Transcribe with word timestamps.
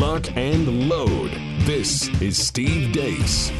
lock, 0.00 0.34
and 0.34 0.88
load. 0.88 1.30
This 1.66 2.08
is 2.22 2.38
Steve 2.38 2.90
Deace. 2.90 3.50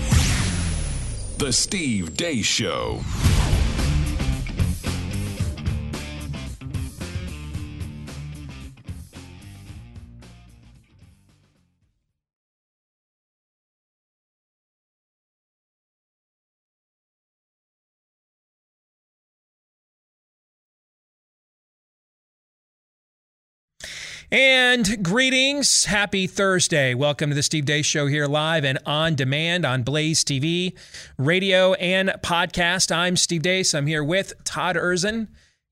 The 1.37 1.53
Steve 1.53 2.17
Deace 2.17 2.47
Show. 2.47 3.01
And 24.33 25.03
greetings. 25.03 25.87
Happy 25.87 26.29
Thursday. 26.29 26.95
Welcome 26.95 27.31
to 27.31 27.35
the 27.35 27.43
Steve 27.43 27.65
Deace 27.65 27.85
Show 27.85 28.07
here 28.07 28.27
live 28.27 28.65
and 28.65 28.79
on 28.87 29.17
demand 29.17 29.67
on 29.67 29.83
Blaze 29.83 30.23
TV, 30.23 30.77
radio, 31.19 31.73
and 31.75 32.11
podcast. 32.23 32.95
I'm 32.95 33.17
Steve 33.17 33.43
Deace. 33.43 33.75
I'm 33.75 33.89
here 33.89 34.05
with 34.05 34.35
Todd 34.45 34.77
Erzen, 34.77 35.27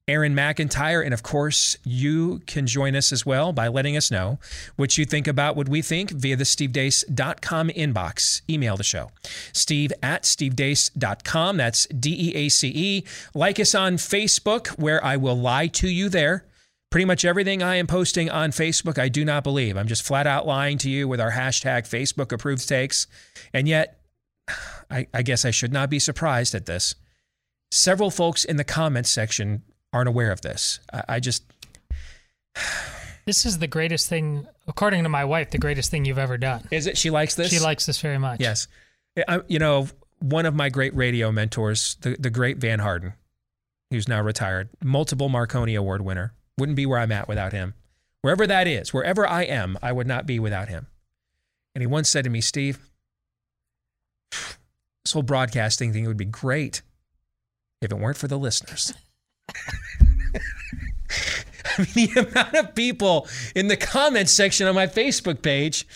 Aaron 0.09 0.35
McIntyre, 0.35 1.05
and 1.05 1.15
of 1.15 1.23
course, 1.23 1.77
you 1.85 2.41
can 2.49 2.66
join 2.66 2.97
us 2.97 3.13
as 3.13 3.25
well 3.25 3.52
by 3.52 3.69
letting 3.69 3.97
us 3.97 4.11
know 4.11 4.41
what 4.75 4.99
you 4.99 5.05
think 5.05 5.29
about 5.29 5.55
what 5.55 5.69
we 5.69 5.80
think 5.80 6.11
via 6.11 6.35
the 6.35 6.43
stevedeace.com 6.43 7.69
inbox. 7.69 8.43
Email 8.51 8.77
the 8.77 8.83
show. 8.83 9.13
Steve 9.52 9.93
at 10.02 10.25
stevedeace.com. 10.25 11.59
That's 11.59 11.87
D 11.87 12.30
E 12.30 12.35
A 12.35 12.49
C 12.49 12.73
E. 12.75 13.05
Like 13.35 13.61
us 13.61 13.77
on 13.77 13.99
Facebook, 13.99 14.71
where 14.80 15.04
I 15.04 15.16
will 15.16 15.38
lie 15.38 15.69
to 15.69 15.88
you 15.88 16.09
there. 16.09 16.45
Pretty 16.91 17.05
much 17.05 17.25
everything 17.25 17.63
I 17.63 17.77
am 17.77 17.87
posting 17.87 18.31
on 18.31 18.51
Facebook, 18.51 18.99
I 18.99 19.09
do 19.09 19.25
not 19.25 19.45
believe. 19.45 19.77
I'm 19.77 19.89
just 19.89 20.03
flat 20.03 20.27
out 20.27 20.47
lying 20.47 20.79
to 20.79 20.91
you 20.91 21.07
with 21.07 21.21
our 21.21 21.33
hashtag 21.33 21.83
Facebook 21.83 22.33
approved 22.33 22.67
takes. 22.67 23.07
And 23.53 23.69
yet, 23.69 24.01
I, 24.91 25.07
I 25.13 25.23
guess 25.23 25.45
I 25.45 25.51
should 25.51 25.73
not 25.73 25.91
be 25.91 25.99
surprised 25.99 26.55
at 26.55 26.66
this. 26.66 26.95
Several 27.71 28.11
folks 28.11 28.45
in 28.45 28.57
the 28.57 28.65
comments 28.65 29.11
section 29.11 29.63
aren't 29.93 30.09
aware 30.09 30.33
of 30.33 30.41
this. 30.41 30.81
I, 30.93 31.03
I 31.09 31.21
just. 31.21 31.45
This 33.27 33.45
is 33.45 33.59
the 33.59 33.66
greatest 33.66 34.09
thing, 34.09 34.47
according 34.66 35.03
to 35.03 35.11
my 35.11 35.23
wife, 35.23 35.51
the 35.51 35.59
greatest 35.59 35.91
thing 35.91 36.07
you've 36.07 36.16
ever 36.16 36.39
done. 36.39 36.66
Is 36.71 36.87
it? 36.87 36.97
She 36.97 37.11
likes 37.11 37.35
this? 37.35 37.51
She 37.51 37.59
likes 37.59 37.85
this 37.85 38.01
very 38.01 38.16
much. 38.16 38.41
Yes. 38.41 38.69
I, 39.29 39.41
you 39.49 39.59
know, 39.59 39.87
one 40.21 40.47
of 40.47 40.55
my 40.55 40.71
great 40.71 40.97
radio 40.97 41.31
mentors, 41.31 41.99
the, 42.01 42.16
the 42.19 42.31
great 42.31 42.57
Van 42.57 42.79
Harden, 42.79 43.13
who's 43.91 44.09
now 44.09 44.23
retired, 44.23 44.71
multiple 44.83 45.29
Marconi 45.29 45.75
Award 45.75 46.01
winner, 46.01 46.33
wouldn't 46.59 46.76
be 46.76 46.87
where 46.87 46.98
I'm 46.98 47.12
at 47.12 47.28
without 47.28 47.52
him. 47.52 47.74
Wherever 48.20 48.46
that 48.46 48.66
is, 48.66 48.92
wherever 48.92 49.26
I 49.26 49.45
am, 49.45 49.78
I 49.82 49.92
would 49.92 50.06
not 50.06 50.26
be 50.26 50.38
without 50.38 50.68
him. 50.68 50.88
And 51.74 51.82
he 51.82 51.87
once 51.87 52.09
said 52.09 52.24
to 52.24 52.30
me, 52.30 52.40
Steve, 52.40 52.78
this 54.30 55.12
whole 55.12 55.23
broadcasting 55.23 55.92
thing 55.92 56.06
would 56.06 56.16
be 56.16 56.24
great 56.24 56.82
if 57.80 57.92
it 57.92 57.98
weren't 57.98 58.16
for 58.16 58.29
the 58.29 58.38
listeners. 58.38 58.92
I 61.79 61.86
mean, 61.95 62.10
the 62.12 62.29
amount 62.29 62.54
of 62.54 62.74
people 62.74 63.29
in 63.54 63.68
the 63.68 63.76
comments 63.76 64.32
section 64.32 64.66
on 64.66 64.75
my 64.75 64.86
Facebook 64.86 65.42
page. 65.42 65.86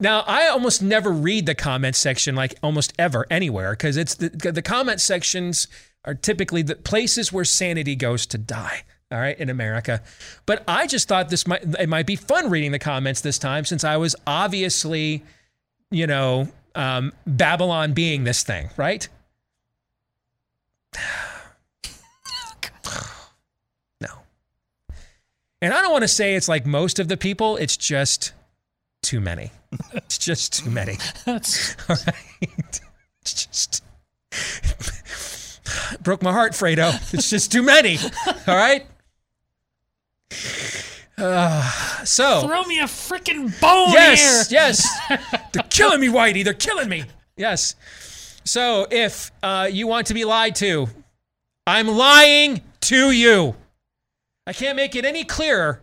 Now, 0.00 0.24
I 0.26 0.48
almost 0.48 0.82
never 0.82 1.12
read 1.12 1.46
the 1.46 1.54
comment 1.54 1.94
section 1.94 2.34
like 2.34 2.54
almost 2.62 2.92
ever 2.98 3.26
anywhere 3.30 3.72
because 3.72 3.96
it's 3.96 4.16
the, 4.16 4.28
the 4.28 4.60
comment 4.60 5.00
sections 5.00 5.68
are 6.04 6.14
typically 6.14 6.62
the 6.62 6.74
places 6.74 7.32
where 7.32 7.44
sanity 7.44 7.94
goes 7.94 8.26
to 8.26 8.38
die 8.38 8.82
all 9.14 9.20
right, 9.20 9.38
in 9.38 9.48
America. 9.48 10.02
But 10.44 10.64
I 10.66 10.88
just 10.88 11.06
thought 11.06 11.28
this 11.28 11.46
might 11.46 11.62
it 11.78 11.88
might 11.88 12.06
be 12.06 12.16
fun 12.16 12.50
reading 12.50 12.72
the 12.72 12.80
comments 12.80 13.20
this 13.20 13.38
time 13.38 13.64
since 13.64 13.84
I 13.84 13.96
was 13.96 14.16
obviously, 14.26 15.22
you 15.90 16.08
know, 16.08 16.48
um, 16.74 17.12
Babylon 17.24 17.92
being 17.92 18.24
this 18.24 18.42
thing, 18.42 18.70
right? 18.76 19.08
no. 24.00 24.08
And 25.62 25.72
I 25.72 25.80
don't 25.80 25.92
want 25.92 26.02
to 26.02 26.08
say 26.08 26.34
it's 26.34 26.48
like 26.48 26.66
most 26.66 26.98
of 26.98 27.06
the 27.06 27.16
people, 27.16 27.56
it's 27.56 27.76
just 27.76 28.32
too 29.02 29.20
many. 29.20 29.52
It's 29.92 30.18
just 30.18 30.64
too 30.64 30.70
many. 30.70 30.98
All 31.26 31.34
right. 31.36 32.80
It's 33.20 33.46
just 33.46 33.84
broke 36.02 36.22
my 36.22 36.32
heart, 36.32 36.52
Fredo. 36.52 36.92
It's 37.14 37.30
just 37.30 37.52
too 37.52 37.62
many. 37.62 37.98
All 38.26 38.56
right. 38.56 38.86
Uh, 41.16 41.62
so 42.04 42.46
throw 42.46 42.64
me 42.64 42.80
a 42.80 42.84
freaking 42.84 43.60
bone 43.60 43.92
yes, 43.92 44.50
here. 44.50 44.60
Yes, 44.60 44.88
They're 45.52 45.62
killing 45.70 46.00
me, 46.00 46.08
Whitey. 46.08 46.42
They're 46.44 46.54
killing 46.54 46.88
me. 46.88 47.04
Yes. 47.36 47.76
So 48.44 48.86
if 48.90 49.30
uh, 49.42 49.68
you 49.70 49.86
want 49.86 50.08
to 50.08 50.14
be 50.14 50.24
lied 50.24 50.56
to, 50.56 50.88
I'm 51.66 51.88
lying 51.88 52.62
to 52.82 53.10
you. 53.10 53.54
I 54.46 54.52
can't 54.52 54.76
make 54.76 54.94
it 54.94 55.04
any 55.04 55.24
clearer. 55.24 55.80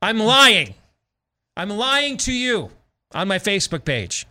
I'm 0.00 0.18
lying. 0.18 0.74
I'm 1.56 1.70
lying 1.70 2.16
to 2.18 2.32
you 2.32 2.70
on 3.14 3.28
my 3.28 3.38
Facebook 3.38 3.84
page 3.84 4.26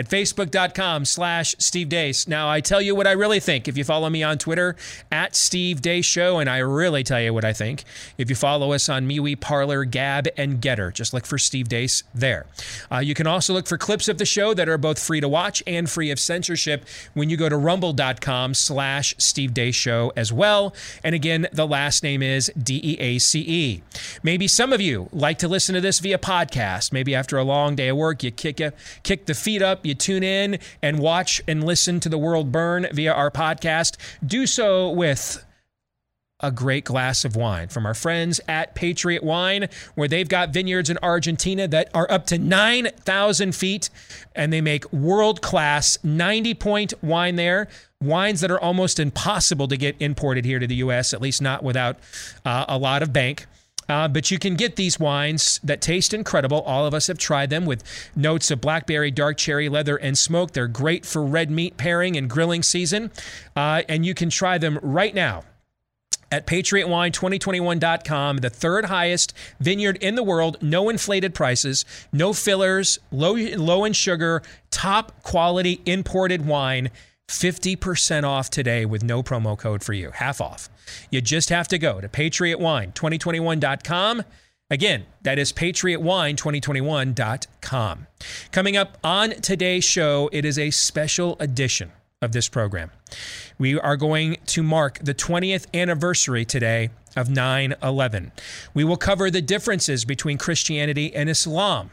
at 0.00 0.08
facebook.com 0.08 1.04
slash 1.04 1.54
Steve 1.58 1.90
Deace. 1.90 2.26
Now, 2.26 2.48
I 2.48 2.62
tell 2.62 2.80
you 2.80 2.94
what 2.94 3.06
I 3.06 3.12
really 3.12 3.38
think 3.38 3.68
if 3.68 3.76
you 3.76 3.84
follow 3.84 4.08
me 4.08 4.22
on 4.22 4.38
Twitter 4.38 4.74
at 5.12 5.36
Steve 5.36 5.82
Deace 5.82 6.06
Show, 6.06 6.38
and 6.38 6.48
I 6.48 6.56
really 6.58 7.04
tell 7.04 7.20
you 7.20 7.34
what 7.34 7.44
I 7.44 7.52
think 7.52 7.84
if 8.16 8.30
you 8.30 8.34
follow 8.34 8.72
us 8.72 8.88
on 8.88 9.06
MeWe, 9.06 9.38
Parler, 9.38 9.84
Gab, 9.84 10.26
and 10.38 10.58
Gettr. 10.62 10.90
Just 10.90 11.12
look 11.12 11.26
for 11.26 11.36
Steve 11.36 11.68
Deace 11.68 12.02
there. 12.14 12.46
Uh, 12.90 13.00
you 13.00 13.12
can 13.12 13.26
also 13.26 13.52
look 13.52 13.66
for 13.66 13.76
clips 13.76 14.08
of 14.08 14.16
the 14.16 14.24
show 14.24 14.54
that 14.54 14.70
are 14.70 14.78
both 14.78 14.98
free 14.98 15.20
to 15.20 15.28
watch 15.28 15.62
and 15.66 15.90
free 15.90 16.10
of 16.10 16.18
censorship 16.18 16.86
when 17.12 17.28
you 17.28 17.36
go 17.36 17.50
to 17.50 17.58
rumble.com 17.58 18.54
slash 18.54 19.14
Steve 19.18 19.50
Deace 19.52 19.74
Show 19.74 20.14
as 20.16 20.32
well. 20.32 20.74
And 21.04 21.14
again, 21.14 21.46
the 21.52 21.66
last 21.66 22.02
name 22.02 22.22
is 22.22 22.50
D-E-A-C-E. 22.60 23.82
Maybe 24.22 24.48
some 24.48 24.72
of 24.72 24.80
you 24.80 25.10
like 25.12 25.36
to 25.40 25.48
listen 25.48 25.74
to 25.74 25.82
this 25.82 25.98
via 25.98 26.16
podcast. 26.16 26.90
Maybe 26.90 27.14
after 27.14 27.36
a 27.36 27.44
long 27.44 27.74
day 27.76 27.88
of 27.88 27.98
work, 27.98 28.22
you 28.22 28.30
kick, 28.30 28.60
a, 28.60 28.72
kick 29.02 29.26
the 29.26 29.34
feet 29.34 29.60
up, 29.60 29.84
you 29.90 29.94
tune 29.94 30.22
in 30.22 30.58
and 30.82 30.98
watch 30.98 31.42
and 31.46 31.62
listen 31.62 32.00
to 32.00 32.08
the 32.08 32.18
world 32.18 32.50
burn 32.50 32.86
via 32.92 33.12
our 33.12 33.30
podcast, 33.30 33.96
do 34.24 34.46
so 34.46 34.90
with 34.90 35.44
a 36.40 36.50
great 36.50 36.84
glass 36.84 37.24
of 37.24 37.36
wine 37.36 37.68
from 37.68 37.86
our 37.86 37.94
friends 37.94 38.40
at 38.48 38.74
Patriot 38.74 39.22
Wine, 39.22 39.68
where 39.94 40.08
they've 40.08 40.28
got 40.28 40.50
vineyards 40.50 40.90
in 40.90 40.98
Argentina 41.02 41.68
that 41.68 41.90
are 41.94 42.10
up 42.10 42.26
to 42.26 42.38
9,000 42.38 43.54
feet 43.54 43.90
and 44.34 44.52
they 44.52 44.60
make 44.60 44.90
world 44.92 45.42
class 45.42 45.98
90 46.02 46.54
point 46.54 46.94
wine 47.02 47.36
there. 47.36 47.68
Wines 48.02 48.40
that 48.40 48.50
are 48.50 48.60
almost 48.60 48.98
impossible 48.98 49.68
to 49.68 49.76
get 49.76 49.94
imported 50.00 50.46
here 50.46 50.58
to 50.58 50.66
the 50.66 50.76
U.S., 50.76 51.12
at 51.12 51.20
least 51.20 51.42
not 51.42 51.62
without 51.62 51.98
uh, 52.46 52.64
a 52.66 52.78
lot 52.78 53.02
of 53.02 53.12
bank. 53.12 53.46
Uh, 53.90 54.06
but 54.06 54.30
you 54.30 54.38
can 54.38 54.54
get 54.54 54.76
these 54.76 55.00
wines 55.00 55.58
that 55.64 55.80
taste 55.80 56.14
incredible. 56.14 56.60
All 56.60 56.86
of 56.86 56.94
us 56.94 57.08
have 57.08 57.18
tried 57.18 57.50
them 57.50 57.66
with 57.66 57.82
notes 58.14 58.52
of 58.52 58.60
blackberry, 58.60 59.10
dark 59.10 59.36
cherry, 59.36 59.68
leather, 59.68 59.96
and 59.96 60.16
smoke. 60.16 60.52
They're 60.52 60.68
great 60.68 61.04
for 61.04 61.24
red 61.24 61.50
meat 61.50 61.76
pairing 61.76 62.16
and 62.16 62.30
grilling 62.30 62.62
season. 62.62 63.10
Uh, 63.56 63.82
and 63.88 64.06
you 64.06 64.14
can 64.14 64.30
try 64.30 64.58
them 64.58 64.78
right 64.80 65.12
now 65.12 65.42
at 66.32 66.46
patriotwine2021.com, 66.46 68.36
the 68.36 68.50
third 68.50 68.84
highest 68.84 69.34
vineyard 69.58 69.98
in 70.00 70.14
the 70.14 70.22
world, 70.22 70.56
no 70.62 70.88
inflated 70.88 71.34
prices, 71.34 71.84
no 72.12 72.32
fillers, 72.32 73.00
low 73.10 73.34
low 73.34 73.84
in 73.84 73.92
sugar, 73.92 74.42
top 74.70 75.20
quality 75.22 75.80
imported 75.84 76.46
wine. 76.46 76.90
50% 77.30 78.24
off 78.24 78.50
today 78.50 78.84
with 78.84 79.04
no 79.04 79.22
promo 79.22 79.56
code 79.56 79.84
for 79.84 79.92
you, 79.92 80.10
half 80.10 80.40
off. 80.40 80.68
You 81.10 81.20
just 81.20 81.48
have 81.48 81.68
to 81.68 81.78
go 81.78 82.00
to 82.00 82.08
patriotwine2021.com. 82.08 84.24
Again, 84.68 85.06
that 85.22 85.38
is 85.38 85.52
patriotwine2021.com. 85.52 88.06
Coming 88.50 88.76
up 88.76 88.98
on 89.04 89.30
today's 89.30 89.84
show, 89.84 90.28
it 90.32 90.44
is 90.44 90.58
a 90.58 90.70
special 90.70 91.36
edition 91.38 91.92
of 92.20 92.32
this 92.32 92.48
program. 92.48 92.90
We 93.58 93.78
are 93.78 93.96
going 93.96 94.38
to 94.46 94.64
mark 94.64 94.98
the 95.00 95.14
20th 95.14 95.68
anniversary 95.72 96.44
today 96.44 96.90
of 97.16 97.30
9 97.30 97.76
11. 97.82 98.32
We 98.74 98.84
will 98.84 98.96
cover 98.96 99.30
the 99.30 99.42
differences 99.42 100.04
between 100.04 100.36
Christianity 100.36 101.14
and 101.14 101.30
Islam 101.30 101.92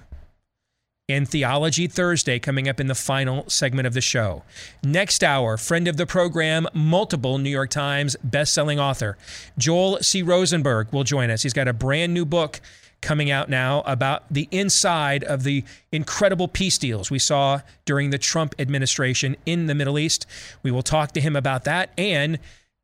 in 1.07 1.25
Theology 1.25 1.87
Thursday, 1.87 2.37
coming 2.37 2.67
up 2.67 2.81
in 2.81 2.87
the 2.87 2.95
final 2.95 3.49
segment 3.49 3.87
of 3.87 3.93
the 3.93 4.01
show. 4.01 4.43
Next 4.83 5.23
hour, 5.23 5.55
friend 5.55 5.87
of 5.87 5.95
the 5.95 6.05
program, 6.05 6.67
multiple 6.73 7.37
New 7.37 7.49
York 7.49 7.69
Times 7.69 8.17
bestselling 8.27 8.77
author, 8.77 9.17
Joel 9.57 9.99
C. 10.01 10.21
Rosenberg, 10.21 10.91
will 10.91 11.05
join 11.05 11.29
us. 11.29 11.43
He's 11.43 11.53
got 11.53 11.69
a 11.69 11.73
brand 11.73 12.13
new 12.13 12.25
book 12.25 12.59
coming 12.99 13.31
out 13.31 13.47
now 13.47 13.83
about 13.85 14.23
the 14.29 14.49
inside 14.51 15.23
of 15.23 15.43
the 15.43 15.63
incredible 15.93 16.49
peace 16.49 16.77
deals 16.77 17.09
we 17.09 17.19
saw 17.19 17.61
during 17.85 18.09
the 18.09 18.17
Trump 18.17 18.53
administration 18.59 19.37
in 19.45 19.67
the 19.67 19.75
Middle 19.75 19.97
East. 19.97 20.25
We 20.61 20.71
will 20.71 20.83
talk 20.83 21.13
to 21.13 21.21
him 21.21 21.37
about 21.37 21.63
that 21.63 21.91
and 21.97 22.37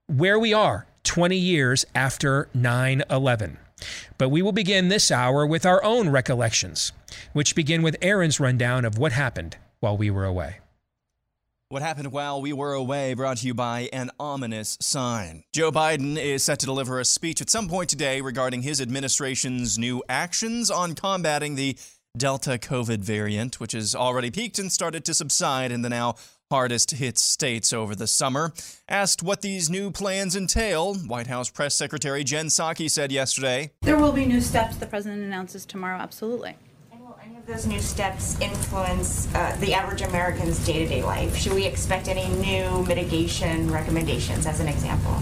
where 0.08 0.40
we 0.40 0.54
are 0.54 0.86
20 1.04 1.36
years 1.36 1.86
after 1.94 2.48
9 2.54 3.04
11. 3.10 3.58
But 4.18 4.30
we 4.30 4.42
will 4.42 4.52
begin 4.52 4.88
this 4.88 5.12
hour 5.12 5.46
with 5.46 5.66
our 5.66 5.84
own 5.84 6.10
recollections, 6.10 6.92
which 7.34 7.56
begin 7.56 7.82
with 7.82 7.98
Aaron's 8.02 8.40
rundown 8.40 8.86
of 8.86 8.98
what 8.98 9.12
happened 9.12 9.58
while 9.80 9.98
we 9.98 10.10
were 10.10 10.26
away. 10.26 10.58
What 11.70 11.82
happened 11.82 12.12
while 12.12 12.40
we 12.40 12.54
were 12.54 12.74
away 12.74 13.16
brought 13.16 13.38
to 13.38 13.48
you 13.48 13.56
by 13.56 13.90
an 13.92 14.12
ominous 14.20 14.78
sign. 14.80 15.44
Joe 15.54 15.72
Biden 15.72 16.18
is 16.18 16.44
set 16.44 16.60
to 16.60 16.68
deliver 16.68 17.00
a 17.00 17.06
speech 17.06 17.42
at 17.42 17.50
some 17.50 17.68
point 17.68 17.90
today 17.90 18.22
regarding 18.22 18.62
his 18.62 18.80
administration's 18.80 19.80
new 19.80 20.04
actions 20.08 20.70
on 20.70 20.94
combating 20.94 21.56
the 21.56 21.76
Delta 22.16 22.60
COVID 22.60 23.00
variant, 23.00 23.60
which 23.60 23.72
has 23.72 23.96
already 23.96 24.30
peaked 24.30 24.60
and 24.60 24.72
started 24.72 25.04
to 25.06 25.16
subside 25.16 25.72
in 25.72 25.82
the 25.82 25.90
now 25.90 26.14
hardest 26.54 26.92
hit 26.92 27.18
states 27.18 27.74
over 27.74 27.96
the 27.96 28.06
summer. 28.06 28.54
Asked 28.88 29.24
what 29.24 29.42
these 29.42 29.72
new 29.72 29.90
plans 29.90 30.36
entail, 30.36 30.94
White 30.94 31.26
House 31.26 31.50
Press 31.50 31.74
Secretary 31.74 32.24
Jen 32.24 32.46
Psaki 32.46 32.92
said 32.92 33.12
yesterday 33.12 33.72
There 33.82 33.98
will 33.98 34.12
be 34.12 34.24
new 34.24 34.40
steps 34.40 34.76
the 34.76 34.86
president 34.86 35.24
announces 35.24 35.66
tomorrow, 35.66 35.98
absolutely. 35.98 36.56
And 36.92 37.02
will 37.02 37.18
any 37.26 37.38
of 37.38 37.48
those 37.48 37.66
new 37.66 37.80
steps 37.80 38.40
influence 38.40 39.34
uh, 39.34 39.58
the 39.62 39.74
average 39.74 40.04
American's 40.04 40.64
day 40.64 40.78
to 40.84 40.88
day 40.88 41.02
life? 41.02 41.36
Should 41.36 41.54
we 41.54 41.66
expect 41.66 42.08
any 42.08 42.28
new 42.36 42.86
mitigation 42.86 43.72
recommendations, 43.72 44.46
as 44.46 44.60
an 44.60 44.68
example? 44.68 45.18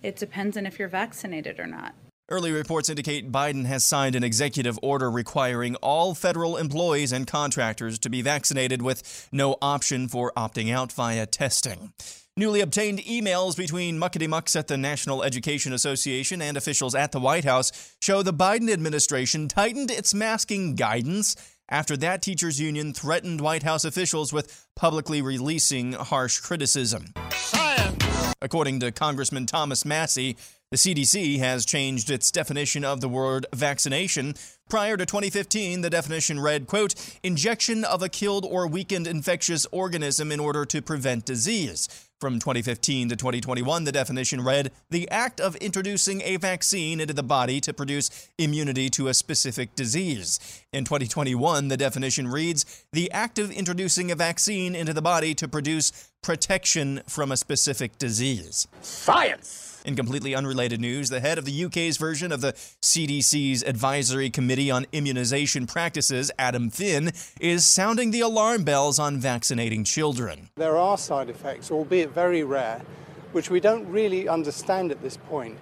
It 0.00 0.14
depends 0.14 0.56
on 0.56 0.64
if 0.64 0.78
you're 0.78 0.86
vaccinated 0.86 1.58
or 1.58 1.66
not. 1.66 1.92
Early 2.32 2.50
reports 2.50 2.88
indicate 2.88 3.30
Biden 3.30 3.66
has 3.66 3.84
signed 3.84 4.14
an 4.14 4.24
executive 4.24 4.78
order 4.82 5.10
requiring 5.10 5.74
all 5.82 6.14
federal 6.14 6.56
employees 6.56 7.12
and 7.12 7.26
contractors 7.26 7.98
to 7.98 8.08
be 8.08 8.22
vaccinated 8.22 8.80
with 8.80 9.28
no 9.32 9.58
option 9.60 10.08
for 10.08 10.32
opting 10.34 10.72
out 10.72 10.90
via 10.92 11.26
testing. 11.26 11.92
Newly 12.34 12.62
obtained 12.62 13.00
emails 13.00 13.54
between 13.54 14.00
muckety 14.00 14.26
mucks 14.26 14.56
at 14.56 14.66
the 14.66 14.78
National 14.78 15.22
Education 15.22 15.74
Association 15.74 16.40
and 16.40 16.56
officials 16.56 16.94
at 16.94 17.12
the 17.12 17.20
White 17.20 17.44
House 17.44 17.94
show 18.00 18.22
the 18.22 18.32
Biden 18.32 18.72
administration 18.72 19.46
tightened 19.46 19.90
its 19.90 20.14
masking 20.14 20.74
guidance 20.74 21.36
after 21.68 21.98
that 21.98 22.22
teachers 22.22 22.58
union 22.58 22.94
threatened 22.94 23.42
White 23.42 23.62
House 23.62 23.84
officials 23.84 24.32
with 24.32 24.66
publicly 24.74 25.20
releasing 25.20 25.92
harsh 25.92 26.38
criticism. 26.40 27.12
Science. 27.32 28.32
According 28.40 28.80
to 28.80 28.90
Congressman 28.90 29.44
Thomas 29.44 29.84
Massie, 29.84 30.38
the 30.72 30.78
CDC 30.78 31.38
has 31.38 31.66
changed 31.66 32.08
its 32.08 32.30
definition 32.30 32.82
of 32.82 33.02
the 33.02 33.08
word 33.08 33.44
vaccination. 33.54 34.34
Prior 34.70 34.96
to 34.96 35.04
2015, 35.04 35.82
the 35.82 35.90
definition 35.90 36.40
read, 36.40 36.66
quote, 36.66 36.94
injection 37.22 37.84
of 37.84 38.02
a 38.02 38.08
killed 38.08 38.46
or 38.46 38.66
weakened 38.66 39.06
infectious 39.06 39.66
organism 39.70 40.32
in 40.32 40.40
order 40.40 40.64
to 40.64 40.80
prevent 40.80 41.26
disease. 41.26 42.08
From 42.18 42.38
2015 42.38 43.10
to 43.10 43.16
2021, 43.16 43.84
the 43.84 43.92
definition 43.92 44.42
read, 44.42 44.72
the 44.88 45.10
act 45.10 45.42
of 45.42 45.56
introducing 45.56 46.22
a 46.22 46.38
vaccine 46.38 47.00
into 47.00 47.12
the 47.12 47.22
body 47.22 47.60
to 47.60 47.74
produce 47.74 48.30
immunity 48.38 48.88
to 48.90 49.08
a 49.08 49.14
specific 49.14 49.74
disease. 49.74 50.40
In 50.72 50.86
2021, 50.86 51.68
the 51.68 51.76
definition 51.76 52.28
reads, 52.28 52.86
the 52.94 53.10
act 53.12 53.38
of 53.38 53.50
introducing 53.50 54.10
a 54.10 54.14
vaccine 54.14 54.74
into 54.74 54.94
the 54.94 55.02
body 55.02 55.34
to 55.34 55.46
produce 55.46 56.10
protection 56.22 57.02
from 57.06 57.30
a 57.30 57.36
specific 57.36 57.98
disease. 57.98 58.66
Science! 58.80 59.71
In 59.84 59.96
completely 59.96 60.32
unrelated 60.32 60.80
news, 60.80 61.08
the 61.08 61.18
head 61.18 61.38
of 61.38 61.44
the 61.44 61.64
UK's 61.64 61.96
version 61.96 62.30
of 62.30 62.40
the 62.40 62.52
CDC's 62.52 63.64
Advisory 63.64 64.30
Committee 64.30 64.70
on 64.70 64.86
Immunization 64.92 65.66
Practices, 65.66 66.30
Adam 66.38 66.70
Finn, 66.70 67.10
is 67.40 67.66
sounding 67.66 68.12
the 68.12 68.20
alarm 68.20 68.62
bells 68.62 69.00
on 69.00 69.18
vaccinating 69.18 69.82
children. 69.82 70.50
There 70.54 70.76
are 70.76 70.96
side 70.96 71.28
effects, 71.28 71.72
albeit 71.72 72.10
very 72.10 72.44
rare, 72.44 72.82
which 73.32 73.50
we 73.50 73.58
don't 73.58 73.84
really 73.88 74.28
understand 74.28 74.92
at 74.92 75.02
this 75.02 75.16
point. 75.16 75.58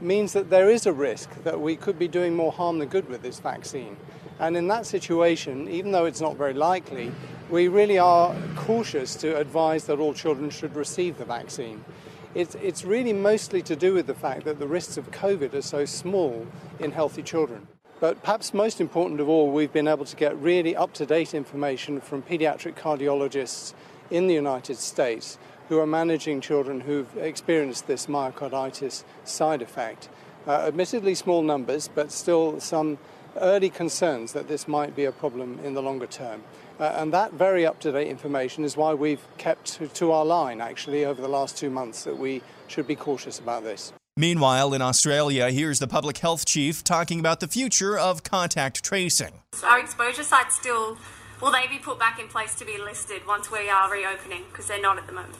Means 0.00 0.34
that 0.34 0.50
there 0.50 0.70
is 0.70 0.86
a 0.86 0.92
risk 0.92 1.42
that 1.42 1.60
we 1.60 1.74
could 1.74 1.98
be 1.98 2.06
doing 2.06 2.36
more 2.36 2.52
harm 2.52 2.78
than 2.78 2.88
good 2.88 3.08
with 3.08 3.22
this 3.22 3.40
vaccine. 3.40 3.96
And 4.38 4.56
in 4.56 4.68
that 4.68 4.86
situation, 4.86 5.68
even 5.68 5.90
though 5.90 6.04
it's 6.04 6.20
not 6.20 6.36
very 6.36 6.54
likely, 6.54 7.10
we 7.50 7.66
really 7.66 7.98
are 7.98 8.36
cautious 8.54 9.16
to 9.16 9.36
advise 9.36 9.86
that 9.86 9.98
all 9.98 10.14
children 10.14 10.50
should 10.50 10.76
receive 10.76 11.18
the 11.18 11.24
vaccine. 11.24 11.84
It's, 12.34 12.56
it's 12.56 12.84
really 12.84 13.12
mostly 13.12 13.62
to 13.62 13.76
do 13.76 13.94
with 13.94 14.08
the 14.08 14.14
fact 14.14 14.44
that 14.44 14.58
the 14.58 14.66
risks 14.66 14.96
of 14.96 15.12
COVID 15.12 15.54
are 15.54 15.62
so 15.62 15.84
small 15.84 16.46
in 16.80 16.90
healthy 16.90 17.22
children. 17.22 17.68
But 18.00 18.22
perhaps 18.22 18.52
most 18.52 18.80
important 18.80 19.20
of 19.20 19.28
all, 19.28 19.52
we've 19.52 19.72
been 19.72 19.86
able 19.86 20.04
to 20.04 20.16
get 20.16 20.36
really 20.38 20.74
up 20.74 20.92
to 20.94 21.06
date 21.06 21.32
information 21.32 22.00
from 22.00 22.22
pediatric 22.22 22.74
cardiologists 22.74 23.72
in 24.10 24.26
the 24.26 24.34
United 24.34 24.78
States 24.78 25.38
who 25.68 25.78
are 25.78 25.86
managing 25.86 26.40
children 26.40 26.80
who've 26.80 27.16
experienced 27.16 27.86
this 27.86 28.06
myocarditis 28.06 29.04
side 29.22 29.62
effect. 29.62 30.08
Uh, 30.46 30.64
admittedly, 30.66 31.14
small 31.14 31.42
numbers, 31.42 31.88
but 31.88 32.10
still 32.10 32.58
some 32.60 32.98
early 33.36 33.70
concerns 33.70 34.32
that 34.32 34.48
this 34.48 34.68
might 34.68 34.94
be 34.94 35.04
a 35.04 35.12
problem 35.12 35.58
in 35.64 35.74
the 35.74 35.82
longer 35.82 36.06
term. 36.06 36.42
Uh, 36.78 36.84
and 36.96 37.12
that 37.12 37.32
very 37.32 37.64
up 37.64 37.78
to 37.80 37.92
date 37.92 38.08
information 38.08 38.64
is 38.64 38.76
why 38.76 38.92
we've 38.94 39.24
kept 39.38 39.74
to, 39.74 39.86
to 39.88 40.10
our 40.10 40.24
line 40.24 40.60
actually 40.60 41.04
over 41.04 41.22
the 41.22 41.28
last 41.28 41.56
two 41.56 41.70
months 41.70 42.04
that 42.04 42.18
we 42.18 42.42
should 42.66 42.86
be 42.86 42.96
cautious 42.96 43.38
about 43.38 43.62
this. 43.62 43.92
Meanwhile, 44.16 44.74
in 44.74 44.82
Australia, 44.82 45.50
here's 45.50 45.80
the 45.80 45.88
public 45.88 46.18
health 46.18 46.44
chief 46.46 46.84
talking 46.84 47.18
about 47.18 47.40
the 47.40 47.48
future 47.48 47.98
of 47.98 48.22
contact 48.22 48.84
tracing. 48.84 49.40
Our 49.64 49.80
exposure 49.80 50.22
sites 50.22 50.54
still, 50.54 50.98
will 51.40 51.50
they 51.50 51.66
be 51.66 51.78
put 51.78 51.98
back 51.98 52.20
in 52.20 52.28
place 52.28 52.54
to 52.56 52.64
be 52.64 52.78
listed 52.78 53.26
once 53.26 53.50
we 53.50 53.68
are 53.68 53.90
reopening? 53.90 54.44
Because 54.50 54.68
they're 54.68 54.80
not 54.80 54.98
at 54.98 55.06
the 55.06 55.12
moment. 55.12 55.34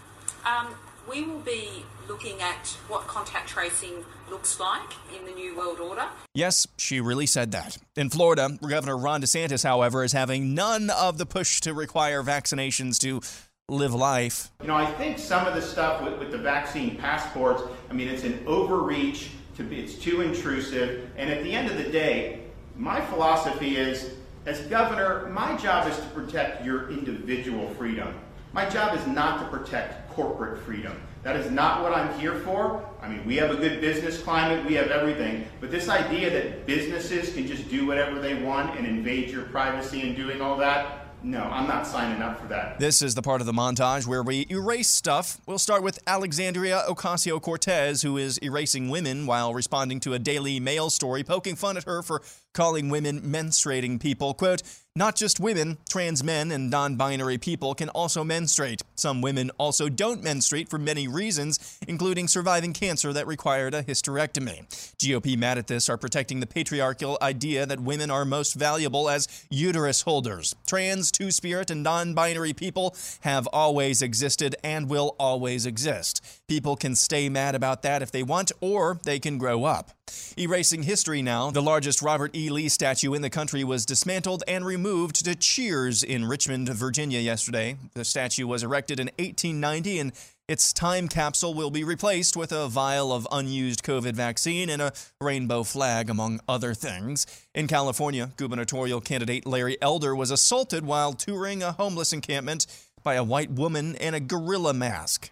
Um, 0.44 0.74
we 1.08 1.22
will 1.22 1.40
be 1.40 1.84
looking 2.08 2.40
at 2.40 2.68
what 2.88 3.06
contact 3.06 3.48
tracing 3.48 4.04
looks 4.30 4.58
like 4.58 4.92
in 5.16 5.24
the 5.26 5.32
New 5.32 5.56
World 5.56 5.80
Order. 5.80 6.06
Yes, 6.34 6.66
she 6.76 7.00
really 7.00 7.26
said 7.26 7.52
that. 7.52 7.78
In 7.96 8.10
Florida, 8.10 8.50
Governor 8.60 8.96
Ron 8.96 9.22
DeSantis, 9.22 9.64
however, 9.64 10.04
is 10.04 10.12
having 10.12 10.54
none 10.54 10.90
of 10.90 11.18
the 11.18 11.26
push 11.26 11.60
to 11.62 11.74
require 11.74 12.22
vaccinations 12.22 12.98
to 13.00 13.20
live 13.68 13.94
life. 13.94 14.50
You 14.60 14.68
know, 14.68 14.74
I 14.74 14.90
think 14.92 15.18
some 15.18 15.46
of 15.46 15.54
the 15.54 15.62
stuff 15.62 16.02
with, 16.02 16.18
with 16.18 16.30
the 16.30 16.38
vaccine 16.38 16.96
passports, 16.96 17.62
I 17.90 17.92
mean, 17.94 18.08
it's 18.08 18.24
an 18.24 18.42
overreach, 18.46 19.30
to 19.56 19.62
be, 19.62 19.80
it's 19.80 19.94
too 19.94 20.20
intrusive, 20.20 21.10
and 21.16 21.30
at 21.30 21.44
the 21.44 21.52
end 21.52 21.70
of 21.70 21.76
the 21.76 21.90
day, 21.90 22.40
my 22.76 23.00
philosophy 23.00 23.76
is, 23.76 24.14
as 24.46 24.60
governor, 24.62 25.28
my 25.30 25.56
job 25.56 25.88
is 25.88 25.96
to 25.96 26.06
protect 26.06 26.64
your 26.64 26.90
individual 26.90 27.68
freedom. 27.74 28.14
My 28.52 28.68
job 28.68 28.96
is 28.96 29.06
not 29.06 29.40
to 29.40 29.56
protect 29.56 30.03
corporate 30.14 30.62
freedom. 30.64 31.00
That 31.22 31.36
is 31.36 31.50
not 31.50 31.82
what 31.82 31.92
I'm 31.92 32.18
here 32.18 32.40
for. 32.40 32.84
I 33.00 33.08
mean, 33.08 33.24
we 33.26 33.36
have 33.36 33.50
a 33.50 33.56
good 33.56 33.80
business 33.80 34.20
climate, 34.20 34.64
we 34.64 34.74
have 34.74 34.88
everything, 34.88 35.46
but 35.60 35.70
this 35.70 35.88
idea 35.88 36.30
that 36.30 36.66
businesses 36.66 37.32
can 37.34 37.46
just 37.46 37.68
do 37.68 37.86
whatever 37.86 38.20
they 38.20 38.34
want 38.42 38.78
and 38.78 38.86
invade 38.86 39.30
your 39.30 39.44
privacy 39.44 40.02
and 40.02 40.16
doing 40.16 40.40
all 40.40 40.56
that, 40.58 41.04
no, 41.24 41.40
I'm 41.40 41.66
not 41.66 41.86
signing 41.86 42.20
up 42.20 42.38
for 42.38 42.46
that. 42.48 42.78
This 42.78 43.00
is 43.00 43.14
the 43.14 43.22
part 43.22 43.40
of 43.40 43.46
the 43.46 43.52
montage 43.52 44.06
where 44.06 44.22
we 44.22 44.46
erase 44.50 44.90
stuff. 44.90 45.40
We'll 45.46 45.58
start 45.58 45.82
with 45.82 45.98
Alexandria 46.06 46.82
Ocasio 46.86 47.40
Cortez, 47.40 48.02
who 48.02 48.18
is 48.18 48.36
erasing 48.38 48.90
women 48.90 49.24
while 49.24 49.54
responding 49.54 50.00
to 50.00 50.12
a 50.12 50.18
Daily 50.18 50.60
Mail 50.60 50.90
story 50.90 51.24
poking 51.24 51.56
fun 51.56 51.78
at 51.78 51.84
her 51.84 52.02
for 52.02 52.20
calling 52.52 52.90
women 52.90 53.22
menstruating 53.22 53.98
people. 53.98 54.34
Quote, 54.34 54.62
not 54.96 55.16
just 55.16 55.40
women, 55.40 55.76
trans 55.88 56.22
men 56.22 56.52
and 56.52 56.70
non 56.70 56.94
binary 56.94 57.36
people 57.36 57.74
can 57.74 57.88
also 57.88 58.22
menstruate. 58.22 58.80
Some 58.94 59.20
women 59.20 59.50
also 59.58 59.88
don't 59.88 60.22
menstruate 60.22 60.68
for 60.68 60.78
many 60.78 61.08
reasons, 61.08 61.80
including 61.88 62.28
surviving 62.28 62.72
cancer 62.72 63.12
that 63.12 63.26
required 63.26 63.74
a 63.74 63.82
hysterectomy. 63.82 64.68
GOP 64.98 65.36
mad 65.36 65.58
at 65.58 65.66
this 65.66 65.88
are 65.88 65.98
protecting 65.98 66.38
the 66.38 66.46
patriarchal 66.46 67.18
idea 67.20 67.66
that 67.66 67.80
women 67.80 68.08
are 68.08 68.24
most 68.24 68.54
valuable 68.54 69.10
as 69.10 69.26
uterus 69.50 70.02
holders. 70.02 70.54
Trans, 70.64 71.10
two 71.10 71.32
spirit, 71.32 71.72
and 71.72 71.82
non 71.82 72.14
binary 72.14 72.52
people 72.52 72.94
have 73.22 73.48
always 73.52 74.00
existed 74.00 74.54
and 74.62 74.88
will 74.88 75.16
always 75.18 75.66
exist. 75.66 76.24
People 76.46 76.76
can 76.76 76.94
stay 76.94 77.30
mad 77.30 77.54
about 77.54 77.80
that 77.82 78.02
if 78.02 78.12
they 78.12 78.22
want, 78.22 78.52
or 78.60 79.00
they 79.04 79.18
can 79.18 79.38
grow 79.38 79.64
up. 79.64 79.92
Erasing 80.36 80.82
history 80.82 81.22
now, 81.22 81.50
the 81.50 81.62
largest 81.62 82.02
Robert 82.02 82.36
E. 82.36 82.50
Lee 82.50 82.68
statue 82.68 83.14
in 83.14 83.22
the 83.22 83.30
country 83.30 83.64
was 83.64 83.86
dismantled 83.86 84.44
and 84.46 84.66
removed 84.66 85.24
to 85.24 85.34
Cheers 85.34 86.02
in 86.02 86.26
Richmond, 86.26 86.68
Virginia 86.68 87.18
yesterday. 87.18 87.76
The 87.94 88.04
statue 88.04 88.46
was 88.46 88.62
erected 88.62 89.00
in 89.00 89.06
1890 89.18 89.98
and 90.00 90.12
its 90.46 90.74
time 90.74 91.08
capsule 91.08 91.54
will 91.54 91.70
be 91.70 91.84
replaced 91.84 92.36
with 92.36 92.52
a 92.52 92.68
vial 92.68 93.14
of 93.14 93.26
unused 93.32 93.82
COVID 93.82 94.12
vaccine 94.12 94.68
and 94.68 94.82
a 94.82 94.92
rainbow 95.18 95.62
flag, 95.62 96.10
among 96.10 96.40
other 96.46 96.74
things. 96.74 97.26
In 97.54 97.66
California, 97.66 98.30
gubernatorial 98.36 99.00
candidate 99.00 99.46
Larry 99.46 99.78
Elder 99.80 100.14
was 100.14 100.30
assaulted 100.30 100.84
while 100.84 101.14
touring 101.14 101.62
a 101.62 101.72
homeless 101.72 102.12
encampment 102.12 102.66
by 103.04 103.14
a 103.14 103.22
white 103.22 103.50
woman 103.50 103.94
in 103.96 104.14
a 104.14 104.20
gorilla 104.20 104.72
mask. 104.72 105.30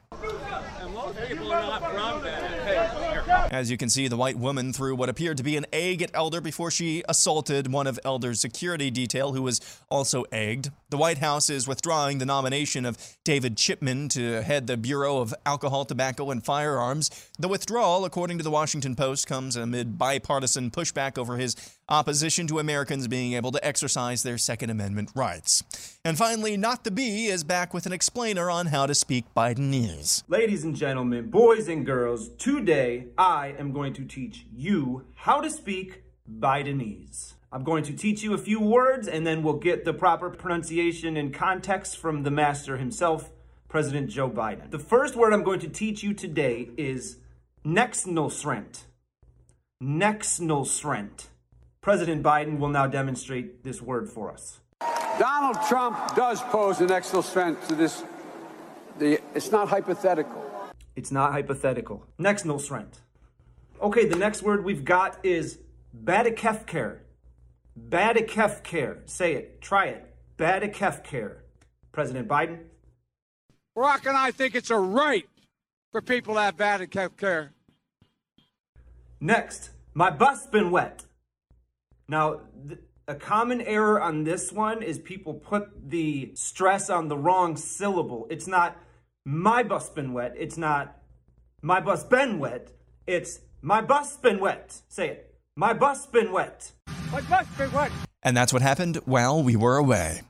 As 3.51 3.71
you 3.71 3.77
can 3.77 3.89
see, 3.89 4.09
the 4.09 4.17
white 4.17 4.39
woman 4.39 4.73
threw 4.73 4.95
what 4.95 5.09
appeared 5.09 5.37
to 5.39 5.43
be 5.43 5.57
an 5.57 5.67
egg 5.73 6.03
at 6.03 6.11
Elder 6.15 6.41
before 6.41 6.71
she 6.71 7.03
assaulted 7.09 7.71
one 7.73 7.87
of 7.87 7.99
Elder's 8.05 8.41
security 8.41 8.91
detail, 8.91 9.33
who 9.33 9.43
was 9.43 9.61
also 9.91 10.25
egged. 10.33 10.71
The 10.91 10.97
White 10.97 11.19
House 11.19 11.51
is 11.51 11.69
withdrawing 11.69 12.19
the 12.19 12.27
nomination 12.27 12.85
of 12.85 12.99
David 13.25 13.57
Chipman 13.57 14.09
to 14.11 14.43
head 14.43 14.67
the 14.67 14.77
Bureau 14.77 15.19
of 15.19 15.35
Alcohol, 15.45 15.85
Tobacco, 15.85 16.31
and 16.31 16.45
Firearms. 16.45 17.11
The 17.39 17.49
withdrawal, 17.49 18.05
according 18.05 18.39
to 18.39 18.45
the 18.45 18.51
Washington 18.51 18.97
Post, 18.97 19.27
comes 19.27 19.57
amid 19.57 19.99
bipartisan 19.99 20.71
pushback 20.71 21.19
over 21.19 21.37
his 21.37 21.55
opposition 21.89 22.47
to 22.47 22.59
Americans 22.59 23.09
being 23.09 23.35
able 23.35 23.53
to 23.53 23.65
exercise 23.65 24.23
their 24.23 24.39
Second 24.39 24.71
Amendment 24.71 25.11
rights. 25.15 25.63
And 26.05 26.17
finally, 26.17 26.57
Not 26.57 26.85
the 26.85 26.91
Bee 26.91 27.27
is 27.27 27.45
back 27.45 27.75
with 27.75 27.87
an 27.87 27.93
explainer 27.93 28.51
on 28.51 28.67
how 28.67 28.87
to 28.87 28.95
speak 28.95 29.25
Bidenese. 29.37 30.23
Ladies 30.29 30.65
and 30.65 30.75
gentlemen, 30.75 31.31
boys 31.31 31.69
and 31.69 31.85
girls, 31.85 32.29
today 32.39 33.07
I 33.19 33.55
am 33.59 33.73
going 33.73 33.93
to 33.95 34.05
teach 34.05 34.47
you 34.55 35.05
how 35.15 35.41
to 35.41 35.51
speak 35.51 36.03
Bidenese. 36.31 37.35
I'm 37.53 37.65
going 37.65 37.85
to 37.85 37.93
teach 37.93 38.23
you 38.23 38.33
a 38.33 38.39
few 38.39 38.61
words 38.61 39.07
and 39.07 39.27
then 39.27 39.43
we'll 39.43 39.55
get 39.59 39.85
the 39.85 39.93
proper 39.93 40.31
pronunciation 40.31 41.19
and 41.19 41.35
context 41.35 41.99
from 41.99 42.23
the 42.23 42.31
master 42.31 42.79
himself, 42.79 43.31
President 43.69 44.09
Joe 44.09 44.31
Biden. 44.31 44.71
The 44.71 44.79
first 44.79 45.17
word 45.17 45.35
I'm 45.35 45.43
going 45.43 45.61
to 45.61 45.69
teach 45.69 46.03
you 46.03 46.15
today 46.15 46.71
is 46.79 47.19
Nexnosrent. 47.65 48.85
Nexnosrent. 49.83 51.27
President 51.83 52.23
Biden 52.23 52.61
will 52.61 52.69
now 52.69 52.87
demonstrate 52.87 53.65
this 53.65 53.83
word 53.83 54.09
for 54.09 54.31
us. 54.31 54.61
Donald 55.19 55.57
Trump 55.69 56.15
does 56.15 56.41
pose 56.41 56.81
an 56.81 56.93
extra 56.93 57.21
threat 57.21 57.61
to 57.69 57.75
this. 57.75 58.05
The, 58.99 59.21
it's 59.35 59.51
not 59.51 59.69
hypothetical. 59.69 60.49
It's 60.95 61.11
not 61.11 61.33
hypothetical. 61.33 62.07
Next, 62.19 62.45
no 62.45 62.59
strength. 62.59 63.01
Okay, 63.81 64.07
the 64.07 64.15
next 64.15 64.43
word 64.43 64.65
we've 64.65 64.85
got 64.85 65.19
is 65.25 65.59
Badikefcare. 66.05 66.99
Badikefcare. 67.89 68.99
Say 69.11 69.35
it. 69.35 69.61
Try 69.61 69.87
it. 69.87 70.15
Badikefcare. 70.39 71.39
President 71.91 72.29
Biden. 72.29 72.61
Barack 73.77 74.07
and 74.07 74.17
I 74.17 74.31
think 74.31 74.55
it's 74.55 74.71
a 74.71 74.79
right 74.79 75.29
for 75.91 76.01
people 76.01 76.35
to 76.35 76.43
have 76.43 76.57
Badikefcare. 76.57 77.49
Next, 79.21 79.71
my 79.95 80.11
bus 80.11 80.47
been 80.47 80.71
wet. 80.71 81.07
Now, 82.13 82.41
a 83.09 83.15
common 83.15 83.63
error 83.63 83.99
on 83.99 84.25
this 84.25 84.53
one 84.53 84.83
is 84.83 84.99
people 84.99 85.33
put 85.33 85.89
the 85.89 86.33
stress 86.35 86.91
on 86.91 87.09
the 87.09 87.17
wrong 87.17 87.57
syllable. 87.57 88.27
It's 88.29 88.47
not 88.47 88.77
my 89.25 89.63
bus 89.63 89.89
been 89.89 90.13
wet. 90.13 90.35
It's 90.37 90.59
not 90.59 90.95
my 91.63 91.81
bus 91.81 92.05
been 92.05 92.39
wet. 92.39 92.71
It's 93.07 93.41
my 93.63 93.81
bus 93.81 94.19
been 94.19 94.41
wet. 94.41 94.83
Say 94.89 95.09
it. 95.09 95.35
My 95.57 95.73
bus 95.73 96.05
been 96.05 96.33
wet. 96.33 96.73
My 97.11 97.23
bus 97.23 97.47
been 97.57 97.73
wet. 97.73 97.91
And 98.23 98.37
that's 98.37 98.53
what 98.53 98.61
happened 98.61 98.99
while 99.07 99.43
we 99.43 99.57
were 99.57 99.79
away. 99.79 100.21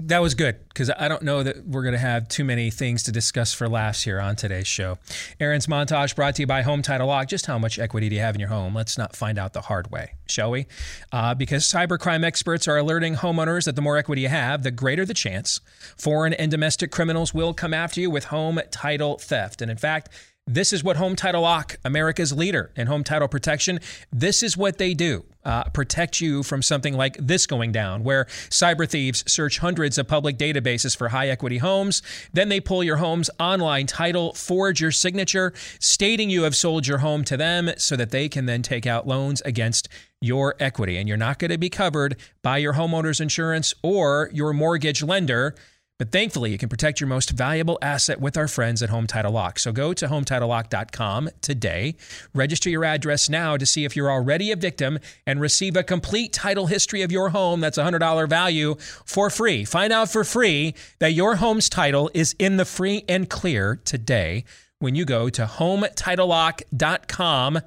That 0.00 0.22
was 0.22 0.34
good 0.34 0.56
because 0.68 0.92
I 0.96 1.08
don't 1.08 1.22
know 1.22 1.42
that 1.42 1.66
we're 1.66 1.82
going 1.82 1.92
to 1.92 1.98
have 1.98 2.28
too 2.28 2.44
many 2.44 2.70
things 2.70 3.02
to 3.04 3.12
discuss 3.12 3.52
for 3.52 3.68
laughs 3.68 4.04
here 4.04 4.20
on 4.20 4.36
today's 4.36 4.68
show. 4.68 4.98
Aaron's 5.40 5.66
montage 5.66 6.14
brought 6.14 6.36
to 6.36 6.42
you 6.42 6.46
by 6.46 6.62
Home 6.62 6.82
Title 6.82 7.08
Lock. 7.08 7.26
Just 7.26 7.46
how 7.46 7.58
much 7.58 7.80
equity 7.80 8.08
do 8.08 8.14
you 8.14 8.20
have 8.20 8.36
in 8.36 8.40
your 8.40 8.48
home? 8.48 8.76
Let's 8.76 8.96
not 8.96 9.16
find 9.16 9.40
out 9.40 9.54
the 9.54 9.62
hard 9.62 9.90
way, 9.90 10.12
shall 10.28 10.52
we? 10.52 10.66
Uh, 11.10 11.34
because 11.34 11.64
cybercrime 11.64 12.24
experts 12.24 12.68
are 12.68 12.76
alerting 12.76 13.16
homeowners 13.16 13.64
that 13.64 13.74
the 13.74 13.82
more 13.82 13.96
equity 13.96 14.22
you 14.22 14.28
have, 14.28 14.62
the 14.62 14.70
greater 14.70 15.04
the 15.04 15.14
chance 15.14 15.60
foreign 15.96 16.32
and 16.32 16.50
domestic 16.50 16.92
criminals 16.92 17.34
will 17.34 17.52
come 17.52 17.74
after 17.74 18.00
you 18.00 18.08
with 18.08 18.26
home 18.26 18.60
title 18.70 19.18
theft. 19.18 19.60
And 19.60 19.70
in 19.70 19.76
fact, 19.76 20.10
this 20.48 20.72
is 20.72 20.82
what 20.82 20.96
Home 20.96 21.14
Title 21.14 21.42
Lock, 21.42 21.76
America's 21.84 22.32
leader 22.32 22.72
in 22.74 22.86
home 22.86 23.04
title 23.04 23.28
protection, 23.28 23.80
this 24.10 24.42
is 24.42 24.56
what 24.56 24.78
they 24.78 24.94
do. 24.94 25.24
Uh, 25.44 25.64
protect 25.64 26.20
you 26.20 26.42
from 26.42 26.62
something 26.62 26.94
like 26.94 27.16
this 27.18 27.46
going 27.46 27.70
down, 27.70 28.02
where 28.02 28.24
cyber 28.50 28.88
thieves 28.88 29.24
search 29.30 29.58
hundreds 29.58 29.96
of 29.96 30.08
public 30.08 30.36
databases 30.36 30.96
for 30.96 31.08
high 31.08 31.28
equity 31.28 31.58
homes. 31.58 32.02
Then 32.32 32.48
they 32.48 32.60
pull 32.60 32.82
your 32.82 32.96
home's 32.96 33.30
online 33.38 33.86
title, 33.86 34.32
forge 34.34 34.80
your 34.80 34.90
signature, 34.90 35.52
stating 35.80 36.28
you 36.28 36.42
have 36.42 36.56
sold 36.56 36.86
your 36.86 36.98
home 36.98 37.24
to 37.24 37.36
them 37.36 37.70
so 37.76 37.96
that 37.96 38.10
they 38.10 38.28
can 38.28 38.46
then 38.46 38.62
take 38.62 38.86
out 38.86 39.06
loans 39.06 39.40
against 39.42 39.88
your 40.20 40.54
equity. 40.60 40.96
And 40.96 41.08
you're 41.08 41.16
not 41.16 41.38
going 41.38 41.50
to 41.50 41.58
be 41.58 41.70
covered 41.70 42.16
by 42.42 42.58
your 42.58 42.74
homeowner's 42.74 43.20
insurance 43.20 43.72
or 43.82 44.30
your 44.32 44.52
mortgage 44.52 45.02
lender. 45.02 45.54
But 45.98 46.12
thankfully, 46.12 46.52
you 46.52 46.58
can 46.58 46.68
protect 46.68 47.00
your 47.00 47.08
most 47.08 47.30
valuable 47.30 47.76
asset 47.82 48.20
with 48.20 48.36
our 48.36 48.46
friends 48.46 48.84
at 48.84 48.88
Home 48.88 49.08
Title 49.08 49.32
Lock. 49.32 49.58
So 49.58 49.72
go 49.72 49.92
to 49.92 50.06
HometitleLock.com 50.06 51.30
today, 51.40 51.96
register 52.32 52.70
your 52.70 52.84
address 52.84 53.28
now 53.28 53.56
to 53.56 53.66
see 53.66 53.84
if 53.84 53.96
you're 53.96 54.10
already 54.10 54.52
a 54.52 54.56
victim, 54.56 55.00
and 55.26 55.40
receive 55.40 55.76
a 55.76 55.82
complete 55.82 56.32
title 56.32 56.66
history 56.66 57.02
of 57.02 57.10
your 57.10 57.30
home 57.30 57.60
that's 57.60 57.78
$100 57.78 58.28
value 58.28 58.76
for 58.78 59.28
free. 59.28 59.64
Find 59.64 59.92
out 59.92 60.08
for 60.08 60.22
free 60.22 60.76
that 61.00 61.14
your 61.14 61.34
home's 61.36 61.68
title 61.68 62.12
is 62.14 62.36
in 62.38 62.58
the 62.58 62.64
free 62.64 63.04
and 63.08 63.28
clear 63.28 63.80
today 63.84 64.44
when 64.78 64.94
you 64.94 65.04
go 65.04 65.28
to 65.28 65.46
HometitleLock.com. 65.46 67.58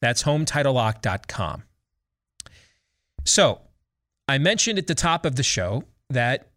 That's 0.00 0.22
HometitleLock.com. 0.22 1.64
So, 3.24 3.62
I 4.28 4.38
mentioned 4.38 4.78
at 4.78 4.86
the 4.86 4.94
top 4.94 5.26
of 5.26 5.34
the 5.34 5.42
show 5.42 5.82
that 6.08 6.49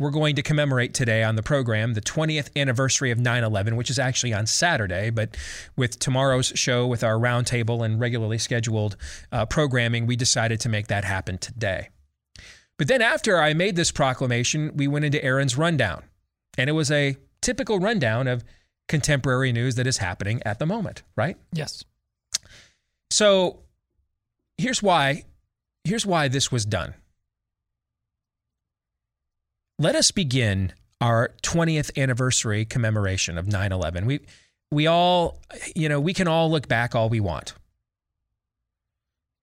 we're 0.00 0.10
going 0.10 0.34
to 0.34 0.42
commemorate 0.42 0.94
today 0.94 1.22
on 1.22 1.36
the 1.36 1.42
program 1.42 1.92
the 1.92 2.00
20th 2.00 2.48
anniversary 2.56 3.10
of 3.10 3.18
9 3.18 3.44
11, 3.44 3.76
which 3.76 3.90
is 3.90 3.98
actually 3.98 4.32
on 4.32 4.46
Saturday. 4.46 5.10
But 5.10 5.36
with 5.76 5.98
tomorrow's 5.98 6.52
show, 6.56 6.86
with 6.86 7.04
our 7.04 7.16
roundtable 7.16 7.84
and 7.84 8.00
regularly 8.00 8.38
scheduled 8.38 8.96
uh, 9.30 9.44
programming, 9.44 10.06
we 10.06 10.16
decided 10.16 10.58
to 10.60 10.68
make 10.70 10.88
that 10.88 11.04
happen 11.04 11.36
today. 11.36 11.90
But 12.78 12.88
then 12.88 13.02
after 13.02 13.38
I 13.38 13.52
made 13.52 13.76
this 13.76 13.90
proclamation, 13.90 14.74
we 14.74 14.88
went 14.88 15.04
into 15.04 15.22
Aaron's 15.22 15.58
rundown. 15.58 16.04
And 16.56 16.70
it 16.70 16.72
was 16.72 16.90
a 16.90 17.16
typical 17.42 17.78
rundown 17.78 18.26
of 18.26 18.42
contemporary 18.88 19.52
news 19.52 19.74
that 19.74 19.86
is 19.86 19.98
happening 19.98 20.42
at 20.46 20.58
the 20.58 20.66
moment, 20.66 21.02
right? 21.14 21.36
Yes. 21.52 21.84
So 23.10 23.60
here's 24.56 24.82
why 24.82 25.24
here's 25.84 26.06
why 26.06 26.28
this 26.28 26.50
was 26.50 26.64
done 26.64 26.94
let 29.80 29.96
us 29.96 30.10
begin 30.10 30.72
our 31.00 31.32
20th 31.42 31.98
anniversary 31.98 32.66
commemoration 32.66 33.38
of 33.38 33.46
9/11. 33.46 34.04
We 34.04 34.20
we 34.70 34.86
all, 34.86 35.40
you 35.74 35.88
know, 35.88 35.98
we 35.98 36.14
can 36.14 36.28
all 36.28 36.50
look 36.50 36.68
back 36.68 36.94
all 36.94 37.08
we 37.08 37.18
want. 37.18 37.54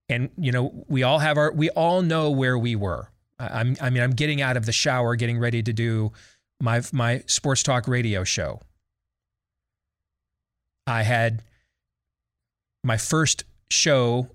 And 0.08 0.30
you 0.38 0.52
know, 0.54 0.86
we 0.88 1.04
all 1.04 1.20
have 1.20 1.38
our 1.38 1.52
we 1.52 1.70
all 1.72 2.02
know 2.04 2.30
where 2.30 2.58
we 2.58 2.76
were. 2.76 3.10
I'm 3.40 3.76
I 3.82 3.90
mean, 3.90 4.04
I'm 4.04 4.12
getting 4.12 4.42
out 4.42 4.56
of 4.56 4.66
the 4.66 4.72
shower 4.72 5.16
getting 5.16 5.40
ready 5.40 5.64
to 5.64 5.74
do 5.74 6.14
my 6.62 6.82
my 6.94 7.24
sports 7.26 7.64
talk 7.64 7.88
radio 7.88 8.24
show. 8.24 8.62
I 10.86 11.02
had 11.02 11.42
my 12.84 12.98
first 12.98 13.44
show 13.70 14.30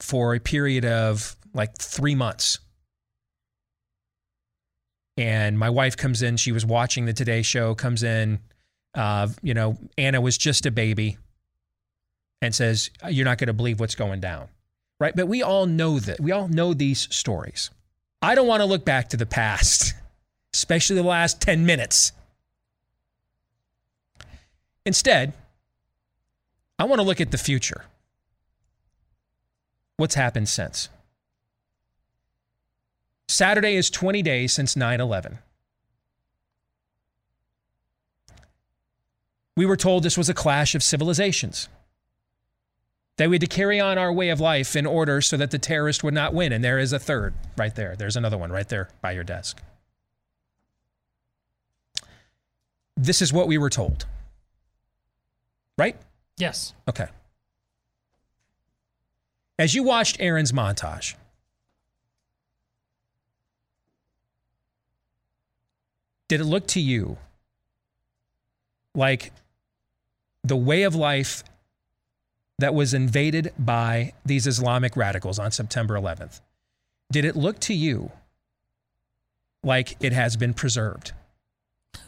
for 0.00 0.34
a 0.34 0.38
period 0.38 0.84
of 0.84 1.34
like 1.54 1.76
3 1.78 2.14
months 2.14 2.58
and 5.18 5.58
my 5.58 5.68
wife 5.68 5.96
comes 5.96 6.22
in. 6.22 6.36
She 6.36 6.52
was 6.52 6.64
watching 6.64 7.04
the 7.04 7.12
Today 7.12 7.42
Show. 7.42 7.74
Comes 7.74 8.04
in, 8.04 8.38
uh, 8.94 9.26
you 9.42 9.52
know, 9.52 9.76
Anna 9.98 10.20
was 10.20 10.38
just 10.38 10.64
a 10.64 10.70
baby, 10.70 11.18
and 12.40 12.54
says, 12.54 12.90
"You're 13.10 13.24
not 13.24 13.38
going 13.38 13.48
to 13.48 13.52
believe 13.52 13.80
what's 13.80 13.96
going 13.96 14.20
down." 14.20 14.48
Right? 15.00 15.14
But 15.14 15.26
we 15.26 15.42
all 15.42 15.66
know 15.66 15.98
that. 15.98 16.20
We 16.20 16.30
all 16.32 16.48
know 16.48 16.72
these 16.72 17.12
stories. 17.14 17.70
I 18.22 18.34
don't 18.34 18.46
want 18.46 18.60
to 18.60 18.64
look 18.64 18.84
back 18.84 19.08
to 19.10 19.16
the 19.16 19.26
past, 19.26 19.94
especially 20.54 20.96
the 20.96 21.02
last 21.02 21.40
10 21.40 21.66
minutes. 21.66 22.12
Instead, 24.84 25.34
I 26.78 26.84
want 26.84 27.00
to 27.00 27.04
look 27.04 27.20
at 27.20 27.30
the 27.30 27.38
future. 27.38 27.84
What's 29.98 30.14
happened 30.14 30.48
since? 30.48 30.88
Saturday 33.28 33.76
is 33.76 33.90
20 33.90 34.22
days 34.22 34.52
since 34.52 34.74
9 34.74 35.00
11. 35.00 35.38
We 39.56 39.66
were 39.66 39.76
told 39.76 40.02
this 40.02 40.16
was 40.16 40.28
a 40.28 40.34
clash 40.34 40.74
of 40.74 40.82
civilizations. 40.82 41.68
That 43.16 43.28
we 43.28 43.34
had 43.34 43.40
to 43.40 43.48
carry 43.48 43.80
on 43.80 43.98
our 43.98 44.12
way 44.12 44.28
of 44.28 44.38
life 44.38 44.76
in 44.76 44.86
order 44.86 45.20
so 45.20 45.36
that 45.36 45.50
the 45.50 45.58
terrorist 45.58 46.04
would 46.04 46.14
not 46.14 46.32
win. 46.32 46.52
And 46.52 46.62
there 46.62 46.78
is 46.78 46.92
a 46.92 46.98
third 46.98 47.34
right 47.56 47.74
there. 47.74 47.96
There's 47.96 48.16
another 48.16 48.38
one 48.38 48.52
right 48.52 48.68
there 48.68 48.88
by 49.02 49.10
your 49.10 49.24
desk. 49.24 49.60
This 52.96 53.20
is 53.20 53.32
what 53.32 53.48
we 53.48 53.58
were 53.58 53.70
told. 53.70 54.06
Right? 55.76 55.96
Yes. 56.36 56.72
Okay. 56.88 57.08
As 59.58 59.74
you 59.74 59.82
watched 59.82 60.18
Aaron's 60.20 60.52
montage, 60.52 61.16
did 66.28 66.40
it 66.40 66.44
look 66.44 66.66
to 66.68 66.80
you 66.80 67.16
like 68.94 69.32
the 70.44 70.56
way 70.56 70.82
of 70.82 70.94
life 70.94 71.42
that 72.58 72.74
was 72.74 72.92
invaded 72.92 73.52
by 73.58 74.12
these 74.24 74.46
Islamic 74.46 74.96
radicals 74.96 75.38
on 75.38 75.50
September 75.50 75.94
11th, 75.94 76.40
did 77.10 77.24
it 77.24 77.36
look 77.36 77.58
to 77.60 77.74
you 77.74 78.10
like 79.62 79.96
it 80.00 80.12
has 80.12 80.36
been 80.36 80.52
preserved? 80.52 81.12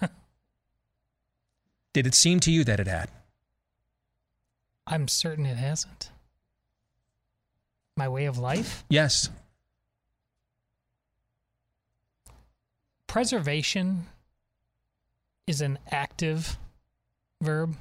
did 1.93 2.07
it 2.07 2.15
seem 2.15 2.41
to 2.41 2.51
you 2.51 2.65
that 2.65 2.81
it 2.81 2.87
had? 2.87 3.09
I'm 4.87 5.07
certain 5.09 5.47
it 5.47 5.57
hasn't. 5.57 6.11
My 7.97 8.09
way 8.09 8.25
of 8.27 8.39
life? 8.39 8.85
Yes. 8.89 9.31
Preservation 13.11 14.07
is 15.49 15.61
an 15.61 15.81
active 15.91 16.57
verb. 17.43 17.75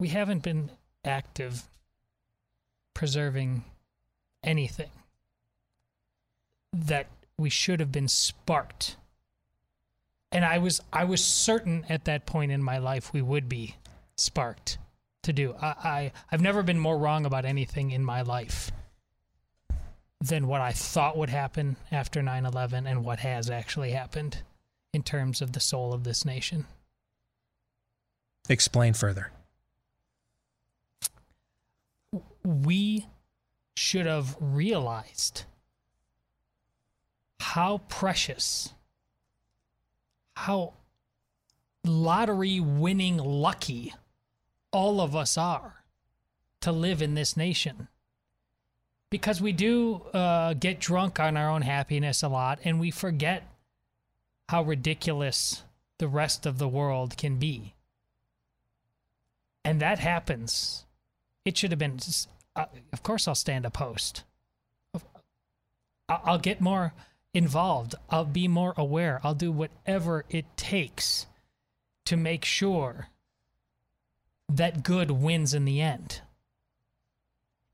We 0.00 0.08
haven't 0.08 0.42
been 0.42 0.72
active 1.04 1.62
preserving 2.94 3.62
anything 4.42 4.90
that 6.72 7.06
we 7.38 7.48
should 7.48 7.78
have 7.78 7.92
been 7.92 8.08
sparked. 8.08 8.96
And 10.32 10.44
I 10.44 10.58
was 10.58 10.80
I 10.92 11.04
was 11.04 11.24
certain 11.24 11.86
at 11.88 12.06
that 12.06 12.26
point 12.26 12.50
in 12.50 12.60
my 12.60 12.78
life 12.78 13.12
we 13.12 13.22
would 13.22 13.48
be 13.48 13.76
sparked 14.16 14.78
to 15.22 15.32
do. 15.32 15.54
I, 15.62 15.68
I 15.68 16.12
I've 16.32 16.42
never 16.42 16.64
been 16.64 16.80
more 16.80 16.98
wrong 16.98 17.24
about 17.24 17.44
anything 17.44 17.92
in 17.92 18.04
my 18.04 18.22
life 18.22 18.72
than 20.20 20.46
what 20.46 20.60
I 20.60 20.72
thought 20.72 21.16
would 21.16 21.30
happen 21.30 21.76
after 21.90 22.22
9/11 22.22 22.86
and 22.86 23.04
what 23.04 23.20
has 23.20 23.50
actually 23.50 23.92
happened 23.92 24.42
in 24.92 25.02
terms 25.02 25.42
of 25.42 25.52
the 25.52 25.60
soul 25.60 25.92
of 25.92 26.04
this 26.04 26.24
nation. 26.24 26.66
Explain 28.48 28.94
further. 28.94 29.32
We 32.42 33.08
should 33.76 34.06
have 34.06 34.36
realized 34.40 35.44
how 37.40 37.78
precious, 37.88 38.72
how 40.36 40.74
lottery 41.82 42.60
winning 42.60 43.18
lucky 43.18 43.94
all 44.72 45.00
of 45.00 45.14
us 45.14 45.36
are 45.36 45.84
to 46.60 46.72
live 46.72 47.02
in 47.02 47.14
this 47.14 47.36
nation. 47.36 47.88
Because 49.14 49.40
we 49.40 49.52
do 49.52 50.02
uh, 50.12 50.54
get 50.54 50.80
drunk 50.80 51.20
on 51.20 51.36
our 51.36 51.48
own 51.48 51.62
happiness 51.62 52.24
a 52.24 52.28
lot 52.28 52.58
and 52.64 52.80
we 52.80 52.90
forget 52.90 53.46
how 54.48 54.64
ridiculous 54.64 55.62
the 55.98 56.08
rest 56.08 56.46
of 56.46 56.58
the 56.58 56.66
world 56.66 57.16
can 57.16 57.36
be. 57.36 57.74
And 59.64 59.78
that 59.80 60.00
happens. 60.00 60.84
It 61.44 61.56
should 61.56 61.70
have 61.70 61.78
been, 61.78 62.00
uh, 62.56 62.64
of 62.92 63.04
course, 63.04 63.28
I'll 63.28 63.36
stand 63.36 63.64
a 63.64 63.70
post. 63.70 64.24
I'll 66.08 66.38
get 66.40 66.60
more 66.60 66.92
involved. 67.32 67.94
I'll 68.10 68.24
be 68.24 68.48
more 68.48 68.74
aware. 68.76 69.20
I'll 69.22 69.36
do 69.36 69.52
whatever 69.52 70.24
it 70.28 70.56
takes 70.56 71.26
to 72.06 72.16
make 72.16 72.44
sure 72.44 73.10
that 74.48 74.82
good 74.82 75.12
wins 75.12 75.54
in 75.54 75.66
the 75.66 75.80
end. 75.80 76.20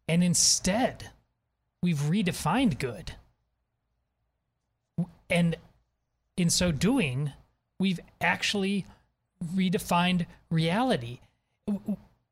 And 0.07 0.23
instead, 0.23 1.09
we've 1.83 1.99
redefined 1.99 2.79
good. 2.79 3.13
And 5.29 5.57
in 6.37 6.51
so 6.51 6.73
doing, 6.73 7.33
we've 7.79 8.01
actually 8.21 8.87
redefined 9.55 10.27
reality. 10.51 11.21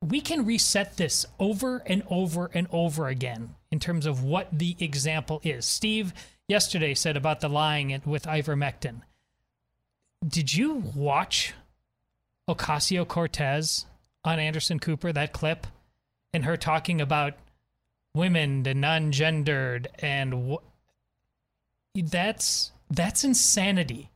We 0.01 0.21
can 0.21 0.45
reset 0.45 0.97
this 0.97 1.25
over 1.39 1.81
and 1.85 2.03
over 2.09 2.49
and 2.53 2.67
over 2.71 3.07
again 3.07 3.55
in 3.71 3.79
terms 3.79 4.05
of 4.05 4.23
what 4.23 4.47
the 4.51 4.75
example 4.79 5.41
is. 5.43 5.65
Steve 5.65 6.13
yesterday 6.47 6.93
said 6.93 7.17
about 7.17 7.41
the 7.41 7.49
lying 7.49 8.01
with 8.05 8.23
ivermectin. 8.23 9.01
Did 10.27 10.53
you 10.53 10.83
watch 10.95 11.53
Ocasio 12.49 13.07
Cortez 13.07 13.85
on 14.23 14.39
Anderson 14.39 14.79
Cooper, 14.79 15.13
that 15.13 15.33
clip, 15.33 15.65
and 16.33 16.45
her 16.45 16.57
talking 16.57 16.99
about 16.99 17.35
women, 18.13 18.63
the 18.63 18.73
non-gendered, 18.73 19.87
and 19.99 20.51
wh- 20.51 22.01
that's 22.09 22.71
that's 22.89 23.23
insanity. 23.23 24.09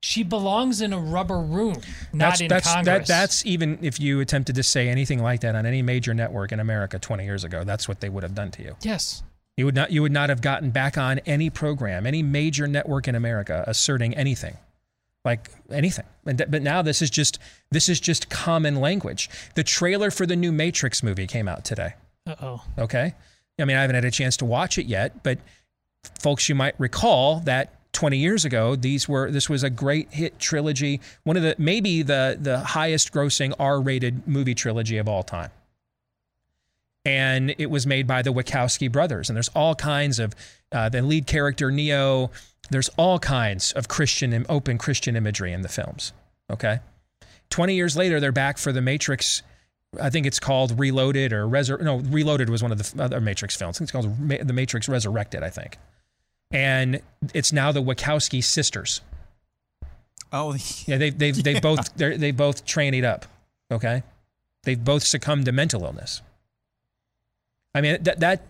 She 0.00 0.22
belongs 0.22 0.80
in 0.80 0.92
a 0.92 0.98
rubber 0.98 1.40
room, 1.40 1.74
not 2.12 2.30
that's, 2.30 2.40
in 2.40 2.48
that's, 2.48 2.72
Congress. 2.72 2.84
That, 2.84 3.06
that's 3.06 3.44
even 3.44 3.78
if 3.82 3.98
you 3.98 4.20
attempted 4.20 4.54
to 4.54 4.62
say 4.62 4.88
anything 4.88 5.20
like 5.20 5.40
that 5.40 5.56
on 5.56 5.66
any 5.66 5.82
major 5.82 6.14
network 6.14 6.52
in 6.52 6.60
America 6.60 7.00
20 7.00 7.24
years 7.24 7.42
ago, 7.42 7.64
that's 7.64 7.88
what 7.88 8.00
they 8.00 8.08
would 8.08 8.22
have 8.22 8.34
done 8.34 8.50
to 8.52 8.62
you. 8.62 8.76
yes. 8.82 9.22
You 9.56 9.64
would 9.64 9.74
not 9.74 9.90
you 9.90 10.02
would 10.02 10.12
not 10.12 10.28
have 10.28 10.40
gotten 10.40 10.70
back 10.70 10.96
on 10.96 11.18
any 11.26 11.50
program, 11.50 12.06
any 12.06 12.22
major 12.22 12.68
network 12.68 13.08
in 13.08 13.16
America 13.16 13.64
asserting 13.66 14.14
anything. 14.14 14.56
Like 15.24 15.50
anything. 15.68 16.04
And 16.24 16.38
th- 16.38 16.48
but 16.48 16.62
now 16.62 16.80
this 16.80 17.02
is 17.02 17.10
just 17.10 17.40
this 17.72 17.88
is 17.88 17.98
just 17.98 18.30
common 18.30 18.76
language. 18.76 19.28
The 19.56 19.64
trailer 19.64 20.12
for 20.12 20.26
the 20.26 20.36
new 20.36 20.52
Matrix 20.52 21.02
movie 21.02 21.26
came 21.26 21.48
out 21.48 21.64
today. 21.64 21.94
Uh 22.28 22.34
oh. 22.42 22.64
Okay? 22.78 23.14
I 23.58 23.64
mean, 23.64 23.76
I 23.76 23.80
haven't 23.80 23.96
had 23.96 24.04
a 24.04 24.10
chance 24.10 24.36
to 24.36 24.44
watch 24.44 24.78
it 24.78 24.86
yet, 24.86 25.24
but 25.24 25.38
folks 26.20 26.48
you 26.48 26.54
might 26.54 26.78
recall 26.78 27.40
that 27.40 27.74
20 27.92 28.18
years 28.18 28.44
ago 28.44 28.76
these 28.76 29.08
were 29.08 29.30
this 29.32 29.48
was 29.48 29.64
a 29.64 29.70
great 29.70 30.12
hit 30.12 30.38
trilogy, 30.38 31.00
one 31.24 31.36
of 31.36 31.42
the 31.42 31.56
maybe 31.58 32.02
the 32.02 32.38
the 32.40 32.60
highest 32.60 33.12
grossing 33.12 33.52
R-rated 33.58 34.28
movie 34.28 34.54
trilogy 34.54 34.98
of 34.98 35.08
all 35.08 35.24
time 35.24 35.50
and 37.08 37.54
it 37.56 37.70
was 37.70 37.86
made 37.86 38.06
by 38.06 38.20
the 38.20 38.32
Wachowski 38.32 38.92
brothers. 38.92 39.30
And 39.30 39.36
there's 39.36 39.48
all 39.54 39.74
kinds 39.74 40.18
of 40.18 40.34
uh, 40.72 40.90
the 40.90 41.00
lead 41.00 41.26
character 41.26 41.70
Neo. 41.70 42.30
There's 42.70 42.90
all 42.98 43.18
kinds 43.18 43.72
of 43.72 43.88
Christian 43.88 44.34
and 44.34 44.44
open 44.48 44.76
Christian 44.76 45.16
imagery 45.16 45.54
in 45.54 45.62
the 45.62 45.68
films. 45.68 46.12
Okay, 46.50 46.80
twenty 47.48 47.74
years 47.74 47.96
later, 47.96 48.20
they're 48.20 48.32
back 48.32 48.58
for 48.58 48.72
the 48.72 48.82
Matrix. 48.82 49.42
I 50.00 50.10
think 50.10 50.26
it's 50.26 50.38
called 50.38 50.78
Reloaded 50.78 51.32
or 51.32 51.46
Resur- 51.46 51.80
No, 51.80 51.96
Reloaded 51.98 52.50
was 52.50 52.62
one 52.62 52.72
of 52.72 52.78
the 52.78 53.02
other 53.02 53.20
Matrix 53.20 53.56
films. 53.56 53.76
I 53.76 53.78
think 53.78 53.86
it's 53.86 53.92
called 53.92 54.20
Ma- 54.20 54.42
The 54.42 54.52
Matrix 54.52 54.88
Resurrected. 54.88 55.42
I 55.42 55.50
think, 55.50 55.78
and 56.50 57.00
it's 57.32 57.52
now 57.52 57.72
the 57.72 57.82
Wachowski 57.82 58.44
sisters. 58.44 59.00
Oh, 60.32 60.56
yeah, 60.86 60.98
they 60.98 61.10
they 61.10 61.30
they 61.30 61.60
both 61.60 61.94
they 61.96 62.16
they 62.16 62.30
both 62.32 62.64
trained 62.66 63.04
up. 63.04 63.26
Okay, 63.70 64.02
they've 64.64 64.82
both 64.82 65.04
succumbed 65.04 65.46
to 65.46 65.52
mental 65.52 65.84
illness. 65.84 66.20
I 67.74 67.80
mean 67.80 68.02
that 68.02 68.20
that 68.20 68.42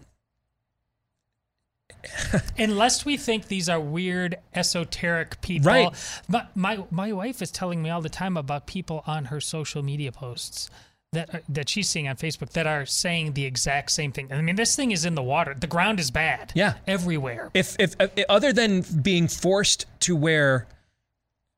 Unless 2.58 3.04
we 3.04 3.16
think 3.16 3.48
these 3.48 3.68
are 3.68 3.80
weird, 3.80 4.36
esoteric 4.54 5.40
people. 5.40 5.70
Right. 5.70 6.20
My, 6.28 6.46
my, 6.54 6.84
my 6.90 7.12
wife 7.12 7.42
is 7.42 7.50
telling 7.50 7.82
me 7.82 7.90
all 7.90 8.00
the 8.00 8.08
time 8.08 8.36
about 8.36 8.66
people 8.66 9.02
on 9.06 9.26
her 9.26 9.40
social 9.40 9.82
media 9.82 10.12
posts 10.12 10.70
that 11.12 11.34
are, 11.34 11.42
that 11.48 11.68
she's 11.68 11.88
seeing 11.88 12.06
on 12.08 12.16
Facebook 12.16 12.50
that 12.50 12.66
are 12.66 12.84
saying 12.84 13.32
the 13.32 13.44
exact 13.44 13.90
same 13.90 14.12
thing. 14.12 14.32
I 14.32 14.40
mean, 14.42 14.56
this 14.56 14.76
thing 14.76 14.90
is 14.90 15.04
in 15.04 15.14
the 15.14 15.22
water. 15.22 15.54
The 15.58 15.66
ground 15.66 16.00
is 16.00 16.10
bad. 16.10 16.52
Yeah. 16.54 16.74
Everywhere. 16.86 17.50
if, 17.54 17.76
if 17.78 17.94
if 18.00 18.12
other 18.28 18.52
than 18.52 18.82
being 18.82 19.26
forced 19.28 19.86
to 20.00 20.14
wear, 20.14 20.66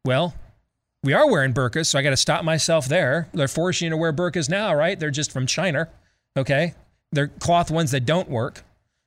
well, 0.05 0.35
we 1.03 1.13
are 1.13 1.29
wearing 1.31 1.53
burqas, 1.55 1.87
so 1.87 1.99
I 1.99 2.03
got 2.03 2.11
to 2.11 2.17
stop 2.17 2.45
myself 2.45 2.87
there. 2.87 3.29
They're 3.33 3.49
forcing 3.49 3.87
you 3.87 3.91
to 3.91 3.97
wear 3.97 4.13
burqas 4.13 4.49
now, 4.49 4.75
right? 4.75 4.99
They're 5.01 5.11
just 5.11 5.33
from 5.33 5.47
China, 5.47 5.89
okay? 6.37 6.75
They're 7.13 7.29
cloth 7.29 7.71
ones 7.71 7.91
that 7.93 8.05
don't 8.05 8.29
work. 8.29 8.63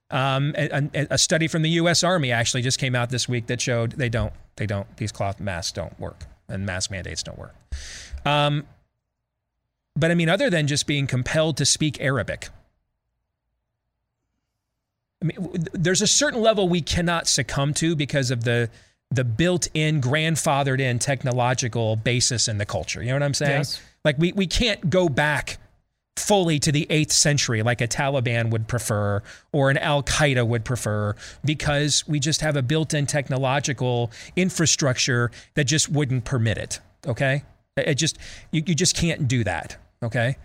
Um, 0.09 0.53
a, 0.57 0.89
a- 0.93 1.07
a 1.11 1.17
study 1.17 1.47
from 1.47 1.61
the 1.61 1.69
U.S. 1.71 2.03
Army 2.03 2.31
actually 2.31 2.61
just 2.63 2.79
came 2.79 2.95
out 2.95 3.09
this 3.09 3.29
week 3.29 3.47
that 3.47 3.61
showed 3.61 3.93
they 3.93 4.09
don't, 4.09 4.33
they 4.57 4.65
don't, 4.65 4.87
these 4.97 5.11
cloth 5.11 5.39
masks 5.39 5.71
don't 5.71 5.97
work, 5.99 6.25
and 6.49 6.65
mask 6.65 6.91
mandates 6.91 7.23
don't 7.23 7.37
work. 7.37 7.55
Um, 8.25 8.65
but 9.95 10.11
I 10.11 10.15
mean, 10.15 10.29
other 10.29 10.49
than 10.49 10.67
just 10.67 10.87
being 10.87 11.07
compelled 11.07 11.57
to 11.57 11.65
speak 11.65 11.99
Arabic, 12.01 12.49
I 15.21 15.25
mean, 15.25 15.37
there's 15.73 16.01
a 16.01 16.07
certain 16.07 16.41
level 16.41 16.67
we 16.67 16.81
cannot 16.81 17.27
succumb 17.27 17.73
to 17.75 17.95
because 17.95 18.31
of 18.31 18.43
the 18.43 18.69
the 19.11 19.23
built-in, 19.23 20.01
grandfathered-in 20.01 20.97
technological 20.97 21.95
basis 21.95 22.47
in 22.47 22.57
the 22.57 22.65
culture. 22.65 23.01
You 23.01 23.09
know 23.09 23.15
what 23.15 23.23
I'm 23.23 23.33
saying? 23.35 23.59
Yes. 23.59 23.81
Like 24.03 24.17
we 24.17 24.31
we 24.33 24.47
can't 24.47 24.89
go 24.89 25.07
back 25.07 25.59
fully 26.15 26.59
to 26.59 26.71
the 26.71 26.85
eighth 26.89 27.11
century 27.11 27.63
like 27.63 27.81
a 27.81 27.87
Taliban 27.87 28.51
would 28.51 28.67
prefer 28.67 29.21
or 29.51 29.71
an 29.71 29.77
Al 29.77 30.03
Qaeda 30.03 30.45
would 30.45 30.63
prefer 30.63 31.15
because 31.43 32.07
we 32.07 32.19
just 32.19 32.41
have 32.41 32.55
a 32.55 32.61
built-in 32.61 33.07
technological 33.07 34.11
infrastructure 34.35 35.31
that 35.55 35.63
just 35.63 35.89
wouldn't 35.89 36.23
permit 36.23 36.57
it. 36.57 36.79
Okay, 37.07 37.43
it 37.77 37.95
just 37.95 38.17
you, 38.51 38.63
you 38.65 38.75
just 38.75 38.95
can't 38.95 39.27
do 39.27 39.43
that. 39.43 39.77
Okay, 40.03 40.37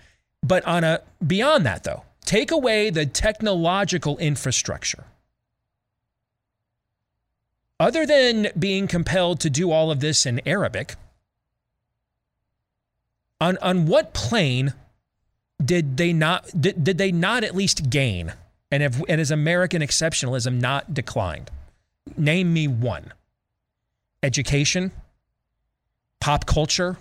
but 0.42 0.64
on 0.64 0.84
a 0.84 1.00
beyond 1.26 1.66
that 1.66 1.84
though, 1.84 2.04
take 2.24 2.50
away 2.50 2.90
the 2.90 3.04
technological 3.04 4.16
infrastructure. 4.18 5.04
Other 7.80 8.06
than 8.06 8.48
being 8.58 8.88
compelled 8.88 9.40
to 9.40 9.50
do 9.50 9.70
all 9.70 9.90
of 9.90 10.00
this 10.00 10.26
in 10.26 10.40
Arabic, 10.46 10.96
On 13.40 13.56
on 13.58 13.86
what 13.86 14.14
plane 14.14 14.74
did 15.64 15.96
they 15.96 16.12
not 16.12 16.48
did, 16.60 16.82
did 16.82 16.98
they 16.98 17.12
not 17.12 17.44
at 17.44 17.54
least 17.54 17.90
gain? 17.90 18.32
And 18.70 18.82
have 18.82 19.02
and 19.08 19.18
has 19.18 19.30
American 19.30 19.80
exceptionalism 19.80 20.60
not 20.60 20.92
declined? 20.92 21.50
Name 22.16 22.52
me 22.52 22.68
one. 22.68 23.12
Education, 24.22 24.90
pop 26.20 26.46
culture, 26.46 26.98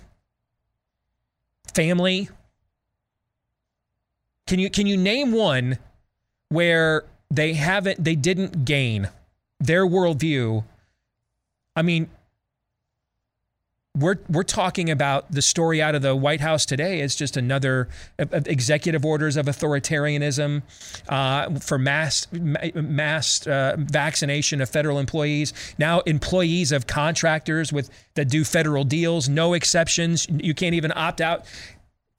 family. 1.74 2.30
Can 4.48 4.60
you 4.60 4.70
can 4.70 4.88
you 4.88 4.98
name 4.98 5.34
one 5.34 5.78
where 6.50 7.04
they 7.30 7.54
haven't 7.54 8.04
they 8.04 8.16
didn't 8.16 8.66
gain 8.66 9.10
their 9.60 9.86
worldview? 9.86 10.64
I 11.76 11.82
mean, 11.82 12.10
we're 13.94 14.20
we're 14.30 14.44
talking 14.44 14.90
about 14.90 15.32
the 15.32 15.42
story 15.42 15.82
out 15.82 15.96
of 15.96 16.02
the 16.02 16.16
White 16.16 16.40
House 16.40 16.66
today 16.66 17.02
is 17.02 17.16
just 17.16 17.36
another 17.36 17.90
uh, 18.20 18.26
uh, 18.32 18.42
executive 18.46 19.04
orders 19.04 19.36
of 19.36 19.48
authoritarianism 19.48 20.62
uh, 21.10 21.60
for 21.60 21.78
mass 21.78 22.28
mass 22.32 23.46
uh, 23.48 23.76
vaccination 23.78 24.62
of 24.62 24.70
federal 24.70 25.00
employees. 25.00 25.52
Now 25.78 26.02
employees 26.02 26.72
of 26.72 26.88
contractors 26.88 27.74
with 27.74 27.90
that 28.16 28.30
do 28.30 28.44
federal 28.44 28.84
deals, 28.84 29.28
no 29.28 29.54
exceptions. 29.54 30.28
You 30.30 30.54
can't 30.54 30.76
even 30.76 30.94
opt 30.96 31.20
out 31.20 31.46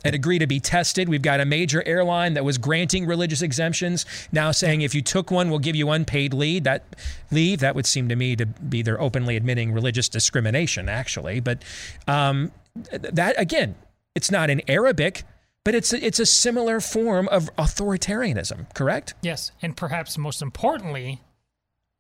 and 0.04 0.14
agree 0.14 0.38
to 0.38 0.46
be 0.46 0.60
tested. 0.60 1.08
We've 1.08 1.22
got 1.22 1.40
a 1.40 1.44
major 1.44 1.82
airline 1.84 2.34
that 2.34 2.44
was 2.44 2.56
granting 2.56 3.04
religious 3.04 3.42
exemptions 3.42 4.06
now 4.30 4.52
saying 4.52 4.82
if 4.82 4.94
you 4.94 5.02
took 5.02 5.32
one, 5.32 5.50
we'll 5.50 5.58
give 5.58 5.74
you 5.74 5.90
unpaid 5.90 6.32
leave. 6.32 6.62
That 6.64 6.84
leave 7.32 7.58
that 7.60 7.74
would 7.74 7.86
seem 7.86 8.08
to 8.08 8.14
me 8.14 8.36
to 8.36 8.46
be 8.46 8.82
they're 8.82 9.00
openly 9.00 9.34
admitting 9.36 9.72
religious 9.72 10.08
discrimination, 10.08 10.88
actually. 10.88 11.40
But 11.40 11.62
um, 12.06 12.52
that 12.92 13.34
again, 13.40 13.74
it's 14.14 14.30
not 14.30 14.50
in 14.50 14.62
Arabic, 14.68 15.24
but 15.64 15.74
it's 15.74 15.92
it's 15.92 16.20
a 16.20 16.26
similar 16.26 16.78
form 16.78 17.26
of 17.28 17.50
authoritarianism. 17.56 18.72
Correct? 18.74 19.14
Yes, 19.20 19.50
and 19.60 19.76
perhaps 19.76 20.16
most 20.16 20.40
importantly, 20.40 21.22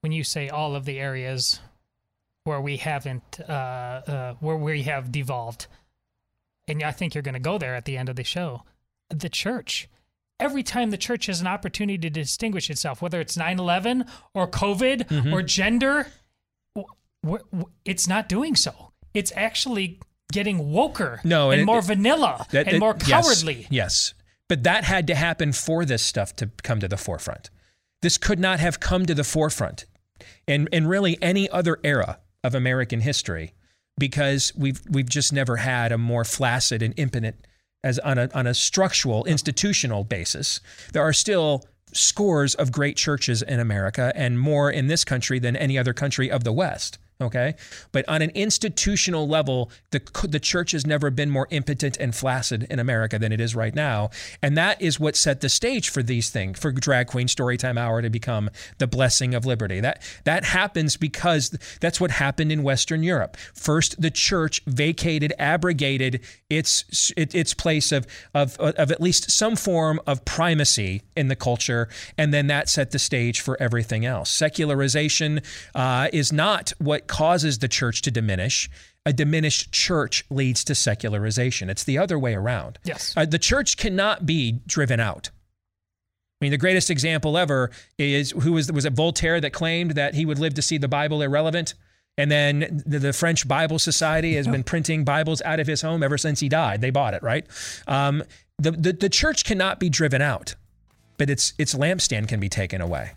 when 0.02 0.12
you 0.12 0.22
say 0.22 0.48
all 0.48 0.76
of 0.76 0.84
the 0.84 1.00
areas 1.00 1.58
where 2.44 2.60
we 2.60 2.76
haven't, 2.76 3.40
uh, 3.40 3.52
uh, 3.52 4.34
where 4.34 4.56
we 4.56 4.84
have 4.84 5.10
devolved 5.10 5.66
and 6.68 6.82
I 6.82 6.90
think 6.92 7.14
you're 7.14 7.22
going 7.22 7.34
to 7.34 7.40
go 7.40 7.58
there 7.58 7.74
at 7.74 7.84
the 7.84 7.96
end 7.96 8.08
of 8.08 8.16
the 8.16 8.24
show. 8.24 8.62
The 9.10 9.28
church. 9.28 9.88
Every 10.40 10.62
time 10.62 10.90
the 10.90 10.96
church 10.98 11.26
has 11.26 11.40
an 11.40 11.46
opportunity 11.48 11.98
to 11.98 12.10
distinguish 12.10 12.70
itself, 12.70 13.02
whether 13.02 13.20
it's 13.20 13.36
9 13.36 13.58
11 13.58 14.04
or 14.34 14.46
COVID 14.48 15.08
Mm-hmm. 15.08 15.34
or 15.34 15.42
gender, 15.42 16.06
it's 17.84 18.06
not 18.08 18.28
doing 18.28 18.54
so. 18.56 18.92
It's 19.14 19.32
actually 19.34 20.00
getting 20.32 20.58
woker 20.58 21.24
No, 21.24 21.50
and, 21.50 21.60
and 21.60 21.62
it- 21.62 21.66
more 21.66 21.78
it- 21.78 21.84
vanilla 21.86 22.46
That- 22.50 22.66
and 22.66 22.76
that- 22.76 22.80
more 22.80 22.96
yes, 23.06 23.08
cowardly. 23.24 23.66
Yes, 23.70 24.14
But 24.48 24.62
that 24.62 24.84
had 24.84 25.06
to 25.08 25.14
happen 25.14 25.52
for 25.52 25.84
this 25.84 26.02
stuff 26.02 26.34
to 26.36 26.50
come 26.62 26.80
to 26.80 26.88
the 26.88 26.96
forefront. 26.96 27.50
This 28.00 28.16
could 28.16 28.38
not 28.38 28.60
have 28.60 28.78
come 28.80 29.04
to 29.06 29.14
the 29.14 29.24
forefront 29.24 29.84
in, 30.46 30.68
in 30.72 30.86
really 30.86 31.18
any 31.20 31.50
other 31.50 31.78
era 31.82 32.20
of 32.44 32.54
American 32.54 33.00
history 33.00 33.52
because 33.98 34.52
we've 34.56 34.80
we've 34.88 35.08
just 35.08 35.32
never 35.32 35.56
had 35.56 35.92
a 35.92 35.98
more 35.98 36.24
flaccid 36.24 36.82
and 36.82 36.94
impotent 36.98 37.36
as 37.84 37.98
on 38.00 38.18
a 38.18 38.30
on 38.34 38.46
a 38.46 38.54
structural 38.54 39.24
institutional 39.24 40.04
basis. 40.04 40.60
There 40.92 41.02
are 41.02 41.12
still 41.12 41.64
scores 41.92 42.54
of 42.54 42.72
great 42.72 42.96
churches 42.96 43.42
in 43.42 43.60
America 43.60 44.12
and 44.14 44.38
more 44.38 44.70
in 44.70 44.88
this 44.88 45.04
country 45.04 45.38
than 45.38 45.56
any 45.56 45.78
other 45.78 45.92
country 45.92 46.30
of 46.30 46.44
the 46.44 46.52
West. 46.52 46.98
Okay. 47.20 47.56
But 47.90 48.08
on 48.08 48.22
an 48.22 48.30
institutional 48.30 49.26
level, 49.26 49.72
the, 49.90 50.00
the 50.28 50.38
church 50.38 50.70
has 50.70 50.86
never 50.86 51.10
been 51.10 51.30
more 51.30 51.48
impotent 51.50 51.96
and 51.96 52.14
flaccid 52.14 52.68
in 52.70 52.78
America 52.78 53.18
than 53.18 53.32
it 53.32 53.40
is 53.40 53.56
right 53.56 53.74
now. 53.74 54.10
And 54.40 54.56
that 54.56 54.80
is 54.80 55.00
what 55.00 55.16
set 55.16 55.40
the 55.40 55.48
stage 55.48 55.88
for 55.88 56.00
these 56.00 56.30
things, 56.30 56.60
for 56.60 56.70
Drag 56.70 57.08
Queen 57.08 57.26
Storytime 57.26 57.76
Hour 57.76 58.02
to 58.02 58.10
become 58.10 58.50
the 58.78 58.86
blessing 58.86 59.34
of 59.34 59.44
liberty. 59.44 59.80
That, 59.80 60.00
that 60.24 60.44
happens 60.44 60.96
because 60.96 61.50
that's 61.80 62.00
what 62.00 62.12
happened 62.12 62.52
in 62.52 62.62
Western 62.62 63.02
Europe. 63.02 63.36
First, 63.52 64.00
the 64.00 64.12
church 64.12 64.62
vacated, 64.66 65.32
abrogated 65.40 66.20
its, 66.48 67.12
its 67.16 67.52
place 67.52 67.90
of, 67.90 68.06
of, 68.32 68.56
of 68.60 68.92
at 68.92 69.00
least 69.00 69.32
some 69.32 69.56
form 69.56 70.00
of 70.06 70.24
primacy 70.24 71.02
in 71.16 71.26
the 71.26 71.36
culture. 71.36 71.88
And 72.16 72.32
then 72.32 72.46
that 72.46 72.68
set 72.68 72.92
the 72.92 73.00
stage 73.00 73.40
for 73.40 73.60
everything 73.60 74.06
else. 74.06 74.30
Secularization 74.30 75.40
uh, 75.74 76.06
is 76.12 76.32
not 76.32 76.72
what 76.78 77.07
causes 77.08 77.58
the 77.58 77.68
church 77.68 78.02
to 78.02 78.10
diminish. 78.10 78.70
A 79.06 79.12
diminished 79.12 79.72
church 79.72 80.24
leads 80.30 80.62
to 80.64 80.74
secularization. 80.74 81.70
It's 81.70 81.84
the 81.84 81.98
other 81.98 82.18
way 82.18 82.34
around. 82.34 82.78
Yes. 82.84 83.14
Uh, 83.16 83.24
the 83.24 83.38
church 83.38 83.76
cannot 83.76 84.26
be 84.26 84.60
driven 84.66 85.00
out. 85.00 85.30
I 86.40 86.44
mean, 86.44 86.50
the 86.52 86.58
greatest 86.58 86.90
example 86.90 87.36
ever 87.36 87.70
is 87.98 88.30
who 88.30 88.52
was 88.52 88.70
was 88.70 88.84
it 88.84 88.92
Voltaire 88.92 89.40
that 89.40 89.52
claimed 89.52 89.92
that 89.92 90.14
he 90.14 90.24
would 90.24 90.38
live 90.38 90.54
to 90.54 90.62
see 90.62 90.78
the 90.78 90.86
Bible 90.86 91.20
irrelevant, 91.20 91.74
and 92.16 92.30
then 92.30 92.82
the, 92.86 93.00
the 93.00 93.12
French 93.12 93.48
Bible 93.48 93.80
Society 93.80 94.34
has 94.34 94.46
been 94.46 94.62
printing 94.72 95.04
Bibles 95.04 95.42
out 95.42 95.58
of 95.58 95.66
his 95.66 95.82
home 95.82 96.02
ever 96.02 96.16
since 96.16 96.38
he 96.38 96.48
died. 96.48 96.80
They 96.80 96.90
bought 96.90 97.14
it, 97.14 97.24
right? 97.24 97.44
Um, 97.88 98.22
the, 98.58 98.70
the 98.70 98.92
the 98.92 99.08
church 99.08 99.44
cannot 99.44 99.80
be 99.80 99.88
driven 99.88 100.22
out, 100.22 100.54
but 101.16 101.28
its 101.28 101.54
its 101.58 101.74
lampstand 101.74 102.28
can 102.28 102.38
be 102.38 102.48
taken 102.48 102.80
away. 102.80 103.12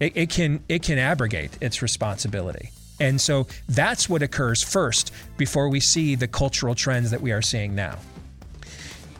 It, 0.00 0.16
it 0.16 0.30
can 0.30 0.64
it 0.68 0.82
can 0.82 0.98
abrogate 0.98 1.58
its 1.60 1.80
responsibility. 1.80 2.70
And 3.00 3.20
so 3.20 3.46
that's 3.68 4.08
what 4.08 4.22
occurs 4.22 4.62
first 4.62 5.12
before 5.36 5.68
we 5.68 5.80
see 5.80 6.14
the 6.14 6.28
cultural 6.28 6.74
trends 6.74 7.10
that 7.10 7.20
we 7.20 7.32
are 7.32 7.42
seeing 7.42 7.74
now. 7.74 7.98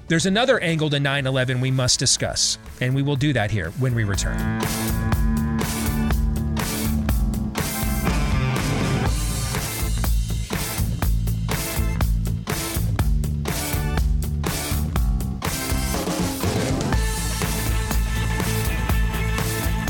There's 0.09 0.27
another 0.27 0.59
angle 0.61 0.89
to 0.91 1.01
9 1.01 1.27
11 1.27 1.61
we 1.61 1.71
must 1.71 1.99
discuss, 1.99 2.59
and 2.81 2.95
we 2.95 3.03
will 3.03 3.17
do 3.17 3.33
that 3.35 3.51
here 3.51 3.71
when 3.73 3.95
we 3.95 4.05
return. 4.05 4.39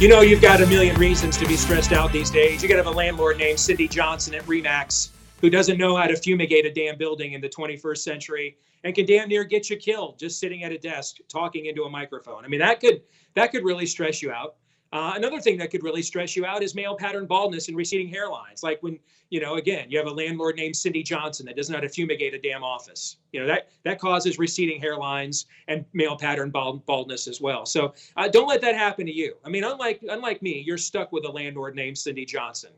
You 0.00 0.06
know, 0.06 0.20
you've 0.20 0.40
got 0.40 0.60
a 0.60 0.66
million 0.68 0.94
reasons 0.94 1.36
to 1.38 1.46
be 1.48 1.56
stressed 1.56 1.90
out 1.90 2.12
these 2.12 2.30
days. 2.30 2.62
You 2.62 2.68
got 2.68 2.76
to 2.76 2.84
have 2.84 2.94
a 2.94 2.96
landlord 2.96 3.36
named 3.36 3.58
Cindy 3.58 3.88
Johnson 3.88 4.32
at 4.32 4.46
Remax 4.46 5.08
who 5.40 5.50
doesn't 5.50 5.76
know 5.76 5.96
how 5.96 6.06
to 6.06 6.14
fumigate 6.14 6.64
a 6.64 6.72
damn 6.72 6.96
building 6.96 7.32
in 7.32 7.40
the 7.40 7.48
21st 7.48 7.98
century 7.98 8.56
and 8.84 8.94
can 8.94 9.06
damn 9.06 9.28
near 9.28 9.42
get 9.42 9.68
you 9.68 9.76
killed 9.76 10.16
just 10.16 10.38
sitting 10.38 10.62
at 10.62 10.70
a 10.70 10.78
desk 10.78 11.16
talking 11.28 11.66
into 11.66 11.82
a 11.82 11.90
microphone. 11.90 12.44
I 12.44 12.48
mean, 12.48 12.60
that 12.60 12.78
could 12.78 13.02
that 13.34 13.50
could 13.50 13.64
really 13.64 13.86
stress 13.86 14.22
you 14.22 14.30
out. 14.30 14.54
Uh, 14.92 15.14
another 15.16 15.40
thing 15.40 15.58
that 15.58 15.72
could 15.72 15.82
really 15.82 16.02
stress 16.02 16.36
you 16.36 16.46
out 16.46 16.62
is 16.62 16.76
male 16.76 16.94
pattern 16.96 17.26
baldness 17.26 17.66
and 17.66 17.76
receding 17.76 18.08
hairlines. 18.08 18.62
Like 18.62 18.80
when, 18.84 19.00
you 19.30 19.40
know, 19.40 19.56
again, 19.56 19.90
you 19.90 19.98
have 19.98 20.06
a 20.06 20.12
landlord 20.12 20.56
named 20.56 20.74
Cindy 20.74 21.02
Johnson 21.02 21.44
that 21.46 21.56
doesn't 21.56 21.78
to 21.78 21.88
fumigate 21.88 22.34
a 22.34 22.38
damn 22.38 22.64
office. 22.64 23.16
You 23.32 23.40
know, 23.40 23.46
that 23.46 23.68
that 23.84 24.00
causes 24.00 24.38
receding 24.38 24.80
hairlines 24.80 25.44
and 25.68 25.84
male 25.92 26.16
pattern 26.16 26.50
bald, 26.50 26.84
baldness 26.86 27.28
as 27.28 27.40
well. 27.40 27.66
So 27.66 27.92
uh, 28.16 28.28
don't 28.28 28.48
let 28.48 28.62
that 28.62 28.74
happen 28.74 29.04
to 29.04 29.12
you. 29.12 29.34
I 29.44 29.50
mean, 29.50 29.64
unlike 29.64 30.02
unlike 30.08 30.40
me, 30.40 30.62
you're 30.66 30.78
stuck 30.78 31.12
with 31.12 31.26
a 31.26 31.30
landlord 31.30 31.74
named 31.74 31.98
Cindy 31.98 32.24
Johnson. 32.24 32.70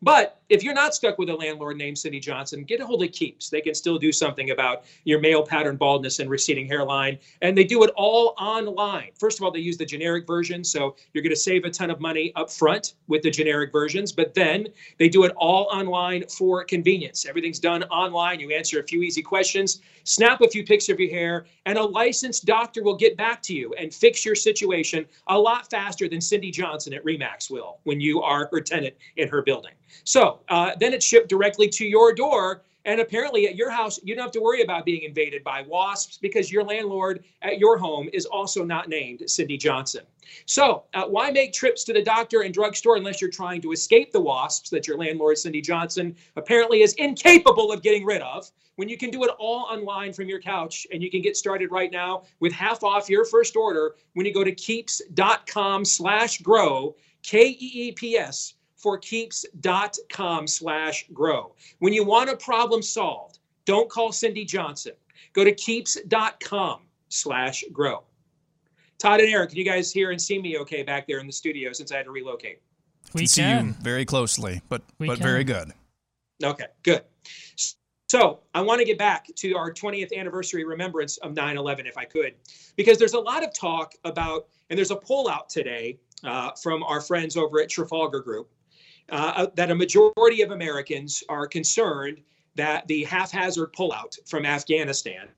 But 0.00 0.40
if 0.48 0.62
you're 0.62 0.74
not 0.74 0.94
stuck 0.94 1.18
with 1.18 1.28
a 1.28 1.34
landlord 1.34 1.76
named 1.76 1.98
Cindy 1.98 2.20
Johnson, 2.20 2.64
get 2.64 2.80
a 2.80 2.86
hold 2.86 3.04
of 3.04 3.12
Keeps. 3.12 3.50
They 3.50 3.60
can 3.60 3.74
still 3.74 3.98
do 3.98 4.10
something 4.10 4.50
about 4.50 4.84
your 5.04 5.20
male 5.20 5.44
pattern 5.44 5.76
baldness 5.76 6.20
and 6.20 6.30
receding 6.30 6.66
hairline, 6.66 7.18
and 7.42 7.56
they 7.56 7.64
do 7.64 7.84
it 7.84 7.90
all 7.94 8.34
online. 8.38 9.10
First 9.18 9.38
of 9.38 9.44
all, 9.44 9.50
they 9.50 9.60
use 9.60 9.76
the 9.76 9.84
generic 9.84 10.26
version, 10.26 10.64
so 10.64 10.96
you're 11.12 11.22
going 11.22 11.34
to 11.34 11.36
save 11.36 11.64
a 11.64 11.70
ton 11.70 11.90
of 11.90 12.00
money 12.00 12.32
up 12.34 12.50
front 12.50 12.94
with 13.08 13.22
the 13.22 13.30
generic 13.30 13.70
versions. 13.72 14.10
But 14.10 14.32
then 14.32 14.68
they 14.98 15.10
do 15.10 15.24
it 15.24 15.32
all 15.36 15.68
online 15.70 15.97
for 16.36 16.64
convenience. 16.64 17.26
Everything's 17.26 17.58
done 17.58 17.82
online. 17.84 18.40
You 18.40 18.50
answer 18.50 18.80
a 18.80 18.84
few 18.84 19.02
easy 19.02 19.22
questions 19.22 19.80
snap 20.08 20.40
a 20.40 20.48
few 20.48 20.64
pics 20.64 20.88
of 20.88 20.98
your 20.98 21.10
hair, 21.10 21.44
and 21.66 21.76
a 21.76 21.82
licensed 21.82 22.46
doctor 22.46 22.82
will 22.82 22.96
get 22.96 23.16
back 23.16 23.42
to 23.42 23.54
you 23.54 23.74
and 23.74 23.92
fix 23.92 24.24
your 24.24 24.34
situation 24.34 25.04
a 25.26 25.38
lot 25.38 25.68
faster 25.68 26.08
than 26.08 26.20
Cindy 26.20 26.50
Johnson 26.50 26.94
at 26.94 27.04
Remax 27.04 27.50
will 27.50 27.78
when 27.84 28.00
you 28.00 28.22
are 28.22 28.48
her 28.50 28.60
tenant 28.60 28.94
in 29.16 29.28
her 29.28 29.42
building. 29.42 29.72
So 30.04 30.40
uh, 30.48 30.72
then 30.80 30.94
it's 30.94 31.04
shipped 31.04 31.28
directly 31.28 31.68
to 31.68 31.84
your 31.84 32.14
door. 32.14 32.62
And 32.84 33.00
apparently, 33.00 33.46
at 33.46 33.56
your 33.56 33.70
house, 33.70 33.98
you 34.02 34.14
don't 34.14 34.22
have 34.22 34.32
to 34.32 34.40
worry 34.40 34.62
about 34.62 34.84
being 34.84 35.02
invaded 35.02 35.44
by 35.44 35.62
wasps 35.62 36.16
because 36.16 36.50
your 36.50 36.64
landlord 36.64 37.24
at 37.42 37.58
your 37.58 37.76
home 37.76 38.08
is 38.12 38.24
also 38.24 38.64
not 38.64 38.88
named 38.88 39.22
Cindy 39.28 39.56
Johnson. 39.56 40.04
So, 40.46 40.84
uh, 40.94 41.04
why 41.04 41.30
make 41.30 41.52
trips 41.52 41.84
to 41.84 41.92
the 41.92 42.02
doctor 42.02 42.42
and 42.42 42.54
drugstore 42.54 42.96
unless 42.96 43.20
you're 43.20 43.30
trying 43.30 43.60
to 43.62 43.72
escape 43.72 44.12
the 44.12 44.20
wasps 44.20 44.70
that 44.70 44.86
your 44.86 44.96
landlord, 44.96 45.38
Cindy 45.38 45.60
Johnson, 45.60 46.14
apparently 46.36 46.82
is 46.82 46.94
incapable 46.94 47.72
of 47.72 47.82
getting 47.82 48.04
rid 48.04 48.22
of? 48.22 48.50
When 48.76 48.88
you 48.88 48.96
can 48.96 49.10
do 49.10 49.24
it 49.24 49.30
all 49.38 49.66
online 49.70 50.12
from 50.12 50.28
your 50.28 50.40
couch 50.40 50.86
and 50.92 51.02
you 51.02 51.10
can 51.10 51.20
get 51.20 51.36
started 51.36 51.72
right 51.72 51.90
now 51.90 52.22
with 52.38 52.52
half 52.52 52.84
off 52.84 53.10
your 53.10 53.24
first 53.24 53.56
order 53.56 53.96
when 54.14 54.24
you 54.24 54.32
go 54.32 54.44
to 54.44 54.52
keeps.com 54.52 55.84
slash 55.84 56.40
grow, 56.42 56.94
K 57.22 57.48
E 57.48 57.56
E 57.58 57.92
P 57.92 58.16
S 58.16 58.54
for 58.78 58.96
keeps.com 58.98 60.46
slash 60.46 61.06
grow. 61.12 61.54
When 61.80 61.92
you 61.92 62.04
want 62.04 62.30
a 62.30 62.36
problem 62.36 62.80
solved, 62.82 63.40
Don't 63.66 63.90
call 63.90 64.12
Cindy 64.12 64.46
Johnson. 64.46 64.92
Go 65.34 65.44
to 65.44 65.52
keeps.com 65.52 66.80
slash 67.10 67.64
grow. 67.70 68.04
Todd 68.98 69.20
and 69.20 69.28
Eric, 69.28 69.50
can 69.50 69.58
you 69.58 69.64
guys 69.64 69.92
hear 69.92 70.10
and 70.10 70.20
see 70.20 70.40
me 70.40 70.56
okay 70.58 70.82
back 70.82 71.06
there 71.06 71.18
in 71.18 71.26
the 71.26 71.32
studio 71.32 71.72
since 71.72 71.92
I 71.92 71.96
had 71.98 72.06
to 72.06 72.10
relocate? 72.10 72.60
We 73.14 73.20
can 73.22 73.28
see 73.28 73.42
you 73.48 73.74
very 73.82 74.04
closely, 74.04 74.62
but 74.68 74.82
We 74.98 75.06
but 75.06 75.18
can. 75.18 75.22
very 75.22 75.44
good. 75.44 75.72
Okay, 76.42 76.66
good. 76.82 77.02
So 78.08 78.40
I 78.54 78.62
want 78.62 78.78
to 78.80 78.86
get 78.86 78.96
back 78.96 79.26
to 79.36 79.54
our 79.54 79.70
20th 79.72 80.16
anniversary 80.16 80.64
remembrance 80.64 81.18
of 81.18 81.34
9 81.34 81.56
11, 81.58 81.86
if 81.86 81.98
I 81.98 82.04
could, 82.06 82.34
because 82.76 82.96
there's 82.96 83.12
a 83.12 83.20
lot 83.20 83.44
of 83.44 83.52
talk 83.52 83.92
about, 84.04 84.46
and 84.70 84.78
there's 84.78 84.90
a 84.90 84.96
poll 84.96 85.28
out 85.28 85.50
today 85.50 85.98
uh, 86.24 86.52
from 86.52 86.82
our 86.84 87.00
friends 87.02 87.36
over 87.36 87.60
at 87.60 87.68
Trafalgar 87.68 88.20
Group 88.20 88.50
uh, 89.10 89.46
that 89.54 89.70
a 89.70 89.74
majority 89.74 90.42
of 90.42 90.50
Americans 90.50 91.22
are 91.28 91.46
concerned 91.46 92.20
that 92.56 92.86
the 92.88 93.04
haphazard 93.04 93.72
pullout 93.72 94.16
from 94.26 94.44
Afghanistan 94.44 95.28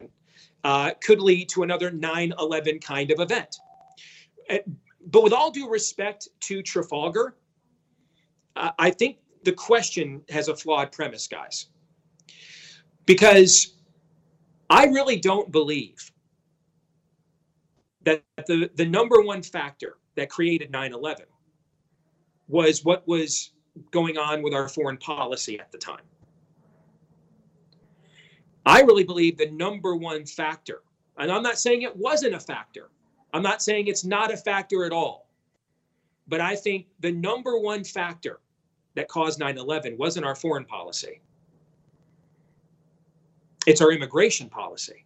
uh, 0.64 0.92
could 1.02 1.20
lead 1.20 1.48
to 1.50 1.62
another 1.62 1.90
9 1.90 2.35
11 2.38 2.78
kind 2.80 3.11
of 3.11 3.20
event. 3.20 3.56
Uh, 4.48 4.59
But 5.06 5.22
with 5.22 5.33
all 5.33 5.50
due 5.50 5.68
respect 5.68 6.28
to 6.40 6.62
Trafalgar, 6.62 7.37
uh, 8.56 8.70
I 8.78 8.90
think 8.90 9.18
the 9.44 9.52
question 9.52 10.22
has 10.28 10.48
a 10.48 10.56
flawed 10.56 10.92
premise, 10.92 11.26
guys. 11.26 11.66
Because 13.06 13.74
I 14.68 14.85
really 14.87 15.16
don't 15.16 15.50
believe 15.50 16.12
that 18.04 18.22
the, 18.46 18.70
the 18.74 18.87
number 18.87 19.20
one 19.20 19.42
factor 19.42 19.98
that 20.16 20.30
created 20.30 20.70
9 20.70 20.92
11 20.92 21.26
was 22.48 22.85
what 22.85 23.06
was 23.06 23.52
going 23.90 24.18
on 24.18 24.42
with 24.42 24.54
our 24.54 24.68
foreign 24.68 24.96
policy 24.96 25.59
at 25.59 25.70
the 25.72 25.78
time. 25.78 26.02
I 28.66 28.83
really 28.83 29.04
believe 29.04 29.38
the 29.38 29.50
number 29.50 29.96
one 29.96 30.26
factor, 30.26 30.83
and 31.18 31.30
I'm 31.30 31.42
not 31.42 31.59
saying 31.59 31.83
it 31.83 31.96
wasn't 31.96 32.35
a 32.35 32.40
factor, 32.40 32.90
I'm 33.33 33.42
not 33.42 33.62
saying 33.62 33.87
it's 33.87 34.04
not 34.04 34.33
a 34.33 34.37
factor 34.37 34.85
at 34.85 34.92
all, 34.92 35.28
but 36.28 36.40
I 36.40 36.56
think 36.56 36.87
the 37.00 37.12
number 37.12 37.59
one 37.59 37.85
factor 37.85 38.40
that 38.94 39.09
caused 39.09 39.38
9 39.38 39.56
11 39.56 39.96
wasn't 39.96 40.26
our 40.26 40.35
foreign 40.35 40.64
policy, 40.64 41.20
it's 43.66 43.80
our 43.80 43.92
immigration 43.92 44.48
policy. 44.48 45.04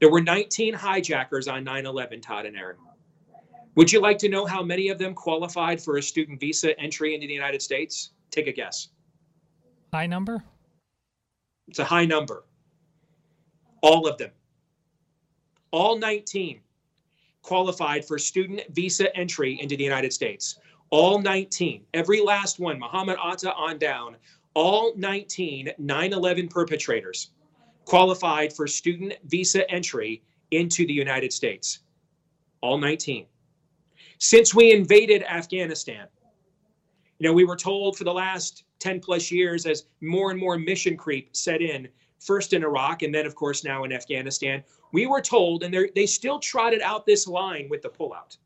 There 0.00 0.10
were 0.10 0.20
19 0.20 0.74
hijackers 0.74 1.48
on 1.48 1.64
9 1.64 1.86
11, 1.86 2.20
Todd 2.20 2.46
and 2.46 2.56
Aaron. 2.56 2.76
Would 3.76 3.92
you 3.92 4.00
like 4.00 4.18
to 4.18 4.28
know 4.28 4.46
how 4.46 4.62
many 4.62 4.88
of 4.88 4.98
them 4.98 5.14
qualified 5.14 5.82
for 5.82 5.96
a 5.96 6.02
student 6.02 6.38
visa 6.38 6.78
entry 6.78 7.14
into 7.14 7.26
the 7.26 7.32
United 7.32 7.60
States? 7.60 8.10
Take 8.30 8.46
a 8.46 8.52
guess. 8.52 8.88
High 9.92 10.06
number? 10.06 10.44
It's 11.66 11.80
a 11.80 11.84
high 11.84 12.04
number. 12.04 12.44
All 13.80 14.06
of 14.06 14.16
them. 14.18 14.30
All 15.72 15.98
19 15.98 16.60
qualified 17.42 18.04
for 18.04 18.18
student 18.18 18.62
visa 18.70 19.14
entry 19.16 19.60
into 19.60 19.76
the 19.76 19.84
United 19.84 20.12
States. 20.12 20.58
All 20.90 21.20
19. 21.20 21.84
Every 21.94 22.20
last 22.20 22.60
one, 22.60 22.78
Muhammad 22.78 23.18
Atta 23.22 23.52
on 23.54 23.78
down, 23.78 24.16
all 24.54 24.94
19 24.96 25.70
9 25.76 26.12
11 26.12 26.48
perpetrators 26.48 27.30
qualified 27.84 28.52
for 28.52 28.66
student 28.66 29.14
visa 29.24 29.68
entry 29.70 30.22
into 30.52 30.86
the 30.86 30.92
United 30.92 31.32
States. 31.32 31.80
All 32.60 32.78
19. 32.78 33.26
Since 34.18 34.54
we 34.54 34.72
invaded 34.72 35.22
Afghanistan, 35.24 36.06
you 37.18 37.28
know, 37.28 37.32
we 37.32 37.44
were 37.44 37.56
told 37.56 37.96
for 37.96 38.04
the 38.04 38.12
last 38.12 38.64
10 38.80 39.00
plus 39.00 39.30
years 39.30 39.66
as 39.66 39.86
more 40.00 40.30
and 40.30 40.38
more 40.38 40.58
mission 40.58 40.96
creep 40.96 41.34
set 41.34 41.62
in, 41.62 41.88
first 42.18 42.52
in 42.52 42.64
Iraq 42.64 43.02
and 43.02 43.14
then, 43.14 43.26
of 43.26 43.34
course, 43.34 43.64
now 43.64 43.84
in 43.84 43.92
Afghanistan, 43.92 44.62
we 44.92 45.06
were 45.06 45.20
told, 45.20 45.62
and 45.62 45.74
they 45.94 46.06
still 46.06 46.38
trotted 46.38 46.80
out 46.80 47.06
this 47.06 47.26
line 47.26 47.68
with 47.68 47.82
the 47.82 47.88
pullout, 47.88 48.36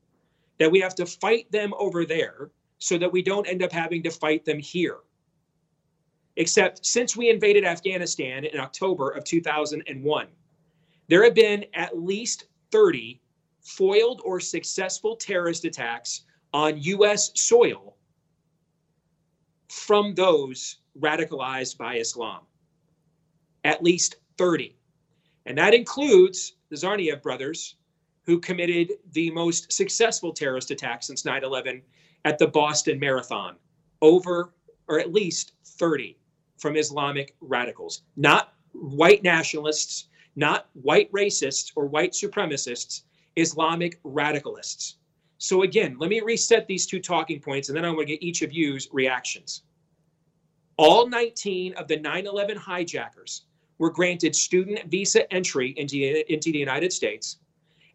that 0.59 0.71
we 0.71 0.81
have 0.81 0.95
to 0.95 1.07
fight 1.07 1.51
them 1.53 1.73
over 1.79 2.05
there 2.05 2.51
so 2.79 2.97
that 2.99 3.13
we 3.13 3.23
don't 3.23 3.49
end 3.49 3.63
up 3.63 3.73
having 3.73 4.03
to 4.03 4.11
fight 4.11 4.45
them 4.45 4.59
here. 4.59 4.99
Except 6.37 6.87
since 6.87 7.17
we 7.17 7.31
invaded 7.31 7.65
Afghanistan 7.65 8.45
in 8.45 8.61
October 8.61 9.11
of 9.11 9.25
2001, 9.25 10.27
there 11.09 11.25
have 11.25 11.35
been 11.35 11.65
at 11.75 11.99
least 11.99 12.47
30 12.71 13.21
foiled 13.61 14.21
or 14.25 14.41
successful 14.41 15.17
terrorist 15.17 15.65
attacks 15.65 16.25
on 16.53 16.81
U.S. 16.83 17.31
soil 17.35 17.97
from 19.69 20.15
those 20.15 20.79
radicalized 20.99 21.77
by 21.77 21.97
Islam. 21.97 22.41
At 23.65 23.83
least 23.83 24.17
30. 24.39 24.77
And 25.47 25.57
that 25.59 25.75
includes 25.75 26.55
the 26.71 26.77
Tsarnaev 26.77 27.23
brothers, 27.23 27.77
who 28.25 28.39
committed 28.39 28.93
the 29.13 29.31
most 29.31 29.73
successful 29.73 30.33
terrorist 30.33 30.71
attack 30.71 31.03
since 31.03 31.25
9 31.25 31.45
11 31.45 31.83
at 32.25 32.39
the 32.39 32.47
Boston 32.47 32.99
Marathon. 32.99 33.57
Over, 34.01 34.53
or 34.87 35.01
at 35.01 35.13
least 35.13 35.53
30 35.65 36.19
from 36.59 36.77
Islamic 36.77 37.35
radicals, 37.41 38.03
not 38.17 38.53
white 38.73 39.23
nationalists, 39.23 40.09
not 40.37 40.69
white 40.75 41.11
racists 41.11 41.73
or 41.75 41.87
white 41.87 42.13
supremacists, 42.13 43.03
Islamic 43.39 44.03
radicalists. 44.03 44.95
So, 45.39 45.63
again, 45.63 45.97
let 45.99 46.11
me 46.11 46.21
reset 46.21 46.67
these 46.67 46.87
two 46.87 47.01
talking 47.01 47.41
points 47.41 47.69
and 47.69 47.77
then 47.77 47.85
I 47.85 47.89
want 47.91 48.01
to 48.01 48.07
get 48.07 48.23
each 48.23 48.43
of 48.43 48.53
you's 48.53 48.89
reactions. 48.93 49.63
All 50.77 51.09
19 51.09 51.75
of 51.75 51.89
the 51.89 51.97
9 51.97 52.27
11 52.27 52.57
hijackers 52.57 53.45
were 53.79 53.91
granted 53.91 54.35
student 54.35 54.91
visa 54.91 55.33
entry 55.33 55.75
into, 55.77 56.33
into 56.33 56.51
the 56.53 56.59
United 56.59 56.93
States, 56.93 57.39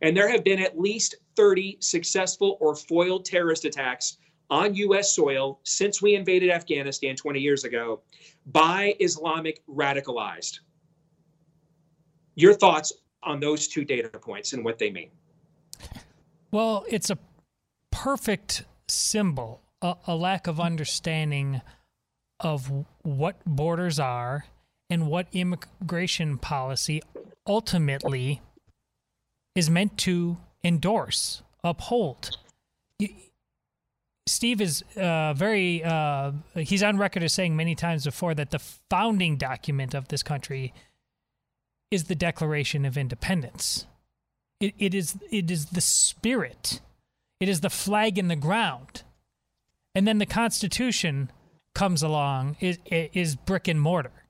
and 0.01 0.15
there 0.15 0.29
have 0.29 0.43
been 0.43 0.59
at 0.59 0.79
least 0.79 1.15
30 1.35 1.77
successful 1.79 2.57
or 2.61 2.75
foiled 2.75 3.25
terrorist 3.25 3.65
attacks 3.65 4.17
on 4.49 4.75
U.S. 4.75 5.15
soil 5.15 5.59
since 5.63 6.01
we 6.01 6.15
invaded 6.15 6.49
Afghanistan 6.51 7.15
20 7.15 7.39
years 7.39 7.63
ago 7.63 8.01
by 8.47 8.95
Islamic 8.99 9.61
radicalized. 9.67 10.59
Your 12.35 12.53
thoughts 12.53 12.93
on 13.23 13.39
those 13.39 13.67
two 13.67 13.85
data 13.85 14.09
points 14.09 14.53
and 14.53 14.63
what 14.63 14.77
they 14.77 14.91
mean? 14.91 15.09
Well, 16.51 16.85
it's 16.89 17.09
a 17.09 17.17
perfect 17.91 18.63
symbol, 18.87 19.61
a, 19.81 19.95
a 20.07 20.15
lack 20.15 20.47
of 20.47 20.59
understanding 20.59 21.61
of 22.39 22.71
what 23.01 23.43
borders 23.45 23.99
are 23.99 24.45
and 24.89 25.07
what 25.07 25.27
immigration 25.31 26.37
policy 26.37 27.01
ultimately 27.47 28.41
is 29.55 29.69
meant 29.69 29.97
to 29.99 30.37
endorse, 30.63 31.41
uphold. 31.63 32.37
Steve 34.25 34.61
is 34.61 34.83
uh, 34.95 35.33
very, 35.33 35.83
uh, 35.83 36.31
he's 36.55 36.81
on 36.81 36.97
record 36.97 37.23
as 37.23 37.33
saying 37.33 37.55
many 37.55 37.75
times 37.75 38.05
before 38.05 38.33
that 38.33 38.51
the 38.51 38.59
founding 38.89 39.37
document 39.37 39.93
of 39.93 40.07
this 40.07 40.23
country 40.23 40.73
is 41.91 42.05
the 42.05 42.15
Declaration 42.15 42.85
of 42.85 42.97
Independence. 42.97 43.85
It, 44.59 44.73
it 44.77 44.93
is 44.93 45.17
it 45.31 45.51
is 45.51 45.67
the 45.67 45.81
spirit. 45.81 46.81
It 47.39 47.49
is 47.49 47.61
the 47.61 47.69
flag 47.69 48.17
in 48.17 48.27
the 48.27 48.35
ground. 48.35 49.03
And 49.95 50.07
then 50.07 50.17
the 50.17 50.25
Constitution 50.25 51.31
comes 51.75 52.01
along 52.01 52.57
is 52.59 52.77
is 52.85 53.35
brick 53.35 53.67
and 53.67 53.81
mortar. 53.81 54.25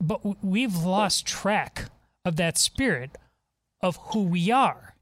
But 0.00 0.44
we've 0.44 0.76
lost 0.76 1.26
track 1.26 1.86
of 2.24 2.36
that 2.36 2.58
spirit 2.58 3.16
of 3.80 3.96
who 4.12 4.24
we 4.24 4.50
are. 4.50 4.94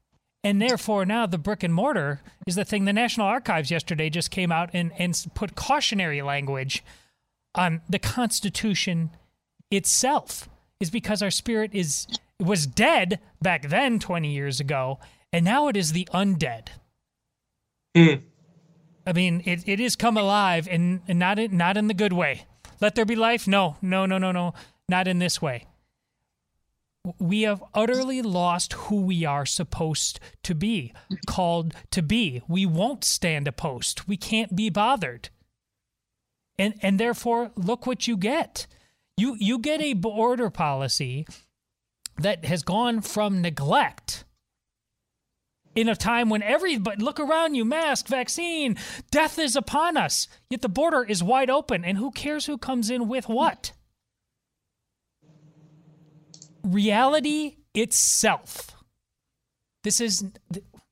And 0.43 0.61
therefore 0.61 1.05
now 1.05 1.25
the 1.25 1.37
brick 1.37 1.63
and 1.63 1.73
mortar 1.73 2.21
is 2.45 2.55
the 2.55 2.65
thing 2.65 2.85
the 2.85 2.93
National 2.93 3.27
Archives 3.27 3.71
yesterday 3.71 4.09
just 4.09 4.29
came 4.29 4.51
out 4.51 4.69
and, 4.73 4.91
and 4.97 5.25
put 5.33 5.55
cautionary 5.55 6.21
language 6.21 6.83
on 7.55 7.81
the 7.89 7.99
Constitution 7.99 9.11
itself 9.71 10.49
is 10.83 10.91
because 10.91 11.23
our 11.23 11.31
spirit 11.31 11.71
is 11.73 12.05
was 12.39 12.67
dead 12.67 13.19
back 13.41 13.69
then 13.69 13.99
20 13.99 14.29
years 14.29 14.59
ago 14.59 14.99
and 15.31 15.45
now 15.45 15.69
it 15.69 15.77
is 15.77 15.93
the 15.93 16.07
undead. 16.13 16.67
Hmm. 17.95 18.15
I 19.07 19.13
mean 19.13 19.41
it, 19.45 19.63
it 19.65 19.79
is 19.79 19.95
come 19.95 20.17
alive 20.17 20.67
and, 20.69 21.01
and 21.07 21.17
not 21.17 21.39
in, 21.39 21.55
not 21.55 21.77
in 21.77 21.87
the 21.87 21.93
good 21.93 22.11
way. 22.11 22.45
Let 22.81 22.95
there 22.95 23.05
be 23.05 23.15
life? 23.15 23.47
No 23.47 23.77
no 23.81 24.05
no 24.05 24.17
no 24.17 24.33
no 24.33 24.53
not 24.89 25.07
in 25.07 25.19
this 25.19 25.41
way. 25.41 25.67
We 27.17 27.43
have 27.43 27.63
utterly 27.73 28.21
lost 28.21 28.73
who 28.73 29.01
we 29.01 29.23
are 29.23 29.45
supposed 29.45 30.19
to 30.43 30.53
be 30.53 30.93
called 31.27 31.73
to 31.91 32.01
be. 32.01 32.41
We 32.49 32.65
won't 32.65 33.05
stand 33.05 33.47
a 33.47 33.53
post 33.53 34.05
we 34.05 34.17
can't 34.17 34.53
be 34.53 34.69
bothered. 34.69 35.29
And 36.59 36.73
and 36.81 36.99
therefore 36.99 37.51
look 37.55 37.87
what 37.87 38.05
you 38.05 38.17
get 38.17 38.67
you 39.17 39.35
you 39.39 39.59
get 39.59 39.81
a 39.81 39.93
border 39.93 40.49
policy 40.49 41.25
that 42.17 42.45
has 42.45 42.63
gone 42.63 43.01
from 43.01 43.41
neglect 43.41 44.23
in 45.75 45.89
a 45.89 45.95
time 45.95 46.29
when 46.29 46.43
everybody 46.43 47.01
look 47.01 47.19
around 47.19 47.55
you 47.55 47.65
mask 47.65 48.07
vaccine 48.07 48.77
death 49.11 49.39
is 49.39 49.55
upon 49.55 49.97
us 49.97 50.27
yet 50.49 50.61
the 50.61 50.69
border 50.69 51.03
is 51.03 51.23
wide 51.23 51.49
open 51.49 51.83
and 51.83 51.97
who 51.97 52.11
cares 52.11 52.45
who 52.45 52.57
comes 52.57 52.89
in 52.89 53.07
with 53.07 53.27
what 53.27 53.71
reality 56.63 57.57
itself. 57.73 58.71
This 59.83 59.99
is 59.99 60.23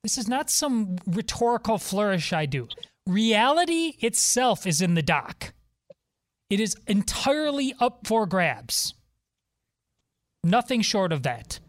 this 0.02 0.18
is 0.18 0.28
not 0.28 0.50
some 0.50 0.96
rhetorical 1.06 1.78
flourish 1.78 2.32
I 2.32 2.46
do. 2.46 2.68
Reality 3.06 3.94
itself 4.00 4.66
is 4.66 4.82
in 4.82 4.94
the 4.94 5.02
dock. 5.02 5.54
It 6.52 6.60
is 6.60 6.76
entirely 6.86 7.74
up 7.80 8.06
for 8.06 8.26
grabs. 8.26 8.92
Nothing 10.44 10.82
short 10.82 11.10
of 11.10 11.22
that. 11.22 11.60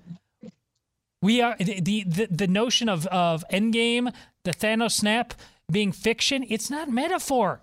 We 1.22 1.40
are 1.40 1.56
the 1.58 2.04
the, 2.06 2.28
the 2.30 2.48
notion 2.48 2.90
of 2.90 3.08
of 3.08 3.46
Endgame, 3.50 4.14
the 4.44 4.52
Thanos 4.52 4.92
snap 4.92 5.36
being 5.72 5.94
fiction. 5.94 6.46
It's 6.50 6.70
not 6.70 6.90
metaphor. 6.90 7.62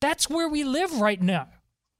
That's 0.00 0.28
where 0.28 0.48
we 0.48 0.64
live 0.64 1.00
right 1.00 1.22
now. 1.22 1.46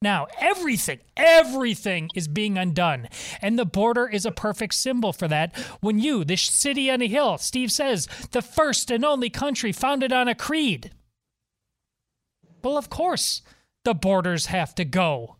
Now, 0.02 0.26
everything, 0.40 0.98
everything 1.16 2.10
is 2.16 2.26
being 2.26 2.58
undone. 2.58 3.08
And 3.40 3.56
the 3.56 3.64
border 3.64 4.08
is 4.08 4.26
a 4.26 4.32
perfect 4.32 4.74
symbol 4.74 5.12
for 5.12 5.28
that. 5.28 5.56
When 5.80 6.00
you, 6.00 6.24
this 6.24 6.42
city 6.42 6.90
on 6.90 7.02
a 7.02 7.06
hill, 7.06 7.38
Steve 7.38 7.70
says, 7.70 8.08
the 8.32 8.42
first 8.42 8.90
and 8.90 9.04
only 9.04 9.30
country 9.30 9.70
founded 9.70 10.12
on 10.12 10.26
a 10.26 10.34
creed. 10.34 10.90
Well, 12.64 12.76
of 12.76 12.90
course, 12.90 13.42
the 13.90 13.94
borders 13.94 14.46
have 14.46 14.72
to 14.72 14.84
go. 14.84 15.34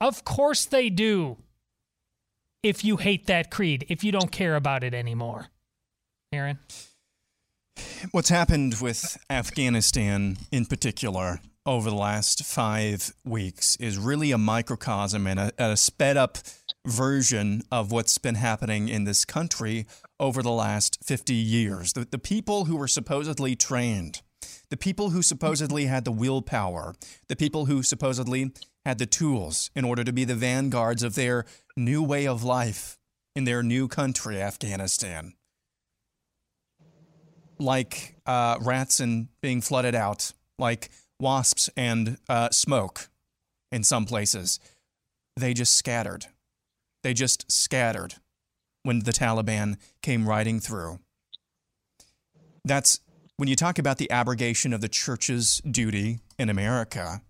Of 0.00 0.24
course 0.24 0.64
they 0.64 0.88
do. 0.88 1.36
If 2.62 2.86
you 2.86 2.96
hate 2.96 3.26
that 3.26 3.50
creed, 3.50 3.84
if 3.90 4.02
you 4.02 4.10
don't 4.10 4.32
care 4.32 4.56
about 4.56 4.82
it 4.82 4.94
anymore. 4.94 5.48
Aaron? 6.32 6.58
What's 8.10 8.30
happened 8.30 8.76
with 8.80 9.18
Afghanistan 9.28 10.38
in 10.50 10.64
particular 10.64 11.40
over 11.66 11.90
the 11.90 11.96
last 11.96 12.46
five 12.46 13.12
weeks 13.26 13.76
is 13.76 13.98
really 13.98 14.32
a 14.32 14.38
microcosm 14.38 15.26
and 15.26 15.38
a, 15.38 15.52
a 15.58 15.76
sped 15.76 16.16
up 16.16 16.38
version 16.86 17.60
of 17.70 17.92
what's 17.92 18.16
been 18.16 18.36
happening 18.36 18.88
in 18.88 19.04
this 19.04 19.26
country 19.26 19.84
over 20.18 20.42
the 20.42 20.50
last 20.50 21.04
50 21.04 21.34
years. 21.34 21.92
The, 21.92 22.06
the 22.10 22.18
people 22.18 22.64
who 22.64 22.76
were 22.76 22.88
supposedly 22.88 23.54
trained, 23.54 24.22
the 24.72 24.76
people 24.78 25.10
who 25.10 25.20
supposedly 25.20 25.84
had 25.84 26.06
the 26.06 26.10
willpower, 26.10 26.94
the 27.28 27.36
people 27.36 27.66
who 27.66 27.82
supposedly 27.82 28.52
had 28.86 28.96
the 28.96 29.04
tools 29.04 29.70
in 29.76 29.84
order 29.84 30.02
to 30.02 30.14
be 30.14 30.24
the 30.24 30.34
vanguards 30.34 31.02
of 31.02 31.14
their 31.14 31.44
new 31.76 32.02
way 32.02 32.26
of 32.26 32.42
life 32.42 32.96
in 33.36 33.44
their 33.44 33.62
new 33.62 33.86
country, 33.86 34.40
Afghanistan. 34.40 35.34
Like 37.58 38.16
uh, 38.24 38.56
rats 38.62 38.98
and 38.98 39.28
being 39.42 39.60
flooded 39.60 39.94
out, 39.94 40.32
like 40.58 40.88
wasps 41.20 41.68
and 41.76 42.16
uh, 42.30 42.48
smoke 42.48 43.10
in 43.70 43.84
some 43.84 44.06
places. 44.06 44.58
They 45.36 45.52
just 45.52 45.74
scattered. 45.74 46.28
They 47.02 47.12
just 47.12 47.52
scattered 47.52 48.14
when 48.84 49.00
the 49.00 49.12
Taliban 49.12 49.76
came 50.00 50.26
riding 50.26 50.60
through. 50.60 50.98
That's 52.64 53.00
when 53.36 53.48
you 53.48 53.56
talk 53.56 53.78
about 53.78 53.98
the 53.98 54.10
abrogation 54.10 54.72
of 54.72 54.80
the 54.80 54.88
church's 54.88 55.60
duty 55.60 56.20
in 56.38 56.48
America. 56.48 57.22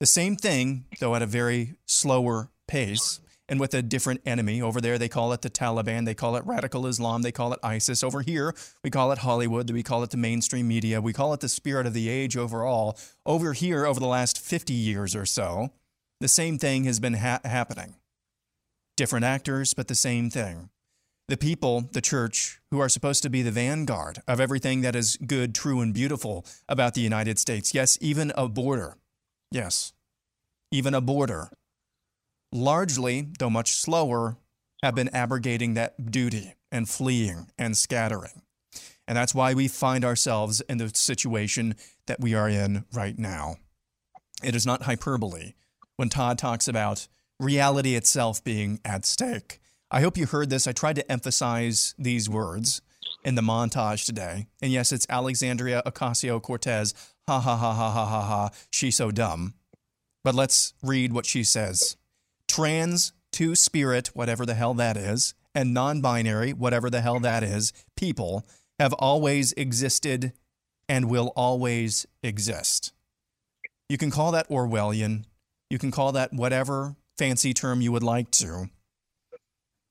The 0.00 0.06
same 0.06 0.36
thing, 0.36 0.84
though 1.00 1.14
at 1.14 1.22
a 1.22 1.26
very 1.26 1.74
slower 1.86 2.50
pace, 2.66 3.20
and 3.48 3.58
with 3.58 3.72
a 3.74 3.82
different 3.82 4.20
enemy. 4.26 4.60
Over 4.60 4.80
there, 4.80 4.98
they 4.98 5.08
call 5.08 5.32
it 5.32 5.42
the 5.42 5.50
Taliban, 5.50 6.04
they 6.04 6.14
call 6.14 6.36
it 6.36 6.44
radical 6.44 6.86
Islam, 6.86 7.22
they 7.22 7.32
call 7.32 7.52
it 7.52 7.60
ISIS. 7.62 8.04
Over 8.04 8.20
here, 8.20 8.54
we 8.84 8.90
call 8.90 9.10
it 9.10 9.18
Hollywood, 9.18 9.70
we 9.70 9.82
call 9.82 10.02
it 10.02 10.10
the 10.10 10.16
mainstream 10.16 10.68
media, 10.68 11.00
we 11.00 11.12
call 11.12 11.32
it 11.32 11.40
the 11.40 11.48
spirit 11.48 11.86
of 11.86 11.94
the 11.94 12.08
age 12.08 12.36
overall. 12.36 12.98
Over 13.24 13.54
here, 13.54 13.86
over 13.86 13.98
the 13.98 14.06
last 14.06 14.38
50 14.38 14.74
years 14.74 15.16
or 15.16 15.24
so, 15.24 15.70
the 16.20 16.28
same 16.28 16.58
thing 16.58 16.84
has 16.84 17.00
been 17.00 17.14
ha- 17.14 17.40
happening. 17.44 17.94
Different 18.96 19.24
actors, 19.24 19.74
but 19.74 19.88
the 19.88 19.94
same 19.94 20.28
thing. 20.28 20.68
The 21.28 21.36
people, 21.36 21.88
the 21.92 22.00
church, 22.00 22.60
who 22.70 22.80
are 22.80 22.88
supposed 22.88 23.22
to 23.22 23.30
be 23.30 23.42
the 23.42 23.50
vanguard 23.50 24.20
of 24.26 24.40
everything 24.40 24.80
that 24.80 24.96
is 24.96 25.16
good, 25.26 25.54
true, 25.54 25.80
and 25.80 25.92
beautiful 25.92 26.46
about 26.68 26.94
the 26.94 27.02
United 27.02 27.38
States. 27.38 27.74
Yes, 27.74 27.98
even 28.00 28.32
a 28.36 28.48
border. 28.48 28.96
Yes, 29.50 29.92
even 30.70 30.94
a 30.94 31.00
border 31.00 31.50
largely, 32.52 33.28
though 33.38 33.50
much 33.50 33.72
slower, 33.72 34.36
have 34.82 34.94
been 34.94 35.14
abrogating 35.14 35.74
that 35.74 36.10
duty 36.10 36.54
and 36.70 36.88
fleeing 36.88 37.48
and 37.58 37.76
scattering. 37.76 38.42
And 39.06 39.16
that's 39.16 39.34
why 39.34 39.54
we 39.54 39.68
find 39.68 40.04
ourselves 40.04 40.60
in 40.62 40.78
the 40.78 40.90
situation 40.94 41.74
that 42.06 42.20
we 42.20 42.34
are 42.34 42.48
in 42.48 42.84
right 42.92 43.18
now. 43.18 43.56
It 44.42 44.54
is 44.54 44.66
not 44.66 44.82
hyperbole 44.82 45.54
when 45.96 46.08
Todd 46.08 46.38
talks 46.38 46.68
about 46.68 47.08
reality 47.40 47.94
itself 47.94 48.44
being 48.44 48.80
at 48.84 49.04
stake. 49.04 49.60
I 49.90 50.02
hope 50.02 50.18
you 50.18 50.26
heard 50.26 50.50
this. 50.50 50.66
I 50.66 50.72
tried 50.72 50.96
to 50.96 51.10
emphasize 51.10 51.94
these 51.98 52.28
words 52.28 52.82
in 53.24 53.34
the 53.36 53.42
montage 53.42 54.04
today. 54.04 54.46
And 54.60 54.70
yes, 54.70 54.92
it's 54.92 55.06
Alexandria 55.08 55.82
Ocasio 55.86 56.42
Cortez. 56.42 56.94
Ha 57.26 57.40
ha 57.40 57.56
ha 57.56 57.72
ha 57.72 57.90
ha 57.90 58.04
ha 58.06 58.22
ha. 58.22 58.50
She's 58.70 58.96
so 58.96 59.10
dumb. 59.10 59.54
But 60.24 60.34
let's 60.34 60.74
read 60.82 61.12
what 61.12 61.26
she 61.26 61.42
says 61.42 61.96
trans, 62.46 63.12
two 63.32 63.54
spirit, 63.54 64.08
whatever 64.08 64.44
the 64.44 64.54
hell 64.54 64.74
that 64.74 64.96
is, 64.96 65.34
and 65.54 65.72
non 65.72 66.00
binary, 66.00 66.52
whatever 66.52 66.90
the 66.90 67.00
hell 67.00 67.20
that 67.20 67.42
is, 67.42 67.72
people 67.96 68.44
have 68.78 68.92
always 68.94 69.52
existed 69.54 70.32
and 70.88 71.10
will 71.10 71.32
always 71.34 72.06
exist. 72.22 72.92
You 73.88 73.96
can 73.96 74.10
call 74.10 74.32
that 74.32 74.48
Orwellian. 74.48 75.24
You 75.70 75.78
can 75.78 75.90
call 75.90 76.12
that 76.12 76.32
whatever 76.32 76.96
fancy 77.16 77.54
term 77.54 77.80
you 77.80 77.92
would 77.92 78.02
like 78.02 78.30
to. 78.32 78.68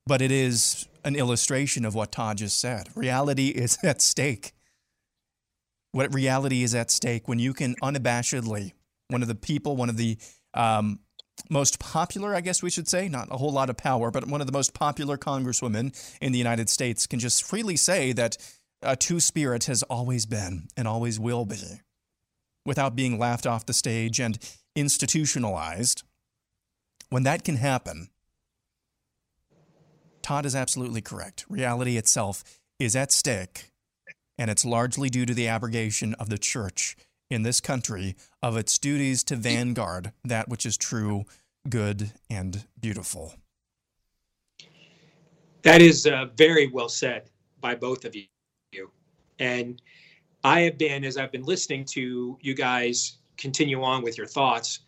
But 0.07 0.21
it 0.21 0.31
is 0.31 0.87
an 1.03 1.15
illustration 1.15 1.85
of 1.85 1.93
what 1.93 2.11
Todd 2.11 2.37
just 2.37 2.59
said. 2.59 2.89
Reality 2.95 3.49
is 3.49 3.77
at 3.83 4.01
stake. 4.01 4.53
What 5.91 6.13
reality 6.13 6.63
is 6.63 6.73
at 6.75 6.91
stake 6.91 7.27
when 7.27 7.39
you 7.39 7.53
can 7.53 7.75
unabashedly, 7.81 8.71
one 9.09 9.21
of 9.21 9.27
the 9.27 9.35
people, 9.35 9.75
one 9.75 9.89
of 9.89 9.97
the 9.97 10.17
um, 10.53 10.99
most 11.49 11.79
popular, 11.79 12.35
I 12.35 12.41
guess 12.41 12.63
we 12.63 12.69
should 12.69 12.87
say, 12.87 13.07
not 13.09 13.27
a 13.31 13.37
whole 13.37 13.51
lot 13.51 13.69
of 13.69 13.77
power, 13.77 14.11
but 14.11 14.27
one 14.27 14.41
of 14.41 14.47
the 14.47 14.53
most 14.53 14.73
popular 14.73 15.17
congresswomen 15.17 15.95
in 16.21 16.31
the 16.31 16.37
United 16.37 16.69
States 16.69 17.07
can 17.07 17.19
just 17.19 17.43
freely 17.43 17.75
say 17.75 18.11
that 18.13 18.37
a 18.81 18.95
two 18.95 19.19
spirit 19.19 19.65
has 19.65 19.83
always 19.83 20.25
been 20.25 20.67
and 20.75 20.87
always 20.87 21.19
will 21.19 21.45
be 21.45 21.81
without 22.65 22.95
being 22.95 23.17
laughed 23.17 23.47
off 23.47 23.65
the 23.65 23.73
stage 23.73 24.19
and 24.19 24.37
institutionalized. 24.75 26.03
When 27.09 27.23
that 27.23 27.43
can 27.43 27.55
happen, 27.55 28.09
Todd 30.27 30.45
is 30.45 30.57
absolutely 30.57 30.99
correct. 30.99 31.45
Reality 31.47 31.95
itself 31.95 32.43
is 32.79 32.97
at 32.97 33.13
stake, 33.13 33.71
and 34.37 34.51
it's 34.51 34.65
largely 34.65 35.09
due 35.09 35.25
to 35.25 35.33
the 35.33 35.47
abrogation 35.47 36.13
of 36.15 36.27
the 36.27 36.37
church 36.37 36.97
in 37.29 37.43
this 37.43 37.61
country 37.61 38.13
of 38.43 38.57
its 38.57 38.77
duties 38.77 39.23
to 39.23 39.37
vanguard 39.37 40.11
that 40.25 40.49
which 40.49 40.65
is 40.65 40.75
true, 40.75 41.23
good, 41.69 42.11
and 42.29 42.65
beautiful. 42.77 43.35
That 45.61 45.81
is 45.81 46.05
uh, 46.05 46.25
very 46.35 46.67
well 46.67 46.89
said 46.89 47.29
by 47.61 47.75
both 47.75 48.03
of 48.03 48.13
you. 48.13 48.91
And 49.39 49.81
I 50.43 50.59
have 50.59 50.77
been, 50.77 51.05
as 51.05 51.15
I've 51.15 51.31
been 51.31 51.45
listening 51.45 51.85
to 51.91 52.37
you 52.41 52.53
guys 52.53 53.19
continue 53.37 53.81
on 53.81 54.03
with 54.03 54.17
your 54.17 54.27
thoughts, 54.27 54.79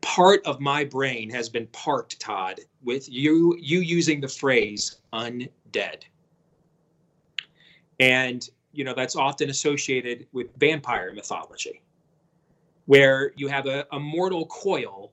part 0.00 0.44
of 0.46 0.60
my 0.60 0.84
brain 0.84 1.30
has 1.30 1.48
been 1.48 1.66
parked, 1.68 2.20
Todd, 2.20 2.60
with 2.82 3.08
you 3.08 3.56
you 3.60 3.80
using 3.80 4.20
the 4.20 4.28
phrase 4.28 4.96
undead. 5.12 6.04
And 8.00 8.48
you 8.72 8.84
know 8.84 8.94
that's 8.94 9.16
often 9.16 9.50
associated 9.50 10.26
with 10.32 10.54
vampire 10.56 11.12
mythology 11.12 11.82
where 12.86 13.32
you 13.36 13.48
have 13.48 13.66
a, 13.66 13.86
a 13.92 13.98
mortal 13.98 14.46
coil 14.46 15.12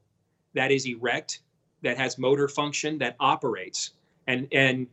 that 0.54 0.72
is 0.72 0.88
erect 0.88 1.40
that 1.82 1.98
has 1.98 2.18
motor 2.18 2.48
function 2.48 2.98
that 2.98 3.16
operates 3.20 3.92
and 4.28 4.48
and 4.52 4.88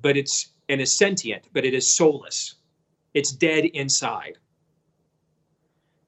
but 0.00 0.16
it's 0.16 0.52
and 0.68 0.80
is 0.80 0.96
sentient 0.96 1.48
but 1.52 1.64
it 1.64 1.74
is 1.74 1.96
soulless 1.96 2.56
it's 3.14 3.32
dead 3.32 3.64
inside 3.64 4.38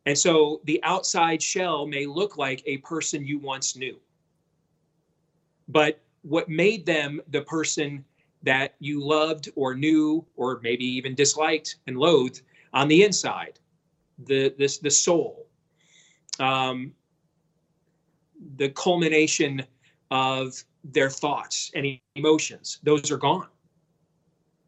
and 0.06 0.16
so 0.16 0.60
the 0.64 0.82
outside 0.82 1.42
shell 1.42 1.86
may 1.86 2.06
look 2.06 2.36
like 2.36 2.62
a 2.66 2.78
person 2.78 3.26
you 3.26 3.38
once 3.38 3.76
knew. 3.76 3.98
But 5.68 6.00
what 6.22 6.48
made 6.48 6.84
them 6.84 7.20
the 7.30 7.42
person 7.42 8.04
that 8.42 8.74
you 8.78 9.02
loved 9.02 9.48
or 9.56 9.74
knew 9.74 10.24
or 10.36 10.60
maybe 10.62 10.84
even 10.84 11.14
disliked 11.14 11.76
and 11.86 11.96
loathed 11.96 12.42
on 12.74 12.88
the 12.88 13.02
inside 13.02 13.58
the 14.26 14.54
this 14.58 14.78
the 14.78 14.90
soul. 14.90 15.46
Um, 16.38 16.92
the 18.56 18.68
culmination 18.70 19.64
of 20.10 20.62
their 20.82 21.08
thoughts 21.08 21.70
and 21.74 21.98
emotions. 22.14 22.80
Those 22.82 23.10
are 23.10 23.16
gone 23.16 23.48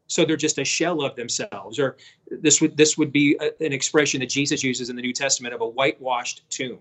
so 0.06 0.24
they're 0.24 0.36
just 0.36 0.58
a 0.58 0.64
shell 0.64 1.02
of 1.02 1.16
themselves 1.16 1.78
or 1.78 1.96
this 2.30 2.60
would 2.60 2.76
this 2.76 2.96
would 2.96 3.12
be 3.12 3.36
a, 3.40 3.64
an 3.64 3.72
expression 3.72 4.20
that 4.20 4.28
jesus 4.28 4.62
uses 4.62 4.90
in 4.90 4.96
the 4.96 5.02
new 5.02 5.12
testament 5.12 5.54
of 5.54 5.60
a 5.60 5.66
whitewashed 5.66 6.42
tomb 6.50 6.78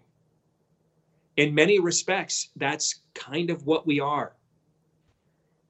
in 1.38 1.54
many 1.54 1.80
respects 1.80 2.50
that's 2.56 3.02
kind 3.14 3.50
of 3.50 3.66
what 3.66 3.86
we 3.86 4.00
are 4.00 4.34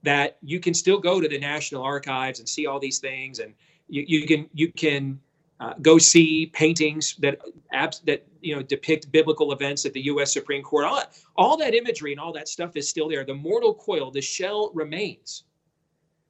that 0.05 0.37
you 0.41 0.59
can 0.59 0.73
still 0.73 0.99
go 0.99 1.19
to 1.19 1.27
the 1.27 1.37
National 1.37 1.83
Archives 1.83 2.39
and 2.39 2.47
see 2.47 2.67
all 2.67 2.79
these 2.79 2.99
things, 2.99 3.39
and 3.39 3.53
you, 3.89 4.05
you 4.07 4.27
can 4.27 4.47
you 4.53 4.71
can 4.71 5.19
uh, 5.59 5.73
go 5.81 5.97
see 5.97 6.45
paintings 6.47 7.15
that 7.17 7.39
abs- 7.73 7.99
that 8.01 8.25
you 8.39 8.55
know 8.55 8.61
depict 8.61 9.11
biblical 9.11 9.51
events 9.51 9.85
at 9.85 9.93
the 9.93 10.01
U.S. 10.01 10.31
Supreme 10.31 10.63
Court. 10.63 10.85
All, 10.85 11.03
all 11.35 11.57
that 11.57 11.73
imagery 11.73 12.11
and 12.11 12.21
all 12.21 12.31
that 12.33 12.47
stuff 12.47 12.75
is 12.75 12.87
still 12.87 13.09
there. 13.09 13.25
The 13.25 13.33
mortal 13.33 13.73
coil, 13.73 14.11
the 14.11 14.21
shell 14.21 14.71
remains, 14.73 15.43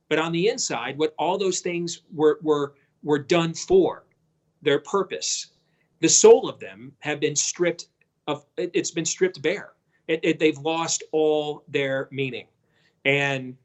but 0.09 0.19
on 0.19 0.31
the 0.31 0.47
inside, 0.47 0.97
what 0.97 1.13
all 1.17 1.37
those 1.37 1.59
things 1.59 2.01
were 2.13 2.39
were 2.41 2.73
were 3.03 3.19
done 3.19 3.53
for, 3.53 4.05
their 4.61 4.79
purpose, 4.79 5.47
the 6.01 6.09
soul 6.09 6.49
of 6.49 6.59
them 6.59 6.91
have 6.99 7.19
been 7.19 7.35
stripped 7.35 7.87
of. 8.27 8.45
It, 8.57 8.71
it's 8.73 8.91
been 8.91 9.05
stripped 9.05 9.41
bare. 9.41 9.73
It, 10.07 10.19
it, 10.23 10.39
they've 10.39 10.57
lost 10.57 11.03
all 11.11 11.63
their 11.67 12.07
meaning, 12.11 12.47
and 13.05 13.55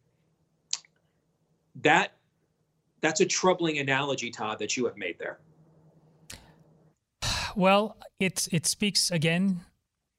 that 1.83 2.13
that's 3.01 3.21
a 3.21 3.27
troubling 3.27 3.79
analogy, 3.79 4.31
Todd, 4.31 4.59
that 4.59 4.77
you 4.77 4.85
have 4.87 4.97
made 4.97 5.19
there. 5.19 5.39
Well, 7.57 7.97
it's 8.19 8.49
it 8.49 8.67
speaks 8.67 9.11
again 9.11 9.63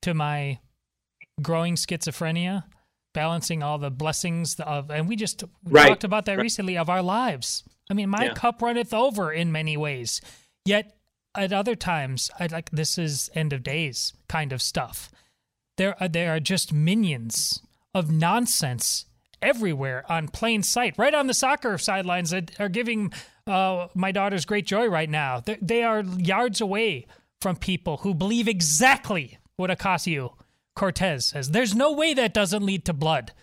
to 0.01 0.13
my 0.13 0.59
growing 1.41 1.75
schizophrenia, 1.75 2.63
balancing 3.13 3.61
all 3.63 3.77
the 3.77 3.91
blessings 3.91 4.59
of, 4.59 4.89
and 4.89 5.07
we 5.07 5.15
just 5.15 5.43
Right. 5.63 5.87
talked 5.89 6.03
about 6.03 6.25
that 6.25 6.37
Right. 6.37 6.43
recently 6.43 6.77
of 6.77 6.89
our 6.89 7.01
lives. 7.01 7.63
I 7.89 7.93
mean, 7.93 8.09
my 8.09 8.25
Yeah. 8.25 8.33
cup 8.33 8.61
runneth 8.61 8.93
over 8.93 9.31
in 9.33 9.51
many 9.51 9.75
ways. 9.77 10.21
Yet 10.65 10.95
at 11.35 11.51
other 11.53 11.75
times, 11.75 12.29
I 12.39 12.47
like 12.47 12.69
this 12.71 12.97
is 12.97 13.29
end 13.35 13.53
of 13.53 13.63
days 13.63 14.13
kind 14.27 14.51
of 14.53 14.61
stuff. 14.61 15.09
There 15.77 16.01
are 16.01 16.07
there 16.09 16.35
are 16.35 16.39
just 16.39 16.71
minions 16.73 17.61
of 17.93 18.11
nonsense 18.11 19.05
everywhere 19.41 20.09
on 20.11 20.27
plain 20.27 20.61
sight, 20.63 20.93
right 20.97 21.13
on 21.13 21.27
the 21.27 21.33
soccer 21.33 21.77
sidelines 21.77 22.29
that 22.29 22.59
are 22.59 22.69
giving 22.69 23.11
uh, 23.47 23.87
my 23.95 24.11
daughters 24.11 24.45
great 24.45 24.67
joy 24.67 24.85
right 24.87 25.09
now. 25.09 25.39
They, 25.39 25.57
they 25.61 25.83
are 25.83 26.01
yards 26.01 26.61
away 26.61 27.07
from 27.41 27.55
people 27.55 27.97
who 27.97 28.13
believe 28.13 28.47
exactly 28.47 29.39
what 29.55 29.71
Ocasio 29.71 30.33
Cortez 30.75 31.25
says. 31.25 31.51
There's 31.51 31.75
no 31.75 31.91
way 31.91 32.13
that 32.13 32.33
doesn't 32.33 32.65
lead 32.65 32.85
to 32.85 32.93
blood 32.93 33.33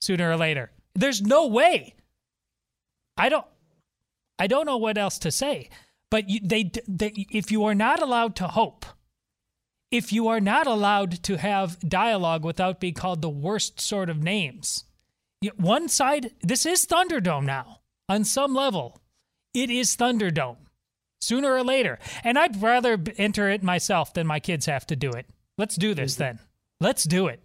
sooner 0.00 0.30
or 0.30 0.36
later. 0.36 0.70
There's 0.94 1.22
no 1.22 1.46
way. 1.46 1.94
I 3.16 3.28
don't. 3.28 3.46
I 4.38 4.46
don't 4.46 4.66
know 4.66 4.76
what 4.76 4.98
else 4.98 5.18
to 5.20 5.30
say. 5.30 5.70
But 6.10 6.28
you, 6.28 6.40
they, 6.42 6.70
they, 6.86 7.26
if 7.30 7.50
you 7.50 7.64
are 7.64 7.74
not 7.74 8.02
allowed 8.02 8.36
to 8.36 8.48
hope, 8.48 8.86
if 9.90 10.12
you 10.12 10.28
are 10.28 10.40
not 10.40 10.66
allowed 10.66 11.22
to 11.24 11.38
have 11.38 11.78
dialogue 11.80 12.44
without 12.44 12.80
being 12.80 12.94
called 12.94 13.22
the 13.22 13.30
worst 13.30 13.80
sort 13.80 14.10
of 14.10 14.22
names, 14.22 14.84
one 15.56 15.88
side, 15.88 16.32
this 16.42 16.66
is 16.66 16.86
Thunderdome 16.86 17.44
now. 17.44 17.80
On 18.08 18.24
some 18.24 18.54
level, 18.54 19.00
it 19.52 19.70
is 19.70 19.96
Thunderdome 19.96 20.58
sooner 21.20 21.52
or 21.52 21.64
later. 21.64 21.98
And 22.22 22.38
I'd 22.38 22.62
rather 22.62 23.02
enter 23.16 23.48
it 23.48 23.62
myself 23.62 24.14
than 24.14 24.26
my 24.26 24.38
kids 24.38 24.66
have 24.66 24.86
to 24.88 24.96
do 24.96 25.10
it. 25.10 25.26
Let's 25.58 25.76
do 25.76 25.94
this 25.94 26.16
then. 26.16 26.38
Let's 26.80 27.04
do 27.04 27.28
it. 27.28 27.40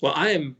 Well, 0.00 0.14
I 0.16 0.30
am 0.30 0.56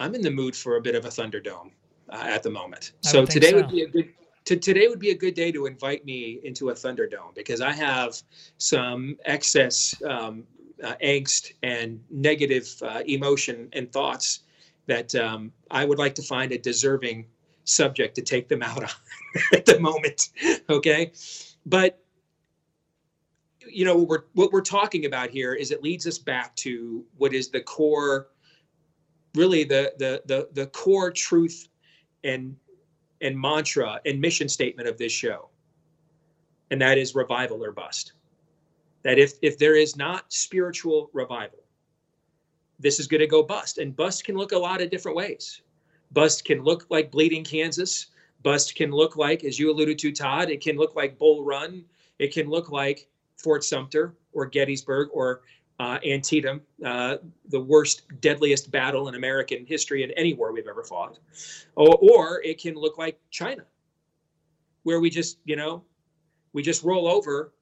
I'm 0.00 0.14
in 0.14 0.20
the 0.20 0.30
mood 0.30 0.56
for 0.56 0.76
a 0.76 0.80
bit 0.80 0.94
of 0.94 1.04
a 1.04 1.08
Thunderdome 1.08 1.70
uh, 2.10 2.24
at 2.26 2.42
the 2.42 2.50
moment. 2.50 2.92
I 3.04 3.10
So 3.10 3.24
today 3.24 3.50
so. 3.50 3.56
would 3.56 3.70
be 3.70 3.82
a 3.82 3.88
good 3.88 4.12
to, 4.46 4.56
today 4.56 4.86
would 4.88 5.00
be 5.00 5.10
a 5.10 5.14
good 5.14 5.34
day 5.34 5.50
to 5.52 5.66
invite 5.66 6.04
me 6.04 6.40
into 6.44 6.70
a 6.70 6.74
Thunderdome 6.74 7.34
because 7.34 7.60
I 7.60 7.72
have 7.72 8.20
some 8.58 9.16
excess 9.24 9.94
um, 10.02 10.44
uh, 10.82 10.94
angst 11.02 11.52
and 11.62 12.00
negative 12.10 12.68
uh, 12.82 13.02
emotion 13.06 13.68
and 13.72 13.90
thoughts 13.92 14.40
that 14.86 15.14
um, 15.14 15.52
I 15.70 15.84
would 15.84 15.98
like 15.98 16.14
to 16.16 16.22
find 16.22 16.52
a 16.52 16.58
deserving 16.58 17.26
subject 17.64 18.14
to 18.16 18.22
take 18.22 18.48
them 18.48 18.62
out 18.62 18.84
on 18.84 18.90
at 19.52 19.66
the 19.66 19.80
moment. 19.80 20.30
Okay, 20.70 21.12
but 21.64 22.05
you 23.76 23.84
know 23.84 23.94
what 23.94 24.08
we're 24.08 24.24
what 24.32 24.52
we're 24.52 24.62
talking 24.62 25.04
about 25.04 25.28
here 25.28 25.52
is 25.52 25.70
it 25.70 25.82
leads 25.82 26.06
us 26.06 26.16
back 26.16 26.56
to 26.56 27.04
what 27.18 27.34
is 27.34 27.50
the 27.50 27.60
core 27.60 28.28
really 29.34 29.64
the 29.64 29.92
the 29.98 30.22
the, 30.24 30.48
the 30.52 30.66
core 30.68 31.10
truth 31.10 31.68
and 32.24 32.56
and 33.20 33.38
mantra 33.38 34.00
and 34.06 34.18
mission 34.18 34.48
statement 34.48 34.88
of 34.88 34.96
this 34.96 35.12
show. 35.12 35.50
And 36.70 36.80
that 36.80 36.96
is 36.96 37.14
revival 37.14 37.62
or 37.62 37.70
bust. 37.70 38.14
That 39.02 39.18
if 39.18 39.34
if 39.42 39.58
there 39.58 39.76
is 39.76 39.94
not 39.94 40.32
spiritual 40.32 41.10
revival 41.12 41.58
this 42.78 42.98
is 42.98 43.06
going 43.06 43.20
to 43.20 43.26
go 43.26 43.42
bust. 43.42 43.78
And 43.78 43.94
bust 43.94 44.24
can 44.24 44.36
look 44.36 44.52
a 44.52 44.58
lot 44.58 44.82
of 44.82 44.90
different 44.90 45.16
ways. 45.16 45.62
Bust 46.12 46.44
can 46.44 46.62
look 46.62 46.86
like 46.90 47.10
bleeding 47.10 47.44
kansas. 47.44 48.06
Bust 48.42 48.74
can 48.74 48.90
look 48.90 49.16
like 49.16 49.44
as 49.44 49.58
you 49.58 49.70
alluded 49.70 49.98
to 49.98 50.12
todd 50.12 50.48
it 50.48 50.62
can 50.62 50.76
look 50.76 50.94
like 50.96 51.18
bull 51.18 51.44
run. 51.44 51.84
It 52.18 52.32
can 52.32 52.48
look 52.48 52.70
like 52.70 53.08
fort 53.36 53.64
sumter 53.64 54.14
or 54.32 54.46
gettysburg 54.46 55.08
or 55.12 55.42
uh, 55.78 55.98
antietam 56.06 56.60
uh, 56.84 57.16
the 57.48 57.60
worst 57.60 58.02
deadliest 58.20 58.70
battle 58.70 59.08
in 59.08 59.14
american 59.14 59.64
history 59.66 60.02
in 60.02 60.10
any 60.12 60.32
war 60.32 60.52
we've 60.52 60.68
ever 60.68 60.82
fought. 60.82 61.18
Or, 61.74 61.96
or 61.96 62.42
it 62.42 62.60
can 62.60 62.74
look 62.74 62.96
like 62.98 63.20
china 63.30 63.62
where 64.84 65.00
we 65.00 65.10
just 65.10 65.38
you 65.44 65.56
know 65.56 65.84
we 66.52 66.62
just 66.62 66.82
roll 66.82 67.08
over 67.08 67.52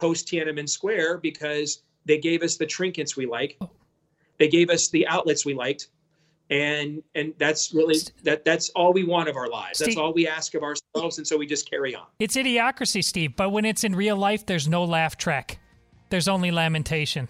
post 0.00 0.28
tiananmen 0.28 0.68
square 0.68 1.18
because 1.18 1.82
they 2.04 2.18
gave 2.18 2.42
us 2.42 2.56
the 2.56 2.66
trinkets 2.66 3.16
we 3.16 3.26
like 3.26 3.58
they 4.38 4.48
gave 4.48 4.70
us 4.70 4.88
the 4.88 5.06
outlets 5.08 5.44
we 5.44 5.54
liked 5.54 5.88
and 6.50 7.02
and 7.14 7.32
that's 7.38 7.72
really 7.72 7.96
that 8.24 8.44
that's 8.44 8.70
all 8.70 8.92
we 8.92 9.04
want 9.04 9.28
of 9.28 9.36
our 9.36 9.48
lives. 9.48 9.78
That's 9.78 9.96
all 9.96 10.12
we 10.12 10.26
ask 10.28 10.54
of 10.54 10.62
ourselves 10.62 11.18
and 11.18 11.26
so 11.26 11.36
we 11.36 11.46
just 11.46 11.70
carry 11.70 11.94
on. 11.94 12.06
It's 12.18 12.36
idiocracy, 12.36 13.02
Steve, 13.04 13.36
but 13.36 13.50
when 13.50 13.64
it's 13.64 13.84
in 13.84 13.94
real 13.94 14.16
life, 14.16 14.44
there's 14.46 14.68
no 14.68 14.84
laugh 14.84 15.16
track. 15.16 15.58
There's 16.10 16.26
only 16.28 16.50
lamentation. 16.50 17.28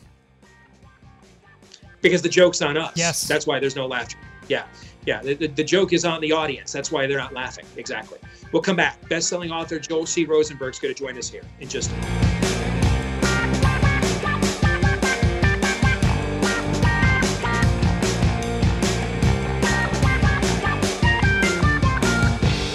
because 2.01 2.23
the 2.23 2.29
joke's 2.31 2.63
on 2.63 2.77
us. 2.79 2.93
Yes. 2.97 3.29
that's 3.29 3.47
why 3.47 3.61
there's 3.61 3.77
no 3.77 3.87
laughter 3.87 4.17
yeah 4.49 4.65
yeah. 5.07 5.23
The, 5.23 5.33
the, 5.35 5.47
the 5.47 5.65
joke 5.65 5.95
is 5.95 6.05
on 6.05 6.21
the 6.21 6.31
audience. 6.33 6.73
That's 6.73 6.93
why 6.93 7.07
they're 7.07 7.17
not 7.17 7.33
laughing. 7.33 7.65
Exactly. 7.79 8.19
We'll 8.53 8.61
come 8.61 8.77
back. 8.77 9.09
Best-selling 9.09 9.51
author 9.51 9.79
joel 9.79 10.07
c. 10.07 10.25
Rosenberg's 10.27 10.79
going 10.79 10.95
to 10.95 10.99
join 10.99 11.17
us 11.17 11.29
here 11.31 11.43
in 11.61 11.69
just 11.69 11.91
a 11.91 11.95
minute 11.95 12.50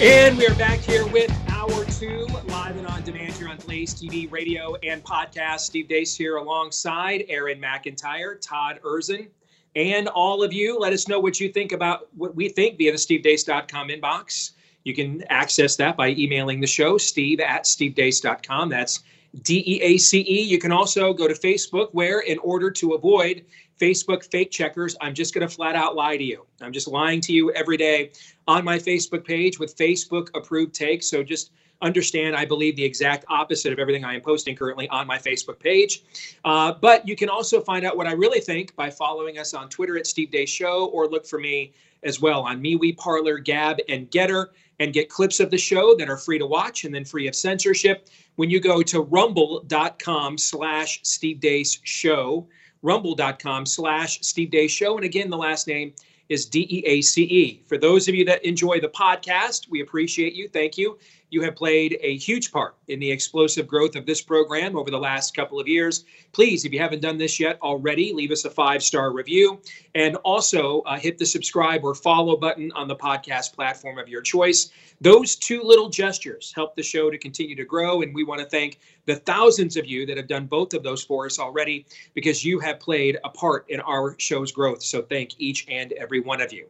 And 0.06 0.38
we 0.38 0.46
are 0.46 0.54
back 0.54 0.78
here 0.78 1.04
with 1.08 1.36
hour 1.48 1.84
two, 1.86 2.28
live 2.46 2.76
and 2.76 2.86
on 2.86 3.02
demand 3.02 3.32
here 3.32 3.48
on 3.48 3.56
Blaze 3.56 3.92
TV, 3.92 4.30
radio, 4.30 4.76
and 4.84 5.02
podcast. 5.02 5.62
Steve 5.62 5.88
Deace 5.88 6.16
here 6.16 6.36
alongside 6.36 7.24
Aaron 7.28 7.60
McIntyre, 7.60 8.40
Todd 8.40 8.78
Erzen, 8.84 9.26
and 9.74 10.06
all 10.06 10.44
of 10.44 10.52
you. 10.52 10.78
Let 10.78 10.92
us 10.92 11.08
know 11.08 11.18
what 11.18 11.40
you 11.40 11.48
think 11.48 11.72
about 11.72 12.06
what 12.14 12.36
we 12.36 12.48
think 12.48 12.78
via 12.78 12.92
the 12.92 12.98
stevedeace.com 12.98 13.88
inbox. 13.88 14.52
You 14.84 14.94
can 14.94 15.24
access 15.24 15.74
that 15.74 15.96
by 15.96 16.10
emailing 16.10 16.60
the 16.60 16.68
show, 16.68 16.98
steve 16.98 17.40
at 17.40 17.64
stevedeace.com. 17.64 18.68
That's 18.68 19.00
D 19.42 19.62
E 19.66 19.80
A 19.82 19.98
C 19.98 20.24
E. 20.28 20.42
You 20.42 20.58
can 20.58 20.72
also 20.72 21.12
go 21.12 21.28
to 21.28 21.34
Facebook, 21.34 21.88
where, 21.92 22.20
in 22.20 22.38
order 22.38 22.70
to 22.70 22.94
avoid 22.94 23.44
Facebook 23.80 24.24
fake 24.30 24.50
checkers, 24.50 24.96
I'm 25.00 25.14
just 25.14 25.34
going 25.34 25.46
to 25.46 25.54
flat 25.54 25.76
out 25.76 25.94
lie 25.94 26.16
to 26.16 26.24
you. 26.24 26.46
I'm 26.62 26.72
just 26.72 26.88
lying 26.88 27.20
to 27.22 27.32
you 27.32 27.52
every 27.52 27.76
day 27.76 28.12
on 28.48 28.64
my 28.64 28.78
Facebook 28.78 29.24
page 29.24 29.58
with 29.58 29.76
Facebook 29.76 30.28
approved 30.34 30.74
takes. 30.74 31.06
So 31.06 31.22
just 31.22 31.50
understand, 31.82 32.34
I 32.34 32.46
believe 32.46 32.74
the 32.76 32.84
exact 32.84 33.26
opposite 33.28 33.72
of 33.72 33.78
everything 33.78 34.02
I 34.02 34.14
am 34.14 34.22
posting 34.22 34.56
currently 34.56 34.88
on 34.88 35.06
my 35.06 35.18
Facebook 35.18 35.58
page. 35.58 36.04
Uh, 36.42 36.72
but 36.72 37.06
you 37.06 37.14
can 37.16 37.28
also 37.28 37.60
find 37.60 37.84
out 37.84 37.98
what 37.98 38.06
I 38.06 38.12
really 38.12 38.40
think 38.40 38.74
by 38.76 38.88
following 38.88 39.38
us 39.38 39.52
on 39.52 39.68
Twitter 39.68 39.98
at 39.98 40.06
Steve 40.06 40.30
Deace 40.30 40.48
Show 40.48 40.86
or 40.86 41.06
look 41.06 41.26
for 41.26 41.38
me 41.38 41.72
as 42.02 42.20
well 42.20 42.42
on 42.42 42.62
MeWe, 42.62 42.96
Parler, 42.96 43.38
Gab, 43.38 43.78
and 43.88 44.10
Gettr 44.10 44.48
and 44.78 44.92
get 44.92 45.08
clips 45.08 45.40
of 45.40 45.50
the 45.50 45.58
show 45.58 45.94
that 45.96 46.08
are 46.08 46.16
free 46.16 46.38
to 46.38 46.46
watch 46.46 46.84
and 46.84 46.94
then 46.94 47.04
free 47.04 47.26
of 47.28 47.34
censorship 47.34 48.08
when 48.36 48.50
you 48.50 48.60
go 48.60 48.82
to 48.82 49.00
rumble.com 49.00 50.38
slash 50.38 51.00
Steve 51.02 51.40
Deace 51.40 51.78
Show, 51.82 52.46
rumble.com 52.82 53.66
slash 53.66 54.20
Steve 54.20 54.50
Deace 54.50 54.70
Show. 54.70 54.96
And 54.96 55.04
again, 55.04 55.30
the 55.30 55.36
last 55.36 55.66
name 55.66 55.94
is 56.28 56.46
D 56.46 56.66
E 56.68 56.82
A 56.86 57.00
C 57.00 57.22
E. 57.22 57.62
For 57.66 57.78
those 57.78 58.08
of 58.08 58.14
you 58.14 58.24
that 58.26 58.44
enjoy 58.44 58.80
the 58.80 58.88
podcast, 58.88 59.70
we 59.70 59.80
appreciate 59.80 60.34
you. 60.34 60.48
Thank 60.48 60.76
you. 60.76 60.98
You 61.30 61.42
have 61.42 61.56
played 61.56 61.98
a 62.02 62.16
huge 62.18 62.52
part 62.52 62.76
in 62.86 63.00
the 63.00 63.10
explosive 63.10 63.66
growth 63.66 63.96
of 63.96 64.06
this 64.06 64.22
program 64.22 64.76
over 64.76 64.92
the 64.92 64.98
last 64.98 65.34
couple 65.34 65.58
of 65.58 65.66
years. 65.66 66.04
Please, 66.32 66.64
if 66.64 66.72
you 66.72 66.78
haven't 66.78 67.02
done 67.02 67.18
this 67.18 67.40
yet 67.40 67.58
already, 67.62 68.12
leave 68.12 68.30
us 68.30 68.44
a 68.44 68.50
five 68.50 68.80
star 68.80 69.12
review 69.12 69.60
and 69.96 70.14
also 70.16 70.82
uh, 70.82 70.96
hit 70.96 71.18
the 71.18 71.26
subscribe 71.26 71.82
or 71.82 71.96
follow 71.96 72.36
button 72.36 72.70
on 72.72 72.86
the 72.86 72.94
podcast 72.94 73.54
platform 73.54 73.98
of 73.98 74.08
your 74.08 74.22
choice. 74.22 74.70
Those 75.00 75.34
two 75.34 75.62
little 75.62 75.88
gestures 75.88 76.52
help 76.54 76.76
the 76.76 76.82
show 76.82 77.10
to 77.10 77.18
continue 77.18 77.56
to 77.56 77.64
grow. 77.64 78.02
And 78.02 78.14
we 78.14 78.22
want 78.22 78.40
to 78.40 78.46
thank 78.46 78.78
the 79.06 79.16
thousands 79.16 79.76
of 79.76 79.84
you 79.84 80.06
that 80.06 80.16
have 80.16 80.28
done 80.28 80.46
both 80.46 80.74
of 80.74 80.84
those 80.84 81.02
for 81.02 81.26
us 81.26 81.40
already 81.40 81.86
because 82.14 82.44
you 82.44 82.60
have 82.60 82.78
played 82.78 83.18
a 83.24 83.30
part 83.30 83.68
in 83.68 83.80
our 83.80 84.14
show's 84.18 84.52
growth. 84.52 84.82
So 84.82 85.02
thank 85.02 85.32
each 85.38 85.66
and 85.68 85.92
every 85.94 86.20
one 86.20 86.40
of 86.40 86.52
you. 86.52 86.66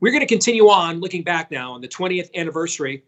We're 0.00 0.10
going 0.10 0.20
to 0.20 0.26
continue 0.26 0.68
on 0.68 0.98
looking 0.98 1.22
back 1.22 1.52
now 1.52 1.72
on 1.72 1.80
the 1.80 1.86
20th 1.86 2.34
anniversary 2.34 3.04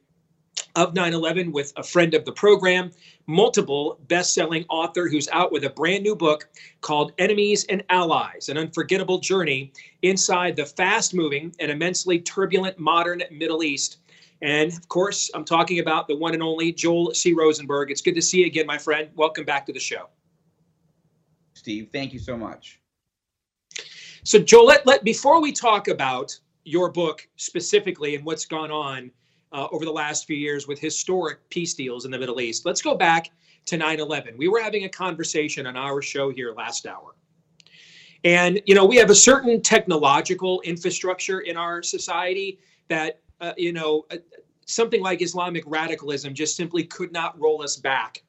of 0.77 0.95
9 0.95 1.15
11 1.15 1.53
with 1.53 1.73
a 1.77 1.83
friend 1.83 2.15
of 2.15 2.25
the 2.25 2.33
program, 2.33 2.91
multiple 3.27 3.99
best 4.09 4.35
selling 4.35 4.65
author 4.69 5.09
who's 5.09 5.29
out 5.29 5.53
with 5.53 5.65
a 5.65 5.71
brand 5.71 6.03
new 6.03 6.17
book 6.17 6.49
called 6.81 7.13
Enemies 7.19 7.65
and 7.69 7.83
Allies 7.91 8.49
An 8.49 8.59
Unforgettable 8.59 9.19
Journey 9.19 9.73
Inside 10.03 10.57
the 10.57 10.67
Fast 10.67 11.15
Moving 11.15 11.55
and 11.61 11.71
Immensely 11.71 12.21
Turbulent 12.21 12.79
Modern 12.79 13.23
Middle 13.31 13.63
East. 13.63 13.99
And 14.43 14.73
of 14.73 14.89
course, 14.89 15.31
I'm 15.35 15.45
talking 15.45 15.79
about 15.79 16.09
the 16.09 16.17
one 16.17 16.35
and 16.35 16.43
only 16.43 16.73
Joel 16.73 17.15
C. 17.15 17.33
Rosenberg. 17.33 17.91
It's 17.91 18.03
good 18.03 18.15
to 18.15 18.23
see 18.23 18.41
you 18.41 18.47
again, 18.47 18.67
my 18.67 18.79
friend. 18.79 19.09
Welcome 19.15 19.45
back 19.45 19.65
to 19.67 19.73
the 19.73 19.81
show. 19.81 20.09
Steve, 21.55 21.89
thank 21.93 22.13
you 22.13 22.19
so 22.19 22.37
much. 22.37 22.81
So, 24.25 24.39
Joel, 24.39 24.67
let, 24.67 24.87
let 24.87 25.05
before 25.05 25.41
we 25.41 25.53
talk 25.53 25.89
about 25.89 26.39
your 26.65 26.91
book 26.91 27.27
specifically 27.37 28.17
and 28.17 28.25
what's 28.25 28.45
gone 28.45 28.71
on 28.71 29.11
uh, 29.55 29.69
over 29.71 29.85
the 29.85 29.93
last 29.93 30.27
few 30.27 30.37
years 30.37 30.67
with 30.67 30.79
historic 30.79 31.49
peace 31.49 31.75
deals 31.75 32.05
in 32.05 32.11
the 32.11 32.19
Middle 32.19 32.41
East. 32.41 32.67
Let's 32.67 32.83
go 32.83 32.97
back 32.97 33.31
to 33.67 33.77
9 33.79 34.01
11. 34.01 34.37
We 34.37 34.49
were 34.49 34.61
having 34.61 34.85
a 34.85 34.89
conversation 34.89 35.67
on 35.67 35.77
our 35.77 36.03
show 36.03 36.31
here 36.31 36.53
last 36.53 36.87
hour. 36.87 37.15
And, 38.25 38.61
you 38.67 38.75
know, 38.75 38.85
we 38.85 38.97
have 38.97 39.11
a 39.11 39.15
certain 39.15 39.63
technological 39.63 40.61
infrastructure 40.63 41.41
in 41.41 41.57
our 41.57 41.83
society 41.83 42.59
that, 42.89 43.21
uh, 43.41 43.53
you 43.57 43.73
know, 43.73 44.07
uh, 44.11 44.17
something 44.67 45.01
like 45.01 45.23
Islamic 45.23 45.63
radicalism 45.67 46.35
just 46.35 46.57
simply 46.57 46.85
could 46.85 47.13
not 47.13 47.39
roll 47.39 47.63
us 47.63 47.77
back 47.77 48.23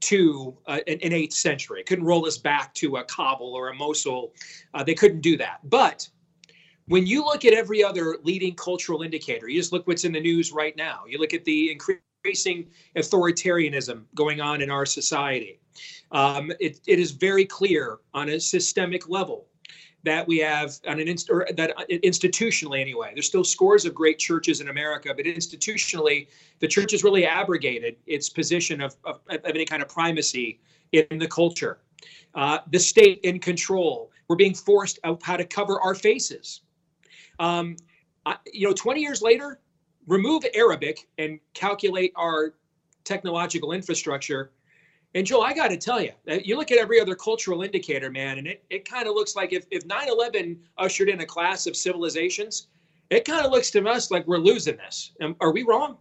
to 0.00 0.56
uh, 0.66 0.80
an, 0.86 0.98
an, 1.02 1.12
eighth 1.12 1.34
century. 1.34 1.80
It 1.80 1.86
couldn't 1.86 2.04
roll 2.04 2.26
us 2.26 2.38
back 2.38 2.74
to 2.74 2.96
a 2.96 3.04
Kabul 3.04 3.54
or 3.54 3.70
a 3.70 3.74
Mosul. 3.74 4.32
Uh, 4.74 4.84
they 4.84 4.94
couldn't 4.94 5.22
do 5.22 5.36
that. 5.38 5.58
But 5.64 6.08
when 6.88 7.06
you 7.06 7.24
look 7.24 7.44
at 7.44 7.52
every 7.52 7.84
other 7.84 8.16
leading 8.22 8.54
cultural 8.54 9.02
indicator, 9.02 9.48
you 9.48 9.60
just 9.60 9.72
look 9.72 9.86
what's 9.86 10.04
in 10.04 10.12
the 10.12 10.20
news 10.20 10.52
right 10.52 10.76
now. 10.76 11.02
You 11.06 11.18
look 11.18 11.34
at 11.34 11.44
the 11.44 11.70
increasing 11.70 12.66
authoritarianism 12.96 14.04
going 14.14 14.40
on 14.40 14.62
in 14.62 14.70
our 14.70 14.86
society. 14.86 15.60
Um, 16.10 16.50
it, 16.58 16.80
it 16.86 16.98
is 16.98 17.10
very 17.10 17.44
clear 17.44 17.98
on 18.14 18.30
a 18.30 18.40
systemic 18.40 19.08
level 19.08 19.46
that 20.04 20.26
we 20.26 20.38
have 20.38 20.78
on 20.86 21.00
an 21.00 21.08
inst- 21.08 21.28
or 21.28 21.46
that 21.56 21.76
uh, 21.76 21.84
institutionally 21.90 22.80
anyway 22.80 23.10
there's 23.14 23.26
still 23.26 23.42
scores 23.42 23.84
of 23.84 23.92
great 23.92 24.16
churches 24.16 24.60
in 24.60 24.68
america 24.68 25.12
but 25.14 25.24
institutionally 25.26 26.28
the 26.60 26.68
church 26.68 26.92
has 26.92 27.02
really 27.02 27.26
abrogated 27.26 27.96
its 28.06 28.28
position 28.28 28.80
of, 28.80 28.94
of, 29.04 29.20
of 29.28 29.40
any 29.44 29.64
kind 29.64 29.82
of 29.82 29.88
primacy 29.88 30.60
in 30.92 31.18
the 31.18 31.26
culture 31.26 31.78
uh, 32.36 32.58
the 32.70 32.78
state 32.78 33.18
in 33.24 33.40
control 33.40 34.12
we're 34.28 34.36
being 34.36 34.54
forced 34.54 35.00
out 35.02 35.20
how 35.24 35.36
to 35.36 35.44
cover 35.44 35.80
our 35.80 35.96
faces 35.96 36.60
um, 37.38 37.76
I, 38.26 38.36
you 38.52 38.66
know, 38.66 38.74
20 38.74 39.00
years 39.00 39.22
later, 39.22 39.60
remove 40.06 40.44
Arabic 40.54 41.08
and 41.18 41.38
calculate 41.54 42.12
our 42.16 42.54
technological 43.04 43.72
infrastructure. 43.72 44.52
And 45.14 45.26
Joel, 45.26 45.42
I 45.42 45.54
got 45.54 45.68
to 45.68 45.76
tell 45.76 46.00
you, 46.00 46.12
you 46.26 46.56
look 46.56 46.70
at 46.70 46.78
every 46.78 47.00
other 47.00 47.14
cultural 47.14 47.62
indicator, 47.62 48.10
man, 48.10 48.38
and 48.38 48.46
it, 48.46 48.64
it 48.68 48.88
kind 48.88 49.08
of 49.08 49.14
looks 49.14 49.34
like 49.36 49.52
if, 49.52 49.64
if 49.70 49.86
9 49.86 50.08
11 50.08 50.58
ushered 50.76 51.08
in 51.08 51.20
a 51.20 51.26
clash 51.26 51.66
of 51.66 51.76
civilizations, 51.76 52.68
it 53.10 53.24
kind 53.24 53.44
of 53.44 53.52
looks 53.52 53.70
to 53.70 53.86
us 53.88 54.10
like 54.10 54.26
we're 54.26 54.38
losing 54.38 54.76
this. 54.76 55.12
Are 55.40 55.52
we 55.52 55.62
wrong? 55.62 55.96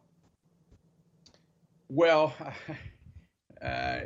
Well, 1.87 2.33
uh, 3.61 3.99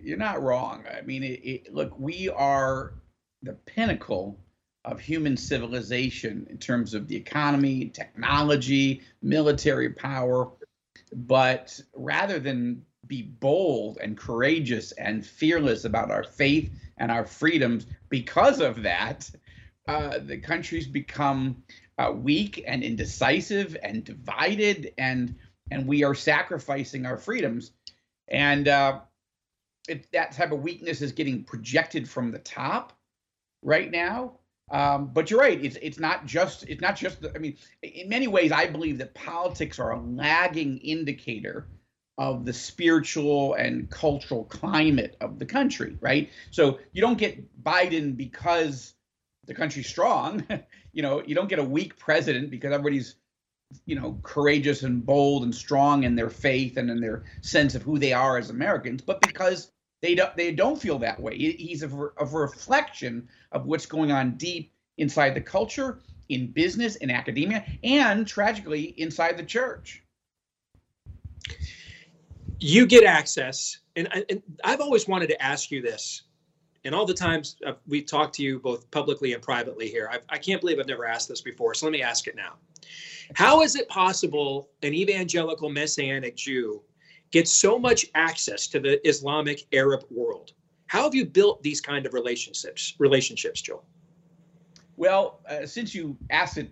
you're 0.00 0.16
not 0.16 0.42
wrong. 0.42 0.84
I 0.96 1.02
mean, 1.02 1.24
it, 1.24 1.40
it, 1.44 1.74
look, 1.74 1.98
we 1.98 2.28
are 2.28 2.94
the 3.42 3.54
pinnacle 3.66 4.38
of 4.84 5.00
human 5.00 5.36
civilization 5.36 6.46
in 6.50 6.58
terms 6.58 6.94
of 6.94 7.06
the 7.06 7.16
economy, 7.16 7.88
technology, 7.88 9.02
military 9.22 9.90
power. 9.90 10.50
But 11.12 11.78
rather 11.94 12.38
than 12.38 12.84
be 13.06 13.22
bold 13.22 13.98
and 14.00 14.16
courageous 14.16 14.92
and 14.92 15.26
fearless 15.26 15.84
about 15.84 16.10
our 16.10 16.22
faith 16.22 16.72
and 16.96 17.10
our 17.10 17.26
freedoms, 17.26 17.86
because 18.08 18.60
of 18.60 18.82
that, 18.82 19.30
uh, 19.88 20.18
the 20.18 20.38
countries 20.38 20.86
become 20.86 21.62
uh, 21.98 22.12
weak 22.12 22.62
and 22.66 22.82
indecisive 22.82 23.76
and 23.82 24.04
divided, 24.04 24.94
and 24.96 25.34
and 25.70 25.86
we 25.86 26.04
are 26.04 26.14
sacrificing 26.14 27.06
our 27.06 27.16
freedoms. 27.16 27.72
And 28.28 28.68
uh, 28.68 29.00
it, 29.88 30.10
that 30.12 30.32
type 30.32 30.52
of 30.52 30.62
weakness 30.62 31.02
is 31.02 31.12
getting 31.12 31.44
projected 31.44 32.08
from 32.08 32.30
the 32.30 32.38
top 32.38 32.92
right 33.62 33.90
now 33.90 34.39
um, 34.70 35.10
but 35.12 35.30
you're 35.30 35.40
right. 35.40 35.62
It's 35.62 35.76
it's 35.82 35.98
not 35.98 36.26
just 36.26 36.68
it's 36.68 36.80
not 36.80 36.96
just. 36.96 37.18
I 37.34 37.38
mean, 37.38 37.56
in 37.82 38.08
many 38.08 38.28
ways, 38.28 38.52
I 38.52 38.66
believe 38.66 38.98
that 38.98 39.14
politics 39.14 39.78
are 39.78 39.90
a 39.90 40.00
lagging 40.00 40.78
indicator 40.78 41.66
of 42.18 42.44
the 42.44 42.52
spiritual 42.52 43.54
and 43.54 43.90
cultural 43.90 44.44
climate 44.44 45.16
of 45.20 45.38
the 45.38 45.46
country. 45.46 45.96
Right. 46.00 46.30
So 46.50 46.78
you 46.92 47.00
don't 47.00 47.18
get 47.18 47.62
Biden 47.62 48.16
because 48.16 48.94
the 49.46 49.54
country's 49.54 49.88
strong. 49.88 50.46
you 50.92 51.02
know, 51.02 51.22
you 51.24 51.34
don't 51.34 51.48
get 51.48 51.58
a 51.58 51.64
weak 51.64 51.98
president 51.98 52.50
because 52.50 52.72
everybody's 52.72 53.16
you 53.86 53.94
know 53.94 54.18
courageous 54.22 54.82
and 54.82 55.04
bold 55.04 55.44
and 55.44 55.54
strong 55.54 56.04
in 56.04 56.14
their 56.14 56.30
faith 56.30 56.76
and 56.76 56.90
in 56.90 57.00
their 57.00 57.24
sense 57.40 57.74
of 57.74 57.82
who 57.82 57.98
they 57.98 58.12
are 58.12 58.38
as 58.38 58.50
Americans, 58.50 59.02
but 59.02 59.20
because 59.20 59.70
they 60.02 60.14
don't 60.14 60.34
they 60.36 60.52
don't 60.52 60.80
feel 60.80 60.98
that 60.98 61.20
way. 61.20 61.36
He's 61.36 61.82
a, 61.82 61.88
a 62.18 62.24
reflection 62.24 63.28
of 63.52 63.66
what's 63.66 63.86
going 63.86 64.12
on 64.12 64.32
deep 64.36 64.72
inside 64.98 65.34
the 65.34 65.40
culture, 65.40 66.00
in 66.28 66.46
business, 66.52 66.96
in 66.96 67.10
academia, 67.10 67.64
and 67.84 68.26
tragically 68.26 68.94
inside 68.98 69.36
the 69.36 69.44
church. 69.44 70.02
You 72.58 72.86
get 72.86 73.04
access, 73.04 73.78
and, 73.96 74.08
and 74.28 74.42
I've 74.64 74.80
always 74.80 75.08
wanted 75.08 75.28
to 75.28 75.42
ask 75.42 75.70
you 75.70 75.80
this. 75.82 76.22
And 76.84 76.94
all 76.94 77.04
the 77.04 77.14
times 77.14 77.56
uh, 77.66 77.74
we've 77.86 78.06
talked 78.06 78.34
to 78.36 78.42
you 78.42 78.58
both 78.58 78.90
publicly 78.90 79.34
and 79.34 79.42
privately 79.42 79.88
here, 79.88 80.08
I've, 80.10 80.22
I 80.30 80.38
can 80.38 80.54
not 80.54 80.60
believe 80.62 80.78
I've 80.78 80.86
never 80.86 81.04
asked 81.04 81.28
this 81.28 81.42
before. 81.42 81.74
So 81.74 81.84
let 81.86 81.92
me 81.92 82.02
ask 82.02 82.26
it 82.26 82.36
now. 82.36 82.54
How 83.34 83.60
is 83.60 83.76
it 83.76 83.88
possible 83.88 84.70
an 84.82 84.94
evangelical 84.94 85.68
messianic 85.68 86.36
Jew 86.36 86.82
gets 87.30 87.52
so 87.52 87.78
much 87.78 88.06
access 88.14 88.66
to 88.68 88.80
the 88.80 89.06
Islamic 89.08 89.66
Arab 89.72 90.04
world? 90.10 90.52
How 90.86 91.04
have 91.04 91.14
you 91.14 91.24
built 91.24 91.62
these 91.62 91.80
kind 91.80 92.04
of 92.06 92.14
relationships? 92.14 92.94
Relationships, 92.98 93.62
Joel. 93.62 93.84
Well, 94.96 95.40
uh, 95.48 95.64
since 95.64 95.94
you 95.94 96.16
asked 96.30 96.58
it, 96.58 96.68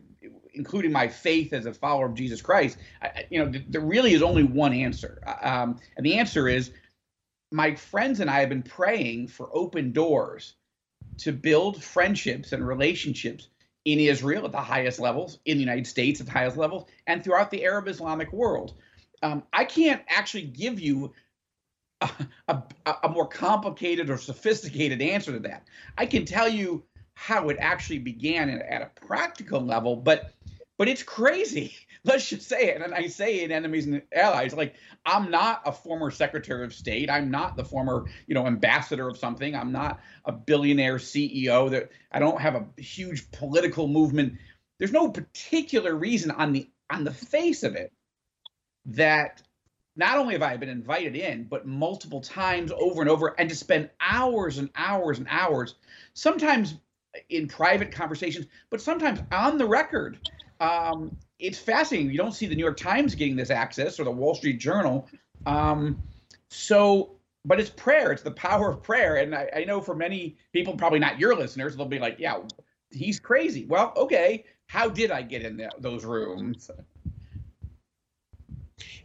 including 0.55 0.91
my 0.91 1.07
faith 1.07 1.53
as 1.53 1.67
a 1.67 1.73
follower 1.73 2.07
of 2.07 2.15
Jesus 2.15 2.43
Christ, 2.43 2.79
I, 3.01 3.27
you 3.31 3.39
know, 3.39 3.51
th- 3.51 3.65
there 3.69 3.81
really 3.81 4.13
is 4.13 4.23
only 4.23 4.43
one 4.43 4.73
answer, 4.73 5.23
uh, 5.27 5.49
um, 5.49 5.79
and 5.97 6.05
the 6.05 6.19
answer 6.19 6.49
is 6.49 6.73
my 7.51 7.75
friends 7.75 8.21
and 8.21 8.29
I 8.29 8.41
have 8.41 8.49
been 8.49 8.63
praying 8.63 9.29
for 9.29 9.49
open 9.53 9.93
doors 9.93 10.57
to 11.19 11.33
build 11.33 11.83
friendships 11.83 12.53
and 12.53 12.67
relationships 12.67 13.49
in 13.85 13.99
Israel 13.99 14.45
at 14.45 14.53
the 14.53 14.61
highest 14.61 15.01
levels, 15.01 15.39
in 15.47 15.57
the 15.57 15.63
United 15.63 15.87
States 15.87 16.21
at 16.21 16.27
the 16.27 16.33
highest 16.33 16.57
levels, 16.57 16.87
and 17.07 17.25
throughout 17.25 17.51
the 17.51 17.65
Arab 17.65 17.89
Islamic 17.89 18.33
world. 18.33 18.75
Um, 19.23 19.43
I 19.53 19.65
can't 19.65 20.03
actually 20.09 20.45
give 20.45 20.81
you 20.81 21.13
a, 22.01 22.11
a, 22.49 22.63
a, 23.05 23.09
more 23.09 23.27
complicated 23.27 24.11
or 24.11 24.19
sophisticated 24.19 25.03
answer 25.03 25.33
to 25.33 25.41
that. 25.41 25.67
I 25.97 26.07
can 26.07 26.25
tell 26.25 26.49
you 26.49 26.85
how 27.15 27.49
it 27.49 27.57
actually 27.59 27.99
began 27.99 28.49
at, 28.49 28.83
a 28.83 28.91
practical 29.07 29.61
level, 29.61 29.97
but 29.97 30.33
but 30.77 30.89
it's 30.89 31.03
crazy. 31.03 31.75
Let's 32.05 32.29
just 32.29 32.49
say 32.49 32.69
it. 32.69 32.81
And 32.81 32.95
I 32.95 33.09
say 33.09 33.43
in 33.43 33.51
enemies 33.51 33.87
and 33.87 34.01
allies, 34.15 34.55
like 34.55 34.77
I'm 35.05 35.31
not 35.31 35.63
a 35.67 35.73
former 35.73 36.13
Secretary 36.13 36.65
of 36.65 36.73
State. 36.73 37.11
I'm 37.11 37.31
not 37.31 37.57
the 37.57 37.65
former, 37.65 38.05
you 38.29 38.35
know, 38.35 38.47
ambassador 38.47 39.09
of 39.09 39.19
something. 39.19 39.57
I'm 39.57 39.73
not 39.73 39.99
a 40.25 40.31
billionaire 40.31 40.99
CEO. 40.99 41.69
That 41.71 41.91
I 42.13 42.21
don't 42.21 42.41
have 42.41 42.55
a 42.55 42.81
huge 42.81 43.29
political 43.33 43.89
movement. 43.89 44.35
There's 44.79 44.93
no 44.93 45.09
particular 45.11 45.97
reason 45.97 46.31
on 46.31 46.53
the 46.53 46.71
on 46.89 47.03
the 47.03 47.13
face 47.13 47.65
of 47.65 47.75
it 47.75 47.93
that 48.89 49.43
not 49.97 50.17
only 50.17 50.35
have 50.35 50.43
I 50.43 50.57
been 50.57 50.69
invited 50.69 51.17
in, 51.17 51.45
but 51.45 51.67
multiple 51.67 52.21
times 52.21 52.73
over 52.73 53.01
and 53.01 53.11
over, 53.11 53.35
and 53.39 53.49
to 53.49 53.55
spend 53.57 53.91
hours 54.01 54.59
and 54.59 54.71
hours 54.77 55.19
and 55.19 55.27
hours, 55.29 55.75
sometimes 56.15 56.75
in 57.31 57.49
private 57.49 57.93
conversations, 57.93 58.47
but 58.71 58.81
sometimes 58.81 59.21
on 59.33 59.59
the 59.59 59.67
record, 59.67 60.19
um, 60.61 61.17
it's 61.39 61.59
fascinating. 61.59 62.11
You 62.11 62.19
don't 62.19 62.33
see 62.33 62.47
the 62.47 62.55
New 62.55 62.63
York 62.65 62.77
Times 62.77 63.15
getting 63.15 63.37
this 63.37 63.51
access 63.51 63.99
or 63.99 64.05
the 64.05 64.11
Wall 64.11 64.35
Street 64.35 64.59
Journal. 64.59 65.09
Um, 65.47 66.03
so, 66.49 67.17
but 67.45 67.61
it's 67.61 67.71
prayer. 67.71 68.13
It's 68.13 68.23
the 68.23 68.31
power 68.31 68.71
of 68.71 68.83
prayer. 68.83 69.17
And 69.17 69.35
I, 69.35 69.49
I 69.55 69.65
know 69.65 69.81
for 69.81 69.95
many 69.95 70.37
people, 70.53 70.75
probably 70.75 70.99
not 70.99 71.19
your 71.19 71.35
listeners, 71.37 71.77
they'll 71.77 71.87
be 71.87 71.99
like, 71.99 72.17
"Yeah, 72.19 72.39
he's 72.91 73.21
crazy." 73.21 73.67
Well, 73.67 73.93
okay. 73.97 74.45
How 74.67 74.89
did 74.89 75.11
I 75.11 75.23
get 75.23 75.43
in 75.43 75.57
the, 75.57 75.71
those 75.79 76.05
rooms? 76.05 76.71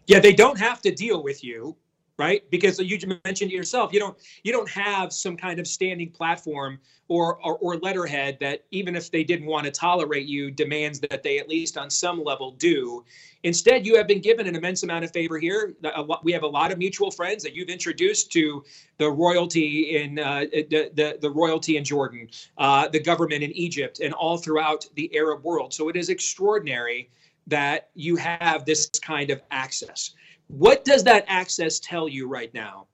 Yeah, 0.07 0.19
they 0.19 0.33
don't 0.33 0.57
have 0.57 0.81
to 0.81 0.91
deal 0.93 1.23
with 1.23 1.43
you 1.43 1.75
right? 2.17 2.49
Because 2.51 2.79
you 2.79 2.99
mentioned 3.25 3.51
yourself 3.51 3.93
you 3.93 3.99
don't 3.99 4.17
you 4.43 4.51
don't 4.51 4.69
have 4.69 5.11
some 5.11 5.35
kind 5.35 5.59
of 5.59 5.67
standing 5.67 6.11
platform 6.11 6.79
or, 7.09 7.37
or, 7.43 7.57
or 7.57 7.77
letterhead 7.77 8.37
that 8.39 8.63
even 8.71 8.95
if 8.95 9.11
they 9.11 9.23
didn't 9.23 9.45
want 9.45 9.65
to 9.65 9.71
tolerate 9.71 10.25
you 10.25 10.49
demands 10.49 10.99
that 11.01 11.21
they 11.21 11.37
at 11.37 11.49
least 11.49 11.77
on 11.77 11.89
some 11.89 12.23
level 12.23 12.51
do. 12.51 13.03
Instead 13.43 13.85
you 13.85 13.97
have 13.97 14.07
been 14.07 14.21
given 14.21 14.47
an 14.47 14.55
immense 14.55 14.83
amount 14.83 15.03
of 15.03 15.11
favor 15.11 15.37
here. 15.37 15.75
We 16.23 16.31
have 16.31 16.43
a 16.43 16.47
lot 16.47 16.71
of 16.71 16.77
mutual 16.77 17.11
friends 17.11 17.43
that 17.43 17.53
you've 17.53 17.69
introduced 17.69 18.31
to 18.33 18.63
the 18.99 19.09
royalty 19.09 19.97
in 19.97 20.19
uh, 20.19 20.45
the, 20.51 20.91
the, 20.93 21.17
the 21.19 21.29
royalty 21.29 21.77
in 21.77 21.83
jordan 21.83 22.29
uh, 22.57 22.87
the 22.87 22.99
government 22.99 23.43
in 23.43 23.51
egypt 23.51 23.99
and 23.99 24.13
all 24.13 24.37
throughout 24.37 24.85
the 24.95 25.13
arab 25.15 25.43
world. 25.43 25.73
So 25.73 25.89
it 25.89 25.95
is 25.95 26.09
extraordinary 26.09 27.09
that 27.47 27.89
you 27.93 28.15
have 28.15 28.65
this 28.65 28.89
kind 29.01 29.29
of 29.29 29.41
access 29.51 30.13
what 30.47 30.85
does 30.85 31.03
that 31.03 31.25
access 31.27 31.79
tell 31.79 32.07
you 32.07 32.27
right 32.27 32.53
now 32.53 32.87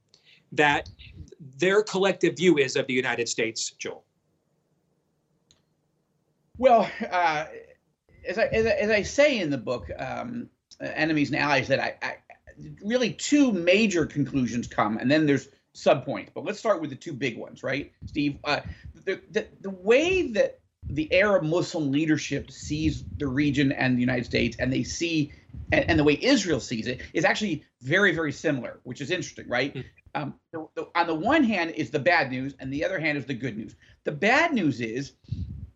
that 0.51 0.89
their 1.57 1.83
collective 1.83 2.37
view 2.37 2.57
is 2.57 2.75
of 2.75 2.87
the 2.87 2.93
United 2.93 3.27
States, 3.27 3.71
Joel? 3.71 4.05
Well, 6.57 6.89
uh, 7.11 7.45
as, 8.27 8.37
I, 8.37 8.45
as, 8.45 8.65
I, 8.65 8.69
as, 8.69 8.89
I, 8.89 9.01
say 9.01 9.39
in 9.39 9.49
the 9.49 9.57
book, 9.57 9.89
um, 9.97 10.49
Enemies 10.81 11.29
and 11.29 11.39
Allies, 11.39 11.67
that 11.69 11.79
I, 11.79 11.95
I, 12.01 12.15
really 12.83 13.13
two 13.13 13.51
major 13.51 14.05
conclusions 14.05 14.67
come, 14.67 14.97
and 14.97 15.09
then 15.09 15.25
there's 15.25 15.49
subpoints. 15.73 16.29
But 16.33 16.43
let's 16.43 16.59
start 16.59 16.81
with 16.81 16.89
the 16.89 16.95
two 16.95 17.13
big 17.13 17.37
ones, 17.37 17.63
right, 17.63 17.91
Steve? 18.05 18.37
Uh, 18.43 18.59
the, 19.05 19.21
the, 19.31 19.47
the 19.61 19.69
way 19.69 20.31
that 20.33 20.59
the 20.89 21.13
Arab 21.13 21.43
Muslim 21.43 21.91
leadership 21.91 22.51
sees 22.51 23.03
the 23.17 23.27
region 23.27 23.71
and 23.71 23.95
the 23.95 24.01
United 24.01 24.25
States, 24.25 24.57
and 24.59 24.71
they 24.71 24.83
see 24.83 25.31
and, 25.71 25.89
and, 25.89 25.99
the 25.99 26.03
way 26.03 26.17
Israel 26.21 26.59
sees 26.59 26.87
it 26.87 27.01
is 27.13 27.25
actually 27.25 27.63
very, 27.81 28.13
very 28.13 28.31
similar, 28.31 28.79
which 28.83 29.01
is 29.01 29.11
interesting, 29.11 29.47
right? 29.47 29.73
Mm. 29.73 29.83
Um, 30.15 30.33
the, 30.51 30.67
the, 30.75 30.87
on 30.95 31.07
the 31.07 31.15
one 31.15 31.43
hand 31.43 31.71
is 31.71 31.91
the 31.91 31.99
bad 31.99 32.31
news, 32.31 32.55
and 32.59 32.73
the 32.73 32.83
other 32.83 32.99
hand 32.99 33.17
is 33.17 33.25
the 33.25 33.33
good 33.33 33.57
news. 33.57 33.75
The 34.03 34.11
bad 34.11 34.53
news 34.53 34.81
is 34.81 35.13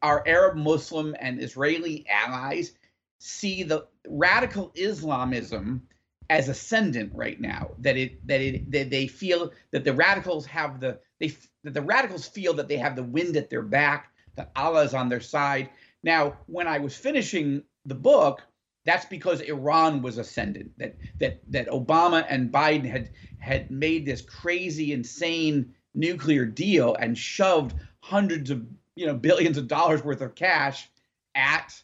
our 0.02 0.24
Arab, 0.28 0.58
Muslim, 0.58 1.16
and 1.20 1.42
Israeli 1.42 2.06
allies 2.10 2.74
see 3.20 3.64
the 3.64 3.88
radical 4.08 4.72
Islamism 4.76 5.88
as 6.30 6.50
ascendant 6.50 7.12
right 7.14 7.40
now. 7.40 7.72
That 7.80 7.98
it 7.98 8.26
that 8.28 8.42
it 8.42 8.72
that 8.72 8.90
they 8.90 9.08
feel 9.08 9.52
that 9.72 9.84
the 9.84 9.94
radicals 9.94 10.46
have 10.48 10.80
the 10.80 11.00
they 11.20 11.36
that 11.64 11.74
the 11.74 11.82
radicals 11.82 12.28
feel 12.28 12.54
that 12.56 12.68
they 12.68 12.78
have 12.78 12.96
the 12.96 13.04
wind 13.04 13.38
at 13.38 13.50
their 13.50 13.62
back, 13.62 14.12
that 14.36 14.52
Allah 14.56 14.84
is 14.84 14.94
on 14.94 15.10
their 15.10 15.22
side. 15.22 15.70
Now, 16.04 16.38
when 16.48 16.68
I 16.68 16.80
was 16.80 16.96
finishing 16.96 17.64
the 17.86 17.96
book, 17.96 18.42
that's 18.86 19.06
because 19.06 19.42
Iran 19.42 20.02
was 20.02 20.18
ascendant. 20.18 20.72
That 20.78 20.98
that 21.20 21.40
that 21.50 21.68
Obama 21.68 22.26
and 22.28 22.52
Biden 22.52 22.90
had 22.90 23.12
had 23.40 23.72
made 23.72 24.06
this 24.06 24.22
crazy, 24.22 24.92
insane 24.92 25.74
nuclear 25.96 26.46
deal 26.46 26.96
and 26.96 27.18
shoved 27.18 27.76
hundreds 28.02 28.50
of 28.50 28.66
you 28.96 29.06
know 29.06 29.16
billions 29.16 29.58
of 29.58 29.68
dollars 29.68 30.04
worth 30.04 30.22
of 30.22 30.36
cash 30.36 30.90
at 31.36 31.82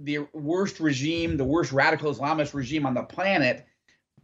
the 0.00 0.18
worst 0.32 0.80
regime, 0.80 1.36
the 1.36 1.44
worst 1.44 1.72
radical 1.72 2.12
Islamist 2.12 2.54
regime 2.54 2.86
on 2.86 2.94
the 2.94 3.02
planet, 3.02 3.66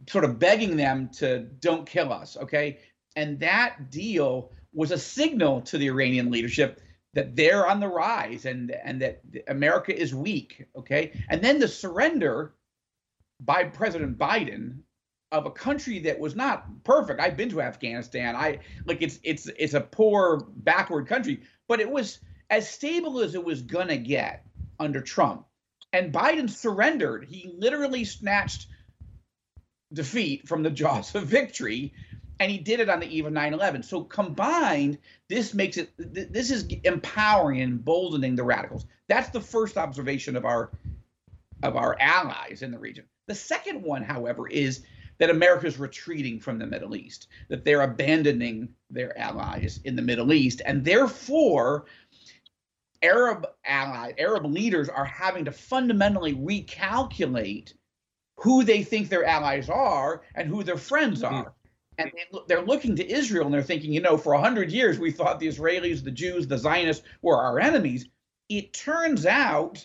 sort 0.09 0.23
of 0.23 0.39
begging 0.39 0.75
them 0.75 1.09
to 1.09 1.39
don't 1.39 1.85
kill 1.85 2.11
us. 2.11 2.35
Okay, 2.35 2.79
and 3.15 3.39
that 3.39 3.89
deal 3.89 4.51
was 4.73 4.91
a 4.91 4.97
signal 4.97 5.61
to 5.61 5.77
the 5.77 5.87
Iranian 5.87 6.29
leadership 6.29 6.81
that 7.15 7.35
they're 7.35 7.65
on 7.65 7.79
the 7.79 7.87
rise 7.87 8.45
and 8.45 8.71
and 8.71 9.01
that 9.01 9.21
America 9.47 9.97
is 9.97 10.13
weak. 10.13 10.65
Okay, 10.77 11.11
and 11.29 11.41
then 11.41 11.59
the 11.59 11.67
surrender 11.67 12.53
by 13.41 13.63
President 13.63 14.17
Biden 14.17 14.79
of 15.31 15.45
a 15.45 15.51
country 15.51 15.99
that 15.99 16.19
was 16.19 16.35
not 16.35 16.83
perfect. 16.83 17.19
I've 17.19 17.35
been 17.35 17.49
to 17.49 17.61
Afghanistan. 17.61 18.35
I 18.35 18.59
like 18.85 19.01
it's 19.01 19.19
it's 19.23 19.49
it's 19.57 19.73
a 19.73 19.81
poor 19.81 20.45
backward 20.57 21.07
country, 21.07 21.41
but 21.67 21.79
it 21.79 21.89
was 21.89 22.19
as 22.49 22.69
stable 22.69 23.21
as 23.21 23.33
it 23.33 23.43
was 23.43 23.61
gonna 23.61 23.97
get 23.97 24.45
under 24.79 25.01
Trump. 25.01 25.45
And 25.93 26.13
Biden 26.13 26.49
surrendered. 26.49 27.25
He 27.25 27.49
literally 27.57 28.03
snatched 28.03 28.67
defeat 29.93 30.47
from 30.47 30.63
the 30.63 30.69
jaws 30.69 31.15
of 31.15 31.23
victory 31.23 31.93
and 32.39 32.51
he 32.51 32.57
did 32.57 32.79
it 32.79 32.89
on 32.89 32.99
the 32.99 33.07
eve 33.07 33.25
of 33.25 33.33
9-11 33.33 33.83
so 33.83 34.03
combined 34.03 34.97
this 35.27 35.53
makes 35.53 35.77
it 35.77 35.91
this 35.97 36.51
is 36.51 36.65
empowering 36.83 37.61
and 37.61 37.71
emboldening 37.71 38.35
the 38.35 38.43
radicals. 38.43 38.85
That's 39.07 39.29
the 39.29 39.41
first 39.41 39.77
observation 39.77 40.35
of 40.35 40.45
our 40.45 40.71
of 41.63 41.75
our 41.75 41.97
allies 41.99 42.61
in 42.61 42.71
the 42.71 42.79
region. 42.79 43.05
The 43.27 43.35
second 43.35 43.81
one 43.81 44.03
however 44.03 44.47
is 44.47 44.83
that 45.17 45.29
america 45.29 45.65
is 45.65 45.79
retreating 45.79 46.39
from 46.39 46.59
the 46.59 46.65
middle 46.65 46.95
east 46.95 47.27
that 47.49 47.63
they're 47.63 47.81
abandoning 47.81 48.69
their 48.89 49.17
allies 49.17 49.79
in 49.85 49.95
the 49.95 50.01
middle 50.01 50.33
east 50.33 50.61
and 50.65 50.83
therefore 50.83 51.85
arab 53.01 53.47
allies 53.65 54.13
arab 54.17 54.45
leaders 54.45 54.89
are 54.89 55.05
having 55.05 55.45
to 55.45 55.51
fundamentally 55.51 56.33
recalculate 56.33 57.73
who 58.37 58.63
they 58.63 58.83
think 58.83 59.07
their 59.07 59.23
allies 59.23 59.69
are 59.69 60.21
and 60.35 60.49
who 60.49 60.63
their 60.63 60.77
friends 60.77 61.21
mm-hmm. 61.21 61.35
are 61.35 61.53
and 61.97 62.11
they're 62.47 62.65
looking 62.65 62.95
to 62.95 63.09
Israel 63.09 63.45
and 63.45 63.53
they're 63.53 63.63
thinking, 63.63 63.93
you 63.93 64.01
know, 64.01 64.17
for 64.17 64.33
a 64.33 64.41
hundred 64.41 64.71
years 64.71 64.99
we 64.99 65.11
thought 65.11 65.39
the 65.39 65.47
Israelis, 65.47 66.03
the 66.03 66.11
Jews, 66.11 66.47
the 66.47 66.57
Zionists 66.57 67.05
were 67.21 67.37
our 67.37 67.59
enemies. 67.59 68.07
It 68.49 68.73
turns 68.73 69.25
out 69.25 69.83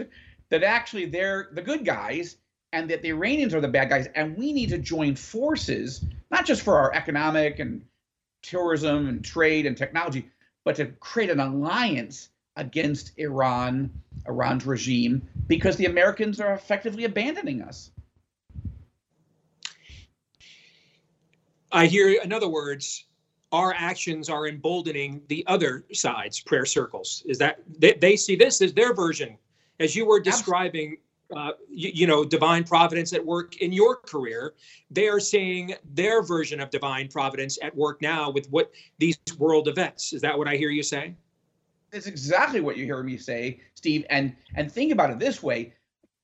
that 0.50 0.62
actually 0.62 1.06
they're 1.06 1.48
the 1.52 1.62
good 1.62 1.84
guys 1.84 2.36
and 2.72 2.88
that 2.90 3.02
the 3.02 3.08
Iranians 3.08 3.54
are 3.54 3.60
the 3.60 3.68
bad 3.68 3.88
guys, 3.88 4.08
and 4.14 4.36
we 4.36 4.52
need 4.52 4.68
to 4.68 4.78
join 4.78 5.16
forces, 5.16 6.04
not 6.30 6.46
just 6.46 6.62
for 6.62 6.78
our 6.78 6.94
economic 6.94 7.58
and 7.58 7.84
tourism 8.42 9.08
and 9.08 9.24
trade 9.24 9.66
and 9.66 9.76
technology, 9.76 10.28
but 10.64 10.76
to 10.76 10.86
create 10.86 11.30
an 11.30 11.40
alliance 11.40 12.28
against 12.56 13.12
Iran, 13.18 13.90
Iran's 14.26 14.66
regime, 14.66 15.26
because 15.46 15.76
the 15.76 15.86
Americans 15.86 16.40
are 16.40 16.52
effectively 16.52 17.04
abandoning 17.04 17.62
us. 17.62 17.90
I 21.72 21.86
hear, 21.86 22.10
in 22.10 22.32
other 22.32 22.48
words, 22.48 23.06
our 23.52 23.74
actions 23.76 24.28
are 24.28 24.46
emboldening 24.46 25.22
the 25.28 25.44
other 25.46 25.84
side's 25.92 26.40
prayer 26.40 26.66
circles. 26.66 27.22
Is 27.26 27.38
that 27.38 27.60
they, 27.78 27.94
they 27.94 28.16
see 28.16 28.36
this 28.36 28.60
as 28.60 28.72
their 28.72 28.94
version, 28.94 29.36
as 29.80 29.96
you 29.96 30.06
were 30.06 30.20
describing, 30.20 30.98
uh, 31.34 31.52
you, 31.68 31.90
you, 31.94 32.06
know, 32.06 32.24
divine 32.24 32.64
providence 32.64 33.12
at 33.12 33.24
work 33.24 33.56
in 33.58 33.72
your 33.72 33.96
career. 33.96 34.54
They 34.90 35.08
are 35.08 35.20
seeing 35.20 35.74
their 35.94 36.22
version 36.22 36.60
of 36.60 36.70
divine 36.70 37.08
providence 37.08 37.58
at 37.62 37.74
work 37.76 38.02
now 38.02 38.30
with 38.30 38.48
what 38.50 38.72
these 38.98 39.18
world 39.38 39.68
events. 39.68 40.12
Is 40.12 40.20
that 40.22 40.36
what 40.36 40.48
I 40.48 40.56
hear 40.56 40.70
you 40.70 40.82
say? 40.82 41.14
That's 41.90 42.06
exactly 42.06 42.60
what 42.60 42.76
you 42.76 42.84
hear 42.84 43.02
me 43.02 43.16
say, 43.16 43.60
Steve. 43.74 44.06
And 44.10 44.34
and 44.54 44.70
think 44.70 44.92
about 44.92 45.10
it 45.10 45.18
this 45.18 45.42
way: 45.42 45.74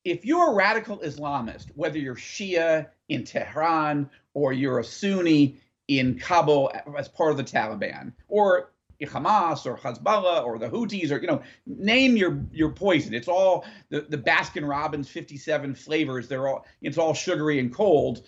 if 0.05 0.25
you're 0.25 0.53
a 0.53 0.55
radical 0.55 0.99
Islamist, 0.99 1.67
whether 1.75 1.99
you're 1.99 2.15
Shia 2.15 2.87
in 3.09 3.25
Tehran 3.25 4.09
or 4.37 4.53
you're 4.53 4.79
a 4.79 4.85
Sunni 4.85 5.59
in 5.89 6.19
Kabul 6.19 6.71
as 6.97 7.09
part 7.09 7.31
of 7.31 7.39
the 7.39 7.43
Taliban, 7.43 8.13
or 8.29 8.71
Hamas 9.01 9.65
or 9.65 9.79
Hezbollah 9.79 10.45
or 10.45 10.59
the 10.59 10.69
Houthis 10.69 11.11
or 11.11 11.19
you 11.19 11.27
know 11.27 11.43
name 11.65 12.19
your 12.19 12.45
your 12.53 12.71
poison. 12.71 13.15
It's 13.15 13.29
all 13.29 13.65
the 13.89 14.03
the 14.03 14.19
Baskin 14.19 14.69
Robbins 14.69 15.09
57 15.09 15.75
flavors. 15.75 16.29
They're 16.29 16.47
all 16.47 16.67
it's 16.83 16.99
all 16.99 17.15
sugary 17.15 17.59
and 17.59 17.75
cold, 17.75 18.23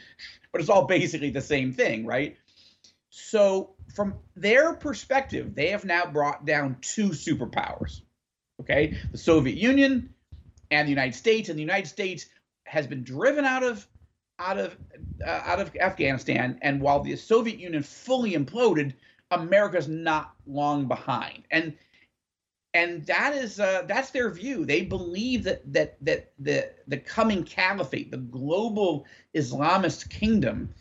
but 0.51 0.63
it's 0.63 0.71
all 0.71 0.87
basically 0.87 1.31
the 1.31 1.43
same 1.43 1.75
thing, 1.75 2.07
right? 2.07 2.39
So 3.11 3.75
from 3.95 4.15
their 4.35 4.73
perspective, 4.75 5.55
they 5.55 5.69
have 5.71 5.85
now 5.85 6.07
brought 6.07 6.47
down 6.47 6.79
two 6.81 7.11
superpowers. 7.11 8.01
Okay, 8.63 8.97
the 9.13 9.19
Soviet 9.19 9.59
Union 9.59 10.15
and 10.71 10.89
the 10.89 10.91
United 10.91 11.15
States, 11.15 11.51
and 11.51 11.59
the 11.59 11.63
United 11.63 11.87
States 11.87 12.27
has 12.65 12.87
been 12.87 13.05
driven 13.05 13.45
out 13.45 13.63
of 13.63 13.87
out 14.39 14.59
of 14.59 14.77
uh, 15.27 15.41
out 15.45 15.61
of 15.61 15.75
Afghanistan, 15.77 16.59
and 16.63 16.81
while 16.81 17.01
the 17.01 17.17
Soviet 17.17 17.59
Union 17.59 17.83
fully 17.83 18.33
imploded, 18.33 18.95
America's 19.31 19.89
not 19.89 20.35
long 20.47 20.87
behind, 20.87 21.45
and 21.51 21.75
and 22.75 23.05
that 23.07 23.35
is 23.35 23.59
uh, 23.61 23.83
that's 23.87 24.11
their 24.11 24.31
view. 24.31 24.65
They 24.65 24.83
believe 24.83 25.45
that 25.45 25.73
that 25.73 25.97
that 26.05 26.33
the 26.39 26.71
the 26.87 26.99
coming 26.99 27.45
caliphate, 27.45 28.11
the 28.11 28.19
global 28.19 29.07
Islamist 29.35 30.11
kingdom, 30.11 30.73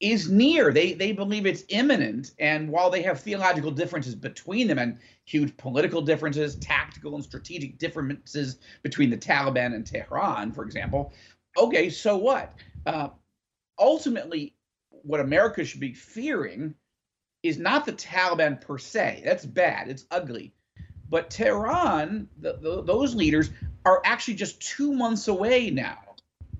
is 0.00 0.30
near. 0.30 0.72
They 0.72 0.92
they 0.92 1.12
believe 1.12 1.44
it's 1.44 1.64
imminent. 1.68 2.32
And 2.38 2.70
while 2.70 2.88
they 2.88 3.02
have 3.02 3.20
theological 3.20 3.70
differences 3.70 4.14
between 4.14 4.68
them 4.68 4.78
and 4.78 4.98
huge 5.24 5.56
political 5.56 6.00
differences, 6.00 6.56
tactical 6.56 7.16
and 7.16 7.24
strategic 7.24 7.78
differences 7.78 8.58
between 8.82 9.10
the 9.10 9.18
Taliban 9.18 9.74
and 9.74 9.86
Tehran, 9.86 10.52
for 10.52 10.64
example, 10.64 11.12
okay, 11.58 11.90
so 11.90 12.16
what? 12.16 12.54
Uh, 12.88 13.10
ultimately, 13.78 14.54
what 14.88 15.20
America 15.20 15.62
should 15.62 15.80
be 15.80 15.92
fearing 15.92 16.74
is 17.42 17.58
not 17.58 17.84
the 17.84 17.92
Taliban 17.92 18.58
per 18.58 18.78
se. 18.78 19.20
That's 19.26 19.44
bad. 19.44 19.88
It's 19.88 20.06
ugly. 20.10 20.54
But 21.10 21.28
Tehran, 21.28 22.28
the, 22.38 22.54
the, 22.54 22.82
those 22.82 23.14
leaders 23.14 23.50
are 23.84 24.00
actually 24.06 24.34
just 24.34 24.62
two 24.62 24.94
months 24.94 25.28
away 25.28 25.68
now. 25.68 25.98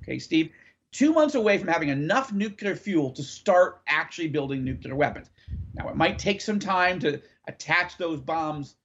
Okay, 0.03 0.19
Steve, 0.19 0.51
two 0.93 1.15
months 1.15 1.35
away 1.35 1.57
from 1.57 1.69
having 1.69 1.89
enough 1.89 2.31
nuclear 2.31 2.77
fuel 2.77 3.11
to 3.13 3.23
start 3.23 3.81
actually 3.87 4.29
building 4.29 4.65
nuclear 4.65 4.95
weapons. 4.95 5.31
Now, 5.73 5.89
it 5.89 5.97
might 5.97 6.19
take 6.19 6.43
some 6.43 6.59
time 6.59 7.01
to 7.01 7.23
attach 7.47 7.97
those 7.97 8.21
bombs 8.21 8.77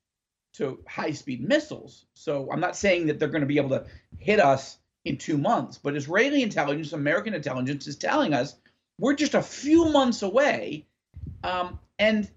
to 0.54 0.80
high 0.88 1.12
speed 1.12 1.46
missiles. 1.46 2.06
So 2.14 2.50
I'm 2.50 2.62
not 2.62 2.78
saying 2.78 3.08
that 3.08 3.20
they're 3.20 3.28
going 3.28 3.41
to 3.41 3.48
be 3.48 3.58
able 3.58 3.72
to 3.72 3.86
hit 4.18 4.39
us 4.39 4.78
in 5.06 5.18
two 5.18 5.38
months, 5.38 5.78
but 5.78 5.95
Israeli 5.95 6.43
intelligence, 6.43 6.93
American 6.93 7.34
intelligence 7.34 7.88
is 7.88 7.97
telling 7.97 8.34
us 8.34 8.56
we're 8.99 9.16
just 9.16 9.34
a 9.34 9.41
few 9.41 9.89
months 9.89 10.22
away. 10.22 10.86
Um, 11.43 11.80
and 11.99 12.30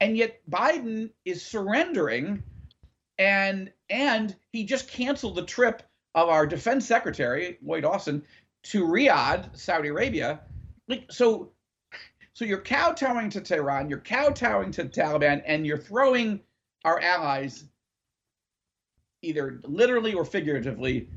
and 0.00 0.16
yet 0.16 0.40
Biden 0.48 1.10
is 1.24 1.44
surrendering 1.44 2.42
and 3.18 3.72
and 3.90 4.36
he 4.52 4.64
just 4.64 4.88
canceled 4.88 5.34
the 5.34 5.44
trip 5.44 5.82
of 6.14 6.28
our 6.28 6.46
defense 6.46 6.86
secretary 6.86 7.58
Lloyd 7.62 7.84
Austin 7.84 8.22
to 8.64 8.84
Riyadh, 8.84 9.56
Saudi 9.58 9.88
Arabia. 9.88 10.40
Like 10.86 11.10
so 11.10 11.50
so 12.34 12.44
you're 12.44 12.62
kowtowing 12.62 13.30
to 13.30 13.40
Tehran, 13.40 13.90
you're 13.90 13.98
kowtowing 13.98 14.70
to 14.72 14.84
the 14.84 14.88
Taliban, 14.88 15.42
and 15.44 15.66
you're 15.66 15.78
throwing 15.78 16.40
our 16.84 17.00
allies 17.00 17.64
either 19.22 19.60
literally 19.64 20.14
or 20.14 20.24
figuratively 20.24 21.08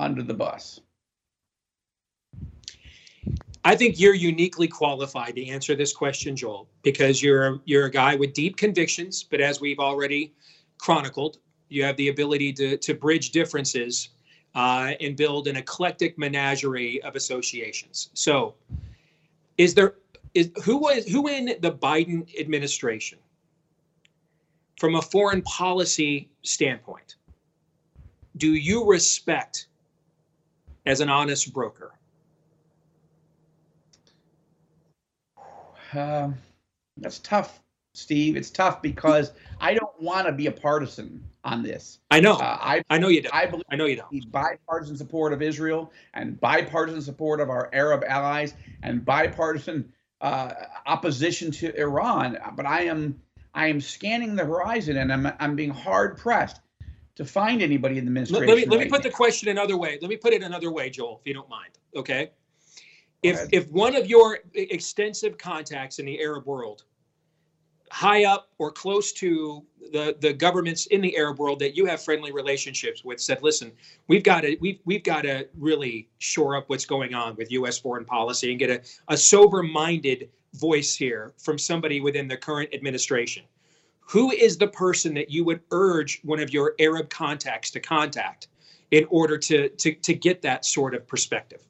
under 0.00 0.22
the 0.22 0.34
bus. 0.34 0.80
I 3.62 3.76
think 3.76 4.00
you're 4.00 4.14
uniquely 4.14 4.66
qualified 4.66 5.36
to 5.36 5.46
answer 5.46 5.76
this 5.76 5.92
question, 5.92 6.34
Joel, 6.34 6.68
because 6.82 7.22
you're 7.22 7.60
you're 7.66 7.86
a 7.86 7.90
guy 7.90 8.16
with 8.16 8.32
deep 8.32 8.56
convictions, 8.56 9.22
but 9.22 9.40
as 9.40 9.60
we've 9.60 9.78
already 9.78 10.32
chronicled, 10.78 11.38
you 11.68 11.84
have 11.84 11.96
the 11.96 12.08
ability 12.08 12.54
to 12.54 12.78
to 12.78 12.94
bridge 12.94 13.30
differences 13.30 14.08
uh, 14.54 14.92
and 15.00 15.14
build 15.16 15.46
an 15.46 15.56
eclectic 15.56 16.18
menagerie 16.18 17.02
of 17.02 17.16
associations. 17.16 18.08
So, 18.14 18.54
is 19.58 19.74
there 19.74 19.96
is 20.32 20.50
who 20.64 20.78
was 20.78 21.04
who 21.06 21.28
in 21.28 21.56
the 21.60 21.72
Biden 21.72 22.26
administration, 22.40 23.18
from 24.78 24.94
a 24.94 25.02
foreign 25.02 25.42
policy 25.42 26.30
standpoint, 26.42 27.16
do 28.38 28.54
you 28.54 28.86
respect 28.86 29.66
as 30.90 31.00
an 31.00 31.08
honest 31.08 31.52
broker? 31.54 31.92
Um, 35.92 36.34
that's 36.96 37.18
tough, 37.20 37.60
Steve. 37.94 38.36
It's 38.36 38.50
tough 38.50 38.82
because 38.82 39.32
I 39.60 39.74
don't 39.74 40.02
want 40.02 40.26
to 40.26 40.32
be 40.32 40.46
a 40.46 40.52
partisan 40.52 41.24
on 41.44 41.62
this. 41.62 41.98
I 42.10 42.20
know. 42.20 42.34
Uh, 42.34 42.58
I 42.60 42.82
I 42.90 42.98
know 42.98 43.08
you 43.08 43.22
don't. 43.22 43.34
I 43.34 43.46
believe 43.46 43.64
I 43.70 43.76
know 43.76 43.86
you 43.86 43.96
don't. 43.96 44.32
bipartisan 44.32 44.96
support 44.96 45.32
of 45.32 45.42
Israel 45.42 45.92
and 46.14 46.38
bipartisan 46.40 47.02
support 47.02 47.40
of 47.40 47.50
our 47.50 47.70
Arab 47.72 48.04
allies 48.06 48.54
and 48.82 49.04
bipartisan 49.04 49.92
uh, 50.20 50.52
opposition 50.86 51.50
to 51.52 51.74
Iran. 51.80 52.36
But 52.56 52.66
I 52.66 52.82
am 52.82 53.20
I 53.54 53.68
am 53.68 53.80
scanning 53.80 54.36
the 54.36 54.44
horizon 54.44 54.96
and 54.96 55.12
I'm 55.12 55.32
I'm 55.38 55.56
being 55.56 55.70
hard 55.70 56.18
pressed 56.18 56.60
to 57.20 57.26
find 57.26 57.60
anybody 57.60 57.98
in 57.98 58.06
the 58.06 58.08
administration. 58.08 58.46
let 58.46 58.56
me 58.56 58.64
let 58.64 58.78
me 58.78 58.84
right 58.84 58.90
put 58.90 59.02
the 59.02 59.10
question 59.10 59.50
another 59.50 59.76
way. 59.76 59.98
Let 60.00 60.08
me 60.08 60.16
put 60.16 60.32
it 60.32 60.42
another 60.42 60.72
way, 60.72 60.88
Joel, 60.88 61.20
if 61.20 61.28
you 61.28 61.34
don't 61.34 61.50
mind. 61.50 61.72
Okay. 61.94 62.30
If 63.22 63.46
if 63.52 63.70
one 63.70 63.94
of 63.94 64.06
your 64.06 64.38
extensive 64.54 65.36
contacts 65.36 65.98
in 65.98 66.06
the 66.06 66.18
Arab 66.18 66.46
world, 66.46 66.84
high 67.90 68.24
up 68.24 68.48
or 68.56 68.72
close 68.72 69.12
to 69.12 69.62
the 69.92 70.16
the 70.20 70.32
governments 70.32 70.86
in 70.86 71.02
the 71.02 71.14
Arab 71.14 71.38
world 71.38 71.58
that 71.58 71.76
you 71.76 71.84
have 71.84 72.02
friendly 72.02 72.32
relationships 72.32 73.04
with, 73.04 73.20
said, 73.20 73.42
"Listen, 73.42 73.70
we've 74.08 74.24
got 74.24 74.40
to 74.40 74.56
we've 74.62 74.80
we've 74.86 75.04
got 75.04 75.20
to 75.22 75.46
really 75.58 76.08
shore 76.16 76.56
up 76.56 76.70
what's 76.70 76.86
going 76.86 77.12
on 77.12 77.36
with 77.36 77.52
U.S. 77.52 77.76
foreign 77.76 78.06
policy 78.06 78.50
and 78.50 78.58
get 78.58 78.70
a, 78.70 78.80
a 79.12 79.16
sober 79.18 79.62
minded 79.62 80.30
voice 80.54 80.96
here 80.96 81.34
from 81.36 81.58
somebody 81.58 82.00
within 82.00 82.28
the 82.28 82.36
current 82.38 82.72
administration." 82.72 83.44
Who 84.10 84.32
is 84.32 84.58
the 84.58 84.66
person 84.66 85.14
that 85.14 85.30
you 85.30 85.44
would 85.44 85.60
urge 85.70 86.20
one 86.24 86.40
of 86.40 86.52
your 86.52 86.74
Arab 86.80 87.10
contacts 87.10 87.70
to 87.70 87.80
contact 87.80 88.48
in 88.90 89.06
order 89.08 89.38
to 89.38 89.68
to 89.68 89.94
to 89.94 90.14
get 90.14 90.42
that 90.42 90.64
sort 90.64 90.96
of 90.96 91.06
perspective? 91.06 91.62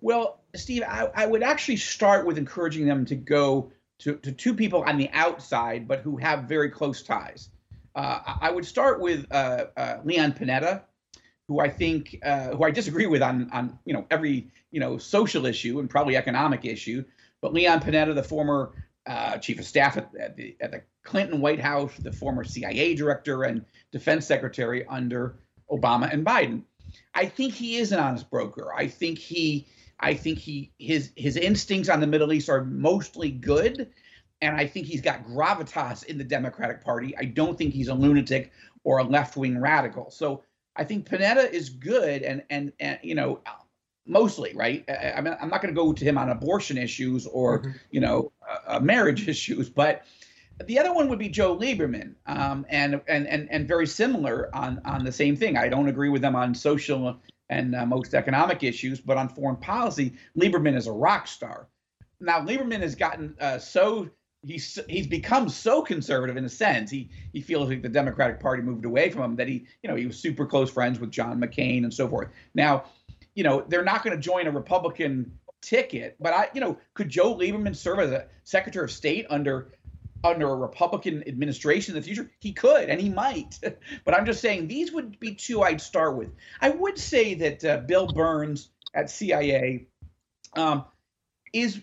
Well, 0.00 0.40
Steve, 0.56 0.82
I, 0.88 1.10
I 1.14 1.26
would 1.26 1.42
actually 1.42 1.76
start 1.76 2.26
with 2.26 2.38
encouraging 2.38 2.86
them 2.86 3.04
to 3.04 3.14
go 3.14 3.70
to, 3.98 4.16
to 4.16 4.32
two 4.32 4.54
people 4.54 4.82
on 4.84 4.96
the 4.96 5.10
outside, 5.12 5.86
but 5.86 6.00
who 6.00 6.16
have 6.16 6.44
very 6.44 6.70
close 6.70 7.02
ties. 7.02 7.50
Uh, 7.94 8.36
I- 8.40 8.50
would 8.50 8.64
start 8.64 8.98
with 8.98 9.26
uh, 9.30 9.66
uh, 9.76 9.98
Leon 10.04 10.32
Panetta, 10.32 10.82
who 11.46 11.60
I 11.60 11.68
think, 11.68 12.18
uh, 12.24 12.48
who 12.56 12.64
I 12.64 12.70
disagree 12.70 13.06
with 13.06 13.22
on, 13.22 13.50
on 13.52 13.78
you 13.84 13.92
know 13.92 14.06
every 14.10 14.50
you 14.70 14.80
know 14.80 14.96
social 14.96 15.44
issue 15.44 15.78
and 15.78 15.90
probably 15.90 16.16
economic 16.16 16.64
issue. 16.64 17.04
But 17.42 17.52
Leon 17.52 17.80
Panetta, 17.80 18.14
the 18.14 18.22
former 18.22 18.72
uh, 19.06 19.38
chief 19.38 19.58
of 19.58 19.64
staff 19.64 19.96
at, 19.96 20.10
at, 20.18 20.36
the, 20.36 20.56
at 20.60 20.70
the 20.70 20.82
Clinton 21.02 21.40
White 21.40 21.60
House, 21.60 21.96
the 21.98 22.12
former 22.12 22.44
CIA 22.44 22.94
director 22.94 23.42
and 23.42 23.64
defense 23.90 24.26
secretary 24.26 24.86
under 24.86 25.36
Obama 25.70 26.12
and 26.12 26.24
Biden. 26.24 26.62
I 27.14 27.26
think 27.26 27.54
he 27.54 27.76
is 27.76 27.92
an 27.92 27.98
honest 27.98 28.30
broker. 28.30 28.72
I 28.74 28.86
think 28.86 29.18
he 29.18 29.66
I 30.02 30.14
think 30.14 30.38
he 30.38 30.72
his 30.78 31.12
his 31.16 31.36
instincts 31.36 31.88
on 31.88 32.00
the 32.00 32.06
Middle 32.06 32.32
East 32.32 32.48
are 32.48 32.64
mostly 32.64 33.30
good, 33.30 33.88
and 34.40 34.56
I 34.56 34.66
think 34.66 34.86
he's 34.86 35.00
got 35.00 35.24
gravitas 35.24 36.04
in 36.04 36.18
the 36.18 36.24
Democratic 36.24 36.84
Party. 36.84 37.16
I 37.16 37.24
don't 37.24 37.56
think 37.56 37.72
he's 37.72 37.88
a 37.88 37.94
lunatic 37.94 38.50
or 38.82 38.98
a 38.98 39.04
left 39.04 39.36
wing 39.36 39.60
radical. 39.60 40.10
So 40.10 40.42
I 40.74 40.84
think 40.84 41.08
Panetta 41.08 41.50
is 41.50 41.70
good, 41.70 42.22
and 42.22 42.42
and 42.50 42.72
and 42.80 42.98
you 43.02 43.14
know 43.14 43.40
mostly 44.06 44.52
right. 44.54 44.84
I, 44.88 45.12
I 45.12 45.20
mean, 45.20 45.36
I'm 45.40 45.48
not 45.48 45.62
going 45.62 45.74
to 45.74 45.80
go 45.80 45.92
to 45.92 46.04
him 46.04 46.18
on 46.18 46.30
abortion 46.30 46.78
issues 46.78 47.26
or 47.26 47.74
you 47.90 48.00
know 48.00 48.32
uh, 48.48 48.76
uh, 48.76 48.80
marriage 48.80 49.28
issues, 49.34 49.68
but 49.68 50.04
the 50.66 50.78
other 50.78 50.92
one 50.92 51.08
would 51.08 51.18
be 51.18 51.28
Joe 51.28 51.56
Lieberman, 51.56 52.14
um, 52.26 52.66
and, 52.68 53.00
and 53.08 53.26
and 53.26 53.48
and 53.50 53.66
very 53.66 53.86
similar 53.86 54.54
on 54.54 54.80
on 54.84 55.04
the 55.04 55.12
same 55.12 55.36
thing. 55.36 55.56
I 55.56 55.68
don't 55.68 55.88
agree 55.88 56.08
with 56.08 56.22
them 56.22 56.36
on 56.36 56.54
social 56.54 57.16
and 57.48 57.74
uh, 57.74 57.84
most 57.84 58.14
economic 58.14 58.62
issues, 58.62 59.00
but 59.00 59.16
on 59.16 59.28
foreign 59.28 59.56
policy, 59.56 60.14
Lieberman 60.38 60.76
is 60.76 60.86
a 60.86 60.92
rock 60.92 61.26
star. 61.26 61.68
Now 62.20 62.40
Lieberman 62.40 62.80
has 62.80 62.94
gotten 62.94 63.34
uh, 63.40 63.58
so 63.58 64.10
he's 64.42 64.78
he's 64.88 65.06
become 65.06 65.48
so 65.48 65.82
conservative 65.82 66.36
in 66.36 66.44
a 66.44 66.48
sense. 66.48 66.90
He 66.90 67.10
he 67.32 67.40
feels 67.40 67.68
like 67.68 67.82
the 67.82 67.88
Democratic 67.88 68.40
Party 68.40 68.62
moved 68.62 68.84
away 68.84 69.10
from 69.10 69.22
him. 69.22 69.36
That 69.36 69.48
he 69.48 69.66
you 69.82 69.88
know 69.88 69.96
he 69.96 70.06
was 70.06 70.18
super 70.18 70.46
close 70.46 70.70
friends 70.70 71.00
with 71.00 71.10
John 71.10 71.40
McCain 71.40 71.84
and 71.84 71.92
so 71.92 72.08
forth. 72.08 72.28
Now, 72.54 72.84
you 73.34 73.44
know 73.44 73.64
they're 73.68 73.84
not 73.84 74.04
going 74.04 74.16
to 74.16 74.22
join 74.22 74.46
a 74.46 74.50
Republican 74.50 75.38
ticket, 75.60 76.16
but 76.20 76.32
I 76.32 76.48
you 76.54 76.60
know 76.60 76.78
could 76.94 77.08
Joe 77.08 77.34
Lieberman 77.34 77.76
serve 77.76 78.00
as 78.00 78.10
a 78.10 78.26
Secretary 78.44 78.84
of 78.84 78.90
State 78.90 79.26
under 79.30 79.72
under 80.24 80.48
a 80.48 80.54
Republican 80.54 81.26
administration 81.26 81.94
in 81.94 82.00
the 82.00 82.04
future? 82.04 82.30
He 82.40 82.52
could, 82.52 82.88
and 82.88 83.00
he 83.00 83.08
might. 83.08 83.58
but 84.04 84.14
I'm 84.14 84.26
just 84.26 84.40
saying 84.40 84.68
these 84.68 84.92
would 84.92 85.18
be 85.18 85.34
two 85.34 85.62
I'd 85.62 85.80
start 85.80 86.16
with. 86.16 86.30
I 86.60 86.70
would 86.70 86.98
say 86.98 87.34
that 87.34 87.64
uh, 87.64 87.78
Bill 87.78 88.06
Burns 88.06 88.68
at 88.94 89.10
CIA 89.10 89.86
um, 90.54 90.84
is. 91.52 91.80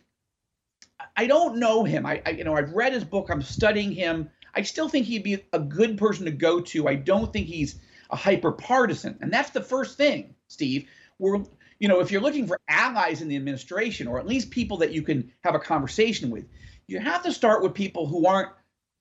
I 1.16 1.28
don't 1.28 1.58
know 1.58 1.84
him. 1.84 2.06
I, 2.06 2.22
I, 2.26 2.30
you 2.32 2.44
know, 2.44 2.56
I've 2.56 2.72
read 2.72 2.94
his 2.94 3.04
book. 3.04 3.30
I'm 3.30 3.42
studying 3.42 3.92
him. 3.92 4.30
I 4.54 4.62
still 4.62 4.90
think 4.90 5.06
he'd 5.06 5.24
be 5.24 5.46
a 5.54 5.60
good 5.60 5.98
person 5.98 6.26
to 6.26 6.32
go 6.32 6.62
to. 6.62 6.88
I 6.88 6.96
don't 6.96 7.32
think 7.32 7.48
he's 7.48 7.80
a 8.10 8.16
hyper 8.16 8.52
partisan, 8.52 9.18
and 9.22 9.32
that's 9.32 9.52
the 9.52 9.62
first 9.62 9.98
thing, 9.98 10.36
Steve. 10.48 10.88
We're, 11.20 11.44
you 11.80 11.88
know, 11.88 12.00
if 12.00 12.12
you're 12.12 12.22
looking 12.22 12.48
for 12.48 12.60
allies 12.68 13.22
in 13.22 13.28
the 13.28 13.36
administration, 13.36 14.08
or 14.08 14.20
at 14.20 14.28
least 14.28 14.50
people 14.50 14.78
that 14.78 14.92
you 14.92 15.04
can 15.04 15.32
have 15.44 15.56
a 15.56 15.60
conversation 15.60 16.30
with, 16.30 16.46
you 16.88 17.00
have 17.00 17.24
to 17.24 17.32
start 17.32 17.62
with 17.62 17.74
people 17.74 18.08
who 18.08 18.26
aren't 18.26 18.50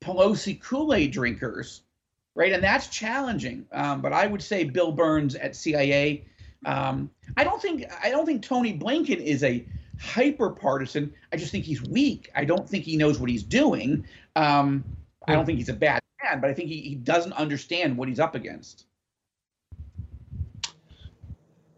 Pelosi 0.02 0.60
Kool 0.60 0.94
Aid 0.94 1.12
drinkers, 1.12 1.82
right? 2.34 2.52
And 2.52 2.62
that's 2.62 2.88
challenging. 2.88 3.66
Um, 3.72 4.00
but 4.00 4.12
I 4.12 4.26
would 4.26 4.42
say 4.42 4.64
Bill 4.64 4.92
Burns 4.92 5.34
at 5.34 5.56
CIA. 5.56 6.24
Um, 6.66 7.10
I 7.36 7.44
don't 7.44 7.62
think 7.62 7.84
I 8.02 8.10
don't 8.10 8.26
think 8.26 8.42
Tony 8.42 8.76
Blinken 8.76 9.20
is 9.20 9.42
a 9.42 9.64
hyper 10.00 10.50
partisan. 10.50 11.12
I 11.32 11.36
just 11.36 11.52
think 11.52 11.64
he's 11.64 11.82
weak. 11.82 12.30
I 12.34 12.44
don't 12.44 12.68
think 12.68 12.84
he 12.84 12.96
knows 12.96 13.18
what 13.18 13.30
he's 13.30 13.42
doing. 13.42 14.06
Um, 14.36 14.84
I 15.26 15.34
don't 15.34 15.44
think 15.44 15.58
he's 15.58 15.68
a 15.68 15.74
bad 15.74 16.00
man, 16.22 16.40
but 16.40 16.50
I 16.50 16.54
think 16.54 16.68
he, 16.68 16.80
he 16.80 16.94
doesn't 16.94 17.32
understand 17.34 17.96
what 17.96 18.08
he's 18.08 18.20
up 18.20 18.34
against. 18.34 18.86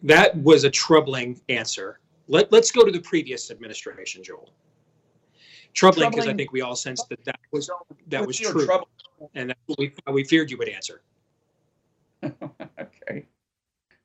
That 0.03 0.37
was 0.43 0.65
a 0.65 0.71
troubling 0.71 1.41
answer. 1.49 2.01
Let, 2.29 2.51
let's 2.53 2.71
go 2.71 2.85
to 2.85 2.93
the 2.93 3.01
previous 3.01 3.51
administration, 3.51 4.23
Joel. 4.23 4.53
Troubling 5.75 6.11
because 6.11 6.27
I 6.27 6.35
think 6.35 6.53
we 6.53 6.63
all 6.63 6.75
sensed 6.75 7.09
that 7.11 7.25
that 7.25 7.39
was 7.53 7.71
that 8.09 8.27
was 8.27 8.37
true, 8.39 8.65
trouble- 8.65 8.89
and 9.35 9.51
that's 9.51 9.61
what 9.67 9.79
we, 9.79 9.93
we 10.13 10.25
feared 10.25 10.51
you 10.51 10.59
would 10.59 10.69
answer. 10.69 11.03
okay. 12.25 13.27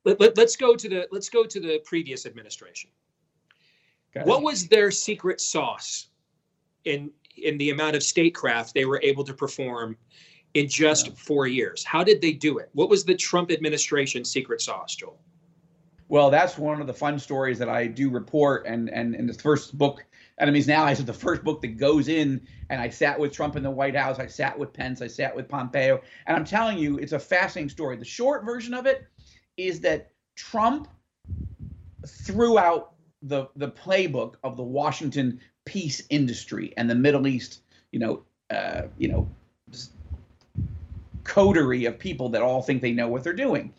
Let, 0.03 0.19
let, 0.19 0.37
us 0.37 0.55
go 0.55 0.75
to 0.75 0.87
the 0.87 1.07
let's 1.11 1.29
go 1.29 1.43
to 1.45 1.59
the 1.59 1.79
previous 1.83 2.25
administration. 2.27 2.91
What 4.23 4.43
was 4.43 4.67
their 4.67 4.91
secret 4.91 5.41
sauce 5.41 6.07
in 6.85 7.09
in 7.37 7.57
the 7.57 7.71
amount 7.71 7.95
of 7.95 8.03
statecraft 8.03 8.73
they 8.73 8.85
were 8.85 9.01
able 9.03 9.23
to 9.23 9.33
perform 9.33 9.97
in 10.53 10.69
just 10.69 11.17
four 11.17 11.47
years? 11.47 11.83
How 11.83 12.03
did 12.03 12.21
they 12.21 12.31
do 12.31 12.59
it? 12.59 12.69
What 12.73 12.89
was 12.89 13.03
the 13.03 13.15
Trump 13.15 13.51
administration's 13.51 14.29
secret 14.31 14.61
sauce, 14.61 14.95
Joel? 14.95 15.19
Well, 16.07 16.29
that's 16.29 16.57
one 16.57 16.81
of 16.81 16.87
the 16.87 16.93
fun 16.93 17.17
stories 17.17 17.57
that 17.59 17.69
I 17.69 17.87
do 17.87 18.09
report, 18.09 18.65
and 18.67 18.89
and 18.89 19.15
in 19.15 19.25
the 19.25 19.33
first 19.33 19.75
book, 19.77 20.05
Enemies 20.39 20.67
and 20.67 20.75
Allies, 20.75 20.99
is 20.99 21.05
the 21.05 21.13
first 21.13 21.43
book 21.43 21.61
that 21.61 21.77
goes 21.77 22.07
in, 22.07 22.45
and 22.69 22.79
I 22.79 22.89
sat 22.89 23.19
with 23.19 23.31
Trump 23.31 23.55
in 23.55 23.63
the 23.63 23.71
White 23.71 23.95
House, 23.95 24.19
I 24.19 24.27
sat 24.27 24.57
with 24.57 24.71
Pence, 24.71 25.01
I 25.01 25.07
sat 25.07 25.35
with 25.35 25.49
Pompeo, 25.49 26.01
and 26.27 26.37
I'm 26.37 26.45
telling 26.45 26.77
you, 26.77 26.97
it's 26.97 27.13
a 27.13 27.19
fascinating 27.19 27.69
story. 27.69 27.97
The 27.97 28.05
short 28.05 28.45
version 28.45 28.75
of 28.75 28.85
it 28.85 29.07
is 29.57 29.79
that 29.81 30.11
Trump 30.35 30.89
threw 32.07 32.59
out 32.59 32.93
the 33.23 33.47
the 33.55 33.71
playbook 33.71 34.35
of 34.43 34.57
the 34.57 34.63
Washington 34.63 35.39
peace 35.65 36.03
industry 36.11 36.71
and 36.77 36.87
the 36.87 36.95
Middle 36.95 37.25
East, 37.25 37.61
you 37.91 37.99
know, 37.99 38.23
uh, 38.51 38.83
you 38.99 39.07
know, 39.07 39.27
coterie 41.23 41.85
of 41.85 41.97
people 41.97 42.29
that 42.29 42.43
all 42.43 42.61
think 42.61 42.83
they 42.83 42.91
know 42.91 43.07
what 43.07 43.23
they're 43.23 43.33
doing. 43.33 43.73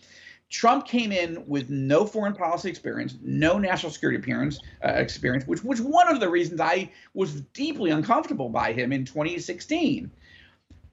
Trump 0.51 0.87
came 0.87 1.11
in 1.11 1.45
with 1.47 1.71
no 1.71 2.07
foreign 2.07 2.35
policy 2.35 2.69
experience, 2.69 3.17
no 3.21 3.59
national 3.59 3.91
security 3.91 4.19
appearance 4.19 4.61
uh, 4.85 4.93
experience, 4.93 5.47
which 5.47 5.65
was 5.65 5.81
one 5.81 6.09
of 6.09 6.21
the 6.21 6.29
reasons 6.29 6.61
I 6.61 6.91
was 7.15 7.41
deeply 7.41 7.91
uncomfortable 7.91 8.49
by 8.49 8.73
him 8.73 8.93
in 8.93 9.05
2016. 9.05 10.11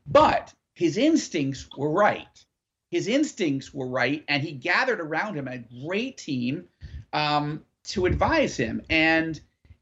But 0.07 0.53
his 0.73 0.97
instincts 0.97 1.67
were 1.77 1.91
right. 1.91 2.45
His 2.89 3.07
instincts 3.07 3.73
were 3.73 3.87
right, 3.87 4.23
and 4.27 4.43
he 4.43 4.51
gathered 4.51 4.99
around 4.99 5.35
him 5.35 5.47
a 5.47 5.63
great 5.85 6.17
team 6.17 6.65
um, 7.11 7.63
to 7.85 8.05
advise 8.05 8.57
him. 8.57 8.81
And 8.89 9.39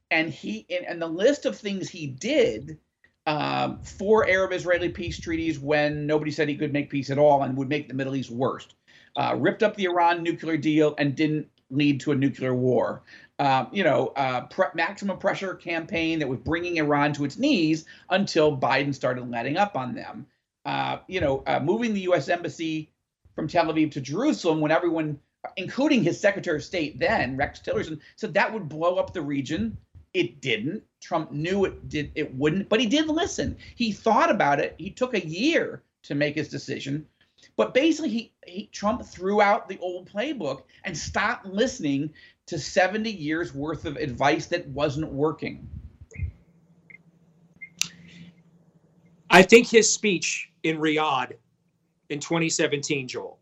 and 0.09 0.29
he 0.29 0.65
and, 0.69 0.85
and 0.85 1.01
the 1.01 1.07
list 1.07 1.45
of 1.45 1.57
things 1.57 1.89
he 1.89 2.07
did 2.07 2.77
um, 3.25 3.79
for 3.83 4.27
Arab-Israeli 4.27 4.89
peace 4.89 5.19
treaties 5.19 5.59
when 5.59 6.05
nobody 6.07 6.31
said 6.31 6.49
he 6.49 6.57
could 6.57 6.73
make 6.73 6.89
peace 6.89 7.09
at 7.09 7.17
all 7.17 7.43
and 7.43 7.55
would 7.55 7.69
make 7.69 7.87
the 7.87 7.93
Middle 7.93 8.15
East 8.15 8.31
worst 8.31 8.73
uh, 9.15 9.35
ripped 9.37 9.63
up 9.63 9.75
the 9.75 9.85
Iran 9.85 10.23
nuclear 10.23 10.57
deal 10.57 10.95
and 10.97 11.15
didn't 11.15 11.47
lead 11.69 12.01
to 12.01 12.11
a 12.11 12.15
nuclear 12.15 12.53
war. 12.53 13.01
Uh, 13.39 13.65
you 13.71 13.83
know, 13.83 14.07
uh, 14.15 14.41
pre- 14.41 14.67
maximum 14.75 15.17
pressure 15.17 15.55
campaign 15.55 16.19
that 16.19 16.27
was 16.27 16.39
bringing 16.39 16.77
Iran 16.77 17.13
to 17.13 17.25
its 17.25 17.37
knees 17.37 17.85
until 18.09 18.55
Biden 18.55 18.93
started 18.93 19.29
letting 19.29 19.57
up 19.57 19.75
on 19.75 19.95
them. 19.95 20.27
Uh, 20.63 20.99
you 21.07 21.21
know, 21.21 21.43
uh, 21.47 21.59
moving 21.59 21.93
the 21.93 22.01
U.S. 22.01 22.29
embassy 22.29 22.91
from 23.35 23.47
Tel 23.47 23.65
Aviv 23.65 23.91
to 23.93 24.01
Jerusalem 24.01 24.61
when 24.61 24.71
everyone, 24.71 25.19
including 25.57 26.03
his 26.03 26.19
Secretary 26.19 26.57
of 26.57 26.63
State 26.63 26.99
then, 26.99 27.35
Rex 27.35 27.59
Tillerson, 27.61 27.99
said 28.15 28.35
that 28.35 28.53
would 28.53 28.69
blow 28.69 28.97
up 28.97 29.13
the 29.13 29.21
region. 29.23 29.75
It 30.13 30.41
didn't. 30.41 30.83
Trump 31.01 31.31
knew 31.31 31.65
it 31.65 31.89
did. 31.89 32.11
It 32.13 32.35
wouldn't, 32.35 32.69
but 32.69 32.79
he 32.79 32.85
did 32.85 33.07
listen. 33.07 33.57
He 33.75 33.91
thought 33.91 34.29
about 34.29 34.59
it. 34.59 34.75
He 34.77 34.91
took 34.91 35.15
a 35.15 35.25
year 35.25 35.81
to 36.03 36.15
make 36.15 36.35
his 36.35 36.49
decision. 36.49 37.07
But 37.55 37.73
basically, 37.73 38.09
he, 38.09 38.33
he 38.45 38.67
Trump 38.71 39.05
threw 39.05 39.41
out 39.41 39.67
the 39.67 39.77
old 39.79 40.09
playbook 40.09 40.63
and 40.83 40.97
stopped 40.97 41.45
listening 41.45 42.13
to 42.47 42.57
70 42.57 43.09
years 43.09 43.53
worth 43.53 43.85
of 43.85 43.95
advice 43.97 44.47
that 44.47 44.67
wasn't 44.67 45.11
working. 45.11 45.67
I 49.29 49.41
think 49.41 49.67
his 49.67 49.91
speech 49.91 50.49
in 50.63 50.77
Riyadh 50.77 51.33
in 52.09 52.19
2017, 52.19 53.07
Joel, 53.07 53.39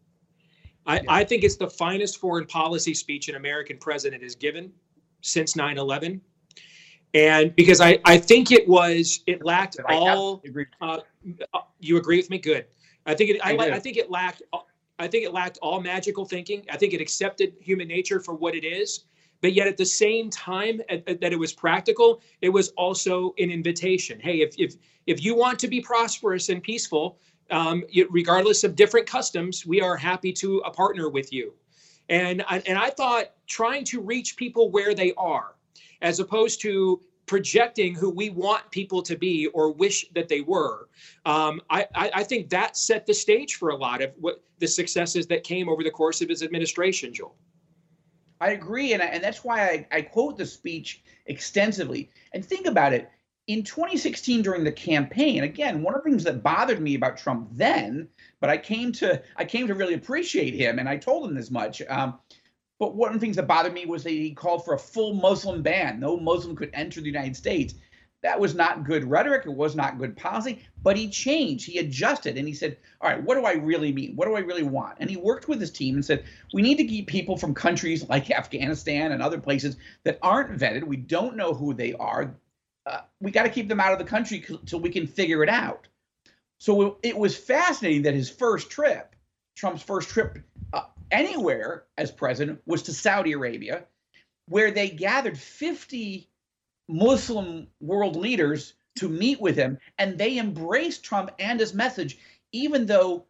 I, 0.85 1.01
I 1.07 1.23
think 1.23 1.43
it's 1.43 1.55
the 1.55 1.69
finest 1.69 2.19
foreign 2.19 2.45
policy 2.45 2.93
speech 2.93 3.27
an 3.29 3.35
American 3.35 3.77
president 3.77 4.21
has 4.23 4.35
given 4.35 4.71
since 5.21 5.55
9 5.55 5.77
11. 5.77 6.21
And 7.15 7.55
because 7.55 7.81
I, 7.81 7.99
I 8.05 8.19
think 8.19 8.51
it 8.51 8.67
was, 8.67 9.23
it 9.25 9.43
lacked 9.43 9.77
all. 9.87 10.43
Uh, 10.79 10.99
you 11.79 11.97
agree 11.97 12.17
with 12.17 12.29
me? 12.29 12.37
Good. 12.37 12.65
I 13.09 13.15
think 13.15 13.29
it. 13.31 13.41
I, 13.43 13.51
I. 13.55 13.75
I 13.75 13.79
think 13.79 13.97
it 13.97 14.09
lacked. 14.09 14.41
I 14.99 15.07
think 15.07 15.25
it 15.25 15.33
lacked 15.33 15.57
all 15.61 15.81
magical 15.81 16.25
thinking. 16.25 16.65
I 16.69 16.77
think 16.77 16.93
it 16.93 17.01
accepted 17.01 17.53
human 17.59 17.87
nature 17.87 18.19
for 18.19 18.33
what 18.33 18.53
it 18.53 18.65
is, 18.65 19.05
but 19.41 19.53
yet 19.53 19.67
at 19.67 19.77
the 19.77 19.85
same 19.85 20.29
time 20.29 20.81
at- 20.89 21.07
at- 21.07 21.21
that 21.21 21.31
it 21.31 21.39
was 21.39 21.53
practical, 21.53 22.21
it 22.41 22.49
was 22.49 22.69
also 22.69 23.33
an 23.39 23.49
invitation. 23.49 24.19
Hey, 24.19 24.41
if 24.41 24.53
if 24.57 24.75
if 25.07 25.23
you 25.23 25.35
want 25.35 25.57
to 25.59 25.67
be 25.67 25.81
prosperous 25.81 26.49
and 26.49 26.61
peaceful, 26.61 27.17
um, 27.49 27.83
regardless 28.09 28.63
of 28.63 28.75
different 28.75 29.07
customs, 29.07 29.65
we 29.65 29.81
are 29.81 29.97
happy 29.97 30.31
to 30.33 30.61
uh, 30.63 30.69
partner 30.69 31.09
with 31.09 31.33
you. 31.33 31.53
And 32.09 32.43
I, 32.47 32.61
and 32.67 32.77
I 32.77 32.89
thought 32.89 33.25
trying 33.47 33.83
to 33.85 34.01
reach 34.01 34.35
people 34.35 34.69
where 34.71 34.93
they 34.93 35.13
are, 35.17 35.55
as 36.01 36.19
opposed 36.19 36.61
to 36.61 37.01
projecting 37.29 37.93
who 37.93 38.09
we 38.09 38.31
want 38.31 38.71
people 38.71 39.03
to 39.03 39.15
be 39.15 39.45
or 39.53 39.71
wish 39.71 40.03
that 40.15 40.27
they 40.27 40.41
were. 40.41 40.89
Um, 41.27 41.61
I, 41.69 41.85
I, 41.93 42.11
I 42.15 42.23
think 42.23 42.49
that 42.49 42.75
set 42.75 43.05
the 43.05 43.13
stage 43.13 43.53
for 43.53 43.69
a 43.69 43.75
lot 43.75 44.01
of 44.01 44.11
what 44.19 44.41
the 44.57 44.67
successes 44.67 45.27
that 45.27 45.43
came 45.43 45.69
over 45.69 45.83
the 45.83 45.91
course 45.91 46.23
of 46.23 46.29
his 46.29 46.41
administration, 46.41 47.13
Joel. 47.13 47.35
I 48.41 48.53
agree, 48.53 48.93
and 48.93 49.03
I, 49.03 49.05
and 49.05 49.23
that's 49.23 49.43
why 49.43 49.61
I, 49.61 49.87
I 49.91 50.01
quote 50.01 50.39
the 50.39 50.45
speech 50.45 51.03
extensively. 51.27 52.09
And 52.33 52.43
think 52.43 52.65
about 52.65 52.93
it. 52.93 53.11
In 53.45 53.63
2016, 53.63 54.41
during 54.41 54.63
the 54.63 54.71
campaign, 54.71 55.43
again, 55.43 55.83
one 55.83 55.93
of 55.93 56.03
the 56.03 56.09
things 56.09 56.23
that 56.23 56.41
bothered 56.41 56.81
me 56.81 56.95
about 56.95 57.15
Trump 57.15 57.49
then, 57.51 58.07
but 58.39 58.49
I 58.49 58.57
came 58.57 58.91
to 58.93 59.21
I 59.37 59.45
came 59.45 59.67
to 59.67 59.75
really 59.75 59.93
appreciate 59.93 60.55
him, 60.55 60.79
and 60.79 60.89
I 60.89 60.97
told 60.97 61.29
him 61.29 61.35
this 61.35 61.51
much. 61.51 61.83
Um, 61.89 62.19
but 62.79 62.95
one 62.95 63.09
of 63.09 63.13
the 63.13 63.19
things 63.19 63.35
that 63.35 63.47
bothered 63.47 63.73
me 63.73 63.85
was 63.85 64.03
that 64.03 64.11
he 64.11 64.31
called 64.31 64.63
for 64.63 64.73
a 64.73 64.79
full 64.79 65.13
Muslim 65.13 65.61
ban. 65.61 65.99
No 65.99 66.17
Muslim 66.17 66.55
could 66.55 66.71
enter 66.73 67.01
the 67.01 67.07
United 67.07 67.35
States. 67.35 67.75
That 68.21 68.39
was 68.39 68.55
not 68.55 68.85
good 68.85 69.03
rhetoric. 69.03 69.45
It 69.45 69.53
was 69.53 69.75
not 69.75 69.97
good 69.97 70.15
policy. 70.15 70.61
But 70.81 70.97
he 70.97 71.09
changed. 71.09 71.65
He 71.65 71.77
adjusted, 71.77 72.37
and 72.37 72.47
he 72.47 72.53
said, 72.53 72.77
"All 72.99 73.09
right, 73.09 73.21
what 73.21 73.35
do 73.35 73.45
I 73.45 73.53
really 73.53 73.91
mean? 73.91 74.15
What 74.15 74.27
do 74.27 74.35
I 74.35 74.39
really 74.39 74.63
want?" 74.63 74.97
And 74.99 75.09
he 75.09 75.17
worked 75.17 75.47
with 75.47 75.59
his 75.59 75.71
team 75.71 75.95
and 75.95 76.03
said, 76.03 76.23
"We 76.53 76.61
need 76.61 76.77
to 76.77 76.85
keep 76.85 77.07
people 77.07 77.37
from 77.37 77.53
countries 77.53 78.07
like 78.07 78.31
Afghanistan 78.37 79.11
and 79.11 79.21
other 79.21 79.39
places 79.39 79.77
that 80.03 80.19
aren't 80.21 80.57
vetted. 80.57 80.83
We 80.83 80.97
don't 80.97 81.37
know 81.37 81.53
who 81.53 81.73
they 81.73 81.93
are. 81.93 82.35
Uh, 82.85 83.01
we 83.19 83.31
got 83.31 83.43
to 83.43 83.49
keep 83.49 83.67
them 83.67 83.79
out 83.79 83.93
of 83.93 83.99
the 83.99 84.05
country 84.05 84.43
till 84.65 84.79
we 84.79 84.89
can 84.89 85.07
figure 85.07 85.43
it 85.43 85.49
out." 85.49 85.87
So 86.59 86.81
it, 86.81 86.93
it 87.03 87.17
was 87.17 87.37
fascinating 87.37 88.03
that 88.03 88.13
his 88.13 88.29
first 88.29 88.69
trip, 88.69 89.15
Trump's 89.55 89.81
first 89.81 90.09
trip 90.09 90.39
uh, 90.73 90.83
anywhere 91.11 91.85
as 91.97 92.11
president, 92.11 92.61
was 92.65 92.83
to 92.83 92.93
Saudi 92.93 93.33
Arabia, 93.33 93.85
where 94.47 94.71
they 94.71 94.89
gathered 94.89 95.37
50 95.37 96.29
Muslim 96.87 97.67
world 97.79 98.15
leaders 98.15 98.73
to 98.97 99.07
meet 99.07 99.39
with 99.39 99.55
him, 99.55 99.77
and 99.97 100.17
they 100.17 100.37
embraced 100.37 101.03
Trump 101.03 101.31
and 101.39 101.59
his 101.59 101.73
message, 101.73 102.17
even 102.51 102.85
though 102.85 103.25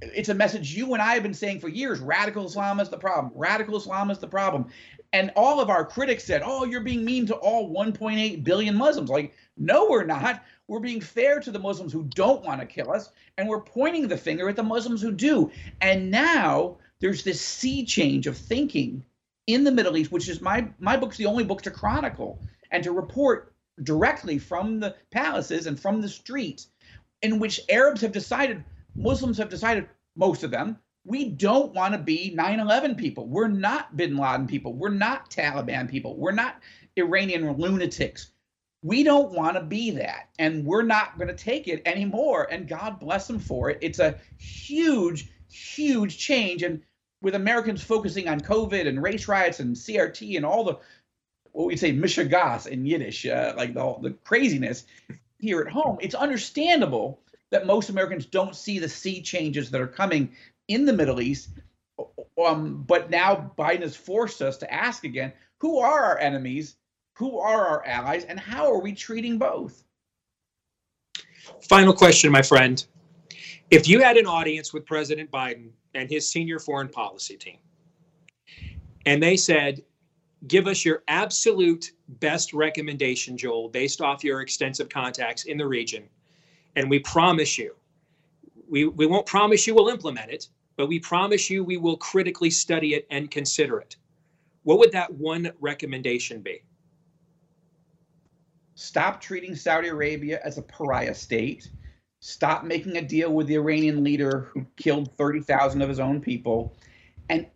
it's 0.00 0.28
a 0.28 0.34
message 0.34 0.74
you 0.74 0.94
and 0.94 1.02
I 1.02 1.14
have 1.14 1.22
been 1.22 1.34
saying 1.34 1.60
for 1.60 1.68
years 1.68 2.00
radical 2.00 2.44
Islam 2.44 2.80
is 2.80 2.88
the 2.88 2.98
problem. 2.98 3.32
Radical 3.34 3.76
Islam 3.76 4.10
is 4.10 4.18
the 4.18 4.26
problem. 4.26 4.66
And 5.12 5.30
all 5.36 5.60
of 5.60 5.70
our 5.70 5.84
critics 5.84 6.24
said, 6.24 6.42
oh, 6.44 6.64
you're 6.64 6.80
being 6.80 7.04
mean 7.04 7.26
to 7.26 7.34
all 7.34 7.72
1.8 7.72 8.42
billion 8.42 8.74
Muslims. 8.74 9.10
Like, 9.10 9.34
no, 9.56 9.88
we're 9.88 10.04
not. 10.04 10.42
We're 10.66 10.80
being 10.80 11.00
fair 11.02 11.38
to 11.40 11.50
the 11.50 11.58
Muslims 11.58 11.92
who 11.92 12.04
don't 12.14 12.44
want 12.44 12.60
to 12.60 12.66
kill 12.66 12.90
us, 12.90 13.10
and 13.36 13.46
we're 13.46 13.60
pointing 13.60 14.08
the 14.08 14.16
finger 14.16 14.48
at 14.48 14.56
the 14.56 14.62
Muslims 14.62 15.02
who 15.02 15.12
do. 15.12 15.50
And 15.80 16.10
now 16.10 16.78
there's 17.02 17.24
this 17.24 17.40
sea 17.40 17.84
change 17.84 18.26
of 18.26 18.36
thinking 18.36 19.04
in 19.48 19.64
the 19.64 19.72
Middle 19.72 19.96
East, 19.96 20.12
which 20.12 20.28
is 20.28 20.40
my 20.40 20.66
my 20.78 20.96
book's 20.96 21.18
the 21.18 21.26
only 21.26 21.44
book 21.44 21.60
to 21.62 21.70
chronicle 21.70 22.40
and 22.70 22.82
to 22.84 22.92
report 22.92 23.52
directly 23.82 24.38
from 24.38 24.78
the 24.78 24.94
palaces 25.10 25.66
and 25.66 25.78
from 25.78 26.00
the 26.00 26.08
streets, 26.08 26.68
in 27.22 27.38
which 27.38 27.60
Arabs 27.68 28.00
have 28.00 28.12
decided, 28.12 28.62
Muslims 28.94 29.36
have 29.38 29.48
decided, 29.48 29.88
most 30.14 30.44
of 30.44 30.50
them, 30.50 30.78
we 31.04 31.24
don't 31.24 31.74
want 31.74 31.92
to 31.92 31.98
be 31.98 32.32
9/11 32.36 32.96
people. 32.96 33.26
We're 33.26 33.48
not 33.48 33.96
Bin 33.96 34.16
Laden 34.16 34.46
people. 34.46 34.72
We're 34.72 34.90
not 34.90 35.28
Taliban 35.28 35.90
people. 35.90 36.16
We're 36.16 36.30
not 36.30 36.62
Iranian 36.96 37.52
lunatics. 37.58 38.30
We 38.84 39.02
don't 39.02 39.32
want 39.32 39.56
to 39.56 39.62
be 39.62 39.90
that, 39.90 40.28
and 40.38 40.64
we're 40.64 40.82
not 40.82 41.18
going 41.18 41.28
to 41.28 41.34
take 41.34 41.66
it 41.66 41.82
anymore. 41.84 42.46
And 42.50 42.68
God 42.68 43.00
bless 43.00 43.26
them 43.26 43.40
for 43.40 43.70
it. 43.70 43.78
It's 43.80 43.98
a 43.98 44.18
huge, 44.38 45.30
huge 45.48 46.18
change. 46.18 46.62
And 46.62 46.80
with 47.22 47.34
Americans 47.36 47.82
focusing 47.82 48.28
on 48.28 48.40
COVID 48.40 48.86
and 48.86 49.02
race 49.02 49.28
riots 49.28 49.60
and 49.60 49.74
CRT 49.74 50.36
and 50.36 50.44
all 50.44 50.64
the 50.64 50.78
what 51.52 51.66
we 51.66 51.76
say 51.76 51.92
mishigas 51.92 52.66
in 52.66 52.84
Yiddish, 52.84 53.26
uh, 53.26 53.54
like 53.56 53.74
the 53.74 53.96
the 54.02 54.10
craziness 54.24 54.84
here 55.38 55.60
at 55.60 55.68
home, 55.68 55.98
it's 56.00 56.14
understandable 56.14 57.20
that 57.50 57.66
most 57.66 57.90
Americans 57.90 58.26
don't 58.26 58.56
see 58.56 58.78
the 58.78 58.88
sea 58.88 59.20
changes 59.20 59.70
that 59.70 59.80
are 59.80 59.86
coming 59.86 60.34
in 60.68 60.84
the 60.84 60.92
Middle 60.92 61.20
East. 61.20 61.50
Um, 62.42 62.82
but 62.86 63.10
now 63.10 63.52
Biden 63.58 63.82
has 63.82 63.94
forced 63.94 64.40
us 64.40 64.56
to 64.58 64.72
ask 64.72 65.04
again, 65.04 65.32
who 65.58 65.78
are 65.78 66.02
our 66.02 66.18
enemies, 66.18 66.76
who 67.14 67.38
are 67.38 67.66
our 67.66 67.86
allies, 67.86 68.24
and 68.24 68.40
how 68.40 68.72
are 68.72 68.80
we 68.80 68.92
treating 68.92 69.38
both? 69.38 69.84
Final 71.68 71.92
question, 71.92 72.32
my 72.32 72.42
friend. 72.42 72.84
If 73.70 73.88
you 73.88 74.00
had 74.00 74.16
an 74.16 74.26
audience 74.26 74.72
with 74.72 74.86
President 74.86 75.30
Biden 75.30 75.70
and 75.94 76.10
his 76.10 76.28
senior 76.28 76.58
foreign 76.58 76.88
policy 76.88 77.36
team, 77.36 77.58
and 79.06 79.22
they 79.22 79.36
said, 79.36 79.82
give 80.48 80.66
us 80.66 80.84
your 80.84 81.02
absolute 81.08 81.92
best 82.20 82.52
recommendation, 82.52 83.36
Joel, 83.36 83.68
based 83.68 84.00
off 84.00 84.24
your 84.24 84.40
extensive 84.40 84.88
contacts 84.88 85.44
in 85.44 85.56
the 85.56 85.66
region, 85.66 86.08
and 86.76 86.88
we 86.88 86.98
promise 86.98 87.58
you, 87.58 87.74
we, 88.68 88.86
we 88.86 89.06
won't 89.06 89.26
promise 89.26 89.66
you 89.66 89.74
we'll 89.74 89.88
implement 89.88 90.30
it, 90.30 90.48
but 90.76 90.86
we 90.86 90.98
promise 90.98 91.50
you 91.50 91.62
we 91.62 91.76
will 91.76 91.96
critically 91.96 92.50
study 92.50 92.94
it 92.94 93.06
and 93.10 93.30
consider 93.30 93.78
it. 93.78 93.96
What 94.62 94.78
would 94.78 94.92
that 94.92 95.12
one 95.12 95.52
recommendation 95.60 96.40
be? 96.40 96.62
Stop 98.74 99.20
treating 99.20 99.54
Saudi 99.54 99.88
Arabia 99.88 100.40
as 100.42 100.56
a 100.56 100.62
pariah 100.62 101.14
state. 101.14 101.70
Stop 102.24 102.62
making 102.62 102.96
a 102.96 103.02
deal 103.02 103.32
with 103.32 103.48
the 103.48 103.56
Iranian 103.56 104.04
leader 104.04 104.48
who 104.52 104.64
killed 104.76 105.12
30,000 105.16 105.82
of 105.82 105.88
his 105.88 105.98
own 105.98 106.20
people. 106.20 106.72
And 107.28 107.48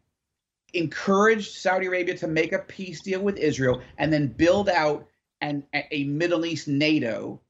encourage 0.75 1.51
Saudi 1.51 1.87
Arabia 1.87 2.17
to 2.17 2.27
make 2.27 2.53
a 2.53 2.59
peace 2.59 3.01
deal 3.01 3.21
with 3.21 3.37
Israel 3.37 3.81
and 3.99 4.13
then 4.13 4.27
build 4.27 4.69
out 4.69 5.07
an, 5.41 5.63
a 5.93 6.03
Middle 6.03 6.45
East 6.45 6.67
NATO 6.67 7.41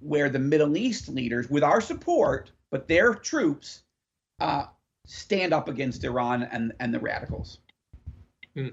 where 0.00 0.30
the 0.30 0.38
Middle 0.38 0.78
East 0.78 1.10
leaders, 1.10 1.50
with 1.50 1.62
our 1.62 1.82
support, 1.82 2.50
but 2.70 2.88
their 2.88 3.12
troops, 3.12 3.82
uh, 4.40 4.64
stand 5.04 5.52
up 5.52 5.68
against 5.68 6.02
Iran 6.02 6.44
and, 6.44 6.72
and 6.80 6.94
the 6.94 7.00
radicals. 7.00 7.58
Hmm. 8.54 8.68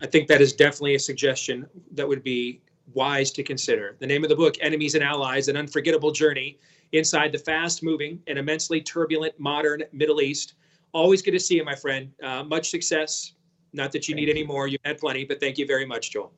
I 0.00 0.06
think 0.08 0.26
that 0.26 0.40
is 0.40 0.54
definitely 0.54 0.96
a 0.96 0.98
suggestion 0.98 1.68
that 1.92 2.08
would 2.08 2.24
be 2.24 2.62
wise 2.94 3.30
to 3.32 3.42
consider. 3.42 3.96
The 3.98 4.06
name 4.06 4.24
of 4.24 4.28
the 4.30 4.36
book, 4.36 4.56
Enemies 4.60 4.94
and 4.94 5.04
Allies 5.04 5.48
An 5.48 5.56
Unforgettable 5.56 6.12
Journey 6.12 6.58
Inside 6.92 7.32
the 7.32 7.38
Fast 7.38 7.82
Moving 7.82 8.20
and 8.26 8.38
Immensely 8.38 8.80
Turbulent 8.80 9.38
Modern 9.38 9.82
Middle 9.92 10.20
East. 10.20 10.54
Always 10.92 11.22
good 11.22 11.30
to 11.32 11.40
see 11.40 11.56
you, 11.56 11.64
my 11.64 11.74
friend. 11.74 12.10
Uh, 12.22 12.44
much 12.44 12.70
success. 12.70 13.32
Not 13.72 13.92
that 13.92 14.08
you 14.08 14.14
thank 14.14 14.26
need 14.26 14.28
you. 14.28 14.42
any 14.42 14.46
more, 14.46 14.68
you've 14.68 14.80
had 14.84 14.98
plenty, 14.98 15.24
but 15.24 15.40
thank 15.40 15.56
you 15.56 15.66
very 15.66 15.86
much, 15.86 16.10
Joel. 16.10 16.32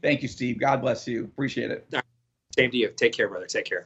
Thank 0.00 0.22
you, 0.22 0.28
Steve. 0.28 0.60
God 0.60 0.80
bless 0.80 1.08
you. 1.08 1.24
Appreciate 1.24 1.70
it. 1.70 1.92
Same 2.56 2.70
to 2.70 2.76
you. 2.76 2.90
Take 2.96 3.12
care, 3.12 3.28
brother. 3.28 3.46
Take 3.46 3.64
care. 3.64 3.84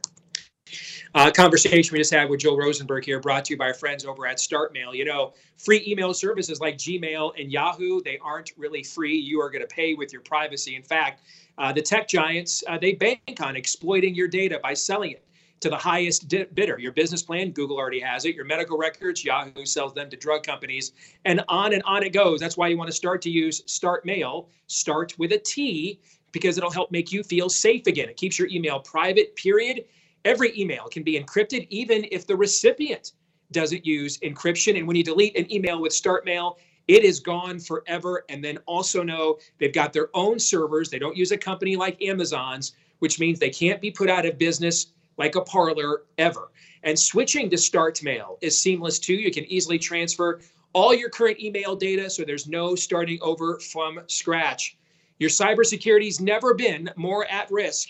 Uh, 1.15 1.31
conversation 1.31 1.93
we 1.93 1.99
just 1.99 2.13
had 2.13 2.29
with 2.29 2.41
Joel 2.41 2.57
Rosenberg 2.57 3.03
here, 3.03 3.19
brought 3.19 3.45
to 3.45 3.53
you 3.53 3.57
by 3.57 3.65
our 3.65 3.73
friends 3.73 4.05
over 4.05 4.27
at 4.27 4.37
StartMail. 4.37 4.95
You 4.95 5.05
know, 5.05 5.33
free 5.57 5.83
email 5.87 6.13
services 6.13 6.59
like 6.59 6.77
Gmail 6.77 7.39
and 7.39 7.51
Yahoo, 7.51 8.01
they 8.01 8.19
aren't 8.19 8.51
really 8.57 8.83
free. 8.83 9.17
You 9.17 9.41
are 9.41 9.49
going 9.49 9.61
to 9.61 9.67
pay 9.67 9.95
with 9.95 10.13
your 10.13 10.21
privacy. 10.21 10.75
In 10.75 10.83
fact, 10.83 11.21
uh, 11.57 11.73
the 11.73 11.81
tech 11.81 12.07
giants, 12.07 12.63
uh, 12.67 12.77
they 12.77 12.93
bank 12.93 13.41
on 13.41 13.55
exploiting 13.55 14.13
your 14.13 14.27
data 14.27 14.59
by 14.61 14.73
selling 14.73 15.11
it 15.11 15.25
to 15.61 15.69
the 15.69 15.75
highest 15.75 16.29
bidder. 16.53 16.79
Your 16.79 16.91
business 16.91 17.21
plan, 17.21 17.51
Google 17.51 17.77
already 17.77 17.99
has 17.99 18.25
it. 18.25 18.35
Your 18.35 18.45
medical 18.45 18.77
records, 18.77 19.25
Yahoo 19.25 19.65
sells 19.65 19.93
them 19.93 20.09
to 20.09 20.15
drug 20.15 20.43
companies, 20.43 20.93
and 21.25 21.43
on 21.49 21.73
and 21.73 21.83
on 21.83 22.03
it 22.03 22.13
goes. 22.13 22.39
That's 22.39 22.55
why 22.55 22.69
you 22.69 22.77
want 22.77 22.89
to 22.89 22.95
start 22.95 23.21
to 23.23 23.29
use 23.29 23.61
StartMail. 23.63 24.47
Start 24.67 25.17
with 25.17 25.33
a 25.33 25.39
T 25.39 25.99
because 26.31 26.57
it'll 26.57 26.71
help 26.71 26.91
make 26.91 27.11
you 27.11 27.23
feel 27.23 27.49
safe 27.49 27.87
again. 27.87 28.07
It 28.07 28.15
keeps 28.15 28.37
your 28.37 28.47
email 28.49 28.79
private, 28.79 29.35
period 29.35 29.85
Every 30.29 30.55
email 30.55 30.83
can 30.89 31.01
be 31.01 31.19
encrypted, 31.19 31.65
even 31.71 32.05
if 32.11 32.27
the 32.27 32.35
recipient 32.35 33.13
doesn't 33.51 33.83
use 33.83 34.19
encryption. 34.19 34.77
And 34.77 34.85
when 34.87 34.95
you 34.95 35.03
delete 35.03 35.35
an 35.35 35.51
email 35.51 35.81
with 35.81 35.91
Start 35.91 36.23
Mail, 36.23 36.59
it 36.87 37.03
is 37.03 37.19
gone 37.19 37.59
forever. 37.59 38.25
And 38.29 38.43
then 38.43 38.59
also 38.67 39.01
know 39.01 39.39
they've 39.57 39.73
got 39.73 39.91
their 39.91 40.09
own 40.13 40.37
servers. 40.37 40.91
They 40.91 40.99
don't 40.99 41.17
use 41.17 41.31
a 41.31 41.37
company 41.37 41.75
like 41.75 41.99
Amazon's, 42.03 42.73
which 42.99 43.19
means 43.19 43.39
they 43.39 43.49
can't 43.49 43.81
be 43.81 43.89
put 43.89 44.07
out 44.07 44.23
of 44.23 44.37
business 44.37 44.93
like 45.17 45.33
a 45.33 45.41
Parler 45.41 46.03
ever. 46.19 46.51
And 46.83 46.97
switching 46.99 47.49
to 47.49 47.57
Start 47.57 48.03
Mail 48.03 48.37
is 48.41 48.61
seamless 48.61 48.99
too. 48.99 49.15
You 49.15 49.31
can 49.31 49.45
easily 49.45 49.79
transfer 49.79 50.41
all 50.73 50.93
your 50.93 51.09
current 51.09 51.39
email 51.39 51.75
data 51.75 52.07
so 52.07 52.23
there's 52.23 52.47
no 52.47 52.75
starting 52.75 53.17
over 53.23 53.59
from 53.59 54.01
scratch. 54.05 54.77
Your 55.17 55.31
cybersecurity's 55.31 56.21
never 56.21 56.53
been 56.53 56.87
more 56.95 57.25
at 57.31 57.49
risk 57.49 57.89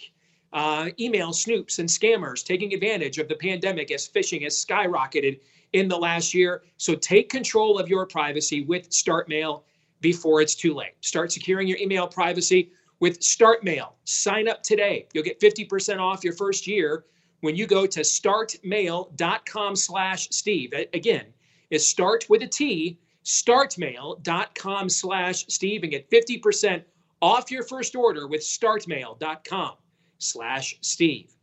uh, 0.54 0.90
email 1.00 1.30
snoops 1.30 1.80
and 1.80 1.88
scammers 1.88 2.44
taking 2.44 2.74
advantage 2.74 3.18
of 3.18 3.28
the 3.28 3.36
pandemic 3.36 3.92
as 3.92 4.08
phishing 4.08 4.44
has 4.44 4.64
skyrocketed 4.64 5.40
in 5.74 5.88
the 5.88 5.98
last 5.98 6.34
year. 6.34 6.64
So 6.78 6.96
take 6.96 7.30
control 7.30 7.78
of 7.78 7.88
your 7.88 8.06
privacy 8.06 8.64
with 8.64 8.90
StartMail 8.90 9.62
before 10.02 10.42
it's 10.42 10.56
too 10.56 10.74
late. 10.74 10.94
Start 11.02 11.32
securing 11.32 11.68
your 11.68 11.78
email 11.78 12.08
privacy 12.08 12.72
with 13.00 13.20
StartMail. 13.20 13.94
Sign 14.06 14.48
up 14.48 14.64
today. 14.64 15.08
You'll 15.14 15.24
get 15.24 15.40
50% 15.40 16.00
off 16.00 16.24
your 16.24 16.34
first 16.34 16.66
year 16.66 17.06
when 17.42 17.56
you 17.56 17.68
go 17.68 17.86
to 17.86 18.02
startmail.com 18.02 19.76
slash 19.76 20.30
Steve. 20.32 20.74
Again, 20.94 21.26
it's 21.70 21.86
start 21.86 22.26
with 22.30 22.42
a 22.42 22.48
T, 22.48 23.00
startmail.com 23.24 24.90
slash 24.90 25.46
Steve 25.48 25.84
and 25.84 25.92
get 25.92 26.10
50% 26.10 26.84
off 27.22 27.52
your 27.52 27.64
first 27.64 27.96
order 27.96 28.28
with 28.28 28.42
startmail.com 28.42 29.74
slash 30.20 30.76
Steve. 30.82 31.34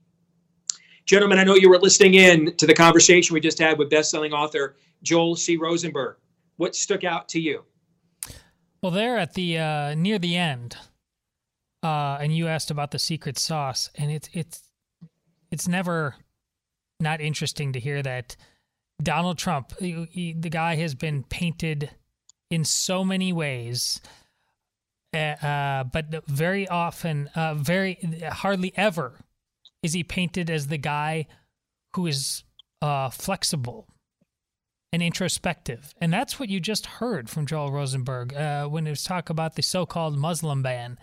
Gentlemen, 1.05 1.39
I 1.39 1.45
know 1.45 1.55
you 1.55 1.69
were 1.69 1.79
listening 1.79 2.15
in 2.15 2.57
to 2.57 2.67
the 2.67 2.75
conversation 2.75 3.35
we 3.35 3.41
just 3.41 3.59
had 3.59 3.79
with 3.79 3.91
best-selling 3.91 4.33
author 4.33 4.77
Joel 5.03 5.37
C. 5.37 5.57
Rosenberg. 5.57 6.17
What 6.57 6.75
stuck 6.75 7.05
out 7.05 7.29
to 7.31 7.41
you? 7.41 7.65
Well, 8.83 8.93
there 8.93 9.19
at 9.19 9.35
the 9.35 9.59
uh, 9.59 9.95
near 9.95 10.19
the 10.19 10.37
end, 10.37 10.77
uh, 11.83 12.19
and 12.21 12.37
you 12.37 12.47
asked 12.47 12.71
about 12.71 12.91
the 12.91 12.99
secret 12.99 13.39
sauce, 13.39 13.91
and 13.95 14.11
it's 14.11 14.29
it's 14.33 14.63
it's 15.51 15.69
never 15.69 16.17
not 17.01 17.21
interesting 17.21 17.73
to 17.73 17.81
hear 17.81 18.03
that 18.03 18.37
Donald 19.03 19.39
Trump, 19.39 19.73
he, 19.79 20.07
he, 20.11 20.33
the 20.33 20.49
guy, 20.49 20.77
has 20.77 20.95
been 20.95 21.23
painted 21.25 21.91
in 22.51 22.65
so 22.65 23.05
many 23.05 23.33
ways 23.33 24.01
uh, 25.15 25.85
but 25.85 26.27
very 26.27 26.69
often, 26.69 27.29
uh, 27.35 27.55
very 27.55 27.99
hardly 28.31 28.73
ever 28.77 29.15
is 29.83 29.93
he 29.93 30.05
painted 30.05 30.51
as 30.51 30.67
the 30.67 30.79
guy 30.79 31.27
who 31.95 32.07
is 32.07 32.45
uh, 32.83 33.11
flexible 33.11 33.87
and 34.93 35.03
introspective. 35.03 35.95
And 36.01 36.13
that's 36.13 36.39
what 36.39 36.49
you 36.49 36.61
just 36.61 36.87
heard 36.87 37.29
from 37.29 37.47
Joel 37.47 37.73
Rosenberg 37.73 38.35
uh, 38.35 38.67
when 38.67 38.87
he 38.87 38.91
was 38.91 39.05
talking 39.05 39.35
about 39.35 39.55
the 39.55 39.63
so 39.63 39.87
called 39.87 40.17
Muslim 40.17 40.63
ban. 40.63 40.99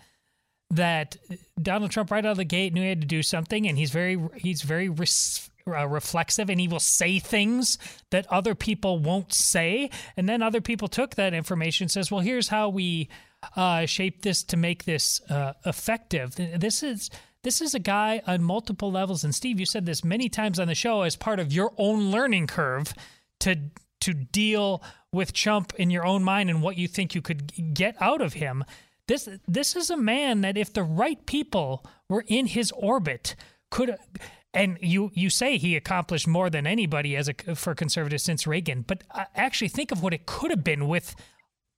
That 0.70 1.16
Donald 1.60 1.90
Trump, 1.90 2.10
right 2.10 2.24
out 2.24 2.32
of 2.32 2.36
the 2.36 2.44
gate, 2.44 2.72
knew 2.72 2.80
he 2.80 2.88
had 2.88 3.02
to 3.02 3.06
do 3.06 3.22
something, 3.22 3.68
and 3.68 3.78
he's 3.78 3.90
very 3.90 4.18
he's 4.34 4.62
very 4.62 4.88
res- 4.88 5.48
uh, 5.68 5.86
reflexive, 5.86 6.50
and 6.50 6.58
he 6.58 6.66
will 6.66 6.80
say 6.80 7.18
things 7.18 7.78
that 8.10 8.26
other 8.28 8.54
people 8.54 8.98
won't 8.98 9.32
say, 9.32 9.90
and 10.16 10.28
then 10.28 10.42
other 10.42 10.60
people 10.60 10.88
took 10.88 11.14
that 11.14 11.34
information, 11.34 11.88
says, 11.88 12.10
"Well, 12.10 12.22
here's 12.22 12.48
how 12.48 12.70
we 12.70 13.08
uh, 13.56 13.86
shape 13.86 14.22
this 14.22 14.42
to 14.44 14.56
make 14.56 14.84
this 14.84 15.20
uh, 15.30 15.54
effective. 15.64 16.34
This 16.36 16.82
is 16.82 17.10
this 17.42 17.60
is 17.60 17.74
a 17.74 17.78
guy 17.78 18.22
on 18.26 18.42
multiple 18.42 18.90
levels. 18.90 19.22
And 19.22 19.34
Steve, 19.34 19.60
you 19.60 19.66
said 19.66 19.84
this 19.84 20.02
many 20.02 20.28
times 20.28 20.58
on 20.58 20.66
the 20.66 20.74
show 20.74 21.02
as 21.02 21.14
part 21.14 21.38
of 21.38 21.52
your 21.52 21.72
own 21.76 22.10
learning 22.10 22.46
curve 22.46 22.94
to 23.40 23.56
to 24.00 24.14
deal 24.14 24.82
with 25.12 25.32
Trump 25.32 25.72
in 25.76 25.90
your 25.90 26.04
own 26.04 26.24
mind 26.24 26.50
and 26.50 26.60
what 26.60 26.76
you 26.76 26.88
think 26.88 27.14
you 27.14 27.22
could 27.22 27.74
get 27.74 27.96
out 28.00 28.20
of 28.20 28.34
him. 28.34 28.64
This 29.06 29.28
this 29.46 29.76
is 29.76 29.90
a 29.90 29.96
man 29.96 30.40
that 30.40 30.56
if 30.56 30.72
the 30.72 30.82
right 30.82 31.24
people 31.26 31.86
were 32.08 32.24
in 32.26 32.46
his 32.46 32.72
orbit 32.72 33.36
could 33.70 33.96
and 34.54 34.78
you 34.80 35.10
you 35.14 35.28
say 35.28 35.58
he 35.58 35.76
accomplished 35.76 36.26
more 36.26 36.48
than 36.48 36.66
anybody 36.66 37.16
as 37.16 37.28
a 37.28 37.34
for 37.54 37.74
conservatives 37.74 38.22
since 38.22 38.46
Reagan, 38.46 38.82
but 38.82 39.04
uh, 39.10 39.24
actually 39.34 39.68
think 39.68 39.92
of 39.92 40.02
what 40.02 40.14
it 40.14 40.26
could 40.26 40.50
have 40.50 40.64
been 40.64 40.88
with 40.88 41.14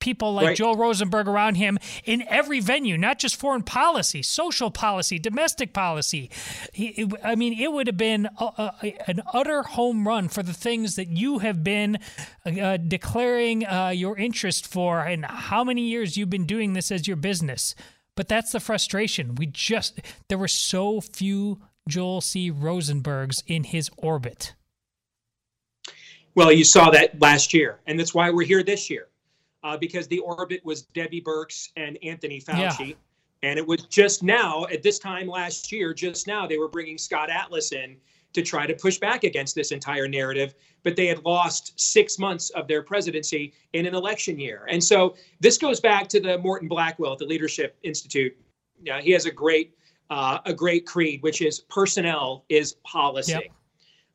people 0.00 0.34
like 0.34 0.46
right. 0.46 0.56
Joel 0.56 0.76
Rosenberg 0.76 1.28
around 1.28 1.56
him 1.56 1.78
in 2.04 2.22
every 2.28 2.60
venue, 2.60 2.96
not 2.96 3.18
just 3.18 3.36
foreign 3.36 3.62
policy, 3.62 4.22
social 4.22 4.70
policy, 4.70 5.18
domestic 5.18 5.72
policy. 5.72 6.30
He, 6.72 7.10
I 7.22 7.34
mean, 7.34 7.58
it 7.58 7.72
would 7.72 7.86
have 7.86 7.96
been 7.96 8.28
a, 8.38 8.72
a, 8.82 8.94
an 9.08 9.22
utter 9.32 9.62
home 9.62 10.06
run 10.06 10.28
for 10.28 10.42
the 10.42 10.52
things 10.52 10.96
that 10.96 11.08
you 11.08 11.38
have 11.38 11.64
been 11.64 11.98
uh, 12.44 12.76
declaring 12.76 13.66
uh, 13.66 13.88
your 13.88 14.16
interest 14.16 14.66
for 14.66 15.00
and 15.00 15.24
how 15.24 15.64
many 15.64 15.82
years 15.82 16.16
you've 16.16 16.30
been 16.30 16.46
doing 16.46 16.74
this 16.74 16.92
as 16.92 17.08
your 17.08 17.16
business. 17.16 17.74
But 18.14 18.28
that's 18.28 18.52
the 18.52 18.60
frustration. 18.60 19.34
We 19.34 19.46
just, 19.46 20.00
there 20.28 20.38
were 20.38 20.48
so 20.48 21.00
few 21.00 21.60
Joel 21.88 22.20
C. 22.20 22.50
Rosenbergs 22.50 23.42
in 23.46 23.64
his 23.64 23.90
orbit. 23.96 24.54
Well, 26.34 26.52
you 26.52 26.64
saw 26.64 26.90
that 26.90 27.20
last 27.20 27.54
year, 27.54 27.80
and 27.86 27.98
that's 27.98 28.14
why 28.14 28.30
we're 28.30 28.46
here 28.46 28.62
this 28.62 28.90
year 28.90 29.08
uh, 29.66 29.76
because 29.76 30.06
the 30.06 30.20
orbit 30.20 30.64
was 30.64 30.82
Debbie 30.82 31.20
Birx 31.20 31.70
and 31.76 31.98
Anthony 32.04 32.40
Fauci. 32.40 32.90
Yeah. 32.90 32.94
And 33.42 33.58
it 33.58 33.66
was 33.66 33.82
just 33.82 34.22
now, 34.22 34.64
at 34.72 34.82
this 34.82 34.98
time 35.00 35.26
last 35.26 35.72
year, 35.72 35.92
just 35.92 36.26
now, 36.28 36.46
they 36.46 36.56
were 36.56 36.68
bringing 36.68 36.96
Scott 36.96 37.30
Atlas 37.30 37.72
in 37.72 37.96
to 38.32 38.42
try 38.42 38.66
to 38.66 38.74
push 38.74 38.98
back 38.98 39.24
against 39.24 39.54
this 39.56 39.72
entire 39.72 40.06
narrative, 40.06 40.54
but 40.84 40.94
they 40.94 41.06
had 41.06 41.24
lost 41.24 41.72
six 41.80 42.18
months 42.18 42.50
of 42.50 42.68
their 42.68 42.82
presidency 42.82 43.54
in 43.72 43.86
an 43.86 43.94
election 43.94 44.38
year. 44.38 44.66
And 44.68 44.82
so 44.82 45.16
this 45.40 45.58
goes 45.58 45.80
back 45.80 46.08
to 46.10 46.20
the 46.20 46.38
Morton 46.38 46.68
Blackwell 46.68 47.12
at 47.12 47.18
the 47.18 47.26
Leadership 47.26 47.76
Institute. 47.82 48.36
Yeah, 48.82 49.00
he 49.00 49.10
has 49.12 49.26
a 49.26 49.32
great 49.32 49.74
uh, 50.10 50.38
a 50.44 50.54
great 50.54 50.86
creed, 50.86 51.20
which 51.22 51.42
is 51.42 51.60
personnel 51.60 52.44
is 52.48 52.74
policy. 52.84 53.32
Yep. 53.32 53.42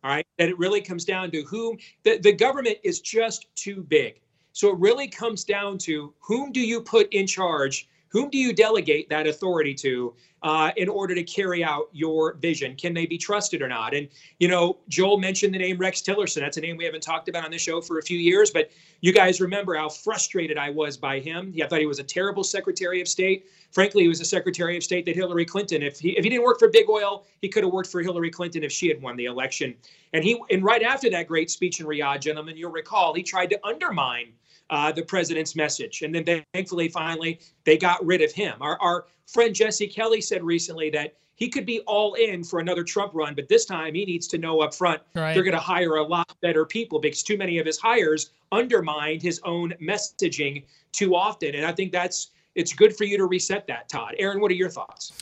All 0.04 0.12
right, 0.12 0.26
that 0.38 0.47
it 0.47 0.58
really 0.58 0.82
comes 0.82 1.04
down 1.04 1.30
to 1.32 1.41
whom 1.43 1.78
the, 2.04 2.18
the 2.20 2.32
government 2.32 2.78
is 2.84 3.02
just 3.02 3.54
too 3.56 3.84
big. 3.84 4.22
So 4.54 4.70
it 4.70 4.80
really 4.80 5.08
comes 5.08 5.43
down 5.43 5.78
to 5.80 6.14
whom 6.20 6.52
do 6.52 6.60
you 6.60 6.82
put 6.82 7.12
in 7.14 7.28
charge 7.28 7.88
whom 8.12 8.30
do 8.30 8.38
you 8.38 8.53
delegate 8.53 9.09
that 9.09 9.26
authority 9.26 9.74
to 9.74 10.14
uh, 10.43 10.72
in 10.76 10.89
order 10.89 11.16
to 11.16 11.24
carry 11.24 11.64
out 11.64 11.86
your 11.93 12.34
vision? 12.36 12.76
Can 12.76 12.93
they 12.93 13.05
be 13.05 13.18
trusted 13.18 13.62
or 13.62 13.68
not? 13.68 13.93
And, 13.93 14.07
you 14.39 14.47
know, 14.47 14.78
Joel 14.89 15.18
mentioned 15.18 15.53
the 15.53 15.59
name 15.59 15.78
Rex 15.78 16.01
Tillerson. 16.01 16.41
That's 16.41 16.57
a 16.57 16.62
name 16.62 16.78
we 16.78 16.84
haven't 16.84 17.03
talked 17.03 17.30
about 17.30 17.45
on 17.45 17.51
this 17.51 17.62
show 17.62 17.80
for 17.80 17.99
a 17.99 18.01
few 18.01 18.18
years, 18.18 18.51
but 18.51 18.70
you 19.01 19.14
guys 19.14 19.39
remember 19.39 19.76
how 19.76 19.88
frustrated 19.88 20.57
I 20.57 20.70
was 20.70 20.97
by 20.97 21.20
him. 21.20 21.53
I 21.62 21.68
thought 21.68 21.80
he 21.80 21.86
was 21.86 21.99
a 21.99 22.03
terrible 22.03 22.43
Secretary 22.43 23.01
of 23.01 23.07
State. 23.07 23.45
Frankly, 23.72 24.01
he 24.01 24.09
was 24.09 24.20
a 24.20 24.26
Secretary 24.26 24.76
of 24.76 24.84
State 24.84 25.05
that 25.05 25.16
Hillary 25.16 25.45
Clinton, 25.45 25.82
if 25.82 25.99
he, 25.99 26.18
if 26.18 26.24
he 26.24 26.30
didn't 26.30 26.43
work 26.43 26.59
for 26.59 26.68
Big 26.68 26.89
Oil, 26.89 27.26
he 27.41 27.47
could 27.47 27.64
have 27.64 27.72
worked 27.72 27.89
for 27.89 28.01
Hillary 28.01 28.32
Clinton 28.32 28.64
if 28.64 28.72
she 28.72 28.89
had 28.89 29.01
won 29.01 29.16
the 29.16 29.26
election. 29.26 29.76
And 30.12 30.24
he, 30.24 30.41
and 30.49 30.64
right 30.64 30.84
after 30.84 31.09
that 31.12 31.28
great 31.28 31.49
speech 31.49 31.80
in 31.80 31.86
Riyadh, 31.86 32.20
gentlemen, 32.20 32.57
you'll 32.57 32.72
recall, 32.72 33.14
he 33.14 33.24
tried 33.24 33.49
to 33.51 33.66
undermine 33.66 34.34
uh, 34.72 34.92
the 34.92 35.04
president's 35.04 35.56
message. 35.56 36.02
And 36.02 36.16
then 36.16 36.44
thankfully, 36.54 36.88
finally, 36.88 37.40
they 37.66 37.78
got 37.78 38.04
rid 38.06 38.22
of 38.22 38.32
him. 38.32 38.56
Our, 38.62 38.80
our 38.82 39.06
friend 39.28 39.54
Jesse 39.54 39.88
Kelly 39.88 40.22
said 40.22 40.44
recently 40.44 40.90
that 40.92 41.14
he 41.36 41.50
could 41.50 41.66
be 41.66 41.82
all 41.82 42.14
in 42.16 42.44
for 42.44 42.60
another 42.60 42.84
Trump 42.84 43.14
run, 43.14 43.36
but 43.36 43.50
this 43.50 43.66
time 43.66 43.94
he 43.96 44.06
needs 44.06 44.28
to 44.28 44.38
know 44.38 44.62
up 44.62 44.74
front 44.74 45.02
Right. 45.16 45.34
they're 45.34 45.44
going 45.44 45.56
to 45.56 45.60
hire 45.60 45.96
a 45.98 46.04
lot 46.04 46.34
better 46.42 46.66
people 46.66 47.00
because 47.00 47.22
too 47.24 47.38
many 47.38 47.58
of 47.58 47.66
his 47.66 47.78
hires 47.80 48.32
undermined 48.52 49.22
his 49.22 49.40
own 49.44 49.74
messaging 49.82 50.64
too 50.92 51.16
often. 51.16 51.56
And 51.56 51.66
I 51.66 51.72
think 51.74 51.92
that's 51.92 52.30
it's 52.56 52.74
good 52.74 52.96
for 52.96 53.06
you 53.06 53.18
to 53.18 53.26
reset 53.26 53.66
that, 53.68 53.90
Todd. 53.90 54.14
Aaron, 54.20 54.40
what 54.42 54.52
are 54.52 54.56
your 54.56 54.70
thoughts? 54.70 55.14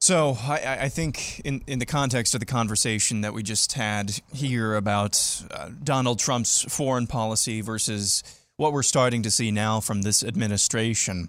So 0.00 0.36
I, 0.42 0.58
I- 0.58 0.82
I 0.82 0.88
think 0.90 1.40
in, 1.40 1.62
in 1.66 1.78
the 1.78 1.86
context 1.86 2.34
of 2.34 2.40
the 2.40 2.46
conversation 2.46 3.22
that 3.22 3.32
we 3.32 3.42
just 3.42 3.72
had 3.72 4.20
here 4.34 4.74
about 4.74 5.42
uh, 5.50 5.70
Donald 5.82 6.18
Trump's 6.18 6.62
foreign 6.68 7.06
policy 7.06 7.60
versus 7.62 8.22
what 8.56 8.72
we're 8.72 8.82
starting 8.82 9.22
to 9.22 9.30
see 9.30 9.50
now 9.50 9.80
from 9.80 10.02
this 10.02 10.22
administration, 10.22 11.28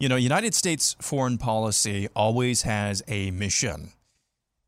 you 0.00 0.08
know, 0.08 0.16
United 0.16 0.54
States 0.54 0.96
foreign 1.00 1.38
policy 1.38 2.08
always 2.16 2.62
has 2.62 3.02
a 3.08 3.30
mission. 3.30 3.92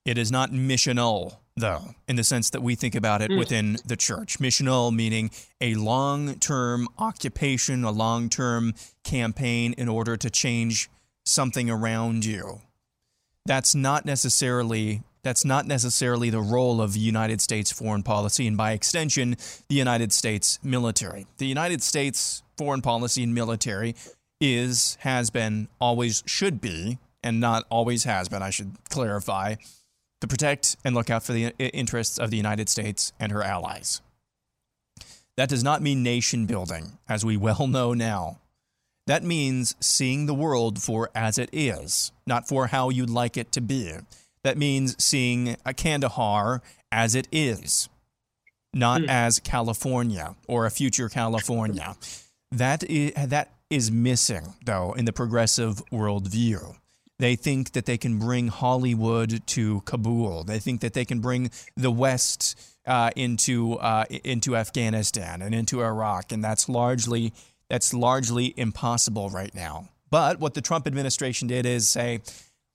It 0.05 0.19
is 0.19 0.31
not 0.31 0.51
missional, 0.51 1.39
though, 1.57 1.95
in 2.07 2.17
the 2.17 2.25
sense 2.25 2.51
that 2.51 2.63
we 2.63 2.75
think 2.75 2.95
about 2.95 3.23
it 3.23 3.31
Mm. 3.31 3.39
within 3.39 3.79
the 3.87 3.97
church. 3.97 4.39
Missional 4.39 4.95
meaning 4.95 5.31
a 5.61 5.75
long 5.75 6.35
term 6.39 6.89
occupation, 6.99 7.85
a 7.85 7.91
long 7.91 8.29
term 8.29 8.75
campaign 9.03 9.73
in 9.79 9.89
order 9.89 10.17
to 10.17 10.29
change 10.29 10.91
something 11.25 11.71
around 11.71 12.25
you. 12.27 12.61
That's 13.47 13.75
not 13.75 14.05
necessarily 14.05 15.03
that's 15.25 15.45
not 15.45 15.67
necessarily 15.67 16.31
the 16.31 16.41
role 16.41 16.81
of 16.81 16.93
the 16.93 17.01
United 17.01 17.41
States 17.41 17.73
foreign 17.73 18.05
policy 18.05 18.47
and 18.47 18.57
by 18.57 18.73
extension 18.73 19.37
the 19.69 19.75
United 19.75 20.13
States 20.13 20.61
military. 20.63 21.27
The 21.39 21.47
United 21.47 21.83
States 21.83 22.43
foreign 22.57 22.83
policy 22.83 23.25
and 23.25 23.35
military 23.35 23.97
is 24.41 24.97
has 25.01 25.31
been 25.31 25.69
always 25.81 26.23
should 26.27 26.61
be 26.61 26.99
and 27.23 27.41
not 27.41 27.65
always 27.71 28.05
has 28.05 28.29
been 28.29 28.43
I 28.43 28.51
should 28.51 28.77
clarify 28.91 29.57
to 30.21 30.29
protect 30.29 30.77
and 30.85 30.95
look 30.95 31.11
out 31.11 31.23
for 31.23 31.33
the 31.33 31.55
interests 31.59 32.19
of 32.19 32.31
the 32.31 32.37
United 32.37 32.69
States 32.69 33.13
and 33.19 33.33
her 33.33 33.43
allies. 33.43 34.03
That 35.37 35.49
does 35.49 35.65
not 35.65 35.83
mean 35.83 36.03
nation 36.03 36.47
building 36.47 36.99
as 37.09 37.25
we 37.25 37.37
well 37.37 37.67
know 37.67 37.95
now. 37.95 38.39
That 39.07 39.23
means 39.23 39.75
seeing 39.81 40.27
the 40.27 40.35
world 40.35 40.81
for 40.81 41.11
as 41.15 41.39
it 41.39 41.51
is, 41.53 42.13
not 42.27 42.47
for 42.47 42.69
how 42.69 42.91
you'd 42.91 43.11
like 43.11 43.37
it 43.37 43.53
to 43.53 43.61
be. 43.61 43.93
That 44.45 44.57
means 44.57 45.03
seeing 45.03 45.57
a 45.65 45.75
Kandahar 45.75 46.63
as 46.93 47.15
it 47.15 47.27
is, 47.33 47.89
not 48.73 49.03
as 49.09 49.41
California 49.41 50.37
or 50.47 50.67
a 50.67 50.71
future 50.71 51.09
California. 51.09 51.97
That 52.53 52.85
is, 52.85 53.13
that 53.15 53.51
is 53.71 53.91
missing, 53.91 54.55
though, 54.65 54.93
in 54.93 55.07
the 55.07 55.13
progressive 55.13 55.83
worldview. 55.91 56.77
They 57.19 57.37
think 57.37 57.73
that 57.73 57.87
they 57.87 57.97
can 57.97 58.19
bring 58.19 58.49
Hollywood 58.49 59.47
to 59.49 59.81
Kabul. 59.83 60.45
They 60.45 60.59
think 60.59 60.81
that 60.83 60.93
they 60.93 61.05
can 61.05 61.21
bring 61.21 61.51
the 61.77 61.91
West 61.91 62.59
uh, 62.87 63.11
into 63.17 63.75
uh, 63.75 64.05
into 64.25 64.57
Afghanistan 64.57 65.41
and 65.41 65.55
into 65.55 65.83
Iraq, 65.83 66.33
and 66.33 66.45
that's 66.45 66.69
largely 66.69 67.33
that's 67.71 67.95
largely 67.95 68.53
impossible 68.57 69.31
right 69.31 69.55
now. 69.55 69.89
But 70.11 70.39
what 70.39 70.55
the 70.55 70.61
Trump 70.61 70.87
administration 70.87 71.49
did 71.49 71.67
is 71.67 71.89
say, 71.89 72.21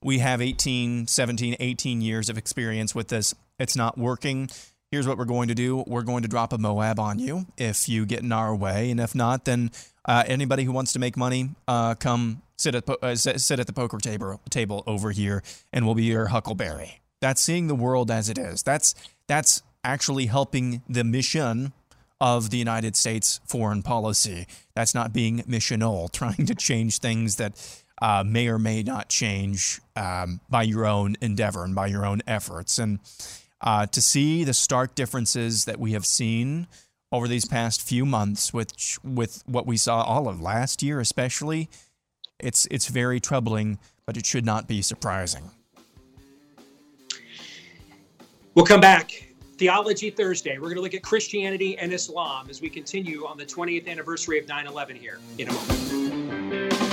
we 0.02 0.20
have 0.20 0.42
18, 0.42 1.08
17, 1.08 1.58
18 1.60 2.02
years 2.02 2.30
of 2.30 2.38
experience 2.38 2.96
with 2.96 3.10
this. 3.10 3.34
It's 3.60 3.76
not 3.76 3.98
working. 3.98 4.50
Here's 4.92 5.08
what 5.08 5.18
we're 5.18 5.26
going 5.26 5.50
to 5.50 5.56
do. 5.56 5.84
We're 5.86 6.04
going 6.04 6.24
to 6.24 6.28
drop 6.28 6.54
a 6.54 6.58
MOAB 6.58 6.98
on 6.98 7.20
you 7.20 7.46
if 7.58 7.88
you 7.88 8.06
get 8.06 8.22
in 8.22 8.32
our 8.32 8.56
way, 8.56 8.90
and 8.90 9.00
if 9.00 9.14
not, 9.14 9.46
then 9.46 9.72
uh, 10.06 10.24
anybody 10.26 10.64
who 10.64 10.72
wants 10.72 10.94
to 10.94 11.00
make 11.00 11.16
money, 11.16 11.52
uh, 11.68 11.96
come 11.96 12.42
sit 12.58 12.76
at 12.76 12.90
uh, 12.90 13.16
sit 13.16 13.60
at 13.60 13.68
the 13.68 13.74
poker 13.74 14.00
table 14.00 14.42
table 14.50 14.84
over 14.88 15.12
here, 15.12 15.44
and 15.72 15.86
we'll 15.86 15.96
be 15.96 16.06
your 16.06 16.28
Huckleberry. 16.28 17.02
That's 17.22 17.42
seeing 17.42 17.68
the 17.68 17.76
world 17.76 18.10
as 18.10 18.30
it 18.30 18.38
is. 18.38 18.64
That's 18.64 18.96
that's 19.28 19.62
actually 19.84 20.26
helping 20.26 20.82
the 20.90 21.04
mission 21.04 21.74
of 22.22 22.50
the 22.50 22.58
United 22.58 22.96
States 22.96 23.40
foreign 23.46 23.82
policy. 23.84 24.48
That's 24.76 24.96
not 24.96 25.14
being 25.14 25.40
missional, 25.44 26.12
trying 26.14 26.46
to 26.46 26.56
change 26.56 27.00
things 27.00 27.36
that 27.36 27.84
uh, 28.02 28.24
may 28.26 28.48
or 28.48 28.60
may 28.60 28.84
not 28.84 29.10
change 29.10 29.82
um, 29.96 30.40
by 30.50 30.64
your 30.64 30.86
own 30.86 31.16
endeavor 31.22 31.64
and 31.64 31.76
by 31.76 31.88
your 31.88 32.06
own 32.06 32.22
efforts. 32.28 32.80
And 32.80 33.00
uh, 33.62 33.86
to 33.88 34.02
see 34.02 34.44
the 34.44 34.54
stark 34.54 34.96
differences 34.96 35.66
that 35.66 35.80
we 35.80 35.92
have 35.92 36.06
seen 36.06 36.68
over 37.12 37.28
these 37.28 37.46
past 37.46 37.82
few 37.82 38.06
months, 38.06 38.54
which 38.54 38.98
with 39.04 39.44
what 39.46 39.66
we 39.66 39.78
saw 39.78 40.02
all 40.04 40.28
of 40.28 40.42
last 40.42 40.82
year, 40.82 41.00
especially, 41.00 41.70
it's 42.40 42.68
it's 42.72 42.88
very 42.88 43.20
troubling, 43.20 43.80
but 44.06 44.16
it 44.16 44.26
should 44.26 44.46
not 44.46 44.68
be 44.68 44.82
surprising. 44.82 45.52
We'll 48.56 48.66
come 48.66 48.82
back. 48.82 49.26
Theology 49.58 50.10
Thursday. 50.10 50.58
We're 50.58 50.68
going 50.68 50.76
to 50.76 50.82
look 50.82 50.94
at 50.94 51.04
Christianity 51.04 51.78
and 51.78 51.92
Islam 51.92 52.50
as 52.50 52.62
we 52.62 52.70
continue 52.70 53.26
on 53.26 53.38
the 53.38 53.46
20th 53.46 53.90
anniversary 53.90 54.40
of 54.40 54.48
9 54.48 54.68
11 54.68 54.96
here 54.96 55.20
in 55.38 55.50
a 55.50 55.54
moment. 55.54 56.89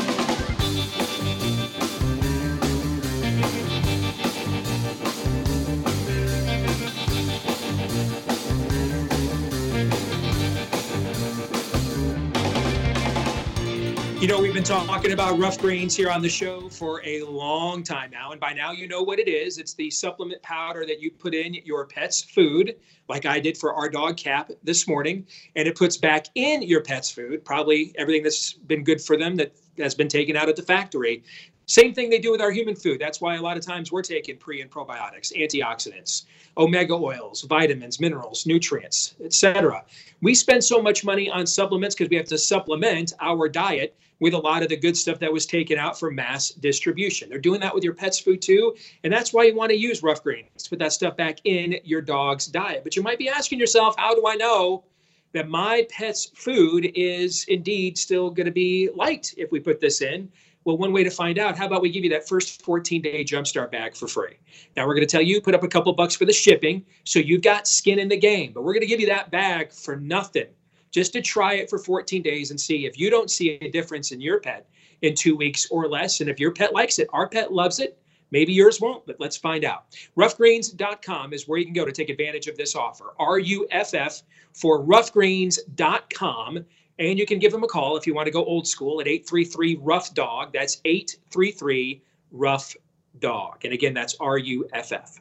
You 14.26 14.32
know, 14.32 14.40
we've 14.40 14.52
been 14.52 14.64
talking 14.64 15.12
about 15.12 15.38
rough 15.38 15.56
greens 15.56 15.94
here 15.94 16.10
on 16.10 16.20
the 16.20 16.28
show 16.28 16.68
for 16.68 17.00
a 17.04 17.22
long 17.22 17.84
time 17.84 18.10
now. 18.10 18.32
And 18.32 18.40
by 18.40 18.54
now, 18.54 18.72
you 18.72 18.88
know 18.88 19.00
what 19.00 19.20
it 19.20 19.28
is. 19.28 19.56
It's 19.56 19.74
the 19.74 19.88
supplement 19.88 20.42
powder 20.42 20.84
that 20.84 21.00
you 21.00 21.12
put 21.12 21.32
in 21.32 21.54
your 21.54 21.86
pet's 21.86 22.22
food, 22.22 22.74
like 23.08 23.24
I 23.24 23.38
did 23.38 23.56
for 23.56 23.72
our 23.72 23.88
dog 23.88 24.16
Cap 24.16 24.50
this 24.64 24.88
morning. 24.88 25.24
And 25.54 25.68
it 25.68 25.76
puts 25.76 25.96
back 25.96 26.26
in 26.34 26.62
your 26.62 26.80
pet's 26.80 27.08
food, 27.08 27.44
probably 27.44 27.94
everything 27.98 28.24
that's 28.24 28.54
been 28.54 28.82
good 28.82 29.00
for 29.00 29.16
them 29.16 29.36
that 29.36 29.54
has 29.78 29.94
been 29.94 30.08
taken 30.08 30.34
out 30.34 30.48
at 30.48 30.56
the 30.56 30.62
factory. 30.62 31.22
Same 31.66 31.94
thing 31.94 32.10
they 32.10 32.18
do 32.18 32.32
with 32.32 32.40
our 32.40 32.50
human 32.50 32.74
food. 32.74 33.00
That's 33.00 33.20
why 33.20 33.36
a 33.36 33.40
lot 33.40 33.56
of 33.56 33.64
times 33.64 33.92
we're 33.92 34.02
taking 34.02 34.38
pre 34.38 34.60
and 34.60 34.68
probiotics, 34.68 35.32
antioxidants, 35.36 36.24
omega 36.58 36.94
oils, 36.94 37.42
vitamins, 37.42 38.00
minerals, 38.00 38.44
nutrients, 38.44 39.14
etc. 39.24 39.84
We 40.20 40.34
spend 40.34 40.64
so 40.64 40.82
much 40.82 41.04
money 41.04 41.30
on 41.30 41.46
supplements 41.46 41.94
because 41.94 42.10
we 42.10 42.16
have 42.16 42.26
to 42.26 42.38
supplement 42.38 43.12
our 43.20 43.48
diet 43.48 43.96
with 44.20 44.34
a 44.34 44.38
lot 44.38 44.62
of 44.62 44.68
the 44.68 44.76
good 44.76 44.96
stuff 44.96 45.18
that 45.18 45.32
was 45.32 45.46
taken 45.46 45.78
out 45.78 45.98
for 45.98 46.10
mass 46.10 46.50
distribution. 46.50 47.28
They're 47.28 47.38
doing 47.38 47.60
that 47.60 47.74
with 47.74 47.84
your 47.84 47.94
pet's 47.94 48.18
food 48.18 48.40
too, 48.40 48.74
and 49.04 49.12
that's 49.12 49.32
why 49.32 49.44
you 49.44 49.54
want 49.54 49.70
to 49.70 49.76
use 49.76 50.02
rough 50.02 50.22
greens 50.22 50.62
to 50.62 50.70
put 50.70 50.78
that 50.78 50.92
stuff 50.92 51.16
back 51.16 51.38
in 51.44 51.78
your 51.84 52.00
dog's 52.00 52.46
diet. 52.46 52.84
But 52.84 52.96
you 52.96 53.02
might 53.02 53.18
be 53.18 53.28
asking 53.28 53.58
yourself, 53.58 53.94
how 53.98 54.14
do 54.14 54.26
I 54.26 54.34
know 54.34 54.84
that 55.32 55.48
my 55.48 55.86
pet's 55.90 56.30
food 56.34 56.90
is 56.94 57.44
indeed 57.48 57.98
still 57.98 58.30
going 58.30 58.46
to 58.46 58.52
be 58.52 58.88
light 58.94 59.34
if 59.36 59.52
we 59.52 59.60
put 59.60 59.80
this 59.80 60.00
in? 60.00 60.30
Well, 60.64 60.78
one 60.78 60.92
way 60.92 61.04
to 61.04 61.10
find 61.10 61.38
out, 61.38 61.56
how 61.56 61.66
about 61.66 61.80
we 61.80 61.90
give 61.90 62.02
you 62.02 62.10
that 62.10 62.26
first 62.26 62.62
14 62.62 63.00
day 63.00 63.22
jumpstart 63.22 63.70
bag 63.70 63.94
for 63.94 64.08
free? 64.08 64.38
Now, 64.76 64.86
we're 64.86 64.94
going 64.94 65.06
to 65.06 65.10
tell 65.10 65.22
you, 65.22 65.40
put 65.40 65.54
up 65.54 65.62
a 65.62 65.68
couple 65.68 65.92
bucks 65.92 66.16
for 66.16 66.24
the 66.24 66.32
shipping, 66.32 66.84
so 67.04 67.20
you've 67.20 67.42
got 67.42 67.68
skin 67.68 68.00
in 68.00 68.08
the 68.08 68.16
game, 68.16 68.52
but 68.52 68.64
we're 68.64 68.72
going 68.72 68.80
to 68.80 68.88
give 68.88 68.98
you 68.98 69.06
that 69.06 69.30
bag 69.30 69.72
for 69.72 69.94
nothing 69.96 70.48
just 70.96 71.12
to 71.12 71.20
try 71.20 71.52
it 71.52 71.68
for 71.68 71.78
14 71.78 72.22
days 72.22 72.50
and 72.50 72.58
see 72.58 72.86
if 72.86 72.98
you 72.98 73.10
don't 73.10 73.30
see 73.30 73.58
a 73.60 73.70
difference 73.70 74.12
in 74.12 74.20
your 74.22 74.40
pet 74.40 74.66
in 75.02 75.14
two 75.14 75.36
weeks 75.36 75.66
or 75.70 75.86
less. 75.88 76.22
And 76.22 76.30
if 76.30 76.40
your 76.40 76.52
pet 76.52 76.72
likes 76.72 76.98
it, 76.98 77.06
our 77.12 77.28
pet 77.28 77.52
loves 77.52 77.80
it. 77.80 77.98
Maybe 78.30 78.54
yours 78.54 78.80
won't, 78.80 79.04
but 79.04 79.20
let's 79.20 79.36
find 79.36 79.66
out. 79.66 79.94
Roughgreens.com 80.16 81.34
is 81.34 81.46
where 81.46 81.58
you 81.58 81.66
can 81.66 81.74
go 81.74 81.84
to 81.84 81.92
take 81.92 82.08
advantage 82.08 82.46
of 82.46 82.56
this 82.56 82.74
offer. 82.74 83.12
R 83.18 83.38
U 83.38 83.68
F 83.70 83.92
F 83.92 84.22
for 84.54 84.82
roughgreens.com. 84.82 86.64
And 86.98 87.18
you 87.18 87.26
can 87.26 87.38
give 87.38 87.52
them 87.52 87.62
a 87.62 87.68
call 87.68 87.98
if 87.98 88.06
you 88.06 88.14
want 88.14 88.24
to 88.24 88.32
go 88.32 88.42
old 88.46 88.66
school 88.66 89.02
at 89.02 89.06
833 89.06 89.78
Rough 89.82 90.14
Dog. 90.14 90.54
That's 90.54 90.80
833 90.86 92.00
Rough 92.32 92.74
Dog. 93.18 93.66
And 93.66 93.74
again, 93.74 93.92
that's 93.92 94.16
R 94.18 94.38
U 94.38 94.66
F 94.72 94.92
F. 94.92 95.20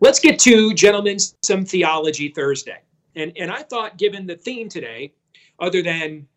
Let's 0.00 0.18
get 0.18 0.40
to, 0.40 0.74
gentlemen, 0.74 1.18
some 1.42 1.64
Theology 1.64 2.30
Thursday. 2.30 2.80
And, 3.16 3.32
and 3.36 3.50
I 3.50 3.62
thought, 3.62 3.96
given 3.96 4.26
the 4.26 4.36
theme 4.36 4.68
today, 4.68 5.14
other 5.58 5.82
than 5.82 6.28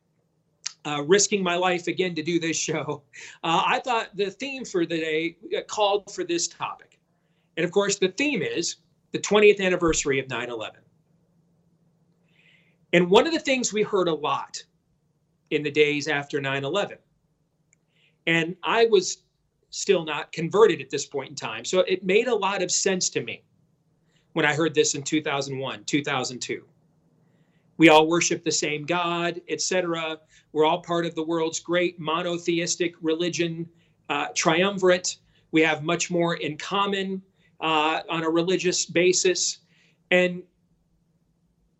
uh, 0.86 1.04
risking 1.06 1.44
my 1.44 1.56
life 1.56 1.88
again 1.88 2.16
to 2.16 2.24
do 2.24 2.40
this 2.40 2.58
show, 2.58 3.04
uh, 3.44 3.64
I 3.66 3.80
thought 3.80 4.16
the 4.16 4.32
theme 4.32 4.66
for 4.66 4.86
the 4.86 4.98
day 4.98 5.38
uh, 5.56 5.62
called 5.68 6.12
for 6.14 6.24
this 6.24 6.48
topic. 6.48 7.00
And 7.58 7.66
of 7.66 7.72
course, 7.72 7.98
the 7.98 8.08
theme 8.08 8.42
is 8.42 8.78
the 9.12 9.20
20th 9.20 9.60
anniversary 9.60 10.20
of 10.20 10.30
9 10.30 10.50
11. 10.50 10.80
And 12.94 13.10
one 13.10 13.28
of 13.28 13.34
the 13.34 13.40
things 13.40 13.72
we 13.72 13.84
heard 13.84 14.08
a 14.08 14.14
lot 14.14 14.64
in 15.52 15.62
the 15.62 15.70
days 15.70 16.08
after 16.08 16.40
9 16.40 16.64
11, 16.64 16.98
and 18.26 18.56
I 18.64 18.86
was 18.86 19.24
still 19.72 20.06
not 20.06 20.32
converted 20.32 20.82
at 20.82 20.90
this 20.90 21.06
point 21.06 21.30
in 21.30 21.36
time. 21.36 21.66
So 21.66 21.82
it 21.82 22.04
made 22.04 22.28
a 22.28 22.34
lot 22.34 22.64
of 22.64 22.72
sense 22.72 23.10
to 23.12 23.22
me 23.22 23.44
when 24.34 24.46
I 24.46 24.54
heard 24.54 24.74
this 24.74 24.96
in 24.96 25.04
2001, 25.04 25.84
2002. 25.86 26.64
We 27.78 27.90
all 27.90 28.08
worship 28.08 28.44
the 28.44 28.52
same 28.52 28.86
God, 28.86 29.42
etc. 29.48 30.20
We're 30.52 30.66
all 30.66 30.82
part 30.82 31.06
of 31.06 31.16
the 31.16 31.24
world's 31.24 31.60
great 31.60 32.00
monotheistic 32.00 32.96
religion 33.02 33.68
uh, 34.10 34.28
triumvirate. 34.36 35.18
We 35.52 35.62
have 35.62 35.84
much 35.84 36.12
more 36.12 36.36
in 36.36 36.58
common 36.58 37.22
uh, 37.62 38.02
on 38.10 38.24
a 38.24 38.30
religious 38.30 38.86
basis, 38.86 39.60
and 40.12 40.44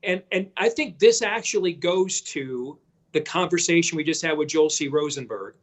and 0.04 0.24
and 0.32 0.50
I 0.58 0.70
think 0.70 1.00
this 1.00 1.22
actually 1.22 1.74
goes 1.74 2.22
to 2.22 2.80
the 3.12 3.22
conversation 3.22 3.98
we 3.98 4.04
just 4.04 4.22
had 4.22 4.38
with 4.38 4.50
Joel 4.50 4.70
C. 4.70 4.88
Rosenberg 4.88 5.56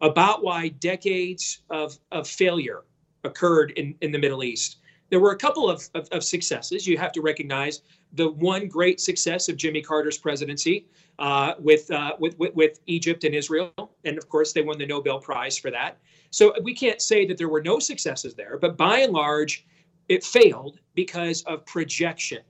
about 0.00 0.42
why 0.42 0.68
decades 0.68 1.60
of, 1.70 1.98
of 2.12 2.28
failure 2.28 2.82
occurred 3.24 3.72
in, 3.76 3.94
in 4.00 4.12
the 4.12 4.18
Middle 4.18 4.44
East. 4.44 4.76
There 5.10 5.20
were 5.20 5.32
a 5.32 5.36
couple 5.36 5.70
of, 5.70 5.88
of, 5.94 6.08
of 6.10 6.24
successes. 6.24 6.86
You 6.86 6.98
have 6.98 7.12
to 7.12 7.20
recognize 7.20 7.82
the 8.14 8.30
one 8.30 8.68
great 8.68 9.00
success 9.00 9.48
of 9.48 9.56
Jimmy 9.56 9.82
Carter's 9.82 10.18
presidency 10.18 10.86
uh, 11.18 11.54
with, 11.58 11.90
uh, 11.90 12.16
with, 12.18 12.38
with, 12.38 12.54
with 12.54 12.80
Egypt 12.86 13.24
and 13.24 13.34
Israel. 13.34 13.72
And 14.04 14.18
of 14.18 14.28
course, 14.28 14.52
they 14.52 14.62
won 14.62 14.78
the 14.78 14.86
Nobel 14.86 15.20
Prize 15.20 15.58
for 15.58 15.70
that. 15.70 15.98
So 16.30 16.54
we 16.62 16.74
can't 16.74 17.00
say 17.00 17.26
that 17.26 17.38
there 17.38 17.48
were 17.48 17.62
no 17.62 17.78
successes 17.78 18.34
there, 18.34 18.58
but 18.58 18.76
by 18.76 19.00
and 19.00 19.12
large, 19.12 19.66
it 20.08 20.24
failed 20.24 20.80
because 20.94 21.42
of 21.42 21.64
projection. 21.66 22.40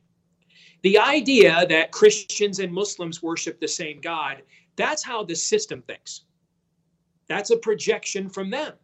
The 0.82 0.98
idea 0.98 1.66
that 1.68 1.92
Christians 1.92 2.58
and 2.58 2.72
Muslims 2.72 3.22
worship 3.22 3.60
the 3.60 3.68
same 3.68 4.00
God, 4.00 4.42
that's 4.76 5.02
how 5.02 5.24
the 5.24 5.34
system 5.34 5.82
thinks. 5.82 6.22
That's 7.28 7.50
a 7.50 7.56
projection 7.56 8.28
from 8.28 8.50
them. 8.50 8.74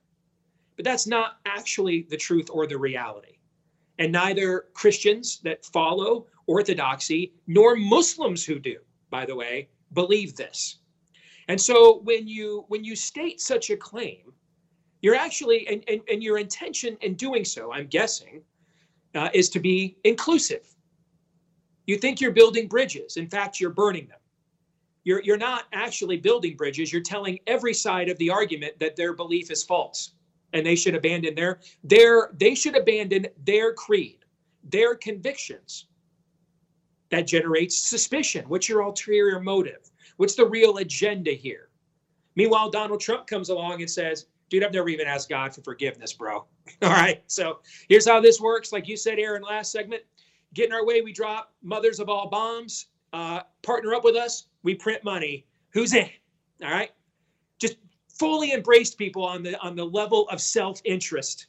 But 0.77 0.85
that's 0.85 1.07
not 1.07 1.39
actually 1.45 2.07
the 2.09 2.17
truth 2.17 2.49
or 2.51 2.67
the 2.67 2.79
reality. 2.79 3.39
And 4.01 4.11
neither 4.11 4.65
Christians 4.75 5.41
that 5.45 5.65
follow 5.65 6.27
orthodoxy 6.47 7.35
nor 7.47 7.77
Muslims 7.77 8.45
who 8.45 8.59
do, 8.59 8.79
by 9.11 9.25
the 9.25 9.37
way, 9.37 9.69
believe 9.93 10.35
this. 10.35 10.79
And 11.49 11.61
so 11.61 12.01
when 12.01 12.27
you 12.27 12.65
when 12.69 12.83
you 12.83 12.97
state 12.97 13.41
such 13.41 13.71
a 13.71 13.77
claim, 13.77 14.33
you're 15.03 15.15
actually 15.15 15.69
and, 15.69 15.85
and, 15.87 16.01
and 16.11 16.23
your 16.23 16.39
intention 16.39 16.97
in 17.03 17.15
doing 17.15 17.45
so, 17.45 17.73
I'm 17.73 17.87
guessing, 17.87 18.43
uh, 19.15 19.29
is 19.33 19.49
to 19.51 19.61
be 19.61 19.99
inclusive. 20.03 20.67
You 21.87 21.97
think 21.97 22.21
you're 22.21 22.33
building 22.33 22.67
bridges. 22.67 23.17
In 23.17 23.29
fact, 23.29 23.61
you're 23.61 23.71
burning 23.71 24.09
them 24.09 24.21
you're, 25.05 25.23
you're 25.23 25.37
not 25.37 25.65
actually 25.73 26.19
building 26.19 26.57
bridges. 26.57 26.93
You're 26.93 27.03
telling 27.03 27.39
every 27.47 27.75
side 27.75 28.09
of 28.09 28.19
the 28.19 28.31
argument 28.31 28.79
that 28.81 28.97
their 28.97 29.15
belief 29.15 29.51
is 29.51 29.65
false 29.65 30.13
and 30.53 30.65
they 30.65 30.77
should 30.77 30.95
abandon 30.95 31.35
their, 31.35 31.61
their 31.85 32.31
they 32.39 32.55
should 32.55 32.77
abandon 32.77 33.27
their 33.45 33.73
creed, 33.73 34.25
their 34.65 34.95
convictions. 34.95 35.87
That 37.11 37.27
generates 37.27 37.77
suspicion. 37.77 38.45
What's 38.47 38.69
your 38.69 38.83
ulterior 38.83 39.41
motive? 39.41 39.91
What's 40.17 40.37
the 40.37 40.47
real 40.47 40.77
agenda 40.77 41.33
here? 41.33 41.71
Meanwhile, 42.37 42.71
Donald 42.71 43.01
Trump 43.01 43.27
comes 43.27 43.49
along 43.49 43.81
and 43.81 43.91
says, 43.91 44.27
dude, 44.49 44.65
I've 44.65 44.73
never 44.73 44.89
even 44.89 45.07
asked 45.07 45.29
God 45.29 45.55
for 45.55 45.63
forgiveness, 45.63 46.13
bro. 46.13 46.45
All 46.83 46.91
right. 46.91 47.23
So 47.27 47.61
here's 47.89 48.07
how 48.07 48.21
this 48.21 48.41
works. 48.41 48.73
Like 48.73 48.87
you 48.87 48.97
said, 48.97 49.19
Aaron, 49.19 49.43
last 49.43 49.73
segment, 49.73 50.03
get 50.55 50.67
in 50.67 50.73
our 50.73 50.85
way, 50.85 51.01
we 51.01 51.13
drop 51.13 51.53
mothers 51.63 52.01
of 52.01 52.09
all 52.09 52.29
bombs, 52.29 52.87
uh, 53.13 53.41
partner 53.63 53.95
up 53.95 54.05
with 54.05 54.17
us, 54.17 54.47
we 54.63 54.75
print 54.75 55.03
money. 55.05 55.47
Who's 55.73 55.95
in? 55.95 56.11
All 56.63 56.71
right. 56.71 56.91
Just 57.61 57.77
fully 58.21 58.53
embraced 58.53 58.99
people 58.99 59.25
on 59.25 59.43
the 59.43 59.59
on 59.61 59.75
the 59.75 59.85
level 59.85 60.29
of 60.29 60.43
self-interest. 60.43 61.47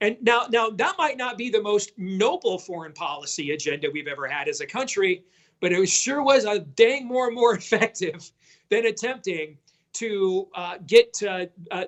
And 0.00 0.16
now, 0.20 0.46
now 0.50 0.68
that 0.70 0.96
might 0.98 1.16
not 1.16 1.38
be 1.38 1.48
the 1.48 1.62
most 1.62 1.92
noble 1.96 2.58
foreign 2.58 2.92
policy 2.92 3.52
agenda 3.52 3.88
we've 3.92 4.08
ever 4.08 4.26
had 4.26 4.48
as 4.48 4.60
a 4.60 4.66
country, 4.66 5.24
but 5.60 5.72
it 5.72 5.88
sure 5.88 6.22
was 6.22 6.44
a 6.44 6.58
dang 6.58 7.06
more 7.06 7.26
and 7.26 7.36
more 7.36 7.54
effective 7.62 8.30
than 8.68 8.86
attempting 8.86 9.56
to 9.94 10.48
uh, 10.54 10.78
get 10.86 11.20
uh, 11.22 11.46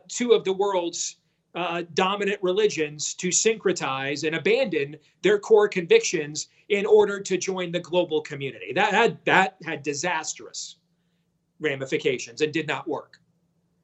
two 0.08 0.30
of 0.32 0.44
the 0.44 0.52
world's 0.52 1.16
uh, 1.54 1.82
dominant 1.94 2.38
religions 2.42 3.14
to 3.14 3.28
syncretize 3.28 4.24
and 4.24 4.36
abandon 4.36 4.96
their 5.22 5.38
core 5.38 5.68
convictions 5.68 6.48
in 6.68 6.86
order 6.86 7.20
to 7.20 7.36
join 7.36 7.72
the 7.72 7.80
global 7.80 8.20
community. 8.20 8.72
That 8.72 8.94
had 8.94 9.18
that 9.24 9.56
had 9.64 9.82
disastrous 9.82 10.76
ramifications 11.60 12.40
and 12.40 12.52
did 12.52 12.68
not 12.68 12.86
work. 12.88 13.19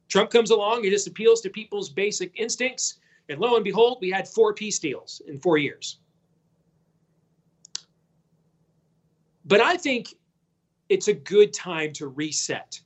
Trump 0.08 0.30
comes 0.30 0.50
along, 0.50 0.84
he 0.84 0.90
just 0.90 1.06
appeals 1.06 1.40
to 1.42 1.50
people's 1.50 1.90
basic 1.90 2.32
instincts, 2.38 2.98
and 3.28 3.40
lo 3.40 3.56
and 3.56 3.64
behold, 3.64 3.98
we 4.00 4.10
had 4.10 4.28
four 4.28 4.54
peace 4.54 4.78
deals 4.78 5.20
in 5.26 5.38
four 5.38 5.58
years. 5.58 5.98
But 9.44 9.60
I 9.60 9.76
think 9.76 10.14
it's 10.88 11.08
a 11.08 11.14
good 11.14 11.52
time 11.52 11.92
to 11.94 12.08
reset. 12.08 12.80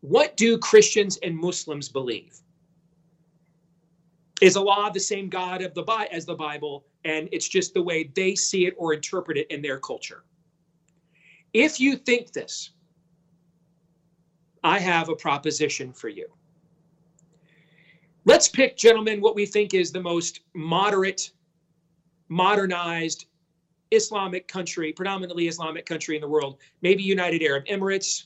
What 0.00 0.36
do 0.36 0.58
Christians 0.58 1.18
and 1.22 1.36
Muslims 1.36 1.88
believe? 1.88 2.40
Is 4.40 4.56
Allah 4.56 4.90
the 4.92 5.00
same 5.00 5.28
God 5.28 5.62
of 5.62 5.74
the 5.74 5.82
Bible 5.82 6.08
as 6.12 6.24
the 6.24 6.34
Bible? 6.34 6.86
And 7.04 7.28
it's 7.32 7.48
just 7.48 7.74
the 7.74 7.82
way 7.82 8.10
they 8.14 8.34
see 8.34 8.66
it 8.66 8.74
or 8.76 8.92
interpret 8.92 9.36
it 9.36 9.48
in 9.50 9.62
their 9.62 9.78
culture. 9.78 10.24
If 11.52 11.80
you 11.80 11.96
think 11.96 12.32
this, 12.32 12.70
I 14.64 14.78
have 14.78 15.08
a 15.08 15.16
proposition 15.16 15.92
for 15.92 16.08
you. 16.08 16.26
Let's 18.24 18.48
pick, 18.48 18.76
gentlemen, 18.76 19.20
what 19.20 19.34
we 19.34 19.46
think 19.46 19.74
is 19.74 19.90
the 19.90 20.02
most 20.02 20.40
moderate, 20.54 21.30
modernized 22.28 23.26
Islamic 23.90 24.48
country, 24.48 24.92
predominantly 24.92 25.48
Islamic 25.48 25.86
country 25.86 26.14
in 26.14 26.20
the 26.20 26.28
world. 26.28 26.58
Maybe 26.82 27.02
United 27.02 27.42
Arab 27.42 27.64
Emirates, 27.66 28.24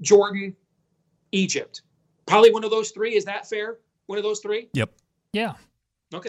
Jordan, 0.00 0.54
Egypt. 1.32 1.82
Probably 2.26 2.50
one 2.50 2.64
of 2.64 2.70
those 2.70 2.90
three. 2.90 3.14
Is 3.14 3.24
that 3.24 3.48
fair? 3.48 3.78
One 4.06 4.18
of 4.18 4.24
those 4.24 4.40
three? 4.40 4.68
Yep. 4.74 4.92
Yeah. 5.32 5.54
Okay. 6.12 6.28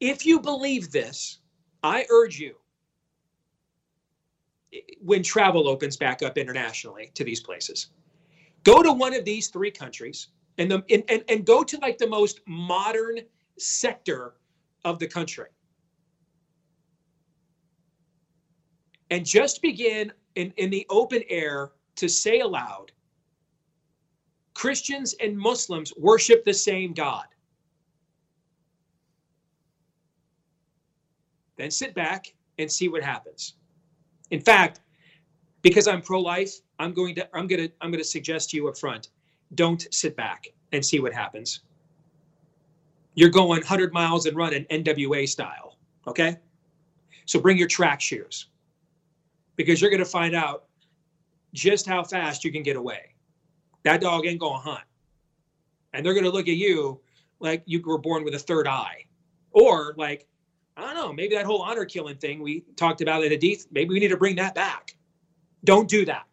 If 0.00 0.24
you 0.24 0.40
believe 0.40 0.90
this, 0.92 1.38
I 1.82 2.06
urge 2.10 2.38
you, 2.38 2.54
when 5.00 5.22
travel 5.22 5.68
opens 5.68 5.96
back 5.96 6.22
up 6.22 6.38
internationally 6.38 7.10
to 7.14 7.24
these 7.24 7.40
places, 7.40 7.88
go 8.62 8.82
to 8.82 8.92
one 8.92 9.14
of 9.14 9.24
these 9.24 9.48
three 9.48 9.70
countries 9.70 10.28
and, 10.58 10.70
the, 10.70 10.84
and, 10.90 11.02
and, 11.08 11.24
and 11.28 11.44
go 11.44 11.62
to 11.64 11.78
like 11.78 11.98
the 11.98 12.06
most 12.06 12.40
modern 12.46 13.18
sector 13.58 14.34
of 14.84 14.98
the 14.98 15.06
country. 15.06 15.48
And 19.10 19.24
just 19.24 19.62
begin 19.62 20.12
in, 20.34 20.52
in 20.56 20.70
the 20.70 20.86
open 20.90 21.22
air 21.28 21.72
to 21.96 22.08
say 22.08 22.40
aloud 22.40 22.92
Christians 24.54 25.14
and 25.20 25.36
Muslims 25.36 25.92
worship 25.96 26.44
the 26.44 26.54
same 26.54 26.94
God. 26.94 27.26
Then 31.56 31.70
sit 31.70 31.94
back 31.94 32.32
and 32.58 32.70
see 32.70 32.88
what 32.88 33.02
happens. 33.02 33.54
In 34.30 34.40
fact, 34.40 34.80
because 35.62 35.86
I'm 35.88 36.02
pro-life, 36.02 36.60
I'm 36.78 36.92
going 36.92 37.14
to 37.16 37.28
I'm 37.36 37.46
going 37.46 37.68
to 37.68 37.72
I'm 37.80 37.90
going 37.90 38.02
to 38.02 38.08
suggest 38.08 38.50
to 38.50 38.56
you 38.56 38.68
up 38.68 38.76
front, 38.76 39.08
don't 39.54 39.86
sit 39.92 40.16
back 40.16 40.48
and 40.72 40.84
see 40.84 41.00
what 41.00 41.12
happens. 41.12 41.60
You're 43.14 43.30
going 43.30 43.48
100 43.48 43.92
miles 43.92 44.26
and 44.26 44.36
running 44.36 44.64
NWA 44.64 45.28
style, 45.28 45.78
okay? 46.06 46.38
So 47.26 47.38
bring 47.38 47.56
your 47.56 47.68
track 47.68 48.00
shoes 48.00 48.48
because 49.56 49.80
you're 49.80 49.90
going 49.90 50.02
to 50.02 50.08
find 50.08 50.34
out 50.34 50.64
just 51.52 51.86
how 51.86 52.02
fast 52.02 52.44
you 52.44 52.50
can 52.50 52.62
get 52.62 52.76
away. 52.76 53.14
That 53.84 54.00
dog 54.00 54.26
ain't 54.26 54.40
going 54.40 54.60
to 54.60 54.70
hunt. 54.70 54.84
And 55.92 56.04
they're 56.04 56.14
going 56.14 56.24
to 56.24 56.30
look 56.30 56.48
at 56.48 56.56
you 56.56 57.00
like 57.38 57.62
you 57.66 57.80
were 57.82 57.98
born 57.98 58.24
with 58.24 58.34
a 58.34 58.38
third 58.38 58.66
eye. 58.66 59.04
Or 59.52 59.94
like, 59.96 60.26
I 60.76 60.82
don't 60.82 60.94
know, 60.94 61.12
maybe 61.12 61.34
that 61.36 61.46
whole 61.46 61.62
honor 61.62 61.84
killing 61.84 62.16
thing 62.16 62.42
we 62.42 62.64
talked 62.76 63.00
about 63.00 63.22
at 63.22 63.30
Hadith, 63.30 63.66
maybe 63.70 63.90
we 63.90 64.00
need 64.00 64.08
to 64.08 64.16
bring 64.16 64.36
that 64.36 64.54
back. 64.54 64.96
Don't 65.64 65.88
do 65.88 66.04
that. 66.04 66.26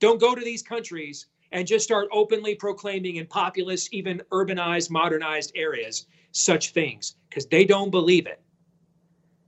Don't 0.00 0.20
go 0.20 0.34
to 0.34 0.40
these 0.40 0.62
countries 0.62 1.26
and 1.52 1.66
just 1.66 1.84
start 1.84 2.08
openly 2.12 2.54
proclaiming 2.54 3.16
in 3.16 3.26
populous, 3.26 3.88
even 3.92 4.22
urbanized, 4.32 4.90
modernized 4.90 5.52
areas 5.54 6.06
such 6.32 6.72
things 6.72 7.16
because 7.28 7.46
they 7.46 7.64
don't 7.64 7.90
believe 7.90 8.26
it. 8.26 8.40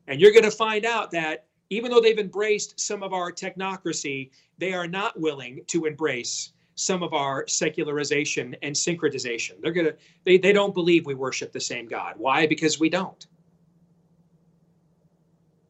And 0.06 0.20
you're 0.20 0.32
going 0.32 0.44
to 0.44 0.50
find 0.50 0.84
out 0.84 1.10
that 1.12 1.46
even 1.68 1.90
though 1.90 2.00
they've 2.00 2.18
embraced 2.18 2.80
some 2.80 3.02
of 3.02 3.12
our 3.12 3.30
technocracy, 3.30 4.30
they 4.58 4.72
are 4.72 4.88
not 4.88 5.18
willing 5.18 5.60
to 5.68 5.84
embrace 5.84 6.52
some 6.74 7.02
of 7.02 7.12
our 7.12 7.46
secularization 7.46 8.56
and 8.62 8.74
syncretization. 8.74 9.60
They're 9.60 9.72
going 9.72 9.86
to 9.86 9.96
they 10.24 10.38
they 10.38 10.52
don't 10.52 10.74
believe 10.74 11.06
we 11.06 11.14
worship 11.14 11.52
the 11.52 11.60
same 11.60 11.86
God. 11.86 12.14
Why? 12.16 12.46
Because 12.46 12.80
we 12.80 12.88
don't. 12.88 13.26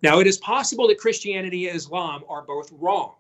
Now, 0.03 0.21
it 0.21 0.27
is 0.27 0.39
possible 0.39 0.89
that 0.89 0.99
Christianity 0.99 1.69
and 1.69 1.77
Islam 1.77 2.25
are 2.29 2.43
both 2.43 2.73
wrong. 2.73 3.17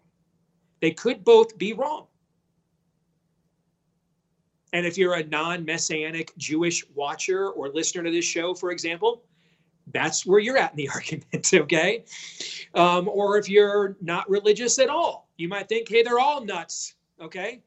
They 0.81 0.93
could 0.93 1.24
both 1.24 1.57
be 1.59 1.73
wrong. 1.73 2.07
And 4.73 4.86
if 4.86 4.97
you're 4.97 5.15
a 5.15 5.24
non 5.24 5.65
messianic 5.65 6.32
Jewish 6.36 6.85
watcher 6.94 7.51
or 7.51 7.69
listener 7.70 8.05
to 8.05 8.11
this 8.11 8.24
show, 8.24 8.55
for 8.55 8.70
example, 8.70 9.24
that's 9.93 10.24
where 10.24 10.39
you're 10.39 10.57
at 10.57 10.70
in 10.70 10.77
the 10.77 10.89
argument, 10.94 11.52
okay? 11.52 12.05
Um, 12.74 13.09
or 13.09 13.36
if 13.36 13.48
you're 13.48 13.97
not 14.01 14.28
religious 14.31 14.78
at 14.78 14.89
all, 14.89 15.28
you 15.36 15.48
might 15.48 15.69
think, 15.69 15.89
hey, 15.89 16.02
they're 16.02 16.20
all 16.20 16.44
nuts, 16.44 16.94
okay? 17.20 17.62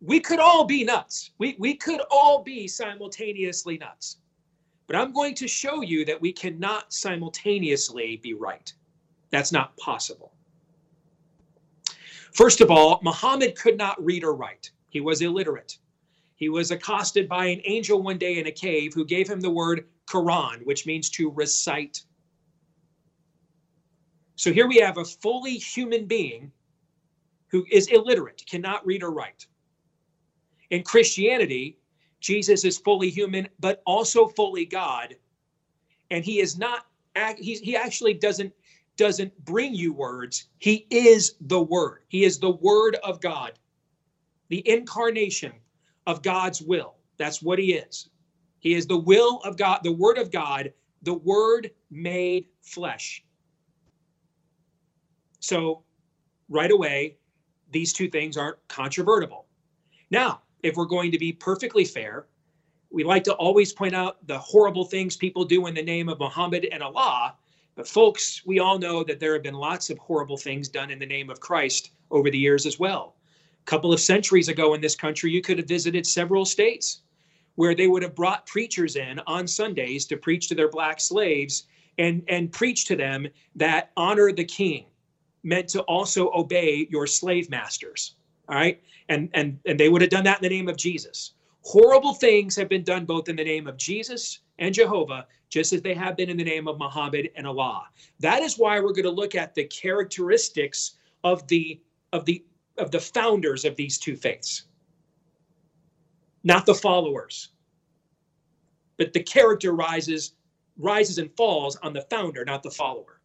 We 0.00 0.20
could 0.20 0.40
all 0.40 0.64
be 0.64 0.84
nuts. 0.84 1.30
We, 1.38 1.56
we 1.58 1.74
could 1.74 2.00
all 2.10 2.42
be 2.42 2.68
simultaneously 2.68 3.78
nuts. 3.78 4.18
But 4.86 4.96
I'm 4.96 5.12
going 5.12 5.34
to 5.36 5.48
show 5.48 5.82
you 5.82 6.04
that 6.04 6.20
we 6.20 6.32
cannot 6.32 6.92
simultaneously 6.92 8.18
be 8.22 8.34
right. 8.34 8.72
That's 9.30 9.52
not 9.52 9.76
possible. 9.76 10.32
First 12.32 12.60
of 12.60 12.70
all, 12.70 13.00
Muhammad 13.02 13.56
could 13.56 13.78
not 13.78 14.04
read 14.04 14.24
or 14.24 14.34
write, 14.34 14.70
he 14.88 15.00
was 15.00 15.22
illiterate. 15.22 15.78
He 16.36 16.48
was 16.48 16.72
accosted 16.72 17.28
by 17.28 17.46
an 17.46 17.62
angel 17.64 18.02
one 18.02 18.18
day 18.18 18.38
in 18.38 18.48
a 18.48 18.52
cave 18.52 18.92
who 18.92 19.04
gave 19.04 19.28
him 19.28 19.40
the 19.40 19.50
word 19.50 19.86
Quran, 20.06 20.64
which 20.64 20.84
means 20.84 21.08
to 21.10 21.30
recite. 21.30 22.02
So 24.34 24.52
here 24.52 24.66
we 24.66 24.76
have 24.78 24.98
a 24.98 25.04
fully 25.04 25.54
human 25.54 26.06
being 26.06 26.50
who 27.48 27.64
is 27.70 27.86
illiterate, 27.86 28.42
cannot 28.50 28.84
read 28.84 29.04
or 29.04 29.12
write. 29.12 29.46
In 30.70 30.82
Christianity, 30.82 31.78
Jesus 32.24 32.64
is 32.64 32.78
fully 32.78 33.10
human, 33.10 33.46
but 33.60 33.82
also 33.84 34.26
fully 34.28 34.64
God. 34.64 35.14
And 36.10 36.24
he 36.24 36.40
is 36.40 36.56
not, 36.56 36.86
he, 37.36 37.76
actually 37.76 38.14
doesn't 38.14 38.50
doesn't 38.96 39.44
bring 39.44 39.74
you 39.74 39.92
words. 39.92 40.46
He 40.56 40.86
is 40.88 41.34
the 41.42 41.60
Word. 41.60 42.04
He 42.08 42.24
is 42.24 42.38
the 42.38 42.52
Word 42.52 42.96
of 43.04 43.20
God, 43.20 43.58
the 44.48 44.66
incarnation 44.66 45.52
of 46.06 46.22
God's 46.22 46.62
will. 46.62 46.94
That's 47.18 47.42
what 47.42 47.58
He 47.58 47.74
is. 47.74 48.08
He 48.60 48.72
is 48.72 48.86
the 48.86 48.96
will 48.96 49.40
of 49.44 49.58
God, 49.58 49.80
the 49.82 49.92
Word 49.92 50.16
of 50.16 50.30
God, 50.30 50.72
the 51.02 51.12
Word 51.12 51.72
made 51.90 52.46
flesh. 52.62 53.22
So, 55.40 55.82
right 56.48 56.70
away, 56.70 57.18
these 57.70 57.92
two 57.92 58.08
things 58.08 58.38
aren't 58.38 58.66
controvertible. 58.68 59.44
Now, 60.10 60.43
if 60.64 60.76
we're 60.76 60.86
going 60.86 61.12
to 61.12 61.18
be 61.18 61.30
perfectly 61.30 61.84
fair, 61.84 62.26
we 62.90 63.04
like 63.04 63.22
to 63.24 63.34
always 63.34 63.72
point 63.72 63.94
out 63.94 64.26
the 64.26 64.38
horrible 64.38 64.84
things 64.84 65.14
people 65.14 65.44
do 65.44 65.66
in 65.66 65.74
the 65.74 65.82
name 65.82 66.08
of 66.08 66.18
Muhammad 66.18 66.66
and 66.72 66.82
Allah. 66.82 67.34
But, 67.76 67.86
folks, 67.86 68.40
we 68.46 68.60
all 68.60 68.78
know 68.78 69.04
that 69.04 69.20
there 69.20 69.34
have 69.34 69.42
been 69.42 69.54
lots 69.54 69.90
of 69.90 69.98
horrible 69.98 70.38
things 70.38 70.68
done 70.68 70.90
in 70.90 70.98
the 70.98 71.06
name 71.06 71.28
of 71.28 71.38
Christ 71.38 71.90
over 72.10 72.30
the 72.30 72.38
years 72.38 72.64
as 72.64 72.78
well. 72.78 73.16
A 73.60 73.64
couple 73.66 73.92
of 73.92 74.00
centuries 74.00 74.48
ago 74.48 74.72
in 74.72 74.80
this 74.80 74.96
country, 74.96 75.30
you 75.30 75.42
could 75.42 75.58
have 75.58 75.68
visited 75.68 76.06
several 76.06 76.46
states 76.46 77.02
where 77.56 77.74
they 77.74 77.86
would 77.86 78.02
have 78.02 78.14
brought 78.14 78.46
preachers 78.46 78.96
in 78.96 79.20
on 79.26 79.46
Sundays 79.46 80.06
to 80.06 80.16
preach 80.16 80.48
to 80.48 80.54
their 80.54 80.70
black 80.70 80.98
slaves 80.98 81.64
and, 81.98 82.22
and 82.28 82.52
preach 82.52 82.86
to 82.86 82.96
them 82.96 83.28
that 83.54 83.90
honor 83.98 84.32
the 84.32 84.44
king 84.44 84.86
meant 85.42 85.68
to 85.68 85.82
also 85.82 86.30
obey 86.32 86.88
your 86.90 87.06
slave 87.06 87.50
masters. 87.50 88.16
All 88.48 88.56
right. 88.56 88.80
And, 89.08 89.28
and, 89.34 89.58
and 89.66 89.78
they 89.78 89.88
would 89.88 90.02
have 90.02 90.10
done 90.10 90.24
that 90.24 90.38
in 90.38 90.48
the 90.48 90.54
name 90.54 90.68
of 90.68 90.76
Jesus. 90.76 91.34
Horrible 91.62 92.14
things 92.14 92.56
have 92.56 92.68
been 92.68 92.84
done 92.84 93.04
both 93.04 93.28
in 93.28 93.36
the 93.36 93.44
name 93.44 93.66
of 93.66 93.76
Jesus 93.76 94.40
and 94.58 94.74
Jehovah, 94.74 95.26
just 95.48 95.72
as 95.72 95.82
they 95.82 95.94
have 95.94 96.16
been 96.16 96.28
in 96.28 96.36
the 96.36 96.44
name 96.44 96.68
of 96.68 96.78
Muhammad 96.78 97.30
and 97.36 97.46
Allah. 97.46 97.84
That 98.20 98.42
is 98.42 98.58
why 98.58 98.80
we're 98.80 98.92
going 98.92 99.04
to 99.04 99.10
look 99.10 99.34
at 99.34 99.54
the 99.54 99.64
characteristics 99.64 100.96
of 101.22 101.46
the 101.48 101.80
of 102.12 102.24
the 102.26 102.44
of 102.76 102.90
the 102.90 103.00
founders 103.00 103.64
of 103.64 103.76
these 103.76 103.98
two 103.98 104.16
faiths 104.16 104.64
not 106.44 106.66
the 106.66 106.74
followers. 106.74 107.48
But 108.98 109.12
the 109.12 109.22
character 109.22 109.72
rises 109.72 110.34
rises 110.76 111.18
and 111.18 111.30
falls 111.36 111.76
on 111.76 111.92
the 111.92 112.02
founder, 112.02 112.44
not 112.44 112.62
the 112.62 112.70
follower. 112.70 113.20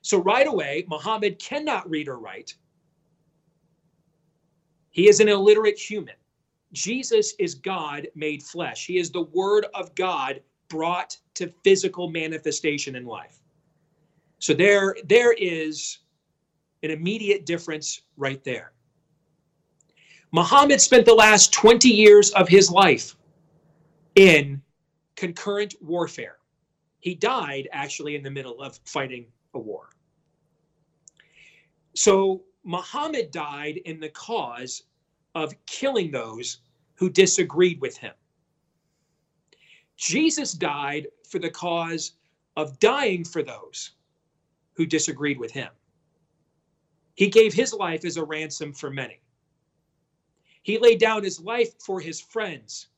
So 0.00 0.18
right 0.18 0.46
away, 0.46 0.84
Muhammad 0.88 1.38
cannot 1.40 1.88
read 1.90 2.08
or 2.08 2.18
write. 2.18 2.54
He 4.90 5.08
is 5.08 5.20
an 5.20 5.28
illiterate 5.28 5.78
human. 5.78 6.14
Jesus 6.72 7.34
is 7.38 7.54
God 7.54 8.08
made 8.14 8.42
flesh. 8.42 8.86
He 8.86 8.98
is 8.98 9.10
the 9.10 9.22
word 9.22 9.66
of 9.74 9.94
God 9.94 10.40
brought 10.68 11.16
to 11.34 11.52
physical 11.64 12.10
manifestation 12.10 12.96
in 12.96 13.06
life. 13.06 13.40
So 14.38 14.54
there 14.54 14.96
there 15.04 15.32
is 15.32 15.98
an 16.82 16.90
immediate 16.90 17.46
difference 17.46 18.02
right 18.16 18.42
there. 18.44 18.72
Muhammad 20.30 20.80
spent 20.80 21.06
the 21.06 21.14
last 21.14 21.52
20 21.52 21.88
years 21.88 22.30
of 22.32 22.48
his 22.48 22.70
life 22.70 23.16
in 24.14 24.60
concurrent 25.16 25.74
warfare. 25.80 26.36
He 27.00 27.14
died 27.14 27.68
actually 27.72 28.14
in 28.14 28.22
the 28.22 28.30
middle 28.30 28.60
of 28.60 28.78
fighting 28.84 29.26
a 29.54 29.58
war. 29.58 29.88
So 31.94 32.42
Muhammad 32.68 33.30
died 33.30 33.78
in 33.86 33.98
the 33.98 34.10
cause 34.10 34.82
of 35.34 35.54
killing 35.64 36.10
those 36.10 36.58
who 36.96 37.08
disagreed 37.08 37.80
with 37.80 37.96
him. 37.96 38.12
Jesus 39.96 40.52
died 40.52 41.06
for 41.26 41.38
the 41.38 41.48
cause 41.48 42.12
of 42.56 42.78
dying 42.78 43.24
for 43.24 43.42
those 43.42 43.92
who 44.74 44.84
disagreed 44.84 45.38
with 45.38 45.50
him. 45.50 45.70
He 47.14 47.28
gave 47.28 47.54
his 47.54 47.72
life 47.72 48.04
as 48.04 48.18
a 48.18 48.24
ransom 48.24 48.74
for 48.74 48.90
many. 48.90 49.22
He 50.60 50.76
laid 50.76 51.00
down 51.00 51.24
his 51.24 51.40
life 51.40 51.80
for 51.80 52.02
his 52.02 52.20
friends, 52.20 52.88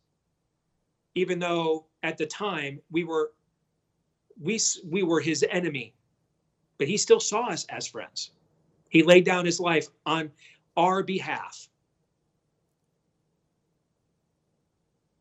even 1.14 1.38
though 1.38 1.86
at 2.02 2.18
the 2.18 2.26
time 2.26 2.80
we 2.90 3.04
were 3.04 3.30
we 4.36 4.58
we 4.84 5.04
were 5.04 5.20
his 5.20 5.44
enemy, 5.48 5.94
but 6.76 6.88
he 6.88 6.96
still 6.96 7.20
saw 7.20 7.50
us 7.50 7.66
as 7.66 7.86
friends. 7.86 8.32
He 8.90 9.02
laid 9.02 9.24
down 9.24 9.46
his 9.46 9.58
life 9.58 9.88
on 10.04 10.30
our 10.76 11.02
behalf. 11.02 11.68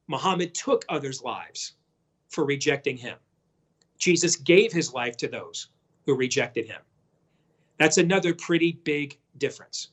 Muhammad 0.08 0.54
took 0.54 0.84
others' 0.90 1.22
lives 1.22 1.76
for 2.30 2.44
rejecting 2.46 2.98
him. 2.98 3.18
Jesus 4.00 4.36
gave 4.36 4.74
his 4.74 4.94
life 4.94 5.16
to 5.18 5.28
those 5.28 5.70
who 6.06 6.16
rejected 6.16 6.66
him. 6.66 6.82
That's 7.78 7.98
another 7.98 8.34
pretty 8.34 8.74
big 8.84 9.18
difference. 9.38 9.90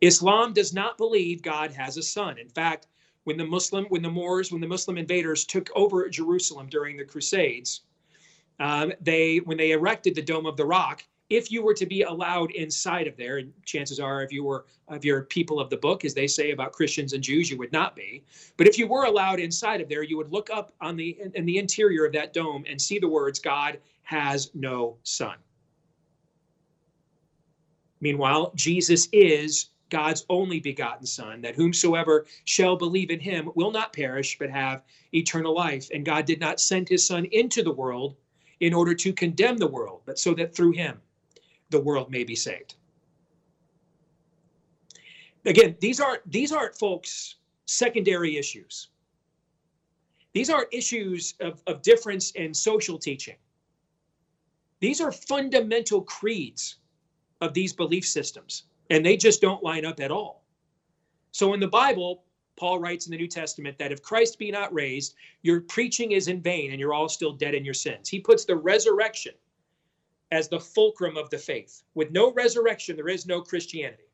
Islam 0.00 0.52
does 0.52 0.72
not 0.72 0.98
believe 0.98 1.42
God 1.42 1.70
has 1.72 1.96
a 1.96 2.02
son. 2.02 2.38
In 2.38 2.48
fact, 2.48 2.88
when 3.24 3.36
the 3.36 3.44
Muslim, 3.44 3.84
when 3.90 4.02
the 4.02 4.10
Moors, 4.10 4.50
when 4.50 4.60
the 4.60 4.66
Muslim 4.66 4.98
invaders 4.98 5.44
took 5.44 5.70
over 5.76 6.08
Jerusalem 6.08 6.68
during 6.68 6.96
the 6.96 7.04
Crusades, 7.04 7.82
um, 8.58 8.92
they 9.00 9.38
when 9.38 9.56
they 9.56 9.70
erected 9.70 10.14
the 10.14 10.22
Dome 10.22 10.46
of 10.46 10.56
the 10.56 10.64
Rock, 10.64 11.04
if 11.30 11.52
you 11.52 11.62
were 11.62 11.74
to 11.74 11.86
be 11.86 12.02
allowed 12.02 12.50
inside 12.50 13.06
of 13.06 13.16
there, 13.16 13.38
and 13.38 13.52
chances 13.64 14.00
are, 14.00 14.22
if 14.22 14.32
you 14.32 14.42
were 14.42 14.66
of 14.88 15.04
your 15.04 15.22
people 15.22 15.60
of 15.60 15.70
the 15.70 15.76
book, 15.76 16.04
as 16.04 16.12
they 16.12 16.26
say 16.26 16.50
about 16.50 16.72
Christians 16.72 17.12
and 17.12 17.22
Jews, 17.22 17.48
you 17.48 17.56
would 17.56 17.72
not 17.72 17.94
be. 17.94 18.24
But 18.56 18.66
if 18.66 18.76
you 18.76 18.88
were 18.88 19.04
allowed 19.04 19.38
inside 19.38 19.80
of 19.80 19.88
there, 19.88 20.02
you 20.02 20.16
would 20.16 20.32
look 20.32 20.50
up 20.50 20.72
on 20.80 20.96
the 20.96 21.16
in 21.34 21.46
the 21.46 21.58
interior 21.58 22.04
of 22.04 22.12
that 22.12 22.32
dome 22.32 22.64
and 22.68 22.82
see 22.82 22.98
the 22.98 23.08
words 23.08 23.38
"God 23.38 23.78
has 24.02 24.50
no 24.54 24.98
son." 25.04 25.36
Meanwhile, 28.00 28.52
Jesus 28.56 29.08
is 29.12 29.70
God's 29.90 30.24
only 30.28 30.58
begotten 30.58 31.04
Son, 31.04 31.40
that 31.42 31.54
whomsoever 31.54 32.26
shall 32.44 32.76
believe 32.76 33.10
in 33.10 33.20
him 33.20 33.50
will 33.54 33.70
not 33.70 33.92
perish, 33.92 34.38
but 34.38 34.48
have 34.48 34.84
eternal 35.12 35.54
life. 35.54 35.90
And 35.92 36.04
God 36.04 36.24
did 36.24 36.40
not 36.40 36.60
send 36.60 36.88
his 36.88 37.06
Son 37.06 37.26
into 37.26 37.62
the 37.62 37.72
world 37.72 38.16
in 38.60 38.72
order 38.72 38.94
to 38.94 39.12
condemn 39.12 39.58
the 39.58 39.66
world, 39.66 40.02
but 40.06 40.18
so 40.18 40.32
that 40.34 40.54
through 40.54 40.72
him 40.72 41.00
the 41.70 41.80
world 41.80 42.10
may 42.10 42.24
be 42.24 42.34
saved. 42.34 42.74
Again, 45.46 45.76
these 45.80 46.00
aren't 46.00 46.30
these 46.30 46.52
aren't 46.52 46.76
folks 46.76 47.36
secondary 47.66 48.36
issues. 48.36 48.88
These 50.32 50.50
aren't 50.50 50.72
issues 50.72 51.34
of, 51.40 51.62
of 51.66 51.82
difference 51.82 52.32
in 52.32 52.54
social 52.54 52.98
teaching. 52.98 53.36
These 54.80 55.00
are 55.00 55.12
fundamental 55.12 56.02
creeds 56.02 56.76
of 57.40 57.54
these 57.54 57.72
belief 57.72 58.06
systems, 58.06 58.64
and 58.90 59.04
they 59.04 59.16
just 59.16 59.40
don't 59.40 59.62
line 59.62 59.84
up 59.84 60.00
at 60.00 60.10
all. 60.10 60.44
So 61.32 61.54
in 61.54 61.60
the 61.60 61.68
Bible, 61.68 62.24
Paul 62.56 62.78
writes 62.78 63.06
in 63.06 63.12
the 63.12 63.16
New 63.16 63.26
Testament 63.26 63.78
that 63.78 63.92
if 63.92 64.02
Christ 64.02 64.38
be 64.38 64.50
not 64.50 64.72
raised, 64.72 65.14
your 65.42 65.62
preaching 65.62 66.12
is 66.12 66.28
in 66.28 66.42
vain 66.42 66.70
and 66.70 66.78
you're 66.80 66.92
all 66.92 67.08
still 67.08 67.32
dead 67.32 67.54
in 67.54 67.64
your 67.64 67.74
sins. 67.74 68.08
He 68.08 68.20
puts 68.20 68.44
the 68.44 68.56
resurrection 68.56 69.32
as 70.32 70.48
the 70.48 70.60
fulcrum 70.60 71.16
of 71.16 71.30
the 71.30 71.38
faith. 71.38 71.82
With 71.94 72.10
no 72.10 72.32
resurrection, 72.32 72.96
there 72.96 73.08
is 73.08 73.26
no 73.26 73.40
Christianity. 73.40 74.04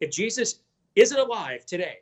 If 0.00 0.10
Jesus 0.10 0.60
isn't 0.96 1.18
alive 1.18 1.66
today, 1.66 1.98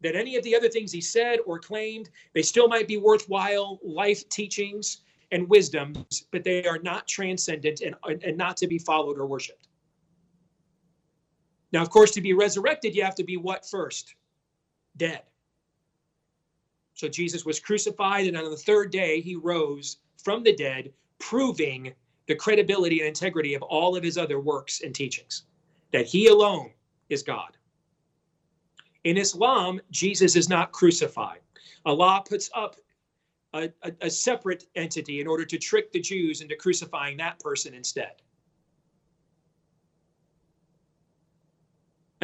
that 0.00 0.16
any 0.16 0.36
of 0.36 0.44
the 0.44 0.56
other 0.56 0.68
things 0.68 0.92
he 0.92 1.00
said 1.00 1.38
or 1.46 1.58
claimed, 1.58 2.10
they 2.34 2.42
still 2.42 2.68
might 2.68 2.88
be 2.88 2.96
worthwhile 2.96 3.78
life 3.82 4.28
teachings 4.28 4.98
and 5.32 5.48
wisdoms, 5.48 6.26
but 6.30 6.44
they 6.44 6.64
are 6.66 6.78
not 6.78 7.08
transcendent 7.08 7.80
and, 7.80 7.94
and 8.22 8.36
not 8.36 8.56
to 8.58 8.66
be 8.66 8.78
followed 8.78 9.18
or 9.18 9.26
worshiped. 9.26 9.68
Now, 11.72 11.82
of 11.82 11.90
course, 11.90 12.12
to 12.12 12.20
be 12.20 12.34
resurrected, 12.34 12.94
you 12.94 13.02
have 13.02 13.16
to 13.16 13.24
be 13.24 13.36
what 13.36 13.68
first? 13.68 14.14
Dead. 14.96 15.22
So 16.94 17.08
Jesus 17.08 17.44
was 17.44 17.58
crucified, 17.58 18.26
and 18.26 18.36
on 18.36 18.48
the 18.48 18.56
third 18.56 18.92
day, 18.92 19.20
he 19.20 19.34
rose 19.34 19.96
from 20.22 20.44
the 20.44 20.54
dead, 20.54 20.92
proving 21.18 21.92
the 22.26 22.34
credibility 22.34 23.00
and 23.00 23.08
integrity 23.08 23.54
of 23.54 23.62
all 23.62 23.96
of 23.96 24.02
his 24.02 24.16
other 24.16 24.40
works 24.40 24.80
and 24.80 24.94
teachings, 24.94 25.44
that 25.92 26.06
he 26.06 26.28
alone 26.28 26.70
is 27.08 27.22
God. 27.22 27.56
In 29.04 29.18
Islam, 29.18 29.80
Jesus 29.90 30.36
is 30.36 30.48
not 30.48 30.72
crucified. 30.72 31.40
Allah 31.84 32.22
puts 32.26 32.50
up 32.54 32.76
a, 33.52 33.70
a, 33.82 33.92
a, 34.00 34.10
separate 34.10 34.64
entity 34.74 35.20
in 35.20 35.26
order 35.26 35.44
to 35.44 35.58
trick 35.58 35.92
the 35.92 36.00
Jews 36.00 36.40
into 36.40 36.56
crucifying 36.56 37.16
that 37.18 37.38
person 37.38 37.74
instead. 37.74 38.12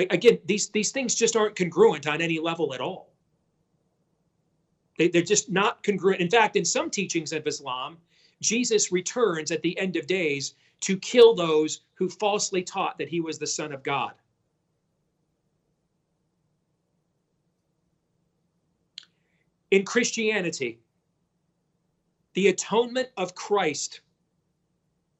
again, 0.09 0.39
these 0.47 0.71
these 0.71 0.93
things 0.93 1.15
just 1.15 1.37
aren't 1.37 1.57
congruent 1.57 2.07
on 2.07 2.21
any 2.21 2.39
level 2.39 2.73
at 2.73 2.81
all. 2.81 3.13
They, 4.99 5.09
they're 5.09 5.23
just 5.23 5.51
not 5.51 5.83
congruent. 5.83 6.21
In 6.21 6.31
fact, 6.31 6.57
in 6.57 6.65
some 6.65 6.91
teachings 6.91 7.33
of 7.33 7.47
Islam, 7.47 7.99
Jesus 8.41 8.91
returns 8.91 9.51
at 9.51 9.63
the 9.63 9.79
end 9.79 9.97
of 9.97 10.07
days 10.07 10.55
to 10.81 10.97
kill 10.97 11.35
those 11.35 11.83
who 11.95 12.09
falsely 12.09 12.63
taught 12.63 12.97
that 12.99 13.09
he 13.09 13.21
was 13.21 13.39
the 13.39 13.47
Son 13.47 13.73
of 13.73 13.83
God. 13.83 14.13
In 19.71 19.85
Christianity, 19.85 20.81
the 22.35 22.49
atonement 22.49 23.11
of 23.17 23.35
Christ 23.35 24.01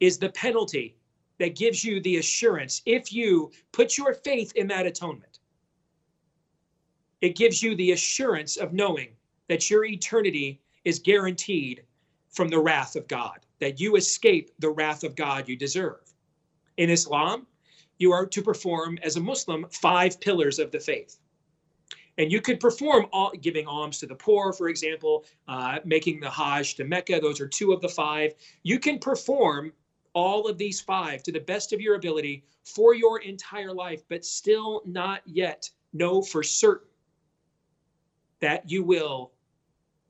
is 0.01 0.19
the 0.19 0.31
penalty 0.31 0.97
that 1.39 1.57
gives 1.57 1.85
you 1.85 2.01
the 2.01 2.17
assurance 2.17 2.83
if 2.87 3.13
you 3.13 3.53
put 3.73 3.97
your 3.97 4.15
faith 4.15 4.53
in 4.57 4.67
that 4.69 4.87
atonement. 4.87 5.39
It 7.21 7.37
gives 7.37 7.63
you 7.63 7.77
the 7.77 7.93
assurance 7.93 8.57
of 8.57 8.73
knowing 8.73 9.11
that 9.49 9.69
your 9.69 9.85
eternity 9.85 10.61
is 10.85 10.99
guaranteed 10.99 11.85
from 12.31 12.49
the 12.49 12.59
wrath 12.59 12.97
of 12.97 13.09
God, 13.09 13.39
that 13.59 13.81
you 13.81 13.97
escape 13.97 14.51
the 14.59 14.71
wrath 14.71 15.05
of 15.05 15.17
God 15.17 15.49
you 15.49 15.57
deserve. 15.57 16.01
In 16.77 16.91
Islam, 16.91 17.47
you 17.99 18.13
are 18.13 18.27
to 18.27 18.43
perform 18.43 18.99
as 19.03 19.17
a 19.17 19.21
Muslim 19.21 19.67
five 19.71 20.21
pillars 20.21 20.59
of 20.59 20.71
the 20.71 20.81
faith. 20.81 21.19
And 22.19 22.31
you 22.31 22.41
could 22.41 22.61
perform 22.61 23.07
all, 23.13 23.33
giving 23.41 23.67
alms 23.67 23.99
to 24.01 24.07
the 24.07 24.15
poor, 24.15 24.53
for 24.53 24.69
example, 24.69 25.25
uh, 25.49 25.79
making 25.85 26.21
the 26.21 26.31
Hajj 26.31 26.75
to 26.77 26.85
Mecca. 26.85 27.21
Those 27.21 27.41
are 27.41 27.49
two 27.49 27.73
of 27.73 27.81
the 27.81 27.89
five. 27.89 28.35
You 28.63 28.79
can 28.79 28.99
perform 28.99 29.73
all 30.13 30.47
of 30.47 30.59
these 30.59 30.81
five 30.81 31.23
to 31.23 31.33
the 31.33 31.41
best 31.41 31.73
of 31.73 31.81
your 31.81 31.95
ability 31.95 32.45
for 32.65 32.95
your 32.95 33.21
entire 33.21 33.73
life, 33.73 34.03
but 34.09 34.25
still 34.25 34.83
not 34.85 35.23
yet 35.25 35.71
know 35.93 36.21
for 36.21 36.43
certain 36.43 36.89
that 38.41 38.71
you 38.71 38.83
will 38.83 39.33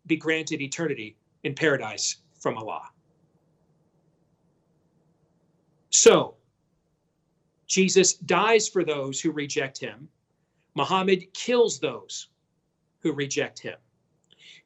be 0.06 0.16
granted 0.16 0.60
eternity 0.60 1.16
in 1.44 1.54
paradise 1.54 2.16
from 2.38 2.56
Allah. 2.56 2.88
So, 5.90 6.36
Jesus 7.66 8.14
dies 8.14 8.68
for 8.68 8.84
those 8.84 9.20
who 9.20 9.30
reject 9.30 9.78
him. 9.78 10.08
Muhammad 10.74 11.32
kills 11.34 11.78
those 11.78 12.28
who 13.00 13.12
reject 13.12 13.58
him. 13.58 13.76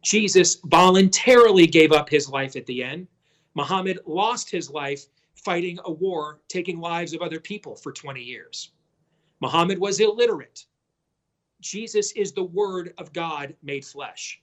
Jesus 0.02 0.56
voluntarily 0.64 1.66
gave 1.66 1.92
up 1.92 2.09
his 2.09 2.28
life 2.28 2.56
at 2.56 2.66
the 2.66 2.82
end. 2.82 3.06
Muhammad 3.55 4.01
lost 4.06 4.51
his 4.51 4.70
life 4.70 5.06
fighting 5.34 5.78
a 5.84 5.90
war, 5.90 6.40
taking 6.48 6.80
lives 6.80 7.14
of 7.14 7.22
other 7.22 7.40
people 7.40 7.76
for 7.76 7.92
20 7.92 8.22
years. 8.22 8.72
Muhammad 9.40 9.78
was 9.78 10.01
illiterate. 10.01 10.66
Jesus 11.60 12.12
is 12.12 12.32
the 12.32 12.44
Word 12.44 12.92
of 12.98 13.12
God 13.12 13.55
made 13.62 13.84
flesh. 13.84 14.40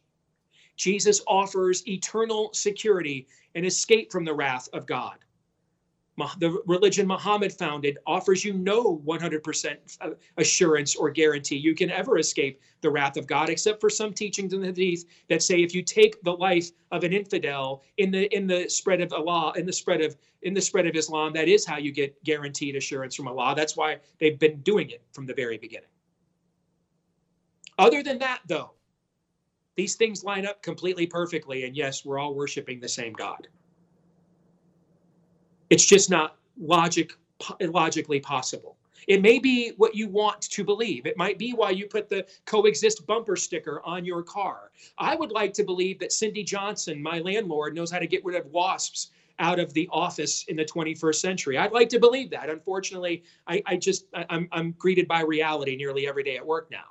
Jesus 0.82 1.22
offers 1.28 1.88
eternal 1.88 2.50
security 2.54 3.28
and 3.54 3.68
escape 3.68 4.12
from 4.12 4.26
the 4.26 4.34
wrath 4.34 4.68
of 4.74 4.88
God 4.88 5.20
the 6.40 6.62
religion 6.66 7.08
Muhammad 7.08 7.54
founded 7.54 7.98
offers 8.06 8.44
you 8.44 8.54
no 8.54 9.02
100% 9.06 9.78
assurance 10.38 10.96
or 10.96 11.10
guarantee 11.10 11.56
you 11.56 11.74
can 11.74 11.90
ever 11.90 12.18
escape 12.18 12.62
the 12.82 12.90
wrath 12.90 13.18
of 13.18 13.28
God, 13.28 13.50
except 13.50 13.80
for 13.80 13.90
some 13.90 14.14
teachings 14.14 14.54
in 14.54 14.62
the 14.62 14.68
Hadith 14.68 15.06
that 15.30 15.42
say 15.42 15.62
if 15.62 15.74
you 15.74 15.82
take 15.82 16.22
the 16.24 16.34
life 16.34 16.72
of 16.92 17.04
an 17.04 17.14
infidel 17.14 17.84
in 17.98 18.12
the 18.12 18.34
in 18.36 18.48
the 18.48 18.68
spread 18.70 19.02
of 19.02 19.14
Allah, 19.14 19.54
in 19.56 19.66
the 19.66 19.74
spread 19.74 20.02
of 20.02 20.16
in 20.42 20.54
the 20.54 20.62
spread 20.62 20.86
of 20.86 20.96
Islam, 20.96 21.34
that 21.34 21.48
is 21.48 21.66
how 21.66 21.78
you 21.78 21.92
get 21.92 22.22
guaranteed 22.24 22.76
assurance 22.76 23.16
from 23.16 23.28
Allah. 23.28 23.54
That's 23.56 23.78
why 23.78 23.98
they've 24.20 24.40
been 24.40 24.62
doing 24.62 24.90
it 24.90 25.02
from 25.14 25.26
the 25.26 25.34
very 25.34 25.58
beginning. 25.58 25.90
Other 27.78 28.04
than 28.04 28.20
that, 28.20 28.42
though, 28.48 28.72
these 29.76 29.96
things 29.96 30.24
line 30.24 30.46
up 30.46 30.62
completely 30.62 31.08
perfectly, 31.08 31.66
and 31.66 31.76
yes, 31.76 32.06
we're 32.06 32.20
all 32.20 32.34
worshiping 32.36 32.80
the 32.80 32.90
same 32.90 33.14
God. 33.14 33.48
It's 35.70 35.86
just 35.86 36.10
not 36.10 36.38
logic 36.60 37.14
logically 37.62 38.20
possible. 38.20 38.78
It 39.08 39.22
may 39.22 39.40
be 39.40 39.72
what 39.78 39.96
you 39.96 40.08
want 40.08 40.42
to 40.42 40.64
believe. 40.64 41.06
It 41.06 41.18
might 41.18 41.40
be 41.40 41.54
why 41.54 41.72
you 41.72 41.88
put 41.88 42.08
the 42.08 42.26
coexist 42.46 43.08
bumper 43.08 43.36
sticker 43.36 43.82
on 43.84 44.06
your 44.06 44.22
car. 44.22 44.72
I 44.98 45.16
would 45.16 45.32
like 45.32 45.54
to 45.54 45.64
believe 45.64 46.00
that 46.00 46.12
Cindy 46.12 46.44
Johnson, 46.44 47.02
my 47.02 47.20
landlord, 47.20 47.74
knows 47.74 47.90
how 47.90 48.00
to 48.00 48.08
get 48.08 48.24
rid 48.24 48.40
of 48.40 48.46
wasps 48.52 49.10
out 49.40 49.60
of 49.60 49.74
the 49.74 49.90
office 49.92 50.46
in 50.50 50.56
the 50.56 50.66
21st 50.66 51.16
century. 51.16 51.58
I'd 51.58 51.72
like 51.72 51.90
to 51.90 52.00
believe 52.00 52.30
that. 52.30 52.50
Unfortunately, 52.50 53.24
I, 53.48 53.64
I 53.66 53.76
just 53.76 54.06
I'm, 54.14 54.48
I'm 54.52 54.74
greeted 54.74 55.08
by 55.08 55.22
reality 55.22 55.76
nearly 55.76 56.08
every 56.08 56.24
day 56.24 56.38
at 56.38 56.46
work 56.46 56.70
now. 56.70 56.86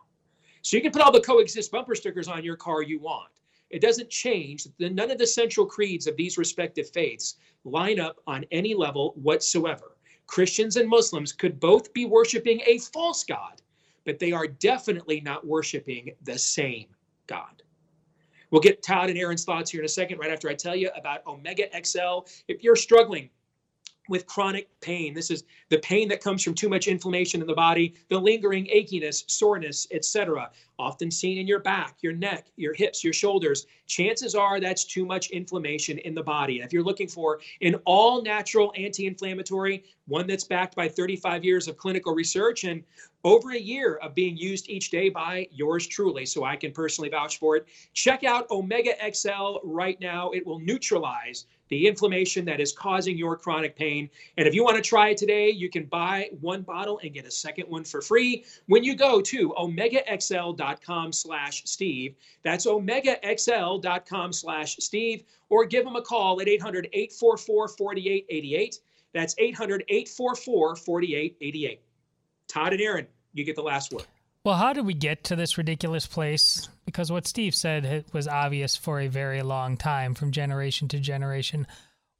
So 0.62 0.76
you 0.76 0.82
can 0.82 0.92
put 0.92 1.02
all 1.02 1.12
the 1.12 1.20
coexist 1.20 1.70
bumper 1.72 1.94
stickers 1.94 2.28
on 2.28 2.44
your 2.44 2.56
car 2.56 2.82
you 2.82 2.98
want. 2.98 3.30
It 3.70 3.80
doesn't 3.80 4.10
change. 4.10 4.66
That 4.78 4.92
none 4.92 5.10
of 5.10 5.18
the 5.18 5.26
central 5.26 5.64
creeds 5.64 6.06
of 6.06 6.16
these 6.16 6.36
respective 6.36 6.90
faiths 6.90 7.36
line 7.64 8.00
up 8.00 8.20
on 8.26 8.44
any 8.50 8.74
level 8.74 9.12
whatsoever. 9.16 9.96
Christians 10.26 10.76
and 10.76 10.88
Muslims 10.88 11.32
could 11.32 11.58
both 11.58 11.92
be 11.92 12.04
worshiping 12.04 12.60
a 12.66 12.78
false 12.78 13.24
God, 13.24 13.62
but 14.04 14.18
they 14.18 14.32
are 14.32 14.46
definitely 14.46 15.20
not 15.20 15.46
worshiping 15.46 16.12
the 16.22 16.38
same 16.38 16.86
God. 17.26 17.62
We'll 18.50 18.60
get 18.60 18.82
Todd 18.82 19.10
and 19.10 19.18
Aaron's 19.18 19.44
thoughts 19.44 19.70
here 19.70 19.80
in 19.80 19.86
a 19.86 19.88
second, 19.88 20.18
right 20.18 20.30
after 20.30 20.48
I 20.48 20.54
tell 20.54 20.74
you 20.74 20.90
about 20.96 21.26
Omega 21.26 21.64
XL. 21.84 22.20
If 22.48 22.62
you're 22.62 22.76
struggling 22.76 23.30
with 24.10 24.26
chronic 24.26 24.68
pain. 24.80 25.14
This 25.14 25.30
is 25.30 25.44
the 25.68 25.78
pain 25.78 26.08
that 26.08 26.20
comes 26.20 26.42
from 26.42 26.52
too 26.52 26.68
much 26.68 26.88
inflammation 26.88 27.40
in 27.40 27.46
the 27.46 27.54
body, 27.54 27.94
the 28.08 28.18
lingering 28.18 28.66
achiness, 28.66 29.22
soreness, 29.30 29.86
etc., 29.92 30.50
often 30.80 31.10
seen 31.10 31.38
in 31.38 31.46
your 31.46 31.60
back, 31.60 31.96
your 32.02 32.12
neck, 32.12 32.48
your 32.56 32.74
hips, 32.74 33.04
your 33.04 33.12
shoulders. 33.12 33.66
Chances 33.86 34.34
are 34.34 34.58
that's 34.58 34.84
too 34.84 35.06
much 35.06 35.30
inflammation 35.30 35.98
in 35.98 36.14
the 36.14 36.22
body. 36.22 36.58
And 36.58 36.66
if 36.66 36.72
you're 36.72 36.82
looking 36.82 37.06
for 37.06 37.40
an 37.62 37.76
all 37.84 38.20
natural 38.20 38.72
anti 38.76 39.06
inflammatory, 39.06 39.84
one 40.08 40.26
that's 40.26 40.44
backed 40.44 40.74
by 40.74 40.88
35 40.88 41.44
years 41.44 41.68
of 41.68 41.76
clinical 41.76 42.12
research 42.12 42.64
and 42.64 42.82
over 43.22 43.52
a 43.52 43.58
year 43.58 43.96
of 43.96 44.14
being 44.14 44.36
used 44.36 44.68
each 44.68 44.90
day 44.90 45.08
by 45.08 45.46
yours 45.52 45.86
truly, 45.86 46.26
so 46.26 46.42
I 46.42 46.56
can 46.56 46.72
personally 46.72 47.10
vouch 47.10 47.38
for 47.38 47.56
it, 47.56 47.66
check 47.92 48.24
out 48.24 48.50
Omega 48.50 48.92
XL 49.12 49.58
right 49.62 50.00
now. 50.00 50.30
It 50.30 50.44
will 50.44 50.58
neutralize 50.58 51.46
the 51.70 51.86
inflammation 51.86 52.44
that 52.44 52.60
is 52.60 52.72
causing 52.72 53.16
your 53.16 53.36
chronic 53.36 53.76
pain. 53.76 54.10
And 54.36 54.46
if 54.46 54.54
you 54.54 54.62
want 54.62 54.76
to 54.76 54.82
try 54.82 55.10
it 55.10 55.16
today, 55.16 55.50
you 55.50 55.70
can 55.70 55.84
buy 55.84 56.28
one 56.40 56.62
bottle 56.62 57.00
and 57.02 57.14
get 57.14 57.24
a 57.24 57.30
second 57.30 57.68
one 57.68 57.84
for 57.84 58.02
free 58.02 58.44
when 58.66 58.84
you 58.84 58.94
go 58.94 59.20
to 59.22 59.50
omegaxl.com 59.50 61.12
slash 61.12 61.62
Steve. 61.64 62.14
That's 62.42 62.66
omegaxl.com 62.66 64.32
slash 64.32 64.76
Steve, 64.76 65.24
or 65.48 65.64
give 65.64 65.84
them 65.84 65.96
a 65.96 66.02
call 66.02 66.40
at 66.40 66.48
800 66.48 66.88
844 66.92 67.68
4888. 67.68 68.78
That's 69.12 69.34
800 69.38 69.84
844 69.88 70.76
4888. 70.76 71.80
Todd 72.48 72.72
and 72.72 72.82
Aaron, 72.82 73.06
you 73.32 73.44
get 73.44 73.56
the 73.56 73.62
last 73.62 73.92
word. 73.92 74.06
Well, 74.44 74.56
how 74.56 74.72
did 74.72 74.86
we 74.86 74.94
get 74.94 75.22
to 75.24 75.36
this 75.36 75.58
ridiculous 75.58 76.06
place? 76.06 76.68
Because 76.90 77.12
what 77.12 77.26
Steve 77.26 77.54
said 77.54 78.04
was 78.12 78.26
obvious 78.26 78.76
for 78.76 79.00
a 79.00 79.06
very 79.06 79.42
long 79.42 79.76
time, 79.76 80.14
from 80.14 80.32
generation 80.32 80.88
to 80.88 80.98
generation. 80.98 81.66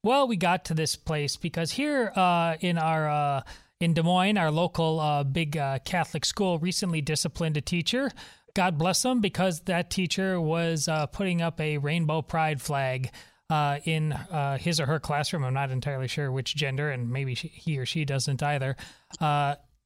Well, 0.04 0.28
we 0.28 0.36
got 0.36 0.64
to 0.66 0.74
this 0.74 0.96
place 0.96 1.36
because 1.36 1.72
here 1.72 2.12
uh, 2.14 2.56
in 2.60 2.78
our 2.78 3.08
uh, 3.08 3.42
in 3.80 3.94
Des 3.94 4.02
Moines, 4.02 4.38
our 4.38 4.50
local 4.50 5.00
uh, 5.00 5.24
big 5.24 5.56
uh, 5.56 5.80
Catholic 5.84 6.24
school 6.24 6.58
recently 6.58 7.00
disciplined 7.00 7.56
a 7.56 7.60
teacher. 7.60 8.10
God 8.54 8.78
bless 8.78 9.02
them, 9.02 9.20
because 9.20 9.60
that 9.62 9.90
teacher 9.90 10.40
was 10.40 10.88
uh, 10.88 11.06
putting 11.06 11.42
up 11.42 11.60
a 11.60 11.78
rainbow 11.78 12.22
pride 12.22 12.62
flag 12.62 13.10
uh, 13.48 13.78
in 13.84 14.14
his 14.58 14.80
or 14.80 14.86
her 14.86 15.00
classroom. 15.00 15.44
I'm 15.44 15.54
not 15.54 15.70
entirely 15.70 16.08
sure 16.08 16.30
which 16.30 16.54
gender, 16.54 16.90
and 16.90 17.10
maybe 17.10 17.34
she, 17.34 17.48
he 17.48 17.78
or 17.78 17.86
she 17.86 18.04
doesn't 18.04 18.42
either. 18.42 18.76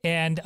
And 0.05 0.41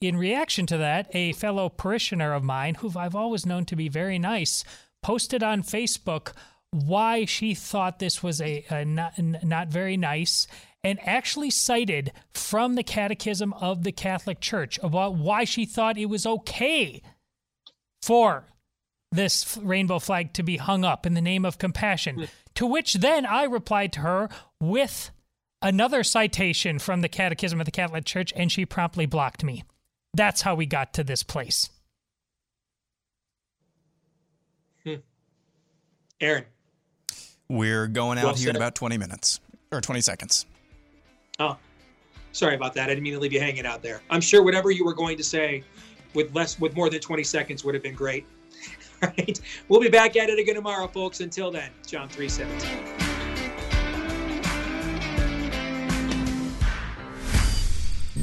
in 0.00 0.16
reaction 0.16 0.66
to 0.66 0.78
that, 0.78 1.10
a 1.14 1.32
fellow 1.32 1.68
parishioner 1.68 2.32
of 2.32 2.42
mine, 2.42 2.76
who 2.76 2.90
I've 2.96 3.16
always 3.16 3.44
known 3.44 3.64
to 3.66 3.76
be 3.76 3.88
very 3.88 4.18
nice, 4.18 4.64
posted 5.02 5.42
on 5.42 5.62
Facebook 5.62 6.32
why 6.70 7.24
she 7.24 7.54
thought 7.54 7.98
this 7.98 8.22
was 8.22 8.40
a, 8.40 8.64
a 8.70 8.84
not, 8.84 9.14
not 9.18 9.68
very 9.68 9.96
nice 9.96 10.46
and 10.82 10.98
actually 11.06 11.50
cited 11.50 12.12
from 12.32 12.74
the 12.74 12.82
Catechism 12.82 13.52
of 13.54 13.82
the 13.82 13.92
Catholic 13.92 14.40
Church 14.40 14.78
about 14.82 15.14
why 15.14 15.44
she 15.44 15.66
thought 15.66 15.98
it 15.98 16.06
was 16.06 16.26
okay 16.26 17.02
for 18.02 18.46
this 19.12 19.58
rainbow 19.60 19.98
flag 19.98 20.32
to 20.34 20.42
be 20.42 20.56
hung 20.56 20.84
up 20.84 21.04
in 21.04 21.14
the 21.14 21.20
name 21.20 21.44
of 21.44 21.58
compassion. 21.58 22.16
Hmm. 22.16 22.24
To 22.54 22.66
which 22.66 22.94
then 22.94 23.26
I 23.26 23.44
replied 23.44 23.92
to 23.94 24.00
her 24.00 24.28
with 24.60 25.10
another 25.60 26.02
citation 26.02 26.78
from 26.78 27.00
the 27.00 27.08
Catechism 27.08 27.60
of 27.60 27.66
the 27.66 27.72
Catholic 27.72 28.04
Church, 28.04 28.32
and 28.34 28.50
she 28.50 28.64
promptly 28.64 29.06
blocked 29.06 29.44
me. 29.44 29.64
That's 30.14 30.42
how 30.42 30.54
we 30.54 30.66
got 30.66 30.94
to 30.94 31.04
this 31.04 31.22
place. 31.22 31.70
Hmm. 34.84 34.96
Aaron. 36.20 36.44
We're 37.48 37.86
going 37.86 38.18
out 38.18 38.24
Well 38.24 38.34
here 38.34 38.50
in 38.50 38.56
about 38.56 38.74
20 38.74 38.96
minutes 38.96 39.40
or 39.72 39.80
20 39.80 40.00
seconds. 40.00 40.46
Oh, 41.38 41.56
sorry 42.32 42.54
about 42.54 42.74
that. 42.74 42.84
I 42.84 42.88
didn't 42.90 43.02
mean 43.02 43.14
to 43.14 43.20
leave 43.20 43.32
you 43.32 43.40
hanging 43.40 43.66
out 43.66 43.82
there. 43.82 44.02
I'm 44.10 44.20
sure 44.20 44.42
whatever 44.42 44.70
you 44.70 44.84
were 44.84 44.94
going 44.94 45.16
to 45.16 45.24
say 45.24 45.64
with 46.14 46.34
less, 46.34 46.58
with 46.60 46.74
more 46.76 46.90
than 46.90 47.00
20 47.00 47.24
seconds 47.24 47.64
would 47.64 47.74
have 47.74 47.82
been 47.82 47.94
great. 47.94 48.26
All 49.02 49.12
right. 49.16 49.40
We'll 49.68 49.80
be 49.80 49.88
back 49.88 50.16
at 50.16 50.28
it 50.28 50.38
again 50.38 50.54
tomorrow, 50.54 50.86
folks. 50.86 51.20
Until 51.20 51.50
then, 51.50 51.70
John 51.86 52.08
317. 52.08 53.09